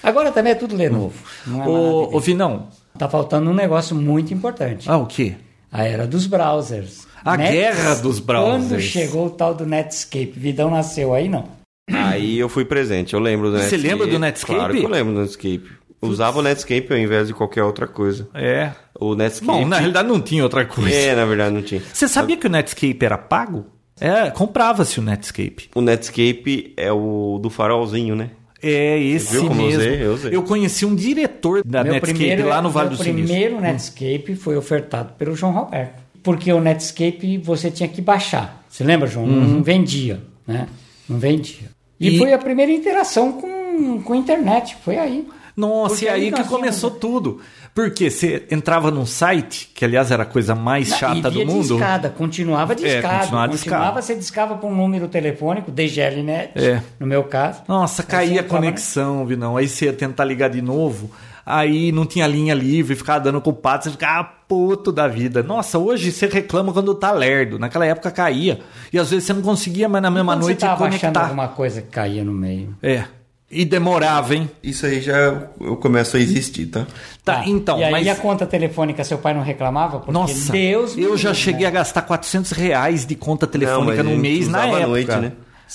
Agora 0.03 0.31
também 0.31 0.53
é 0.53 0.55
tudo 0.55 0.77
Lenovo. 0.77 1.15
Não 1.47 1.63
é 1.65 1.69
Ô, 1.69 2.17
ô. 2.17 2.21
Vinão, 2.21 2.69
Tá 2.99 3.09
faltando 3.09 3.51
um 3.51 3.55
negócio 3.55 3.95
muito 3.97 4.33
importante. 4.35 4.89
ah, 4.91 4.97
o 4.97 5.07
quê? 5.07 5.35
A 5.71 5.85
era 5.85 6.07
dos 6.07 6.27
browsers. 6.27 7.07
A 7.25 7.37
guerra 7.37 7.95
dos 7.97 8.19
browsers. 8.21 8.69
Quando 8.69 8.81
chegou 8.81 9.27
o 9.27 9.31
tal 9.31 9.55
do 9.55 9.67
Netscape, 9.67 10.33
Vidão 10.37 10.71
nasceu 10.71 11.13
aí, 11.15 11.29
não. 11.29 11.45
Aí 11.91 12.39
eu 12.39 12.49
fui 12.49 12.65
presente, 12.65 13.15
eu 13.15 13.21
lembro 13.21 13.51
do 13.51 13.57
Você 13.59 13.63
Netscape. 13.77 13.83
lembra 13.89 14.07
do 14.07 14.19
Netscape? 14.19 14.55
Claro 14.59 14.75
que 14.75 14.83
eu 14.85 14.89
lembro 14.89 15.15
do 15.15 15.21
Netscape. 15.21 15.71
Usava 16.01 16.39
o 16.39 16.43
Netscape 16.43 16.87
ao 16.93 16.99
invés 16.99 17.27
de 17.29 17.35
qualquer 17.35 17.65
outra 17.65 17.87
coisa. 17.87 18.29
É. 18.35 18.71
O 19.01 19.15
Netscape... 19.15 19.47
Bom, 19.47 19.67
na 19.67 19.79
realidade 19.79 20.09
não 20.09 20.21
tinha 20.21 20.43
outra 20.45 20.65
coisa. 20.65 20.95
É, 20.95 21.15
na 21.15 21.25
verdade 21.25 21.55
não 21.55 21.63
tinha. 21.63 21.83
Você 21.93 22.07
sabia 22.07 22.37
que 22.37 22.47
o 22.47 22.51
Netscape 22.51 22.99
era 23.05 23.19
pago? 23.19 23.67
É, 24.01 24.31
comprava-se 24.31 25.01
o 25.01 25.03
Netscape. 25.03 25.71
O 25.75 25.81
Netscape 25.81 26.73
é 26.77 26.93
o 26.93 27.39
do 27.43 27.51
farolzinho, 27.51 28.15
né? 28.15 28.31
É 28.63 28.99
esse 29.01 29.33
viu 29.33 29.47
como 29.49 29.61
eu 29.61 29.67
mesmo. 29.67 29.81
usei? 29.81 30.05
Eu 30.07 30.13
usei. 30.15 30.43
conheci 30.43 30.85
um 30.87 30.95
diretor 30.95 31.63
da 31.65 31.83
Netscape 31.85 32.43
lá 32.43 32.61
no 32.63 32.71
Vale 32.71 32.91
do 32.91 32.95
meu 32.97 33.05
Silício. 33.05 33.25
primeiro 33.27 33.61
Netscape 33.61 34.35
foi 34.37 34.57
ofertado 34.57 35.13
pelo 35.15 35.35
João 35.35 35.53
Roberto. 35.53 36.01
Porque 36.23 36.53
o 36.53 36.61
Netscape 36.61 37.39
você 37.39 37.71
tinha 37.71 37.89
que 37.89 38.01
baixar. 38.03 38.65
Você 38.69 38.83
lembra, 38.85 39.07
João? 39.09 39.27
Não 39.27 39.63
vendia, 39.63 40.21
né? 40.47 40.69
Não 41.09 41.19
vendia. 41.19 41.69
E, 42.01 42.09
Uhum. 42.11 42.15
E- 42.15 42.19
foi 42.19 42.33
a 42.33 42.39
primeira 42.39 42.71
interação 42.71 43.33
com, 43.33 44.01
com 44.03 44.13
a 44.13 44.17
internet. 44.17 44.77
Foi 44.85 44.97
aí. 44.99 45.27
Nossa, 45.59 45.89
Porque 45.97 46.05
e 46.07 46.09
aí 46.09 46.31
que 46.33 46.39
nós 46.39 46.47
começou 46.49 46.91
tudo. 46.91 47.41
Porque 47.75 48.11
você 48.11 48.47
entrava 48.51 48.91
num 48.91 49.05
site, 49.05 49.71
que 49.75 49.85
aliás 49.85 50.11
era 50.11 50.23
a 50.23 50.27
coisa 50.27 50.55
mais 50.55 50.89
chata 50.89 51.31
do 51.31 51.45
mundo. 51.45 51.63
discada, 51.77 52.09
continuava 52.09 52.75
discado. 52.75 53.19
continuava 53.19 53.49
continuava, 53.49 53.85
discado. 53.85 54.03
você 54.07 54.15
discava 54.15 54.55
para 54.57 54.69
um 54.69 54.75
número 54.75 55.09
telefônico, 55.09 55.71
DGLNet, 55.71 56.53
É. 56.55 56.81
no 56.99 57.07
meu 57.07 57.25
caso. 57.25 57.63
Nossa, 57.69 58.03
Aí 58.03 58.09
caía 58.09 58.31
a 58.41 58.45
entrava, 58.45 58.49
conexão, 58.49 59.27
Vinão. 59.27 59.57
Aí 59.57 59.69
você 59.69 59.87
ia 59.87 59.93
tentar 59.93 60.25
ligar 60.25 60.49
de 60.49 60.63
novo. 60.63 61.11
Aí 61.45 61.91
não 61.93 62.05
tinha 62.05 62.27
linha 62.27 62.53
livre, 62.55 62.95
ficava 62.95 63.21
dando 63.21 63.41
culpado, 63.41 63.85
você 63.85 63.91
ficava 63.91 64.23
puto 64.47 64.93
da 64.93 65.09
vida. 65.09 65.43
Nossa, 65.43 65.79
hoje 65.79 66.13
você 66.13 66.27
reclama 66.27 66.73
quando 66.73 66.95
tá 66.95 67.11
lerdo. 67.11 67.59
Naquela 67.59 67.87
época 67.87 68.11
caía. 68.11 68.61
E 68.93 68.99
às 68.99 69.11
vezes 69.11 69.25
você 69.25 69.33
não 69.33 69.41
conseguia 69.43 69.89
mais 69.89 70.03
na 70.03 70.11
mesma 70.11 70.37
noite 70.37 70.61
você 70.61 70.67
tava 70.67 70.87
achando 70.87 71.01
conectar. 71.01 71.23
alguma 71.25 71.49
coisa 71.49 71.81
que 71.81 71.89
caía 71.89 72.23
no 72.23 72.33
meio. 72.33 72.77
É. 72.83 73.05
E 73.51 73.65
demorava, 73.65 74.35
hein? 74.35 74.51
Isso 74.63 74.85
aí 74.85 75.01
já 75.01 75.17
eu 75.59 75.77
começo 75.77 76.17
a 76.19 76.21
existir, 76.21 76.67
tá? 76.67 76.87
Tá, 77.25 77.45
então, 77.47 77.79
e 77.79 77.85
aí 77.85 77.91
mas. 77.93 78.09
a 78.09 78.15
conta 78.17 78.45
telefônica, 78.47 79.03
seu 79.05 79.17
pai 79.17 79.33
não 79.33 79.41
reclamava? 79.43 79.99
Porque 80.01 80.13
Nossa, 80.13 80.53
Deus 80.53 80.97
eu 80.99 81.17
já 81.17 81.31
livre, 81.31 81.45
cheguei 81.45 81.63
né? 81.63 81.69
a 81.69 81.71
gastar 81.71 82.03
400 82.03 82.51
reais 82.53 83.07
de 83.07 83.15
conta 83.15 83.47
telefônica 83.47 84.03
mas 84.03 84.13
no 84.15 84.19
mês 84.21 84.49
na 84.49 84.67
época. 84.67 84.87
noite, 84.87 85.11
né? 85.17 85.33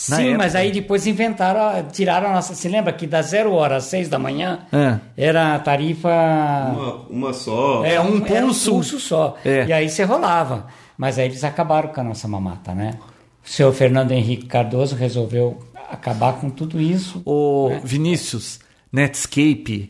Na 0.10 0.18
Sim, 0.18 0.24
época. 0.24 0.38
mas 0.40 0.56
aí 0.56 0.72
depois 0.72 1.06
inventaram, 1.08 1.86
tiraram 1.92 2.30
a 2.30 2.34
nossa. 2.34 2.54
Se 2.56 2.68
lembra 2.68 2.94
que 2.94 3.06
das 3.08 3.28
zero 3.28 3.52
hora 3.54 3.76
às 3.78 3.86
seis 3.86 4.08
da 4.08 4.18
manhã 4.20 4.60
É. 4.72 4.98
era 5.18 5.56
a 5.56 5.60
tarifa. 5.60 6.10
Uma, 6.10 6.96
uma 7.10 7.34
só. 7.34 7.84
É, 7.86 8.00
um 8.00 8.24
era 8.26 8.42
pulso. 8.42 8.72
pulso 8.72 9.00
só. 9.00 9.36
É. 9.44 9.66
E 9.66 9.74
aí 9.74 9.90
você 9.90 10.04
rolava. 10.04 10.68
Mas 10.98 11.18
aí 11.18 11.26
eles 11.26 11.44
acabaram 11.44 11.90
com 11.90 12.02
a 12.02 12.04
nossa 12.04 12.28
mamata, 12.28 12.74
né? 12.74 12.98
O 13.46 13.50
senhor 13.50 13.74
Fernando 13.74 14.12
Henrique 14.12 14.46
Cardoso 14.46 14.96
resolveu 14.96 15.60
acabar 15.94 16.34
com 16.34 16.50
tudo 16.50 16.80
isso. 16.82 17.22
Ô, 17.26 17.70
É. 17.72 17.80
Vinícius, 17.84 18.60
Netscape, 18.92 19.90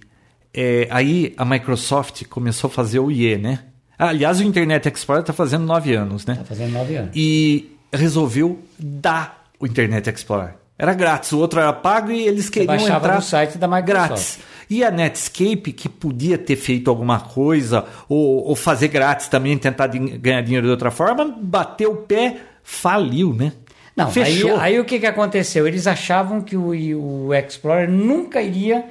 é, 0.53 0.87
aí 0.89 1.33
a 1.37 1.45
Microsoft 1.45 2.23
começou 2.27 2.67
a 2.67 2.71
fazer 2.71 2.99
o 2.99 3.11
IE, 3.11 3.37
né? 3.37 3.59
Ah, 3.97 4.07
Aliás, 4.09 4.39
o 4.39 4.43
Internet 4.43 4.87
Explorer 4.89 5.21
está 5.21 5.33
fazendo 5.33 5.65
nove 5.65 5.93
anos, 5.95 6.25
né? 6.25 6.35
Tá 6.35 6.43
fazendo 6.45 6.71
nove 6.73 6.95
anos. 6.95 7.11
E 7.15 7.75
resolveu 7.91 8.59
dar 8.79 9.45
o 9.59 9.65
Internet 9.67 10.09
Explorer. 10.09 10.55
Era 10.77 10.93
grátis, 10.93 11.31
o 11.31 11.39
outro 11.39 11.59
era 11.59 11.71
pago 11.71 12.11
e 12.11 12.27
eles 12.27 12.49
queriam 12.49 12.75
entrar 12.75 13.15
no 13.15 13.21
site 13.21 13.57
da 13.57 13.67
Microsoft. 13.67 13.87
grátis. 14.07 14.39
E 14.69 14.83
a 14.83 14.89
Netscape, 14.89 15.71
que 15.71 15.87
podia 15.87 16.37
ter 16.37 16.55
feito 16.55 16.89
alguma 16.89 17.19
coisa, 17.19 17.85
ou, 18.09 18.47
ou 18.47 18.55
fazer 18.55 18.87
grátis 18.87 19.27
também, 19.27 19.57
tentar 19.57 19.87
din- 19.87 20.17
ganhar 20.17 20.41
dinheiro 20.41 20.65
de 20.65 20.71
outra 20.71 20.89
forma, 20.89 21.25
bateu 21.39 21.91
o 21.91 21.97
pé, 21.97 22.37
faliu, 22.63 23.33
né? 23.33 23.51
Não, 23.95 24.07
aí, 24.07 24.11
Fechou. 24.11 24.59
aí 24.59 24.79
o 24.79 24.85
que, 24.85 24.99
que 24.99 25.05
aconteceu? 25.05 25.67
Eles 25.67 25.85
achavam 25.85 26.41
que 26.41 26.57
o, 26.57 27.27
o 27.27 27.33
Explorer 27.33 27.89
nunca 27.89 28.41
iria 28.41 28.85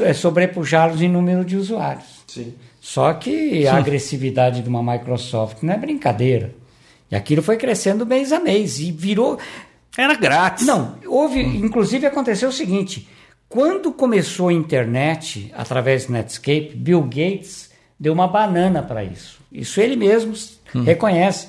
eh, 0.00 0.12
sobrepujá-los 0.12 1.02
em 1.02 1.08
número 1.08 1.44
de 1.44 1.56
usuários. 1.56 2.24
Sim. 2.26 2.54
Só 2.80 3.12
que 3.12 3.66
a 3.66 3.76
agressividade 3.76 4.62
de 4.62 4.68
uma 4.68 4.82
Microsoft 4.82 5.62
não 5.62 5.74
é 5.74 5.76
brincadeira. 5.76 6.54
E 7.10 7.16
aquilo 7.16 7.42
foi 7.42 7.56
crescendo 7.56 8.06
mês 8.06 8.32
a 8.32 8.40
mês 8.40 8.78
e 8.78 8.92
virou. 8.92 9.38
Era 9.96 10.14
grátis. 10.14 10.64
Não, 10.66 10.96
houve. 11.06 11.40
Inclusive 11.40 12.06
aconteceu 12.06 12.48
o 12.48 12.52
seguinte: 12.52 13.08
quando 13.48 13.92
começou 13.92 14.48
a 14.48 14.52
internet 14.52 15.52
através 15.56 16.06
do 16.06 16.12
Netscape, 16.12 16.72
Bill 16.74 17.02
Gates 17.02 17.70
deu 17.98 18.12
uma 18.12 18.28
banana 18.28 18.82
para 18.82 19.04
isso. 19.04 19.40
Isso 19.52 19.80
ele 19.80 19.96
mesmo 19.96 20.32
reconhece. 20.84 21.48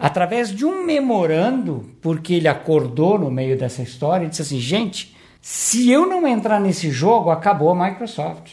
Através 0.00 0.50
de 0.50 0.64
um 0.64 0.82
memorando, 0.82 1.84
porque 2.00 2.32
ele 2.32 2.48
acordou 2.48 3.18
no 3.18 3.30
meio 3.30 3.58
dessa 3.58 3.82
história, 3.82 4.24
ele 4.24 4.30
disse 4.30 4.40
assim: 4.40 4.58
gente, 4.58 5.14
se 5.42 5.90
eu 5.90 6.06
não 6.06 6.26
entrar 6.26 6.58
nesse 6.58 6.90
jogo, 6.90 7.28
acabou 7.28 7.70
a 7.70 7.84
Microsoft. 7.90 8.52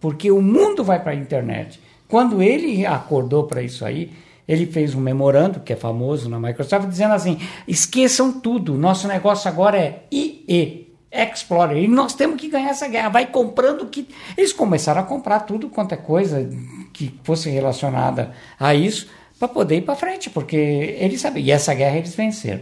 Porque 0.00 0.28
o 0.32 0.42
mundo 0.42 0.82
vai 0.82 1.00
para 1.00 1.12
a 1.12 1.14
internet. 1.14 1.80
Quando 2.08 2.42
ele 2.42 2.84
acordou 2.84 3.44
para 3.44 3.62
isso 3.62 3.84
aí, 3.84 4.12
ele 4.46 4.66
fez 4.66 4.92
um 4.92 5.00
memorando, 5.00 5.60
que 5.60 5.72
é 5.72 5.76
famoso 5.76 6.28
na 6.28 6.40
Microsoft, 6.40 6.88
dizendo 6.88 7.14
assim: 7.14 7.38
esqueçam 7.68 8.40
tudo, 8.40 8.74
nosso 8.74 9.06
negócio 9.06 9.48
agora 9.48 9.78
é 9.78 10.02
IE, 10.10 10.88
Explorer, 11.12 11.82
e 11.82 11.88
nós 11.88 12.12
temos 12.12 12.40
que 12.40 12.48
ganhar 12.48 12.70
essa 12.70 12.88
guerra. 12.88 13.08
Vai 13.08 13.26
comprando 13.26 13.86
que. 13.86 14.08
Eles 14.36 14.52
começaram 14.52 15.00
a 15.00 15.04
comprar 15.04 15.40
tudo 15.40 15.68
quanto 15.68 15.92
é 15.92 15.96
coisa 15.96 16.50
que 16.92 17.18
fosse 17.22 17.48
relacionada 17.50 18.32
a 18.58 18.74
isso, 18.74 19.08
para 19.38 19.48
poder 19.48 19.76
ir 19.76 19.82
para 19.82 19.94
frente, 19.96 20.28
porque 20.30 20.56
eles 20.56 21.20
sabiam. 21.20 21.44
E 21.44 21.50
essa 21.50 21.72
guerra 21.74 21.96
eles 21.98 22.14
venceram. 22.14 22.60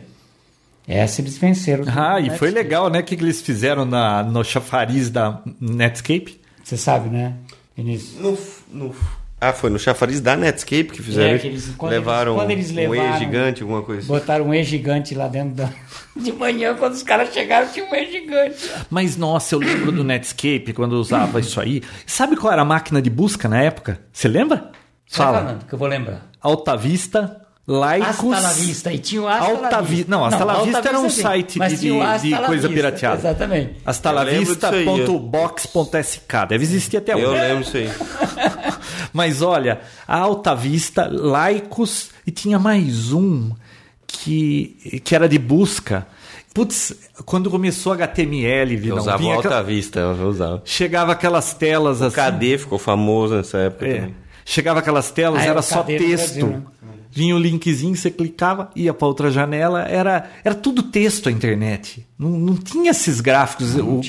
Essa 0.89 1.21
eles 1.21 1.37
venceram. 1.37 1.85
Ah, 1.89 2.19
e 2.19 2.25
Netscape. 2.25 2.39
foi 2.39 2.51
legal, 2.51 2.89
né? 2.89 3.01
O 3.01 3.03
que, 3.03 3.15
eles 3.15 3.43
fizeram 3.43 3.85
na, 3.85 4.23
no 4.23 4.45
chafariz 4.45 5.11
da 5.11 5.41
Netscape? 5.61 6.41
Você 6.63 6.77
sabe, 6.77 7.09
né, 7.09 7.35
Vinícius? 7.77 8.21
No, 8.21 8.39
no, 8.89 8.95
Ah, 9.41 9.53
foi 9.53 9.69
no 9.69 9.79
chafariz 9.79 10.21
da 10.21 10.37
Netscape 10.37 10.85
que 10.85 11.03
fizeram 11.03 11.35
É, 11.35 11.39
que 11.39 11.47
eles- 11.49 11.73
quando 11.77 11.91
levaram, 11.93 12.33
eles- 12.33 12.41
quando 12.43 12.51
eles 12.53 12.71
um 12.71 12.75
levaram- 12.75 13.17
E 13.17 13.19
gigante, 13.19 13.63
alguma 13.63 13.83
coisa 13.83 14.01
assim. 14.03 14.09
Botaram 14.09 14.47
um 14.47 14.55
E 14.55 14.63
gigante 14.65 15.15
lá 15.15 15.27
dentro 15.29 15.55
da. 15.57 15.71
De 16.17 16.33
manhã, 16.33 16.75
quando 16.75 16.93
os 16.95 17.03
caras 17.03 17.33
chegaram, 17.35 17.69
tinha 17.69 17.85
um 17.85 17.95
E 17.95 18.11
gigante. 18.11 18.71
Mas 18.89 19.17
nossa, 19.17 19.55
eu 19.55 19.59
lembro 19.59 19.91
do 19.93 20.03
Netscape 20.05 20.73
quando 20.73 20.95
eu 20.95 21.01
usava 21.01 21.41
isso 21.41 21.61
aí. 21.61 21.83
Sabe 22.07 22.37
qual 22.37 22.53
era 22.53 22.63
a 22.63 22.65
máquina 22.65 23.03
de 23.03 23.11
busca 23.11 23.49
na 23.49 23.61
época? 23.61 23.99
Você 24.13 24.29
lembra? 24.29 24.71
Fala. 25.09 25.39
falando, 25.39 25.65
que 25.67 25.73
eu 25.73 25.79
vou 25.79 25.87
lembrar. 25.87 26.27
Alta 26.47 26.77
Vista, 26.77 27.43
Laicos. 27.69 28.33
Hasta 28.35 28.49
la 28.49 28.53
vista. 28.55 28.93
E 28.93 28.99
tinha 28.99 29.23
o 29.23 29.29
Hasta 29.29 29.45
Alta 29.45 29.71
la 29.77 29.81
Vi- 29.83 29.97
Vista. 29.97 30.11
Não, 30.11 30.25
Hasta 30.25 30.45
la 30.45 30.53
Alta 30.53 30.65
Vista 30.67 30.89
era 30.89 31.01
um 31.01 31.11
sim, 31.11 31.23
site 31.23 31.59
de, 31.59 31.91
o 31.91 31.95
de- 31.97 32.01
Hasta 32.01 32.19
de 32.27 32.31
la 32.31 32.47
coisa 32.47 32.69
Vista, 32.69 32.75
pirateada. 32.83 33.19
Exatamente. 33.19 33.75
Astalavista.box.sk. 33.85 36.47
Deve 36.49 36.65
existir 36.65 36.97
até 36.99 37.15
Eu 37.15 37.31
hoje. 37.31 37.41
lembro 37.41 37.63
isso 37.63 37.77
aí. 37.77 37.91
Mas 39.13 39.43
olha, 39.43 39.81
a 40.07 40.19
Alta 40.19 40.55
Vista, 40.55 41.09
Laicos 41.11 42.11
e 42.27 42.31
tinha 42.31 42.59
mais 42.59 43.13
um 43.13 43.51
que, 44.07 45.01
que 45.05 45.15
era 45.15 45.29
de 45.29 45.39
busca. 45.39 46.07
Putz, 46.55 46.95
quando 47.27 47.51
começou 47.51 47.93
HTML, 47.93 48.81
Eu 48.89 48.97
usava 48.97 49.17
o 49.17 49.21
vinha 49.21 49.35
Alta 49.35 49.49
aquela- 49.49 49.63
Vista, 49.63 50.01
eu 50.01 50.29
usava. 50.29 50.63
chegava 50.65 51.13
aquelas 51.13 51.53
telas 51.55 52.01
assim. 52.01 52.15
KD 52.17 52.59
ficou 52.59 52.79
famoso 52.79 53.35
nessa 53.35 53.59
época 53.59 53.87
É. 53.87 53.95
também. 53.97 54.15
Chegava 54.49 54.79
aquelas 54.79 55.11
telas, 55.11 55.43
era 55.43 55.59
o 55.59 55.63
só 55.63 55.83
texto. 55.83 56.47
Brasil, 56.47 56.47
né? 56.47 56.63
Vinha 57.11 57.35
o 57.35 57.39
linkzinho, 57.39 57.97
você 57.97 58.11
clicava, 58.11 58.71
ia 58.77 58.95
para 58.95 59.09
outra 59.09 59.31
janela, 59.31 59.83
era, 59.83 60.31
era 60.45 60.55
tudo 60.55 60.85
texto 60.85 61.29
a 61.29 61.33
internet. 61.33 62.07
Não, 62.19 62.31
não 62.31 62.55
tinha 62.57 62.91
esses 62.93 63.21
gráficos. 63.21 63.75
O- 63.75 64.01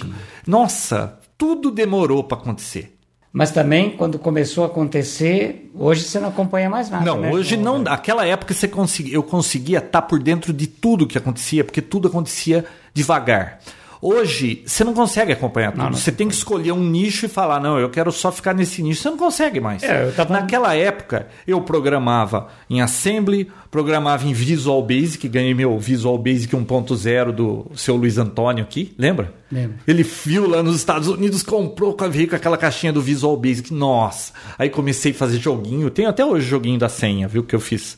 Nossa, 0.46 1.18
tudo 1.38 1.72
demorou 1.72 2.24
para 2.24 2.38
acontecer. 2.38 2.94
Mas 3.34 3.52
também, 3.52 3.92
quando 3.92 4.18
começou 4.20 4.64
a 4.64 4.68
acontecer, 4.68 5.72
hoje 5.76 6.04
você 6.04 6.20
não 6.20 6.30
acompanha 6.30 6.70
mais 6.70 6.90
nada. 6.90 7.06
Não, 7.06 7.20
né, 7.22 7.32
hoje 7.32 7.56
não. 7.56 7.74
Roberto? 7.78 7.90
Naquela 7.92 8.26
época 8.26 8.54
você 8.54 8.68
conseguia, 8.68 9.14
eu 9.16 9.24
conseguia 9.24 9.78
estar 9.80 10.02
por 10.04 10.20
dentro 10.20 10.52
de 10.54 10.66
tudo 10.68 11.06
que 11.08 11.18
acontecia, 11.18 11.64
porque 11.64 11.82
tudo 11.82 12.08
acontecia 12.08 12.66
devagar. 12.94 13.60
Hoje 14.02 14.62
você 14.66 14.84
não 14.84 14.94
consegue 14.94 15.32
acompanhar 15.32 15.72
tudo. 15.72 15.84
Não, 15.84 15.90
não 15.92 15.98
você 15.98 16.12
tem 16.12 16.28
que 16.28 16.34
escolher 16.36 16.72
um 16.72 16.84
nicho 16.84 17.26
e 17.26 17.30
falar, 17.30 17.60
não, 17.60 17.80
eu 17.80 17.90
quero 17.90 18.12
só 18.12 18.32
ficar 18.32 18.54
nesse 18.54 18.82
nicho. 18.84 19.02
Você 19.02 19.10
não 19.10 19.18
consegue 19.18 19.60
mais. 19.60 19.82
É, 19.84 20.12
tava- 20.12 20.34
Naquela 20.34 20.76
época 20.76 21.28
eu 21.48 21.60
programava 21.62 22.48
em 22.70 22.82
Assembly, 22.82 23.50
programava 23.72 24.28
em 24.28 24.34
Visual 24.34 24.82
Basic, 24.84 25.28
ganhei 25.28 25.54
meu 25.54 25.78
Visual 25.80 26.18
Basic 26.18 26.56
1.0 26.56 27.32
do 27.32 27.72
seu 27.76 27.96
Luiz 27.96 28.18
Antônio 28.18 28.64
aqui, 28.64 28.94
lembra? 28.98 29.34
Lembro. 29.52 29.78
Ele 29.88 30.04
viu 30.04 30.48
lá 30.48 30.62
nos 30.62 30.76
Estados 30.76 31.08
Unidos, 31.08 31.42
comprou, 31.42 31.96
veio 32.10 32.28
com 32.30 32.36
aquela 32.36 32.58
caixinha 32.58 32.94
do 32.94 33.02
Visual 33.02 33.36
Basic. 33.36 33.74
Nossa! 33.74 34.32
Aí 34.60 34.70
comecei 34.70 35.12
a 35.12 35.16
fazer 35.16 35.40
joguinho. 35.40 35.90
Tenho 35.90 36.10
até 36.10 36.24
hoje 36.24 36.46
joguinho 36.48 36.78
da 36.78 36.90
senha, 36.90 37.28
viu, 37.28 37.44
que 37.44 37.56
eu 37.56 37.60
fiz. 37.60 37.98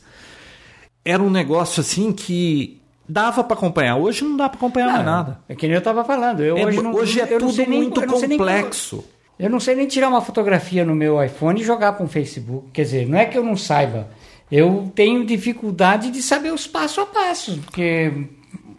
Era 1.04 1.22
um 1.22 1.30
negócio 1.30 1.80
assim 1.80 2.12
que 2.12 2.79
dava 3.10 3.42
para 3.44 3.56
acompanhar. 3.56 3.96
Hoje 3.96 4.24
não 4.24 4.36
dá 4.36 4.48
para 4.48 4.56
acompanhar 4.58 4.92
mais 4.92 5.04
nada. 5.04 5.40
É 5.48 5.54
que 5.54 5.66
nem 5.66 5.74
eu 5.74 5.78
estava 5.78 6.04
falando. 6.04 6.40
Eu 6.40 6.56
É, 6.56 6.64
hoje 6.64 6.82
não, 6.82 6.94
hoje 6.94 7.20
é 7.20 7.26
não 7.30 7.38
tudo 7.38 7.52
sei 7.52 7.66
nem- 7.66 7.80
muito 7.82 8.00
eu 8.00 8.06
não 8.06 8.20
complexo. 8.20 9.04
Eu 9.38 9.48
não 9.48 9.58
sei 9.58 9.74
nem 9.74 9.86
tirar 9.86 10.08
uma 10.08 10.20
fotografia 10.20 10.84
no 10.84 10.94
meu 10.94 11.22
iPhone 11.24 11.60
e 11.60 11.64
jogar 11.64 11.92
para 11.94 12.04
um 12.04 12.08
Facebook. 12.08 12.68
Quer 12.72 12.82
dizer, 12.82 13.08
não 13.08 13.18
é 13.18 13.24
que 13.24 13.36
eu 13.38 13.42
não 13.42 13.56
saiba. 13.56 14.08
Eu 14.52 14.90
tenho 14.94 15.24
dificuldade 15.24 16.10
de 16.10 16.20
saber 16.22 16.52
os 16.52 16.66
passo 16.66 17.00
a 17.00 17.06
passo, 17.06 17.58
porque 17.64 18.12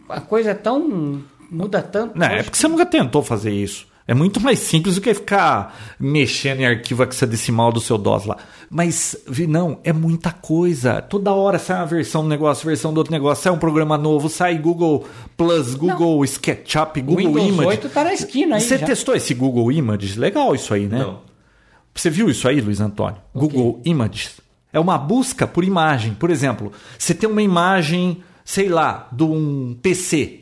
a 0.08 0.20
coisa 0.20 0.50
é 0.50 0.54
tão. 0.54 1.22
muda 1.50 1.82
tanto. 1.82 2.16
Não, 2.18 2.26
é 2.26 2.42
porque 2.42 2.56
você 2.56 2.68
nunca 2.68 2.86
tentou 2.86 3.22
fazer 3.22 3.50
isso. 3.50 3.86
É 4.06 4.14
muito 4.14 4.40
mais 4.40 4.58
simples 4.58 4.96
do 4.96 5.00
que 5.00 5.14
ficar 5.14 5.78
mexendo 5.98 6.60
em 6.60 6.66
arquivo 6.66 7.02
hexadecimal 7.04 7.72
do 7.72 7.80
seu 7.80 7.96
DOS 7.96 8.26
lá. 8.26 8.36
Mas, 8.68 9.16
não, 9.48 9.78
é 9.84 9.92
muita 9.92 10.32
coisa. 10.32 11.00
Toda 11.00 11.32
hora 11.32 11.58
sai 11.58 11.76
uma 11.76 11.86
versão 11.86 12.22
do 12.22 12.28
negócio, 12.28 12.66
versão 12.66 12.92
do 12.92 12.98
outro 12.98 13.12
negócio, 13.12 13.44
sai 13.44 13.52
um 13.52 13.58
programa 13.58 13.96
novo, 13.96 14.28
sai 14.28 14.58
Google 14.58 15.06
Plus, 15.36 15.74
Google 15.74 16.24
SketchUp, 16.24 17.00
O 17.00 17.02
Google 17.04 17.26
Windows 17.26 17.48
Image. 17.48 17.68
8 17.68 17.88
tá 17.90 18.04
na 18.04 18.14
esquina 18.14 18.56
aí. 18.56 18.60
Você 18.60 18.78
já. 18.78 18.86
testou 18.86 19.14
esse 19.14 19.34
Google 19.34 19.70
Images? 19.70 20.16
Legal 20.16 20.54
isso 20.54 20.74
aí, 20.74 20.86
né? 20.86 20.98
Não. 20.98 21.20
Você 21.94 22.08
viu 22.08 22.30
isso 22.30 22.48
aí, 22.48 22.60
Luiz 22.60 22.80
Antônio? 22.80 23.18
Google 23.34 23.80
Images. 23.84 24.40
É 24.72 24.80
uma 24.80 24.96
busca 24.96 25.46
por 25.46 25.64
imagem. 25.64 26.14
Por 26.14 26.30
exemplo, 26.30 26.72
você 26.98 27.14
tem 27.14 27.28
uma 27.28 27.42
imagem, 27.42 28.22
sei 28.44 28.68
lá, 28.68 29.06
de 29.12 29.22
um 29.22 29.76
PC. 29.82 30.41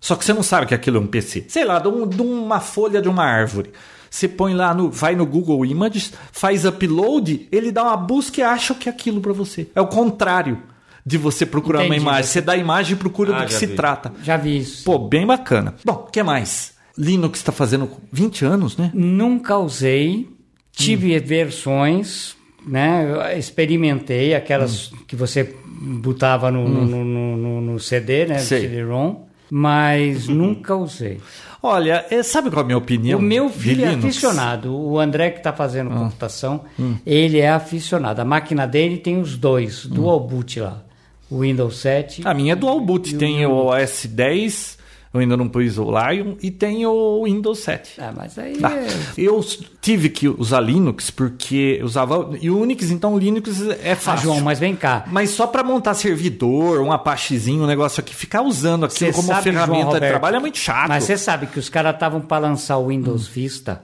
Só 0.00 0.16
que 0.16 0.24
você 0.24 0.32
não 0.32 0.42
sabe 0.42 0.66
que 0.66 0.74
aquilo 0.74 0.96
é 0.96 1.00
um 1.00 1.06
PC. 1.06 1.44
Sei 1.48 1.64
lá, 1.64 1.78
de, 1.78 1.88
um- 1.88 2.06
de 2.08 2.22
uma 2.22 2.58
folha 2.60 3.02
de 3.02 3.08
uma 3.08 3.24
árvore. 3.24 3.70
Você 4.10 4.26
põe 4.26 4.54
lá 4.54 4.72
no. 4.74 4.90
Vai 4.90 5.14
no 5.14 5.24
Google 5.26 5.64
Images, 5.64 6.12
faz 6.32 6.64
upload, 6.64 7.46
ele 7.52 7.70
dá 7.70 7.84
uma 7.84 7.96
busca 7.96 8.40
e 8.40 8.42
acha 8.42 8.74
que 8.74 8.88
é 8.88 8.92
aquilo 8.92 9.20
para 9.20 9.32
você. 9.32 9.68
É 9.74 9.80
o 9.80 9.86
contrário 9.86 10.58
de 11.06 11.16
você 11.16 11.46
procurar 11.46 11.84
Entendi. 11.84 12.00
uma 12.00 12.10
imagem. 12.10 12.24
Você 12.30 12.40
dá 12.40 12.52
a 12.54 12.56
imagem 12.56 12.94
e 12.94 12.96
procura 12.96 13.36
Ah, 13.36 13.40
do 13.40 13.46
que 13.46 13.54
se 13.54 13.66
vi. 13.66 13.74
trata. 13.76 14.12
Já 14.22 14.36
vi 14.36 14.58
isso. 14.58 14.84
Pô, 14.84 14.98
bem 14.98 15.26
bacana. 15.26 15.74
Bom, 15.84 16.06
o 16.08 16.10
que 16.10 16.22
mais? 16.22 16.72
Linux 16.98 17.38
está 17.38 17.52
fazendo 17.52 17.88
20 18.12 18.44
anos, 18.44 18.76
né? 18.76 18.90
Nunca 18.92 19.56
usei, 19.58 20.28
tive 20.72 21.16
Hum. 21.16 21.22
versões, 21.24 22.36
né? 22.66 23.06
Eu 23.32 23.38
experimentei 23.38 24.34
aquelas 24.34 24.92
Hum. 24.92 24.96
que 25.06 25.14
você 25.14 25.54
botava 25.82 26.50
no, 26.50 26.68
no, 26.68 26.84
no, 27.04 27.36
no- 27.36 27.60
no 27.60 27.78
CD, 27.80 28.26
né? 28.26 28.38
CD-ROM, 28.38 29.24
mas 29.50 30.28
nunca 30.28 30.74
usei. 30.76 31.20
Olha, 31.62 32.06
é, 32.10 32.22
sabe 32.22 32.48
qual 32.50 32.60
é 32.60 32.64
a 32.64 32.66
minha 32.66 32.78
opinião? 32.78 33.18
O 33.18 33.22
meu 33.22 33.50
filho 33.50 33.84
é? 33.84 33.88
Ah. 33.94 33.96
aficionado. 33.98 34.74
O 34.74 34.98
André 34.98 35.30
que 35.30 35.38
está 35.38 35.52
fazendo 35.52 35.90
computação, 35.90 36.62
Hum. 36.78 36.96
ele 37.04 37.38
é 37.38 37.50
aficionado. 37.50 38.20
A 38.20 38.24
máquina 38.24 38.66
dele 38.66 38.96
tem 38.96 39.20
os 39.20 39.36
dois, 39.36 39.84
Hum. 39.84 39.90
dual 39.90 40.20
boot 40.20 40.58
lá. 40.60 40.82
O 41.30 41.40
Windows 41.40 41.76
7. 41.78 42.22
A 42.24 42.32
minha 42.34 42.54
é 42.54 42.56
dual 42.56 42.80
boot. 42.80 43.12
E 43.12 43.16
o 43.16 43.18
Tem 43.18 43.46
o 43.46 43.66
OS 43.66 44.06
10, 44.06 44.78
eu 45.12 45.20
ainda 45.20 45.36
não 45.36 45.48
pus 45.48 45.76
o 45.78 45.84
Lion, 45.84 46.34
e 46.42 46.50
tem 46.50 46.86
o 46.86 47.24
Windows 47.24 47.58
7. 47.60 48.00
Ah, 48.00 48.12
mas 48.16 48.38
aí 48.38 48.56
Tá. 48.58 48.70
é... 48.72 48.86
Eu 49.18 49.40
tive 49.80 50.08
que 50.08 50.28
usar 50.28 50.60
Linux 50.60 51.10
porque 51.10 51.78
eu 51.80 51.86
usava 51.86 52.18
Unix, 52.18 52.90
então 52.90 53.18
Linux 53.18 53.60
é 53.82 53.92
Ah, 53.92 53.96
fácil. 53.96 54.24
João, 54.30 54.40
mas 54.40 54.58
vem 54.58 54.76
cá. 54.76 55.04
Mas 55.08 55.30
só 55.30 55.46
para 55.46 55.62
montar 55.64 55.94
servidor, 55.94 56.80
um 56.80 56.92
Apachezinho, 56.92 57.64
um 57.64 57.66
negócio 57.66 58.00
aqui, 58.00 58.14
ficar 58.14 58.42
usando 58.42 58.84
aquilo 58.84 59.10
Cê 59.10 59.12
como 59.12 59.26
sabe, 59.28 59.50
João 59.50 59.64
ferramenta 59.64 59.84
de 59.88 59.94
Roberto, 59.94 60.10
trabalho 60.10 60.36
é 60.36 60.40
muito 60.40 60.58
chato. 60.58 60.88
Mas 60.88 61.04
você 61.04 61.18
sabe 61.18 61.46
que 61.48 61.58
os 61.58 61.68
caras 61.68 61.94
estavam 61.94 62.20
para 62.20 62.38
lançar 62.46 62.76
o 62.78 62.86
Windows 62.88 63.26
Hum. 63.26 63.30
Vista, 63.32 63.82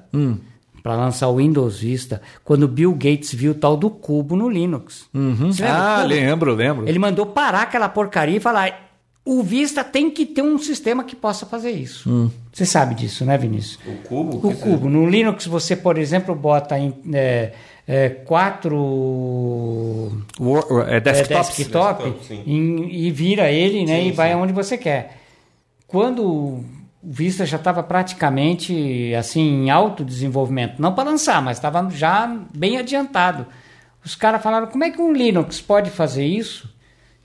para 0.83 0.95
lançar 0.95 1.27
o 1.27 1.39
Windows 1.39 1.81
Vista, 1.81 2.23
quando 2.45 2.63
o 2.63 2.69
Bill 2.69 2.93
Gates 2.93 3.35
viu 3.35 3.51
o 3.51 3.55
tal 3.57 3.77
do 3.77 3.91
cubo 3.91 4.37
no 4.37 4.49
Linux. 4.49 5.07
Do 5.13 5.37
Ah, 5.65 6.05
lembro, 6.07 6.55
lembro. 6.55 6.89
Ele 6.89 6.99
mandou 7.01 7.27
parar 7.27 7.63
aquela 7.63 7.89
porcaria 7.89 8.37
e 8.37 8.41
falar: 8.41 8.86
o 9.27 9.43
Vista 9.43 9.83
tem 9.83 10.11
que 10.11 10.25
ter 10.25 10.43
um 10.43 10.57
sistema 10.59 11.03
que 11.05 11.17
possa 11.17 11.45
fazer 11.45 11.73
isso. 11.73 12.09
Hum. 12.09 12.31
Você 12.53 12.65
sabe 12.65 12.95
disso, 12.95 13.25
né, 13.25 13.37
Vinícius? 13.37 13.79
O 13.87 14.09
cubo? 14.09 14.49
O 14.49 14.57
cubo. 14.57 14.89
No 14.89 15.09
Linux, 15.11 15.47
você, 15.47 15.75
por 15.77 15.99
exemplo, 15.99 16.35
bota 16.35 16.79
em 16.79 16.95
é, 17.13 17.53
é, 17.87 18.09
quatro 18.09 18.77
War- 20.39 20.89
é, 20.89 20.97
é, 20.97 21.01
desktops? 21.01 21.57
desktop 21.57 22.03
Desktop, 22.05 22.35
em- 22.51 22.89
e 22.91 23.11
vira 23.11 23.51
ele 23.51 23.85
né, 23.85 24.01
Sim, 24.03 24.09
e 24.09 24.13
vai 24.13 24.29
sim. 24.29 24.35
aonde 24.35 24.53
você 24.53 24.79
quer. 24.79 25.19
Quando 25.87 26.25
o 26.25 26.65
Vista 27.03 27.47
já 27.47 27.57
estava 27.57 27.83
praticamente 27.85 29.15
assim 29.17 29.65
em 29.65 29.71
alto 29.71 30.05
desenvolvimento, 30.05 30.81
não 30.83 30.93
para 30.93 31.09
lançar, 31.11 31.41
mas 31.41 31.57
estava 31.57 31.89
já 31.91 32.27
bem 32.55 32.79
adiantado. 32.79 33.47
Os 34.05 34.15
caras 34.17 34.43
falaram: 34.43 34.67
como 34.67 34.83
é 34.85 34.91
que 34.91 35.01
um 35.01 35.13
Linux 35.13 35.61
pode 35.61 35.89
fazer 35.91 36.27
isso? 36.27 36.69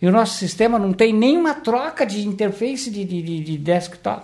E 0.02 0.07
o 0.07 0.11
nosso 0.11 0.38
sistema 0.38 0.80
não 0.80 0.94
tem 0.94 1.14
nenhuma 1.14 1.53
troca 1.53 2.06
de 2.06 2.28
interface 2.28 2.90
de, 2.90 3.06
de, 3.06 3.22
de- 3.22 3.40
de 3.44 3.57
desktop. 3.57 4.23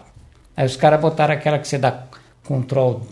Aí 0.56 0.66
os 0.66 0.76
caras 0.76 1.00
botaram 1.00 1.34
aquela 1.36 1.60
que 1.60 1.68
você 1.68 1.78
dá 1.78 2.06
control 2.44 3.06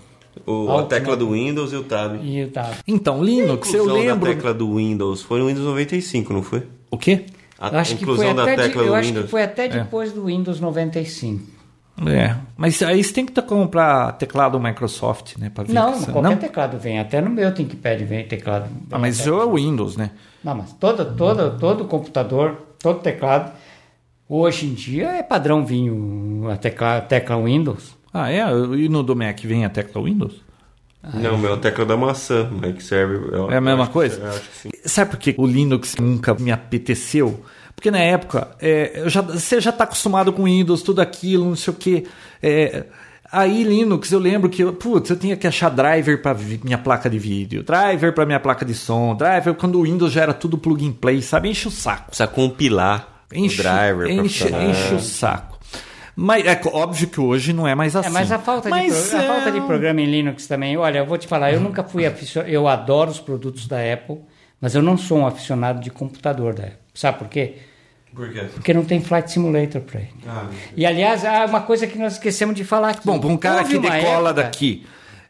O, 0.47 0.69
a 0.71 0.83
tecla 0.83 1.13
né? 1.13 1.19
do 1.19 1.31
Windows 1.31 1.71
e 1.71 1.75
o 1.75 1.83
Tab. 1.83 2.19
e 2.23 2.47
tá. 2.47 2.71
Então, 2.87 3.23
Linux, 3.23 3.71
eu 3.73 3.85
lembro. 3.85 4.27
da 4.29 4.33
tecla 4.35 4.53
do 4.53 4.75
Windows 4.77 5.21
foi 5.21 5.39
no 5.39 5.47
Windows 5.47 5.65
95, 5.65 6.33
não 6.33 6.41
foi? 6.41 6.63
O 6.89 6.97
quê? 6.97 7.25
A 7.59 7.69
Eu 7.69 7.79
acho 7.79 7.95
que 7.97 8.03
foi 8.03 8.13
inclusão 8.15 8.35
da 8.35 8.43
até, 8.43 8.55
de- 8.55 8.61
tecla 8.63 8.81
eu 8.81 8.87
do 8.87 8.95
acho 8.95 9.07
que 9.09 9.13
Windows. 9.13 9.31
foi 9.31 9.43
até 9.43 9.67
depois 9.67 10.11
do 10.11 10.25
Windows 10.25 10.59
95. 10.59 11.54
É, 12.07 12.35
mas 12.57 12.81
aí 12.83 13.01
você 13.01 13.13
tem 13.13 13.25
que 13.25 13.41
comprar 13.41 14.11
teclado 14.13 14.59
Microsoft, 14.59 15.37
né? 15.37 15.49
Pra 15.49 15.63
ver 15.63 15.71
Não, 15.73 15.93
que 15.97 16.11
qualquer 16.11 16.21
não? 16.29 16.35
teclado 16.37 16.77
vem. 16.77 16.99
Até 16.99 17.21
no 17.21 17.29
meu 17.29 17.53
tem 17.53 17.65
que 17.65 17.75
pede 17.75 18.03
vem 18.03 18.27
teclado. 18.27 18.65
Ah, 18.91 18.99
mas 18.99 19.19
isso 19.19 19.33
até- 19.33 19.41
é 19.41 19.45
o 19.45 19.53
Windows, 19.55 19.95
né? 19.95 20.11
Não, 20.43 20.55
mas 20.55 20.73
toda, 20.73 21.05
toda, 21.05 21.51
todo 21.51 21.85
computador, 21.85 22.57
todo 22.79 22.99
teclado, 22.99 23.51
hoje 24.27 24.65
em 24.67 24.73
dia 24.73 25.07
é 25.11 25.23
padrão 25.23 25.65
vir 25.65 25.89
o- 25.89 26.49
a 26.51 26.57
tecla, 26.57 26.97
a 26.97 27.01
tecla 27.01 27.41
Windows. 27.41 27.95
Ah, 28.13 28.29
é? 28.31 28.41
E 28.77 28.89
no 28.89 29.01
do 29.01 29.15
Mac 29.15 29.39
vem 29.41 29.63
a 29.65 29.69
tecla 29.69 30.01
Windows? 30.03 30.43
Não, 31.13 31.37
meu, 31.37 31.53
a 31.53 31.57
tecla 31.57 31.85
da 31.85 31.95
maçã, 31.95 32.49
mas 32.51 32.75
que 32.75 32.83
serve. 32.83 33.15
eu- 33.35 33.49
É 33.51 33.57
a 33.57 33.61
mesma 33.61 33.87
coisa? 33.87 34.19
eu 34.21 34.29
acho 34.29 34.41
que 34.49 34.57
sim. 34.57 34.69
Sabe 34.85 35.11
por 35.11 35.19
que 35.19 35.33
o 35.37 35.45
Linux 35.45 35.95
nunca 35.99 36.33
me 36.33 36.51
apeteceu? 36.51 37.43
Porque 37.75 37.91
na 37.91 37.99
época, 37.99 38.49
é, 38.61 39.01
eu 39.01 39.09
já, 39.09 39.21
você 39.21 39.59
já 39.61 39.69
está 39.69 39.83
acostumado 39.83 40.31
com 40.33 40.43
Windows, 40.45 40.81
tudo 40.81 41.01
aquilo, 41.01 41.45
não 41.45 41.55
sei 41.55 41.73
o 41.73 41.77
quê. 41.77 42.03
É, 42.41 42.85
Aí 43.31 43.63
Linux, 43.63 44.11
eu 44.11 44.19
lembro 44.19 44.49
que, 44.49 44.63
eu, 44.63 44.71
putz, 44.71 45.09
eu 45.09 45.17
tinha 45.17 45.35
que 45.35 45.45
achar 45.45 45.69
driver 45.69 46.21
para 46.21 46.33
minha 46.63 46.77
placa 46.77 47.09
de 47.09 47.19
vídeo, 47.19 47.63
driver 47.63 48.13
para 48.13 48.25
minha 48.25 48.39
placa 48.39 48.63
de 48.63 48.73
som, 48.73 49.13
driver 49.15 49.53
quando 49.55 49.77
o 49.77 49.81
Windows 49.83 50.13
já 50.13 50.21
era 50.21 50.33
tudo 50.33 50.57
plug 50.57 50.87
and 50.87 50.93
play, 50.93 51.21
sabe? 51.21 51.49
Enche 51.49 51.67
o 51.67 51.71
saco. 51.71 52.07
Precisa 52.07 52.27
compilar 52.27 53.25
Enche, 53.33 53.59
o 53.59 53.63
driver. 53.63 54.09
enche, 54.09 54.47
enche 54.47 54.93
o 54.93 54.99
saco. 55.01 55.59
Mas 56.15 56.45
é 56.45 56.61
óbvio 56.71 57.07
que 57.09 57.19
hoje 57.19 57.51
não 57.51 57.67
é 57.67 57.75
mais 57.75 57.93
assim. 57.95 58.07
É, 58.07 58.11
mas 58.11 58.31
a 58.31 58.39
falta, 58.39 58.69
de, 58.69 58.69
Mas 58.69 59.09
pro- 59.09 59.17
a 59.17 59.23
é 59.23 59.27
falta 59.27 59.51
de 59.51 59.59
um- 59.59 59.67
programa 59.67 59.99
em 59.99 60.05
Linux 60.05 60.47
também. 60.47 60.77
Olha, 60.77 60.99
eu 60.99 61.05
vou 61.05 61.17
te 61.17 61.27
falar, 61.27 61.51
eu 61.51 61.59
nunca 61.59 61.83
fui 61.83 62.05
aficionado. 62.05 62.53
Eu 62.53 62.67
adoro 62.69 63.11
os 63.11 63.19
produtos 63.19 63.67
da 63.67 63.77
Apple, 63.91 64.19
mas 64.61 64.75
eu 64.75 64.81
não 64.81 64.95
sou 64.97 65.17
um 65.17 65.27
aficionado 65.27 65.81
de 65.81 65.89
computador 65.89 66.53
da 66.53 66.63
Apple. 66.63 66.84
Sabe 66.95 67.19
por 67.19 67.27
quê? 67.27 67.53
Por 68.15 68.31
quê? 68.31 68.45
Porque 68.53 68.73
não 68.73 68.85
tem 68.85 69.01
Flight 69.01 69.29
Simulator 69.31 69.81
para 69.81 69.99
ele. 69.99 70.09
Ah, 70.25 70.47
E 70.75 70.85
aliás, 70.85 71.23
há 71.25 71.45
uma 71.45 71.61
coisa 71.61 71.85
que 71.85 71.97
nós 71.97 72.13
esquecemos 72.13 72.55
de 72.55 72.63
falar 72.63 72.89
aqui. 72.91 73.05
Bom, 73.05 73.19
para 73.19 73.29
um 73.29 73.37
cara 73.37 73.57
Houve 73.61 73.73
que 73.73 73.79
decola 73.79 74.29
época- 74.29 74.33
daqui 74.33 74.85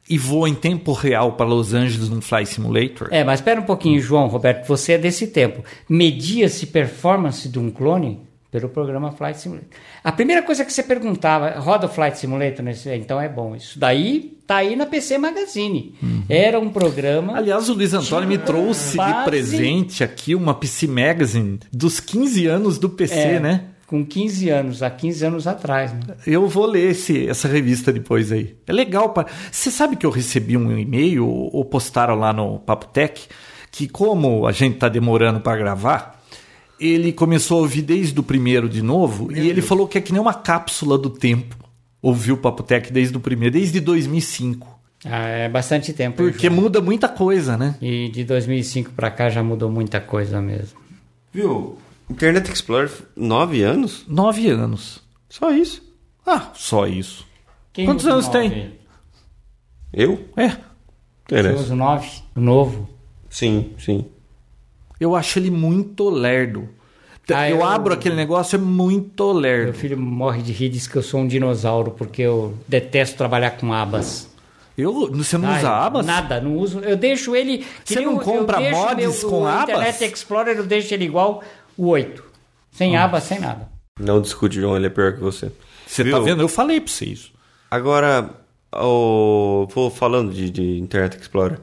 e 0.07 0.17
voa 0.19 0.47
em 0.47 0.53
tempo 0.53 0.93
real 0.93 1.31
para 1.31 1.47
Los 1.47 1.73
Angeles 1.73 2.09
num 2.09 2.21
Fly 2.21 2.45
Simulator, 2.45 3.07
É, 3.09 3.23
mas 3.23 3.39
espera 3.39 3.59
um 3.59 3.63
pouquinho, 3.63 3.99
João 3.99 4.27
Roberto, 4.27 4.67
você 4.67 4.93
é 4.93 4.97
desse 4.99 5.25
tempo. 5.27 5.63
Media-se 5.89 6.67
performance 6.67 7.49
de 7.49 7.57
um 7.57 7.71
clone 7.71 8.21
pelo 8.59 8.69
programa 8.69 9.11
Flight 9.11 9.39
Simulator. 9.39 9.69
A 10.03 10.11
primeira 10.11 10.41
coisa 10.41 10.63
que 10.63 10.71
você 10.71 10.81
perguntava, 10.81 11.59
roda 11.59 11.87
o 11.87 11.89
Flight 11.89 12.17
Simulator 12.17 12.63
nesse, 12.63 12.89
então 12.93 13.19
é 13.19 13.27
bom. 13.27 13.55
Isso 13.55 13.77
daí 13.77 14.37
tá 14.47 14.57
aí 14.57 14.75
na 14.75 14.85
PC 14.85 15.17
Magazine. 15.17 15.95
Era 16.29 16.59
um 16.59 16.69
programa 16.69 17.37
Aliás, 17.37 17.67
o 17.67 17.73
Luiz 17.73 17.93
Antônio 17.93 18.29
me 18.29 18.37
trouxe 18.37 18.91
de 18.91 18.97
Base- 18.97 19.25
presente 19.25 20.03
aqui 20.03 20.33
uma 20.33 20.53
PC 20.53 20.87
Magazine 20.87 21.59
dos 21.71 21.99
15 21.99 22.47
anos 22.47 22.77
do 22.77 22.89
PC, 22.89 23.15
é, 23.15 23.39
né? 23.39 23.65
com 23.85 24.03
15 24.05 24.49
anos, 24.49 24.81
há 24.81 24.89
15 24.89 25.25
anos 25.25 25.47
atrás. 25.47 25.93
Né? 25.93 26.15
Eu 26.25 26.47
vou 26.47 26.65
ler 26.65 26.91
esse, 26.91 27.27
essa 27.27 27.47
revista 27.47 27.91
depois 27.91 28.31
aí. 28.31 28.55
É 28.65 28.73
legal. 28.73 29.09
Pra... 29.09 29.25
Você 29.51 29.69
sabe 29.69 29.95
que 29.95 30.05
eu 30.05 30.09
recebi 30.09 30.57
um 30.57 30.77
e-mail, 30.77 31.27
ou 31.27 31.63
postaram 31.65 32.15
lá 32.15 32.33
no 32.33 32.59
Papo 32.59 32.87
Tech, 32.87 33.27
que 33.69 33.87
como 33.87 34.47
a 34.47 34.51
gente 34.51 34.77
tá 34.77 34.87
demorando 34.87 35.39
para 35.41 35.57
gravar, 35.57 36.14
ele 36.79 37.11
começou 37.13 37.59
a 37.59 37.61
ouvir 37.61 37.81
desde 37.81 38.19
o 38.19 38.23
primeiro 38.23 38.67
de 38.69 38.81
novo, 38.81 39.31
e 39.31 39.47
ele 39.47 39.61
falou 39.61 39.87
que 39.87 39.97
é 39.97 40.01
que 40.01 40.11
nem 40.11 40.21
uma 40.21 40.33
cápsula 40.33 40.97
do 40.97 41.09
tempo. 41.09 41.55
Ouviu 42.01 42.35
o 42.35 42.37
Papo 42.37 42.61
Tech 42.63 42.91
desde 42.93 43.17
o 43.17 43.19
primeiro, 43.19 43.53
desde 43.53 43.79
2005. 43.79 44.67
Ah, 45.03 45.27
é 45.27 45.49
bastante 45.49 45.93
tempo. 45.93 46.17
Porque 46.17 46.47
João. 46.47 46.61
muda 46.61 46.81
muita 46.81 47.07
coisa, 47.07 47.57
né? 47.57 47.75
E 47.81 48.09
de 48.09 48.23
2005 48.23 48.91
para 48.91 49.09
cá 49.11 49.29
já 49.29 49.43
mudou 49.43 49.69
muita 49.71 49.99
coisa 49.99 50.41
mesmo. 50.41 50.79
Viu? 51.33 51.77
Internet 52.09 52.51
Explorer, 52.51 52.91
nove 53.15 53.61
anos? 53.63 54.03
Nove 54.07 54.49
anos. 54.49 55.01
Só 55.29 55.51
isso. 55.51 55.81
Ah, 56.25 56.51
só 56.53 56.87
isso. 56.87 57.25
Quem 57.73 57.85
Quantos 57.85 58.05
anos 58.05 58.27
tem? 58.27 58.49
nove? 58.49 58.71
Eu? 59.93 60.25
É. 60.37 60.57
Você 61.27 61.53
usa 61.53 61.73
o 61.73 61.77
9? 61.77 62.09
O 62.35 62.39
novo? 62.41 62.89
Sim, 63.29 63.71
sim. 63.79 64.05
Eu 64.99 65.15
acho 65.15 65.39
ele 65.39 65.51
muito 65.51 66.09
lerdo. 66.09 66.69
Ah, 67.33 67.49
eu, 67.49 67.57
eu- 67.57 67.65
abro 67.65 67.93
aquele 67.93 68.15
negócio, 68.15 68.55
é 68.55 68.59
muito 68.59 69.23
Meu 69.25 69.33
lerdo. 69.33 69.73
filho 69.73 69.97
morre 69.97 70.41
de 70.43 70.51
rir, 70.51 70.69
diz 70.69 70.87
que 70.87 70.95
eu 70.95 71.01
sou 71.01 71.21
um 71.21 71.27
dinossauro, 71.27 71.91
porque 71.91 72.21
eu 72.21 72.53
detesto 72.67 73.17
trabalhar 73.17 73.51
com 73.51 73.73
abas. 73.73 74.29
Eu, 74.77 75.09
você 75.11 75.37
não 75.37 75.49
Ai, 75.49 75.59
usa 75.59 75.69
abas? 75.71 76.05
Nada, 76.05 76.39
não 76.41 76.55
uso. 76.57 76.79
Eu 76.79 76.95
deixo 76.97 77.35
ele. 77.35 77.65
Você 77.83 77.99
não 78.01 78.13
eu 78.13 78.19
compra 78.19 78.57
deixo 78.57 78.77
mods 78.79 79.21
meu- 79.23 79.29
com 79.31 79.41
o 79.41 79.47
abas? 79.47 79.69
Internet 79.69 80.03
Explorer, 80.13 80.57
eu 80.57 80.65
deixo 80.65 80.93
ele 80.93 81.05
igual 81.05 81.41
o 81.77 81.87
8. 81.87 82.23
Sem 82.71 82.95
abas, 82.97 83.23
sem 83.23 83.39
nada. 83.39 83.69
Não 83.99 84.21
discute, 84.21 84.59
João, 84.59 84.75
ele 84.75 84.87
é 84.87 84.89
pior 84.89 85.13
que 85.13 85.21
você. 85.21 85.49
Você 85.87 86.03
Viu? 86.03 86.17
tá 86.17 86.19
vendo? 86.23 86.41
Eu 86.41 86.49
falei 86.49 86.81
pra 86.81 86.91
você 86.91 87.05
isso. 87.05 87.31
Agora, 87.71 88.29
o... 88.75 89.65
vou 89.73 89.89
falando 89.89 90.33
de, 90.33 90.49
de 90.49 90.77
Internet 90.79 91.17
Explorer. 91.21 91.59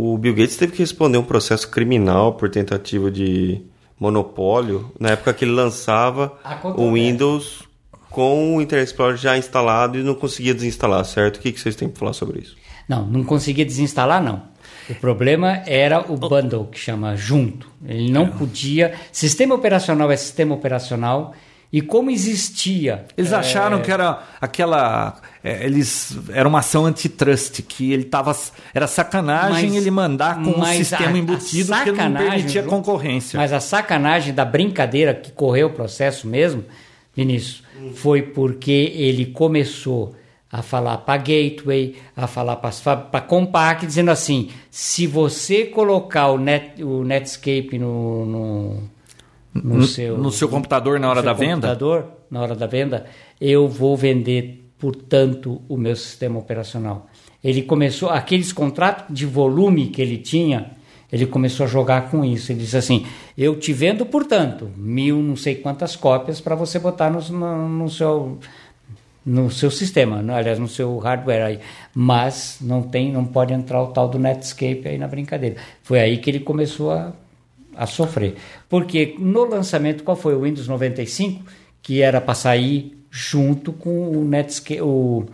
O 0.00 0.16
Bill 0.16 0.34
Gates 0.34 0.56
teve 0.56 0.72
que 0.72 0.78
responder 0.78 1.18
um 1.18 1.24
processo 1.24 1.68
criminal 1.68 2.34
por 2.34 2.48
tentativa 2.48 3.10
de 3.10 3.60
monopólio 3.98 4.92
na 5.00 5.10
época 5.10 5.34
que 5.34 5.44
ele 5.44 5.50
lançava 5.50 6.38
o. 6.76 6.92
Windows 6.92 7.64
com 8.08 8.56
o 8.56 8.62
Internet 8.62 8.86
Explorer 8.90 9.16
já 9.16 9.36
instalado 9.36 9.98
e 9.98 10.04
não 10.04 10.14
conseguia 10.14 10.54
desinstalar, 10.54 11.04
certo? 11.04 11.38
O 11.38 11.40
que 11.40 11.50
que 11.50 11.60
vocês 11.60 11.74
têm 11.74 11.88
para 11.88 11.98
falar 11.98 12.12
sobre 12.12 12.40
isso? 12.40 12.56
Não, 12.88 13.04
não 13.06 13.24
conseguia 13.24 13.64
desinstalar, 13.64 14.22
não. 14.22 14.42
O 14.88 14.94
problema 14.94 15.62
era 15.66 16.00
o 16.10 16.16
bundle, 16.16 16.66
que 16.66 16.78
chama 16.78 17.16
junto. 17.16 17.68
Ele 17.84 18.10
não 18.10 18.28
podia. 18.28 18.94
Sistema 19.10 19.56
operacional 19.56 20.10
é 20.12 20.16
sistema 20.16 20.54
operacional. 20.54 21.34
E 21.70 21.82
como 21.82 22.10
existia. 22.10 23.04
Eles 23.16 23.32
acharam 23.32 23.82
que 23.82 23.90
era 23.92 24.22
aquela. 24.40 25.20
é, 25.44 25.66
eles 25.66 26.16
era 26.32 26.48
uma 26.48 26.60
ação 26.60 26.86
antitrust, 26.86 27.60
que 27.62 27.92
ele 27.92 28.04
tava. 28.04 28.34
Era 28.72 28.86
sacanagem 28.86 29.68
Mas- 29.70 29.76
ele 29.76 29.90
mandar 29.90 30.42
com 30.42 30.50
um 30.60 30.64
sistema 30.64 31.10
a- 31.10 31.14
a 31.14 31.18
embutido 31.18 31.72
que 31.84 31.92
não 31.92 32.12
permitia 32.14 32.62
Ju- 32.62 32.68
concorrência. 32.68 33.38
Mas 33.38 33.52
a 33.52 33.60
sacanagem 33.60 34.32
da 34.32 34.46
brincadeira 34.46 35.12
que 35.12 35.30
correu 35.30 35.66
o 35.66 35.72
processo 35.72 36.26
mesmo, 36.26 36.64
Vinícius, 37.14 37.62
foi 37.96 38.22
porque 38.22 38.92
ele 38.96 39.26
começou 39.26 40.16
a 40.50 40.62
falar 40.62 40.96
para 40.98 41.18
Gateway, 41.18 41.96
a 42.16 42.26
falar 42.26 42.56
para 42.56 43.20
Compaq, 43.20 43.84
dizendo 43.86 44.10
assim: 44.10 44.48
se 44.70 45.06
você 45.06 45.66
colocar 45.66 46.28
o, 46.28 46.38
net, 46.38 46.82
o 46.82 47.04
Netscape 47.04 47.78
no, 47.78 48.24
no, 48.24 48.82
no 49.54 49.82
seu, 49.84 50.18
no 50.18 50.30
seu 50.30 50.48
computador 50.48 51.00
na 51.00 51.08
hora 51.08 51.20
no 51.20 51.26
da 51.26 51.32
venda? 51.32 51.68
computador, 51.68 52.06
na 52.30 52.40
hora 52.42 52.54
da 52.54 52.66
venda, 52.66 53.06
eu 53.40 53.68
vou 53.68 53.96
vender, 53.96 54.70
portanto, 54.78 55.60
o 55.68 55.76
meu 55.76 55.96
sistema 55.96 56.38
operacional. 56.38 57.06
Ele 57.42 57.62
começou, 57.62 58.10
aqueles 58.10 58.52
contratos 58.52 59.14
de 59.14 59.24
volume 59.24 59.88
que 59.88 60.02
ele 60.02 60.18
tinha, 60.18 60.72
ele 61.10 61.26
começou 61.26 61.64
a 61.64 61.68
jogar 61.68 62.10
com 62.10 62.24
isso. 62.24 62.52
Ele 62.52 62.60
disse 62.60 62.76
assim: 62.76 63.06
eu 63.36 63.58
te 63.58 63.72
vendo, 63.72 64.04
portanto, 64.04 64.70
mil 64.76 65.22
não 65.22 65.36
sei 65.36 65.54
quantas 65.54 65.96
cópias 65.96 66.40
para 66.40 66.54
você 66.54 66.78
botar 66.78 67.10
no, 67.10 67.20
no, 67.20 67.68
no 67.68 67.90
seu 67.90 68.38
no 69.24 69.50
seu 69.50 69.70
sistema, 69.70 70.24
aliás, 70.34 70.58
no 70.58 70.68
seu 70.68 70.96
hardware 70.96 71.42
aí, 71.42 71.58
mas 71.94 72.56
não 72.62 72.80
tem, 72.80 73.12
não 73.12 73.26
pode 73.26 73.52
entrar 73.52 73.82
o 73.82 73.88
tal 73.88 74.08
do 74.08 74.18
Netscape 74.18 74.88
aí 74.88 74.96
na 74.96 75.06
brincadeira. 75.06 75.56
Foi 75.82 76.00
aí 76.00 76.16
que 76.16 76.30
ele 76.30 76.40
começou 76.40 76.92
a, 76.92 77.12
a 77.78 77.86
sofrer. 77.86 78.34
Porque 78.68 79.14
no 79.18 79.44
lançamento, 79.44 80.02
qual 80.04 80.16
foi 80.16 80.34
o 80.34 80.42
Windows 80.42 80.66
95, 80.68 81.42
que 81.80 82.02
era 82.02 82.20
para 82.20 82.34
sair 82.34 82.98
junto 83.10 83.72
com 83.72 84.10
o 84.10 84.24
Netscape, 84.24 84.82
o 84.82 85.24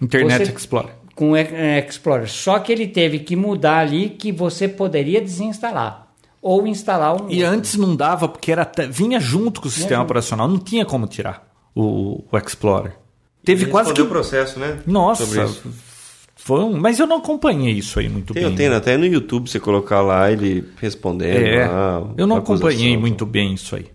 Internet 0.00 0.46
você- 0.46 0.52
Explorer. 0.52 0.90
com 1.14 1.32
o 1.32 1.36
Explorer. 1.36 2.28
Só 2.30 2.58
que 2.58 2.70
ele 2.72 2.86
teve 2.86 3.18
que 3.20 3.34
mudar 3.34 3.78
ali 3.78 4.10
que 4.10 4.30
você 4.30 4.68
poderia 4.68 5.20
desinstalar 5.20 6.06
ou 6.40 6.66
instalar 6.66 7.20
um 7.20 7.28
E 7.30 7.42
outro. 7.42 7.58
antes 7.58 7.74
não 7.76 7.94
dava, 7.96 8.28
porque 8.28 8.50
era 8.52 8.62
até- 8.62 8.86
vinha 8.86 9.18
junto 9.20 9.60
com 9.60 9.68
o 9.68 9.70
sistema 9.70 9.96
junto. 9.96 10.04
operacional, 10.06 10.48
não 10.48 10.58
tinha 10.58 10.84
como 10.86 11.06
tirar 11.06 11.46
o, 11.74 12.24
o 12.30 12.38
Explorer. 12.38 12.92
Teve 13.44 13.66
quase 13.66 13.92
que. 13.94 14.02
o 14.02 14.06
processo, 14.06 14.58
né? 14.58 14.78
Nossa. 14.86 15.24
Foi 16.42 16.60
um. 16.64 16.76
Mas 16.78 16.98
eu 16.98 17.06
não 17.06 17.18
acompanhei 17.18 17.72
isso 17.74 17.98
aí 18.00 18.08
muito 18.08 18.32
Tem, 18.32 18.44
bem. 18.44 18.54
tem 18.54 18.68
até 18.68 18.96
no 18.96 19.04
YouTube 19.06 19.48
você 19.48 19.60
colocar 19.60 20.00
lá 20.00 20.30
ele 20.32 20.66
respondendo. 20.80 21.36
É, 21.46 21.66
lá, 21.66 22.02
eu 22.16 22.26
não 22.26 22.36
acompanhei 22.36 22.96
muito 22.96 23.26
bem 23.26 23.54
isso 23.54 23.76
aí. 23.76 23.86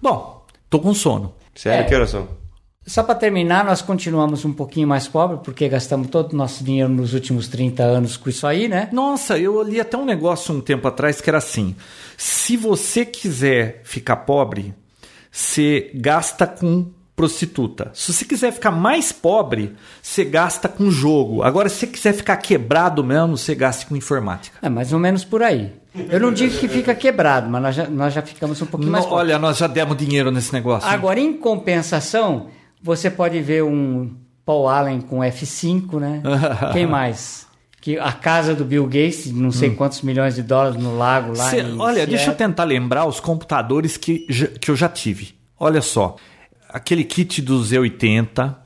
Bom, 0.00 0.46
tô 0.70 0.78
com 0.78 0.94
sono. 0.94 1.34
Sério, 1.54 1.84
É. 1.84 1.88
que 1.88 1.94
horas 1.94 2.10
são? 2.10 2.28
Só 2.86 3.02
para 3.02 3.14
terminar, 3.14 3.64
nós 3.64 3.80
continuamos 3.80 4.44
um 4.44 4.52
pouquinho 4.52 4.86
mais 4.86 5.08
pobres, 5.08 5.40
porque 5.42 5.66
gastamos 5.68 6.08
todo 6.08 6.34
o 6.34 6.36
nosso 6.36 6.62
dinheiro 6.62 6.90
nos 6.90 7.14
últimos 7.14 7.48
30 7.48 7.82
anos 7.82 8.16
com 8.18 8.28
isso 8.28 8.46
aí, 8.46 8.68
né? 8.68 8.90
Nossa, 8.92 9.38
eu 9.38 9.62
li 9.62 9.80
até 9.80 9.96
um 9.96 10.04
negócio 10.04 10.54
um 10.54 10.60
tempo 10.60 10.86
atrás 10.86 11.18
que 11.20 11.30
era 11.30 11.38
assim: 11.38 11.74
se 12.16 12.56
você 12.58 13.04
quiser 13.06 13.80
ficar 13.84 14.16
pobre, 14.16 14.74
você 15.32 15.90
gasta 15.94 16.46
com 16.46 16.86
prostituta. 17.16 17.90
Se 17.94 18.12
você 18.12 18.24
quiser 18.24 18.52
ficar 18.52 18.70
mais 18.70 19.12
pobre, 19.12 19.74
você 20.02 20.24
gasta 20.24 20.68
com 20.68 20.90
jogo. 20.90 21.42
Agora, 21.42 21.68
se 21.68 21.76
você 21.76 21.86
quiser 21.86 22.12
ficar 22.12 22.36
quebrado 22.38 23.04
mesmo, 23.04 23.36
você 23.36 23.54
gasta 23.54 23.86
com 23.86 23.96
informática. 23.96 24.58
É 24.60 24.68
mais 24.68 24.92
ou 24.92 24.98
menos 24.98 25.24
por 25.24 25.42
aí. 25.42 25.72
Eu 26.10 26.18
não 26.18 26.32
digo 26.32 26.56
que 26.58 26.66
fica 26.66 26.92
quebrado, 26.94 27.48
mas 27.48 27.62
nós 27.62 27.74
já, 27.76 27.86
nós 27.88 28.12
já 28.12 28.20
ficamos 28.20 28.60
um 28.60 28.66
pouquinho 28.66 28.90
mais 28.90 29.04
pobres. 29.04 29.20
olha, 29.20 29.38
nós 29.38 29.56
já 29.58 29.68
demos 29.68 29.96
dinheiro 29.96 30.30
nesse 30.32 30.52
negócio. 30.52 30.88
hein? 30.88 30.94
Agora, 30.94 31.20
em 31.20 31.32
compensação, 31.34 32.48
você 32.82 33.08
pode 33.08 33.40
ver 33.40 33.62
um 33.62 34.10
Paul 34.44 34.68
Allen 34.68 35.00
com 35.00 35.18
F5, 35.20 36.00
né? 36.00 36.20
Quem 36.72 36.86
mais? 36.86 37.46
Que 37.80 37.96
a 37.98 38.10
casa 38.12 38.54
do 38.54 38.64
Bill 38.64 38.86
Gates, 38.86 39.30
não 39.30 39.52
sei 39.52 39.70
quantos 39.70 40.00
milhões 40.02 40.34
de 40.34 40.42
dólares 40.42 40.82
no 40.82 40.96
lago 40.96 41.36
lá. 41.36 41.50
Cê- 41.50 41.62
olha, 41.78 42.06
deixa 42.06 42.24
eu 42.24 42.34
Seattle. 42.34 42.36
tentar 42.48 42.64
lembrar 42.64 43.06
os 43.06 43.20
computadores 43.20 43.96
que, 43.96 44.20
que 44.60 44.70
eu 44.70 44.74
já 44.76 44.88
tive. 44.88 45.34
Olha 45.60 45.80
só, 45.82 46.16
aquele 46.74 47.04
kit 47.04 47.40
do 47.40 47.60
Z80, 47.60 48.56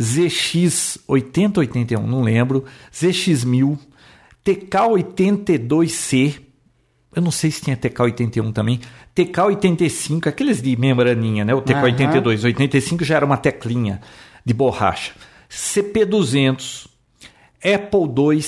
ZX80, 0.00 1.58
81, 1.58 2.06
não 2.06 2.22
lembro, 2.22 2.64
ZX1000, 2.90 3.78
TK82C, 4.42 6.40
eu 7.14 7.20
não 7.20 7.30
sei 7.30 7.50
se 7.50 7.60
tinha 7.60 7.76
TK81 7.76 8.54
também, 8.54 8.80
TK85, 9.14 10.28
aqueles 10.28 10.62
de 10.62 10.74
membraninha, 10.76 11.44
né? 11.44 11.54
O 11.54 11.60
TK82, 11.60 12.44
85 12.44 13.04
já 13.04 13.16
era 13.16 13.26
uma 13.26 13.36
teclinha 13.36 14.00
de 14.42 14.54
borracha. 14.54 15.12
CP200, 15.50 16.86
Apple 17.62 18.00
II, 18.00 18.40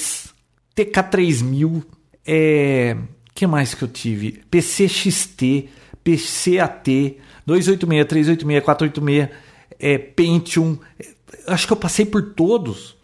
TK3000, 0.74 1.84
é, 2.26 2.96
que 3.34 3.46
mais 3.46 3.74
que 3.74 3.82
eu 3.82 3.88
tive? 3.88 4.42
PCXT, 4.50 5.68
PCAT, 6.02 7.18
286, 7.50 8.06
386, 8.06 8.64
486, 8.64 9.28
é, 9.78 9.98
Pentium. 9.98 10.78
Acho 11.46 11.66
que 11.66 11.72
eu 11.72 11.76
passei 11.76 12.04
por 12.06 12.22
todos. 12.34 12.96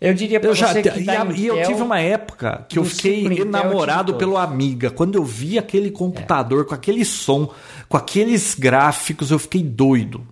Eu 0.00 0.12
diria 0.14 0.40
para 0.40 0.48
Eu 0.50 0.54
já, 0.54 0.68
você 0.72 0.82
que 0.82 1.00
e, 1.00 1.08
a- 1.10 1.24
e 1.36 1.46
eu 1.46 1.62
tive 1.62 1.80
uma 1.80 2.00
época 2.00 2.66
que 2.68 2.76
eu 2.78 2.84
fiquei 2.84 3.24
enamorado 3.24 4.06
tive 4.12 4.18
pelo. 4.18 4.36
Amiga. 4.36 4.90
Quando 4.90 5.14
eu 5.16 5.22
vi 5.24 5.58
aquele 5.58 5.90
computador 5.92 6.64
com 6.64 6.74
aquele 6.74 7.04
som, 7.04 7.48
com 7.88 7.96
aqueles 7.96 8.54
gráficos, 8.56 9.30
eu 9.30 9.38
fiquei 9.38 9.62
doido. 9.62 10.26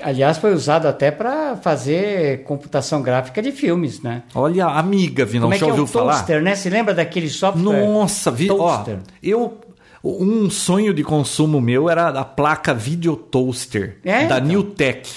Aliás, 0.00 0.36
foi 0.38 0.52
usado 0.52 0.86
até 0.86 1.10
para 1.10 1.56
fazer 1.56 2.44
computação 2.44 3.00
gráfica 3.02 3.40
de 3.42 3.50
filmes, 3.50 4.00
né? 4.02 4.22
Olha, 4.34 4.66
Amiga, 4.66 5.24
Vinão, 5.24 5.46
Como 5.46 5.54
é 5.54 5.58
já 5.58 5.64
é 5.66 5.68
o 5.68 5.70
ouviu 5.70 5.86
falar? 5.86 6.12
Toaster, 6.12 6.42
né? 6.42 6.54
Se 6.54 6.68
lembra 6.70 6.92
daquele 6.94 7.28
software? 7.30 7.62
Nossa, 7.62 8.30
vi, 8.30 8.48
ó, 8.50 8.56
Toaster. 8.56 8.98
eu 9.22 9.58
um 10.06 10.48
sonho 10.50 10.94
de 10.94 11.02
consumo 11.02 11.60
meu 11.60 11.90
era 11.90 12.08
a 12.08 12.24
placa 12.24 12.72
Video 12.72 13.16
Toaster 13.16 13.98
É, 14.04 14.26
da 14.26 14.36
então. 14.36 14.48
Newtek. 14.48 15.08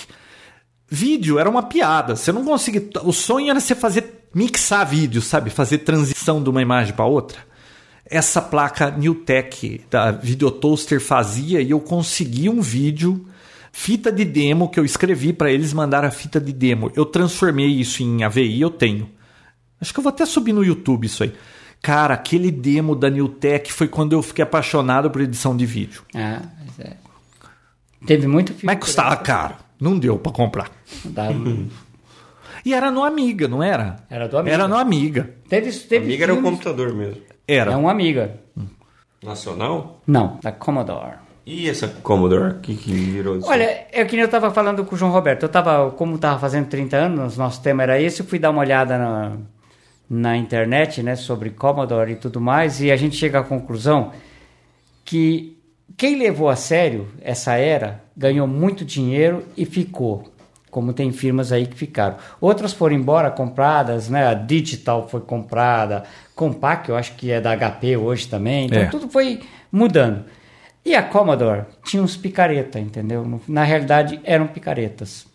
Vídeo 0.88 1.38
era 1.38 1.49
uma 1.49 1.64
piada, 1.64 2.16
você 2.16 2.32
não 2.32 2.44
conseguia, 2.44 2.90
o 3.03 3.14
sonho 3.14 3.52
era 3.52 3.60
você 3.60 3.76
fazer 3.76 4.26
mixar 4.34 4.88
vídeo, 4.88 5.22
sabe, 5.22 5.49
fazer 5.52 5.80
transição 5.80 6.41
de 6.41 6.49
uma 6.49 6.61
imagem 6.61 6.94
para 6.94 7.06
outra. 7.06 7.38
Essa 8.06 8.41
placa 8.41 8.90
Newtek 8.90 9.82
da 9.90 10.10
Video 10.11 10.49
Toaster 10.49 10.99
fazia 10.99 11.61
e 11.61 11.70
eu 11.70 11.80
consegui 11.80 12.49
um 12.49 12.60
vídeo 12.60 13.24
fita 13.72 14.11
de 14.11 14.26
demo 14.26 14.68
que 14.68 14.80
eu 14.80 14.86
escrevi 14.86 15.32
para 15.32 15.52
eles 15.52 15.74
mandar 15.74 16.03
a 16.03 16.10
fita 16.10 16.40
de 16.40 16.52
demo. 16.52 16.91
Eu 16.95 17.06
transformei 17.06 17.68
isso 17.68 18.02
em 18.02 18.24
AVI, 18.24 18.60
eu 18.60 18.72
tenho. 18.72 19.10
Acho 19.80 19.94
que 19.94 19.99
eu 19.99 20.03
vou 20.03 20.10
até 20.10 20.26
subir 20.26 20.53
no 20.53 20.64
YouTube 20.64 21.06
isso 21.06 21.24
aí. 21.24 21.34
Cara, 21.82 22.14
aquele 22.14 22.52
demo 22.52 22.96
da 22.96 23.10
Newtek 23.10 23.72
foi 23.72 23.88
quando 23.88 24.14
eu 24.14 24.22
fiquei 24.22 24.44
apaixonado 24.44 25.10
por 25.10 25.22
edição 25.22 25.56
de 25.56 25.66
vídeo. 25.66 26.04
Ah, 26.16 26.42
mas 26.66 26.80
é. 26.80 26.98
Teve 28.06 28.28
muito 28.28 28.50
filme. 28.54 28.62
Mas 28.66 28.80
custava 28.80 29.16
caro. 29.18 29.56
Não 29.80 29.98
deu 29.98 30.18
pra 30.20 30.32
comprar. 30.32 30.70
Dava- 31.06 31.34
E 32.66 32.74
era 32.74 32.92
no 32.92 33.04
Amiga, 33.06 33.48
não 33.48 33.64
era? 33.64 33.96
Era 34.10 34.28
do 34.28 34.38
Amiga. 34.38 34.54
Era 34.54 34.68
no 34.68 34.76
Amiga. 34.78 35.30
Teve, 35.48 35.72
teve 35.72 36.06
Amiga 36.08 36.26
era 36.26 36.34
o 36.34 36.36
filmes- 36.36 36.52
computador 36.52 36.94
mesmo. 36.94 37.22
Era. 37.48 37.72
É 37.72 37.78
um 37.78 37.88
Amiga. 37.88 38.38
Nacional? 39.24 40.02
Não, 40.06 40.38
da 40.44 40.52
Commodore. 40.52 41.16
E 41.46 41.70
essa 41.70 41.88
Commodore? 41.88 42.56
O 42.56 42.60
que, 42.60 42.76
que 42.76 42.92
virou 42.92 43.38
isso? 43.38 43.48
Olha, 43.50 43.88
é 43.92 44.04
que 44.06 44.12
nem 44.12 44.22
eu 44.22 44.26
estava 44.26 44.52
falando 44.52 44.86
com 44.86 44.94
o 44.94 44.98
João 44.98 45.12
Roberto. 45.12 45.44
Eu 45.44 45.50
tava, 45.50 45.90
como 45.92 46.16
estava 46.16 46.38
fazendo 46.38 46.68
30 46.68 46.96
anos, 46.98 47.38
nosso 47.38 47.62
tema 47.62 47.82
era 47.84 48.00
esse, 48.00 48.22
eu 48.22 48.26
fui 48.26 48.38
dar 48.38 48.52
uma 48.52 48.60
olhada 48.62 48.98
na, 48.98 49.32
na 50.10 50.36
internet, 50.36 51.03
né, 51.03 51.15
sobre 51.15 51.52
Commodore 51.52 52.14
e 52.14 52.15
tudo 52.15 52.41
mais, 52.41 52.81
e 52.81 52.91
a 52.91 52.95
gente 52.95 53.15
chega 53.15 53.40
à 53.40 53.44
conclusão 53.44 54.11
que 55.06 55.56
quem 55.95 56.18
levou 56.18 56.49
a 56.49 56.56
sério 56.56 57.07
essa 57.22 57.53
era 57.56 58.02
ganhou 58.15 58.48
muito 58.48 58.84
dinheiro 58.84 59.45
e 59.56 59.65
ficou. 59.65 60.31
Como 60.72 60.94
tem 60.94 61.11
firmas 61.11 61.52
aí 61.52 61.65
que 61.65 61.76
ficaram. 61.76 62.18
Outras 62.40 62.72
foram 62.73 62.95
embora 62.95 63.31
compradas, 63.31 64.07
né? 64.07 64.27
A 64.27 64.36
Digital 64.36 65.10
foi 65.10 65.22
comprada, 65.22 66.03
Compaq, 66.36 66.90
eu 66.90 66.95
acho 66.95 67.15
que 67.15 67.31
é 67.31 67.41
da 67.41 67.56
HP 67.57 67.98
hoje 67.98 68.27
também. 68.27 68.68
Então 68.68 68.80
É. 68.80 68.86
tudo 68.86 69.10
foi 69.10 69.41
mudando. 69.72 70.26
E 70.86 70.95
a 70.95 71.02
Commodore 71.03 71.64
tinha 71.84 72.02
uns 72.02 72.15
picareta, 72.15 72.80
entendeu? 72.80 73.41
Na 73.48 73.64
realidade 73.64 74.19
eram 74.23 74.48
picaretas. 74.48 75.27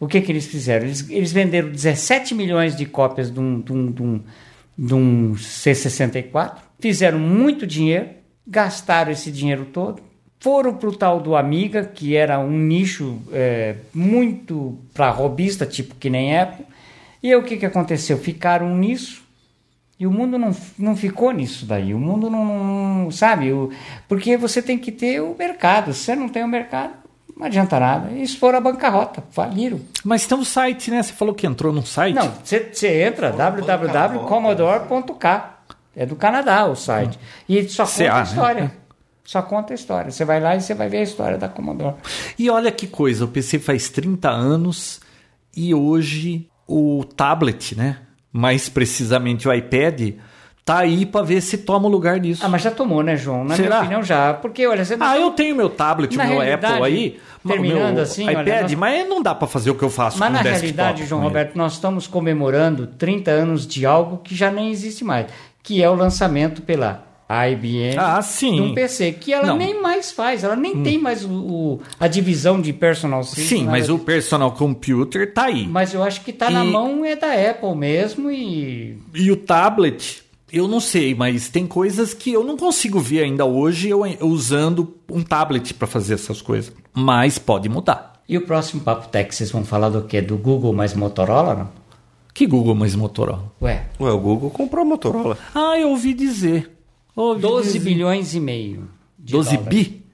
O 0.00 0.06
que, 0.06 0.20
que 0.20 0.30
eles 0.30 0.46
fizeram? 0.46 0.86
Eles, 0.86 1.08
eles 1.10 1.32
venderam 1.32 1.70
17 1.70 2.34
milhões 2.34 2.76
de 2.76 2.86
cópias 2.86 3.30
de 3.30 3.40
um, 3.40 3.60
de 3.60 3.72
um- 3.72 3.90
de 3.92 4.02
um- 4.02 4.22
de 4.80 4.94
um 4.94 5.34
C64, 5.36 6.58
fizeram 6.78 7.18
muito 7.18 7.66
dinheiro, 7.66 8.08
gastaram 8.46 9.10
esse 9.10 9.30
dinheiro 9.32 9.64
todo, 9.72 10.00
foram 10.38 10.74
para 10.74 10.88
o 10.88 10.94
tal 10.96 11.20
do 11.20 11.34
Amiga, 11.34 11.84
que 11.84 12.14
era 12.14 12.38
um 12.38 12.50
nicho 12.56 13.20
é, 13.32 13.74
muito 13.92 14.78
para 14.94 15.10
robista, 15.10 15.66
tipo 15.66 15.96
que 15.96 16.08
nem 16.08 16.38
Apple. 16.38 16.64
E 17.20 17.34
o 17.34 17.42
que, 17.42 17.56
que 17.56 17.66
aconteceu? 17.66 18.16
Ficaram 18.16 18.76
nisso 18.76 19.24
e 19.98 20.06
o 20.06 20.12
mundo 20.12 20.38
não, 20.38 20.54
não 20.78 20.94
ficou 20.96 21.32
nisso 21.32 21.66
daí. 21.66 21.92
O 21.92 21.98
mundo 21.98 22.30
não, 22.30 22.44
não- 23.04 23.10
sabe? 23.10 23.52
O, 23.52 23.70
porque 24.06 24.36
você 24.36 24.62
tem 24.62 24.78
que 24.78 24.92
ter 24.92 25.20
o 25.20 25.34
mercado. 25.36 25.92
Se 25.92 26.04
você 26.04 26.14
não 26.14 26.28
tem 26.28 26.44
o 26.44 26.48
mercado, 26.48 26.92
não 27.38 27.46
adianta 27.46 27.78
nada. 27.78 28.10
Eles 28.10 28.34
foram 28.34 28.58
à 28.58 28.60
bancarrota, 28.60 29.22
faliram. 29.30 29.80
Mas 30.04 30.26
tem 30.26 30.36
um 30.36 30.44
site, 30.44 30.90
né? 30.90 31.00
Você 31.02 31.12
falou 31.12 31.32
que 31.32 31.46
entrou 31.46 31.72
num 31.72 31.84
site? 31.84 32.16
Não, 32.16 32.32
você 32.42 32.68
você 32.72 33.02
entra 33.02 33.30
www.commodore.k. 33.30 35.58
É 35.94 36.04
do 36.04 36.16
Canadá 36.16 36.66
o 36.66 36.74
site. 36.74 37.16
E 37.48 37.68
só 37.68 37.86
conta 37.86 38.10
a 38.10 38.16
né? 38.16 38.22
história. 38.24 38.72
Só 39.24 39.40
conta 39.42 39.72
a 39.72 39.76
história. 39.76 40.10
Você 40.10 40.24
vai 40.24 40.40
lá 40.40 40.56
e 40.56 40.60
você 40.60 40.74
vai 40.74 40.88
ver 40.88 40.96
a 40.98 41.02
história 41.02 41.38
da 41.38 41.48
Commodore. 41.48 41.94
E 42.38 42.50
olha 42.50 42.72
que 42.72 42.88
coisa, 42.88 43.24
o 43.24 43.28
PC 43.28 43.60
faz 43.60 43.88
30 43.88 44.28
anos 44.28 45.00
e 45.56 45.72
hoje 45.74 46.50
o 46.66 47.04
tablet, 47.04 47.76
né? 47.76 47.98
Mais 48.32 48.68
precisamente 48.68 49.48
o 49.48 49.52
iPad, 49.52 50.14
tá 50.68 50.78
aí 50.80 51.06
para 51.06 51.24
ver 51.24 51.40
se 51.40 51.58
toma 51.58 51.86
o 51.88 51.90
lugar 51.90 52.20
disso. 52.20 52.42
Ah, 52.44 52.48
mas 52.48 52.62
já 52.62 52.70
tomou, 52.70 53.02
né, 53.02 53.16
João? 53.16 53.44
Na 53.44 53.56
Será? 53.56 53.68
minha 53.68 53.80
opinião, 53.80 54.02
já. 54.02 54.34
Porque, 54.34 54.66
olha, 54.66 54.84
você 54.84 54.96
Ah, 55.00 55.18
eu 55.18 55.30
tenho 55.30 55.56
meu 55.56 55.68
tablet, 55.70 56.16
Na 56.16 56.26
meu 56.26 56.40
Apple 56.40 56.82
aí, 56.84 57.18
terminando 57.46 57.94
meu 57.94 58.02
assim, 58.02 58.26
olha, 58.26 58.42
iPad, 58.42 58.62
nós- 58.62 58.74
mas 58.74 59.08
não 59.08 59.22
dá 59.22 59.34
para 59.34 59.48
fazer 59.48 59.70
o 59.70 59.74
que 59.74 59.82
eu 59.82 59.90
faço 59.90 60.18
Mas 60.18 60.28
com 60.28 60.34
na 60.34 60.40
o 60.40 60.42
desktop 60.42 60.60
realidade, 60.60 61.06
João. 61.06 61.22
Roberto, 61.22 61.56
nós 61.56 61.72
estamos 61.72 62.06
comemorando 62.06 62.86
30 62.86 63.30
anos 63.30 63.66
de 63.66 63.86
algo 63.86 64.18
que 64.18 64.34
já 64.34 64.50
nem 64.50 64.70
existe 64.70 65.04
mais, 65.04 65.26
que 65.62 65.82
é 65.82 65.88
o 65.90 65.94
lançamento 65.94 66.62
pela 66.62 67.04
IBM 67.30 67.96
Ah, 67.98 68.22
sim. 68.22 68.54
de 68.54 68.60
um 68.62 68.74
PC, 68.74 69.12
que 69.12 69.32
ela 69.34 69.48
Não. 69.48 69.54
Hum. 69.54 69.58
nem 69.58 69.82
mais 69.82 70.10
faz, 70.10 70.42
ela 70.44 70.56
nem 70.56 70.82
tem 70.82 70.98
mais 70.98 71.24
o, 71.24 71.30
o- 71.30 71.80
a 72.00 72.08
divisão 72.08 72.58
de 72.60 72.72
personal 72.72 73.22
system. 73.22 73.44
Sim, 73.60 73.64
mas 73.66 73.90
o 73.90 73.98
personal 73.98 74.52
computer 74.52 75.30
tá 75.32 75.44
aí. 75.44 75.66
Mas 75.66 75.92
eu 75.92 76.02
acho 76.02 76.22
que 76.22 76.32
tá 76.32 76.48
na 76.50 76.64
E- 76.64 76.70
mão 76.70 77.04
é 77.04 77.14
da 77.16 77.32
Apple 77.50 77.74
mesmo 77.76 78.30
e 78.30 78.98
E 79.14 79.30
o 79.30 79.36
tablet, 79.36 80.22
eu 80.52 80.66
não 80.68 80.80
sei, 80.80 81.14
mas 81.14 81.48
tem 81.48 81.66
coisas 81.66 82.14
que 82.14 82.32
eu 82.32 82.42
não 82.44 82.56
consigo 82.56 82.98
ver 83.00 83.22
ainda 83.24 83.44
hoje 83.44 83.88
eu 83.88 84.04
eu 84.06 84.26
usando 84.28 84.94
um 85.10 85.22
tablet 85.22 85.74
para 85.74 85.86
fazer 85.86 86.14
essas 86.14 86.40
coisas. 86.42 86.72
Mas 86.94 87.38
pode 87.38 87.68
mudar. 87.68 88.22
e 88.28 88.36
o 88.36 88.42
próximo 88.42 88.82
Papo 88.82 89.08
Tech, 89.08 89.34
vocês 89.34 89.50
vão 89.50 89.64
falar 89.64 89.88
do 89.90 90.02
quê? 90.02 90.20
Do 90.20 90.36
Google 90.36 90.72
mais 90.72 90.94
Motorola, 90.94 91.54
não? 91.54 91.68
Que 92.34 92.46
Google 92.46 92.74
mais 92.74 92.94
Motorola? 92.94 93.52
Ué, 93.60 93.86
Ué, 94.00 94.10
o 94.12 94.18
Google 94.18 94.50
comprou 94.50 94.82
a 94.82 94.84
Motorola. 94.84 95.36
Ah, 95.54 95.78
eu 95.78 95.90
ouvi 95.90 96.14
dizer. 96.14 96.70
Ouvi 97.16 97.40
12 97.42 97.72
dizer. 97.72 97.78
bilhões 97.80 98.34
e 98.34 98.40
meio. 98.40 98.88
de 99.18 99.32
12 99.32 99.56
dólares. 99.56 99.68
bi? 99.88 100.06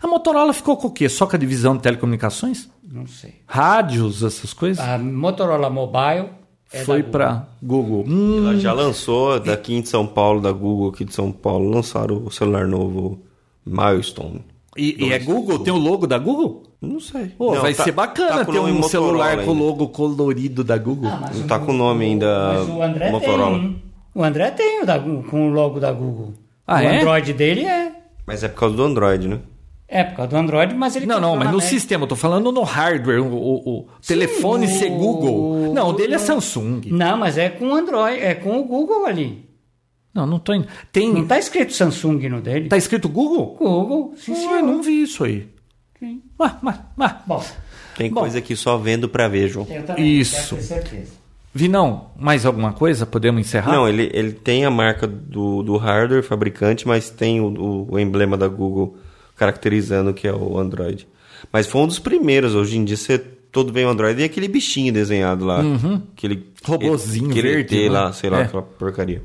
A 0.00 0.06
Motorola 0.06 0.52
ficou 0.52 0.76
com 0.76 0.86
o 0.86 0.90
quê? 0.92 1.08
Só 1.08 1.26
com 1.26 1.34
a 1.34 1.38
divisão 1.38 1.76
de 1.76 1.82
telecomunicações? 1.82 2.68
Não 2.82 3.06
sei. 3.06 3.34
Rádios, 3.46 4.22
essas 4.22 4.52
coisas? 4.52 4.84
A 4.86 4.96
Motorola 4.98 5.68
Mobile 5.68 6.28
é 6.72 6.78
Foi 6.84 7.02
para 7.02 7.46
Google. 7.62 8.04
Hum, 8.06 8.38
Ela 8.38 8.56
já 8.58 8.72
lançou 8.72 9.38
daqui 9.40 9.80
de 9.80 9.88
São 9.88 10.06
Paulo, 10.06 10.40
da 10.40 10.52
Google 10.52 10.90
aqui 10.90 11.04
de 11.04 11.14
São 11.14 11.32
Paulo, 11.32 11.70
lançaram 11.70 12.22
o 12.24 12.30
celular 12.30 12.66
novo 12.66 13.20
Milestone. 13.64 14.44
e, 14.76 15.04
e 15.06 15.12
é 15.12 15.18
Google? 15.18 15.58
Tem 15.60 15.72
o 15.72 15.76
logo 15.78 16.06
da 16.06 16.18
Google? 16.18 16.62
Não 16.80 17.00
sei. 17.00 17.26
Pô, 17.36 17.54
Não, 17.54 17.60
vai 17.62 17.74
tá- 17.74 17.82
ser 17.84 17.92
bacana 17.92 18.44
tá 18.44 18.52
ter 18.52 18.58
um 18.60 18.82
celular 18.84 19.36
com 19.44 19.50
o 19.50 19.54
ainda. 19.54 19.64
logo 19.64 19.88
colorido 19.88 20.62
da 20.62 20.78
Google. 20.78 21.10
Ah, 21.10 21.30
Não 21.34 21.46
tá 21.46 21.58
com 21.58 21.72
o 21.72 21.76
nome 21.76 22.04
ainda 22.04 22.54
Mas 22.54 22.68
o 22.68 22.82
André 22.82 23.10
Motorola. 23.10 23.58
tem. 23.58 23.82
O 24.14 24.22
André 24.24 24.50
tem 24.52 24.82
o 24.82 24.86
da 24.86 24.96
Google, 24.98 25.24
com 25.24 25.48
o 25.48 25.52
logo 25.52 25.80
da 25.80 25.90
Google. 25.92 26.34
Ah, 26.66 26.76
o 26.76 26.82
é? 26.82 26.98
Android 27.00 27.32
dele 27.32 27.64
é. 27.64 27.92
Mas 28.26 28.44
é 28.44 28.48
por 28.48 28.60
causa 28.60 28.76
do 28.76 28.82
Android, 28.84 29.26
né? 29.26 29.40
É 29.90 30.04
por 30.04 30.16
causa 30.16 30.30
do 30.30 30.36
Android, 30.36 30.74
mas 30.74 30.94
ele 30.96 31.06
Não, 31.06 31.18
não, 31.18 31.34
mas 31.34 31.48
no 31.50 31.56
Mac. 31.56 31.64
sistema, 31.66 32.04
eu 32.04 32.08
tô 32.08 32.14
falando 32.16 32.52
no 32.52 32.62
hardware, 32.62 33.22
o, 33.22 33.32
o- 33.34 33.78
o 33.80 33.88
telefone 34.06 34.66
o- 34.66 34.68
ser 34.68 34.90
Google. 34.90 35.72
Não, 35.72 35.88
o 35.88 35.92
dele 35.94 36.14
é 36.14 36.18
Samsung. 36.18 36.82
Não, 36.90 37.16
mas 37.16 37.38
é 37.38 37.48
com 37.48 37.68
o 37.68 37.74
Android, 37.74 38.20
é 38.20 38.34
com 38.34 38.58
o 38.60 38.64
Google 38.64 39.06
ali. 39.06 39.48
Não, 40.12 40.26
não 40.26 40.38
tô 40.38 40.52
indo. 40.52 40.66
Tem. 40.92 41.10
Não 41.12 41.26
tá 41.26 41.38
escrito 41.38 41.72
Samsung 41.72 42.28
no 42.28 42.40
dele. 42.40 42.68
Tá 42.68 42.76
escrito 42.76 43.08
Google? 43.08 43.56
Google, 43.58 44.12
sim, 44.16 44.32
Ué, 44.32 44.38
senhor. 44.38 44.62
não 44.62 44.82
vi 44.82 45.02
isso 45.02 45.24
aí. 45.24 45.48
Sim. 45.98 46.22
Mas, 46.38 46.52
mas, 46.60 46.80
mas. 46.96 47.12
Bom, 47.26 47.42
Tem 47.96 48.10
Bom. 48.12 48.20
coisa 48.20 48.40
que 48.42 48.54
só 48.54 48.76
vendo 48.76 49.08
pra 49.08 49.26
ver, 49.26 49.48
João. 49.48 49.66
eu 49.70 49.82
também 49.84 50.18
Isso. 50.20 50.36
quero 50.36 50.56
ter 50.56 50.62
certeza. 50.62 51.12
Vinão, 51.54 52.10
mais 52.16 52.44
alguma 52.44 52.72
coisa? 52.72 53.06
Podemos 53.06 53.40
encerrar? 53.40 53.72
Não, 53.72 53.88
ele, 53.88 54.10
ele 54.12 54.32
tem 54.32 54.64
a 54.64 54.70
marca 54.70 55.06
do, 55.06 55.62
do 55.62 55.76
hardware 55.78 56.22
fabricante, 56.22 56.86
mas 56.86 57.08
tem 57.10 57.40
o, 57.40 57.46
o- 57.46 57.94
o 57.94 57.98
emblema 57.98 58.36
da 58.36 58.46
Google 58.48 58.96
caracterizando 59.38 60.12
que 60.12 60.26
é 60.28 60.32
o 60.34 60.58
Android. 60.58 61.06
Mas 61.52 61.66
foi 61.66 61.80
um 61.82 61.86
dos 61.86 61.98
primeiros. 61.98 62.54
Hoje 62.54 62.76
em 62.76 62.84
dia 62.84 62.96
você 62.96 63.16
todo 63.18 63.72
vem 63.72 63.86
o 63.86 63.88
Android 63.88 64.20
e 64.20 64.24
aquele 64.24 64.48
bichinho 64.48 64.92
desenhado 64.92 65.44
lá. 65.46 65.60
Aquele 66.14 66.34
Uhum. 66.34 66.42
Robozinho 66.64 67.30
aquele 67.30 67.48
verde, 67.52 67.84
ET 67.84 67.90
lá, 67.90 68.06
né? 68.08 68.12
sei 68.12 68.28
lá, 68.30 68.40
É. 68.40 68.42
aquela 68.42 68.62
porcaria. 68.62 69.22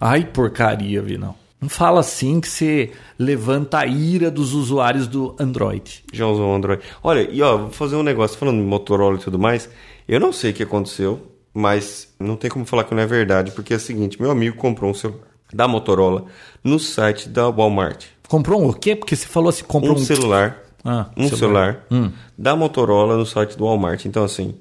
Ai, 0.00 0.24
porcaria, 0.24 1.00
Vinão. 1.00 1.34
Não 1.58 1.70
fala 1.70 2.00
assim 2.00 2.38
que 2.38 2.48
você 2.48 2.90
levanta 3.18 3.78
a 3.78 3.86
ira 3.86 4.30
dos 4.30 4.52
usuários 4.52 5.06
do 5.08 5.34
Android. 5.40 6.04
Já 6.12 6.26
usou 6.26 6.50
o 6.50 6.54
Android. 6.54 6.82
Olha, 7.02 7.26
e 7.32 7.40
ó, 7.40 7.56
vou 7.56 7.70
fazer 7.70 7.96
um 7.96 8.02
negócio, 8.02 8.36
falando 8.38 8.58
de 8.58 8.64
Motorola 8.66 9.16
e 9.16 9.20
tudo 9.20 9.38
mais. 9.38 9.70
Eu 10.06 10.20
não 10.20 10.32
sei 10.34 10.50
o 10.50 10.54
que 10.54 10.62
aconteceu, 10.62 11.32
mas 11.54 12.14
não 12.20 12.36
tem 12.36 12.50
como 12.50 12.66
falar 12.66 12.84
que 12.84 12.94
não 12.94 13.02
é 13.02 13.06
verdade, 13.06 13.52
porque 13.52 13.72
é 13.72 13.76
o 13.76 13.80
seguinte, 13.80 14.20
meu 14.20 14.30
amigo 14.30 14.56
comprou 14.56 14.90
um 14.90 14.94
celular 14.94 15.20
da 15.52 15.66
Motorola 15.66 16.26
no 16.62 16.78
site 16.78 17.28
da 17.28 17.48
Walmart. 17.48 18.04
Comprou 18.28 18.62
um 18.62 18.68
o 18.68 18.72
quê? 18.74 18.96
Porque 18.96 19.14
você 19.14 19.26
falou 19.26 19.48
assim, 19.50 19.64
comprou 19.64 19.92
um, 19.96 20.00
um 20.00 20.04
celular, 20.04 20.58
Ah, 20.84 21.06
um 21.16 21.28
celular. 21.28 21.86
celular, 21.88 22.12
da 22.36 22.56
Motorola 22.56 23.16
no 23.16 23.26
site 23.26 23.56
do 23.56 23.64
Walmart. 23.64 24.04
Então 24.04 24.24
assim, 24.24 24.54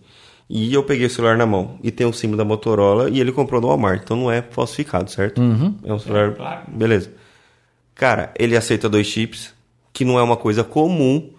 e 0.50 0.74
eu 0.74 0.84
peguei 0.84 1.08
o 1.08 1.10
celular 1.10 1.38
na 1.38 1.46
mão 1.46 1.80
e 1.84 1.90
tem 1.92 2.06
um 2.06 2.14
símbolo 2.14 2.38
da 2.38 2.46
Motorola 2.46 3.10
e 3.10 3.20
ele 3.20 3.32
comprou 3.32 3.60
no 3.62 3.68
Walmart, 3.68 4.02
então 4.04 4.16
não 4.18 4.32
é 4.32 4.42
falsificado, 4.42 5.10
certo? 5.10 5.42
É 5.84 5.94
um 5.94 6.00
celular, 6.00 6.64
beleza. 6.68 7.12
Cara, 7.96 8.32
ele 8.38 8.56
aceita 8.58 8.90
dois 8.90 9.08
chips, 9.08 9.54
que 9.94 10.04
não 10.04 10.20
é 10.20 10.22
uma 10.24 10.36
coisa 10.38 10.64
comum 10.64 11.30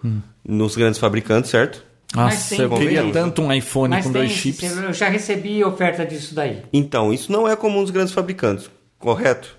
nos 0.43 0.75
grandes 0.75 0.99
fabricantes, 0.99 1.51
certo? 1.51 1.85
Nossa, 2.15 2.55
tem- 2.55 2.63
eu 2.63 2.69
queria 2.71 3.11
tanto 3.11 3.41
um 3.41 3.51
iPhone 3.51 3.89
Mas 3.89 4.05
com 4.05 4.11
dois 4.13 4.31
chips. 4.31 4.63
Eu 4.77 4.93
já 4.93 5.09
recebi 5.09 5.63
oferta 5.63 6.05
disso 6.05 6.33
daí. 6.33 6.63
Então, 6.73 7.13
isso 7.13 7.31
não 7.31 7.47
é 7.47 7.55
comum 7.55 7.81
nos 7.81 7.91
grandes 7.91 8.13
fabricantes, 8.13 8.69
correto? 8.97 9.56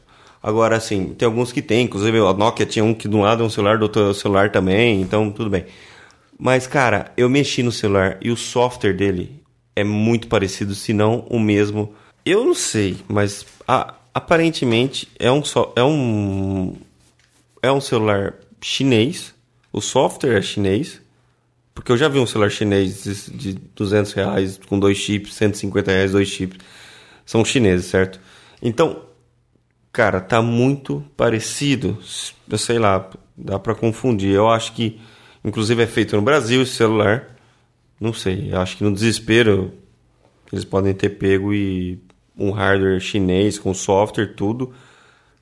Agora, 0.49 0.77
assim, 0.79 1.13
tem 1.13 1.27
alguns 1.27 1.53
que 1.53 1.61
tem, 1.61 1.85
inclusive 1.85 2.17
a 2.21 2.33
Nokia 2.33 2.65
tinha 2.65 2.83
um 2.83 2.95
que 2.95 3.07
de 3.07 3.15
um 3.15 3.21
lado 3.21 3.43
é 3.43 3.47
um 3.47 3.51
celular, 3.51 3.77
do 3.77 3.83
outro 3.83 4.01
é 4.01 4.09
um 4.09 4.15
celular 4.15 4.51
também, 4.51 4.99
então 5.03 5.31
tudo 5.31 5.51
bem. 5.51 5.67
Mas, 6.39 6.67
cara, 6.67 7.13
eu 7.19 7.29
mexi 7.29 7.63
no 7.63 7.71
celular 7.71 8.17
e 8.23 8.31
o 8.31 8.37
software 8.37 8.95
dele 8.95 9.43
é 9.77 9.85
muito 9.85 10.27
parecido, 10.27 10.75
se 10.75 10.95
não 10.95 11.27
o 11.29 11.39
mesmo. 11.39 11.93
Eu 12.25 12.47
não 12.47 12.55
sei, 12.55 12.97
mas 13.07 13.45
a- 13.67 13.93
aparentemente 14.15 15.07
é 15.19 15.31
um, 15.31 15.45
só 15.45 15.71
é 15.77 15.85
um 15.85 16.77
é 17.63 17.71
um 17.71 17.81
celular 17.83 18.33
chinês, 18.63 19.35
o 19.71 19.83
software 19.83 20.39
é 20.39 20.41
chinês, 20.41 20.99
porque 21.75 21.93
eu 21.93 21.99
já 21.99 22.09
vi 22.09 22.21
um 22.21 22.27
celular 22.27 22.49
chinês 22.51 23.05
de 23.35 23.53
200 23.77 24.15
reais 24.15 24.59
com 24.67 24.79
dois 24.81 24.97
chips, 24.97 25.35
150 25.35 25.93
reais, 25.93 26.13
dois 26.13 26.27
chips. 26.29 26.57
São 27.27 27.45
chineses, 27.45 27.85
certo? 27.85 28.19
Então, 28.63 29.03
cara, 29.99 30.21
tá 30.21 30.41
muito 30.41 31.03
parecido. 31.17 31.99
Eu 32.49 32.57
sei 32.57 32.79
lá, 32.79 33.11
dá 33.37 33.59
pra 33.59 33.75
confundir. 33.75 34.33
Eu 34.33 34.49
acho 34.49 34.73
que, 34.73 34.97
inclusive, 35.45 35.83
é 35.83 35.89
feito 35.89 36.15
no 36.15 36.23
Brasil 36.23 36.63
esse 36.63 36.77
celular. 36.77 37.37
Não 38.01 38.13
sei, 38.13 38.53
eu 38.53 38.61
acho 38.61 38.77
que 38.77 38.85
no 38.85 38.93
desespero 38.93 39.73
eles 40.53 40.65
podem 40.65 40.95
ter 40.95 41.09
pego 41.09 41.53
e 41.53 41.99
um 42.39 42.53
hardware 42.53 43.01
chinês 43.01 43.59
com 43.59 43.75
software, 43.75 44.37
tudo, 44.37 44.73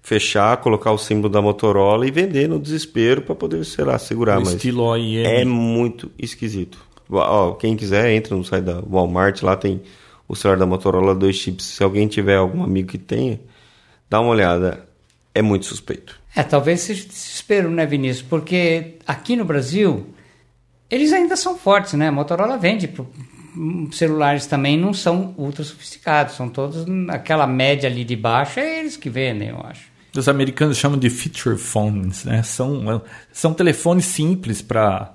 fechar, 0.01 0.57
colocar 0.57 0.91
o 0.91 0.97
símbolo 0.97 1.29
da 1.29 1.43
Motorola 1.43 2.07
e 2.07 2.11
vender 2.11 2.49
no 2.49 2.59
desespero 2.59 3.21
pra 3.21 3.35
poder, 3.35 3.63
sei 3.67 3.85
lá, 3.85 3.99
segurar. 3.99 4.39
O 4.39 4.41
mas 4.41 4.55
estilo 4.55 4.85
OIM. 4.85 5.19
é 5.19 5.45
muito 5.45 6.11
esquisito. 6.19 6.79
Ó, 7.11 7.53
quem 7.53 7.77
quiser, 7.77 8.11
entra 8.11 8.35
no 8.35 8.43
site 8.43 8.65
da 8.65 8.81
Walmart, 8.81 9.43
lá 9.43 9.55
tem 9.55 9.83
o 10.27 10.35
celular 10.35 10.59
da 10.59 10.65
Motorola, 10.65 11.15
dois 11.15 11.37
chips. 11.37 11.67
Se 11.67 11.85
alguém 11.85 12.09
tiver 12.09 12.37
algum 12.37 12.63
amigo 12.63 12.89
que 12.89 12.99
tenha, 12.99 13.39
dá 14.09 14.21
uma 14.21 14.31
olhada. 14.31 14.87
É 15.35 15.43
muito 15.43 15.67
suspeito. 15.67 16.19
É, 16.35 16.43
talvez 16.43 16.81
seja 16.81 17.07
desespero, 17.07 17.71
né, 17.71 17.85
Vinícius? 17.87 18.27
Porque 18.27 18.95
aqui 19.07 19.37
no 19.37 19.45
Brasil, 19.45 20.07
eles 20.91 21.13
ainda 21.13 21.37
são 21.37 21.57
fortes, 21.59 21.93
né? 21.95 22.09
A 22.09 22.13
Motorola 22.13 22.57
vende 22.57 22.89
pro- 22.89 23.11
hum, 23.57 23.89
celulares 23.93 24.47
também, 24.47 24.79
não 24.79 24.93
são 24.95 25.35
ultra 25.37 25.63
sofisticados, 25.65 26.35
são 26.37 26.49
todos 26.49 26.87
hum, 26.89 27.07
aquela 27.11 27.47
média 27.47 27.89
ali 27.89 28.05
de 28.05 28.17
baixo, 28.17 28.61
é 28.61 28.81
eles 28.81 28.97
que 28.97 29.11
vendem, 29.11 29.49
eu 29.51 29.61
acho. 29.61 29.95
Os 30.17 30.29
americanos 30.29 30.79
chamam 30.79 30.99
de 30.99 31.11
feature 31.11 31.59
phones, 31.59 32.25
né? 32.25 32.43
São, 32.43 33.03
são 33.31 33.53
telefones 33.53 34.07
simples 34.07 34.63
para 34.63 35.13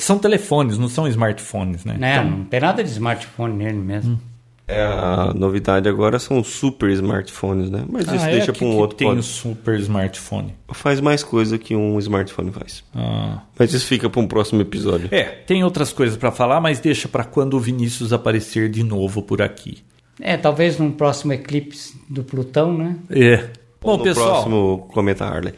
são 0.00 0.18
telefones, 0.18 0.76
não 0.76 0.88
são 0.88 1.06
smartphones, 1.06 1.84
né? 1.84 1.94
Né? 1.96 2.16
Então, 2.16 2.30
não 2.30 2.44
tem 2.44 2.60
nada 2.60 2.82
de 2.82 2.90
smartphone 2.90 3.54
nele 3.56 3.78
mesmo. 3.78 4.20
É, 4.68 4.82
a 4.82 5.32
novidade 5.32 5.88
agora 5.88 6.18
são 6.18 6.40
os 6.40 6.48
super 6.48 6.90
smartphones, 6.90 7.70
né? 7.70 7.84
Mas 7.88 8.04
isso 8.06 8.24
ah, 8.24 8.28
é 8.28 8.32
deixa 8.32 8.52
para 8.52 8.66
um 8.66 8.70
que 8.70 8.76
outro 8.76 8.96
tem 8.96 9.06
pod- 9.06 9.20
o 9.20 9.22
super 9.22 9.78
smartphone. 9.78 10.54
Faz 10.72 11.00
mais 11.00 11.22
coisa 11.22 11.56
que 11.56 11.76
um 11.76 11.96
smartphone 12.00 12.50
faz. 12.50 12.82
Ah. 12.92 13.42
Mas 13.56 13.72
isso 13.72 13.86
fica 13.86 14.10
para 14.10 14.20
um 14.20 14.26
próximo 14.26 14.60
episódio. 14.60 15.08
É, 15.12 15.22
tem 15.22 15.62
outras 15.62 15.92
coisas 15.92 16.16
para 16.16 16.32
falar, 16.32 16.60
mas 16.60 16.80
deixa 16.80 17.06
para 17.06 17.22
quando 17.22 17.54
o 17.54 17.60
Vinícius 17.60 18.12
aparecer 18.12 18.68
de 18.68 18.82
novo 18.82 19.22
por 19.22 19.40
aqui. 19.40 19.84
É, 20.20 20.36
talvez 20.36 20.78
num 20.78 20.90
próximo 20.90 21.32
eclipse 21.32 21.94
do 22.08 22.24
Plutão, 22.24 22.76
né? 22.76 22.96
É. 23.08 23.50
Ou 23.82 23.92
Bom, 23.92 23.98
no 23.98 24.02
pessoal, 24.02 24.30
próximo 24.30 24.88
Cometa 24.92 25.24
Harley. 25.26 25.54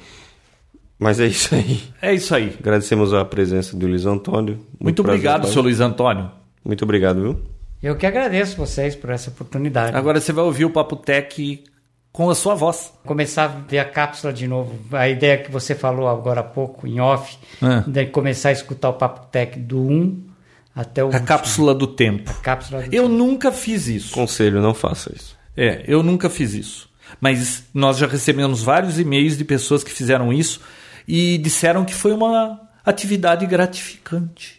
Mas 0.99 1.19
é 1.19 1.27
isso 1.27 1.55
aí. 1.55 1.81
é 2.03 2.13
isso 2.13 2.35
aí. 2.35 2.55
Agradecemos 2.61 3.15
a 3.15 3.25
presença 3.25 3.75
do 3.75 3.87
Luiz 3.87 4.05
Antônio. 4.05 4.59
Muito 4.79 5.03
prazer, 5.03 5.21
obrigado, 5.21 5.51
seu 5.51 5.63
Luiz 5.63 5.81
Antônio. 5.81 6.31
Muito 6.63 6.85
obrigado, 6.85 7.23
viu? 7.23 7.41
Eu 7.83 7.97
que 7.97 8.07
agradeço 8.07 8.57
vocês 8.57 8.97
por 8.97 9.11
essa 9.11 9.31
oportunidade. 9.31 9.97
Agora 9.97 10.21
você 10.21 10.33
vai 10.33 10.45
ouvir 10.45 10.65
o 10.65 10.71
Papo 10.71 10.97
Tech 10.97 11.63
com 12.13 12.29
a 12.29 12.35
sua 12.35 12.55
voz. 12.55 12.93
começar 13.05 13.45
a 13.45 13.49
ver 13.49 13.79
a 13.79 13.85
cápsula 13.85 14.33
de 14.33 14.49
novo. 14.49 14.77
A 14.97 15.09
ideia 15.09 15.39
que 15.39 15.51
você 15.51 15.75
falou 15.75 16.09
agora 16.09 16.41
há 16.41 16.45
pouco, 16.45 16.87
em 16.87 16.99
off, 17.01 17.39
É. 17.63 17.89
de 17.89 18.07
começar 18.07 18.49
a 18.49 18.53
escutar 18.53 18.89
o 18.89 18.95
Papo 18.95 19.27
Tech 19.31 19.59
do 19.59 19.81
1 19.81 20.27
até 20.75 21.03
o 21.03 21.07
A 21.07 21.11
último. 21.11 21.27
cápsula 21.27 21.75
do 21.75 21.87
tempo. 21.87 22.33
Cápsula 22.43 22.83
do 22.83 22.93
Eu 22.95 23.09
nunca 23.09 23.53
fiz 23.53 23.87
isso. 23.87 24.13
Conselho, 24.13 24.61
não 24.61 24.75
faça 24.75 25.13
isso. 25.15 25.37
É, 25.57 25.85
eu 25.87 26.03
nunca 26.03 26.29
fiz 26.29 26.55
isso. 26.55 26.89
Mas 27.21 27.65
nós 27.73 27.97
já 27.99 28.07
recebemos 28.07 28.63
vários 28.63 28.99
e-mails 28.99 29.37
de 29.39 29.45
pessoas 29.45 29.83
que 29.85 29.91
fizeram 29.91 30.33
isso 30.33 30.61
e 31.07 31.39
disseram 31.39 31.85
que 31.85 31.95
foi 31.95 32.13
uma 32.13 32.61
atividade 32.85 33.47
gratificante. 33.47 34.58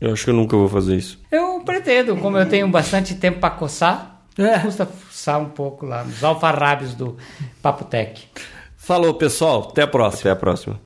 Eu 0.00 0.12
acho 0.12 0.24
que 0.24 0.30
eu 0.30 0.34
nunca 0.34 0.56
vou 0.56 0.68
fazer 0.68 0.96
isso. 0.96 1.18
Eu 1.30 1.60
pretendo, 1.60 2.16
como 2.16 2.36
eu 2.36 2.48
tenho 2.48 2.68
bastante 2.68 3.14
tempo 3.14 3.40
para 3.40 3.50
coçar, 3.54 4.22
É. 4.36 4.58
custa 4.58 4.84
fuçar 4.86 5.40
um 5.40 5.48
pouco 5.50 5.86
lá 5.86 6.02
nos 6.04 6.22
alfarrábios 6.22 6.94
do 6.94 7.16
Papo 7.62 7.84
Tech. 7.84 8.28
Falou, 8.76 9.14
pessoal. 9.14 9.68
Até 9.70 9.82
a 9.82 9.86
próxima. 9.86 10.20
Até 10.20 10.30
a 10.30 10.36
próxima. 10.36 10.80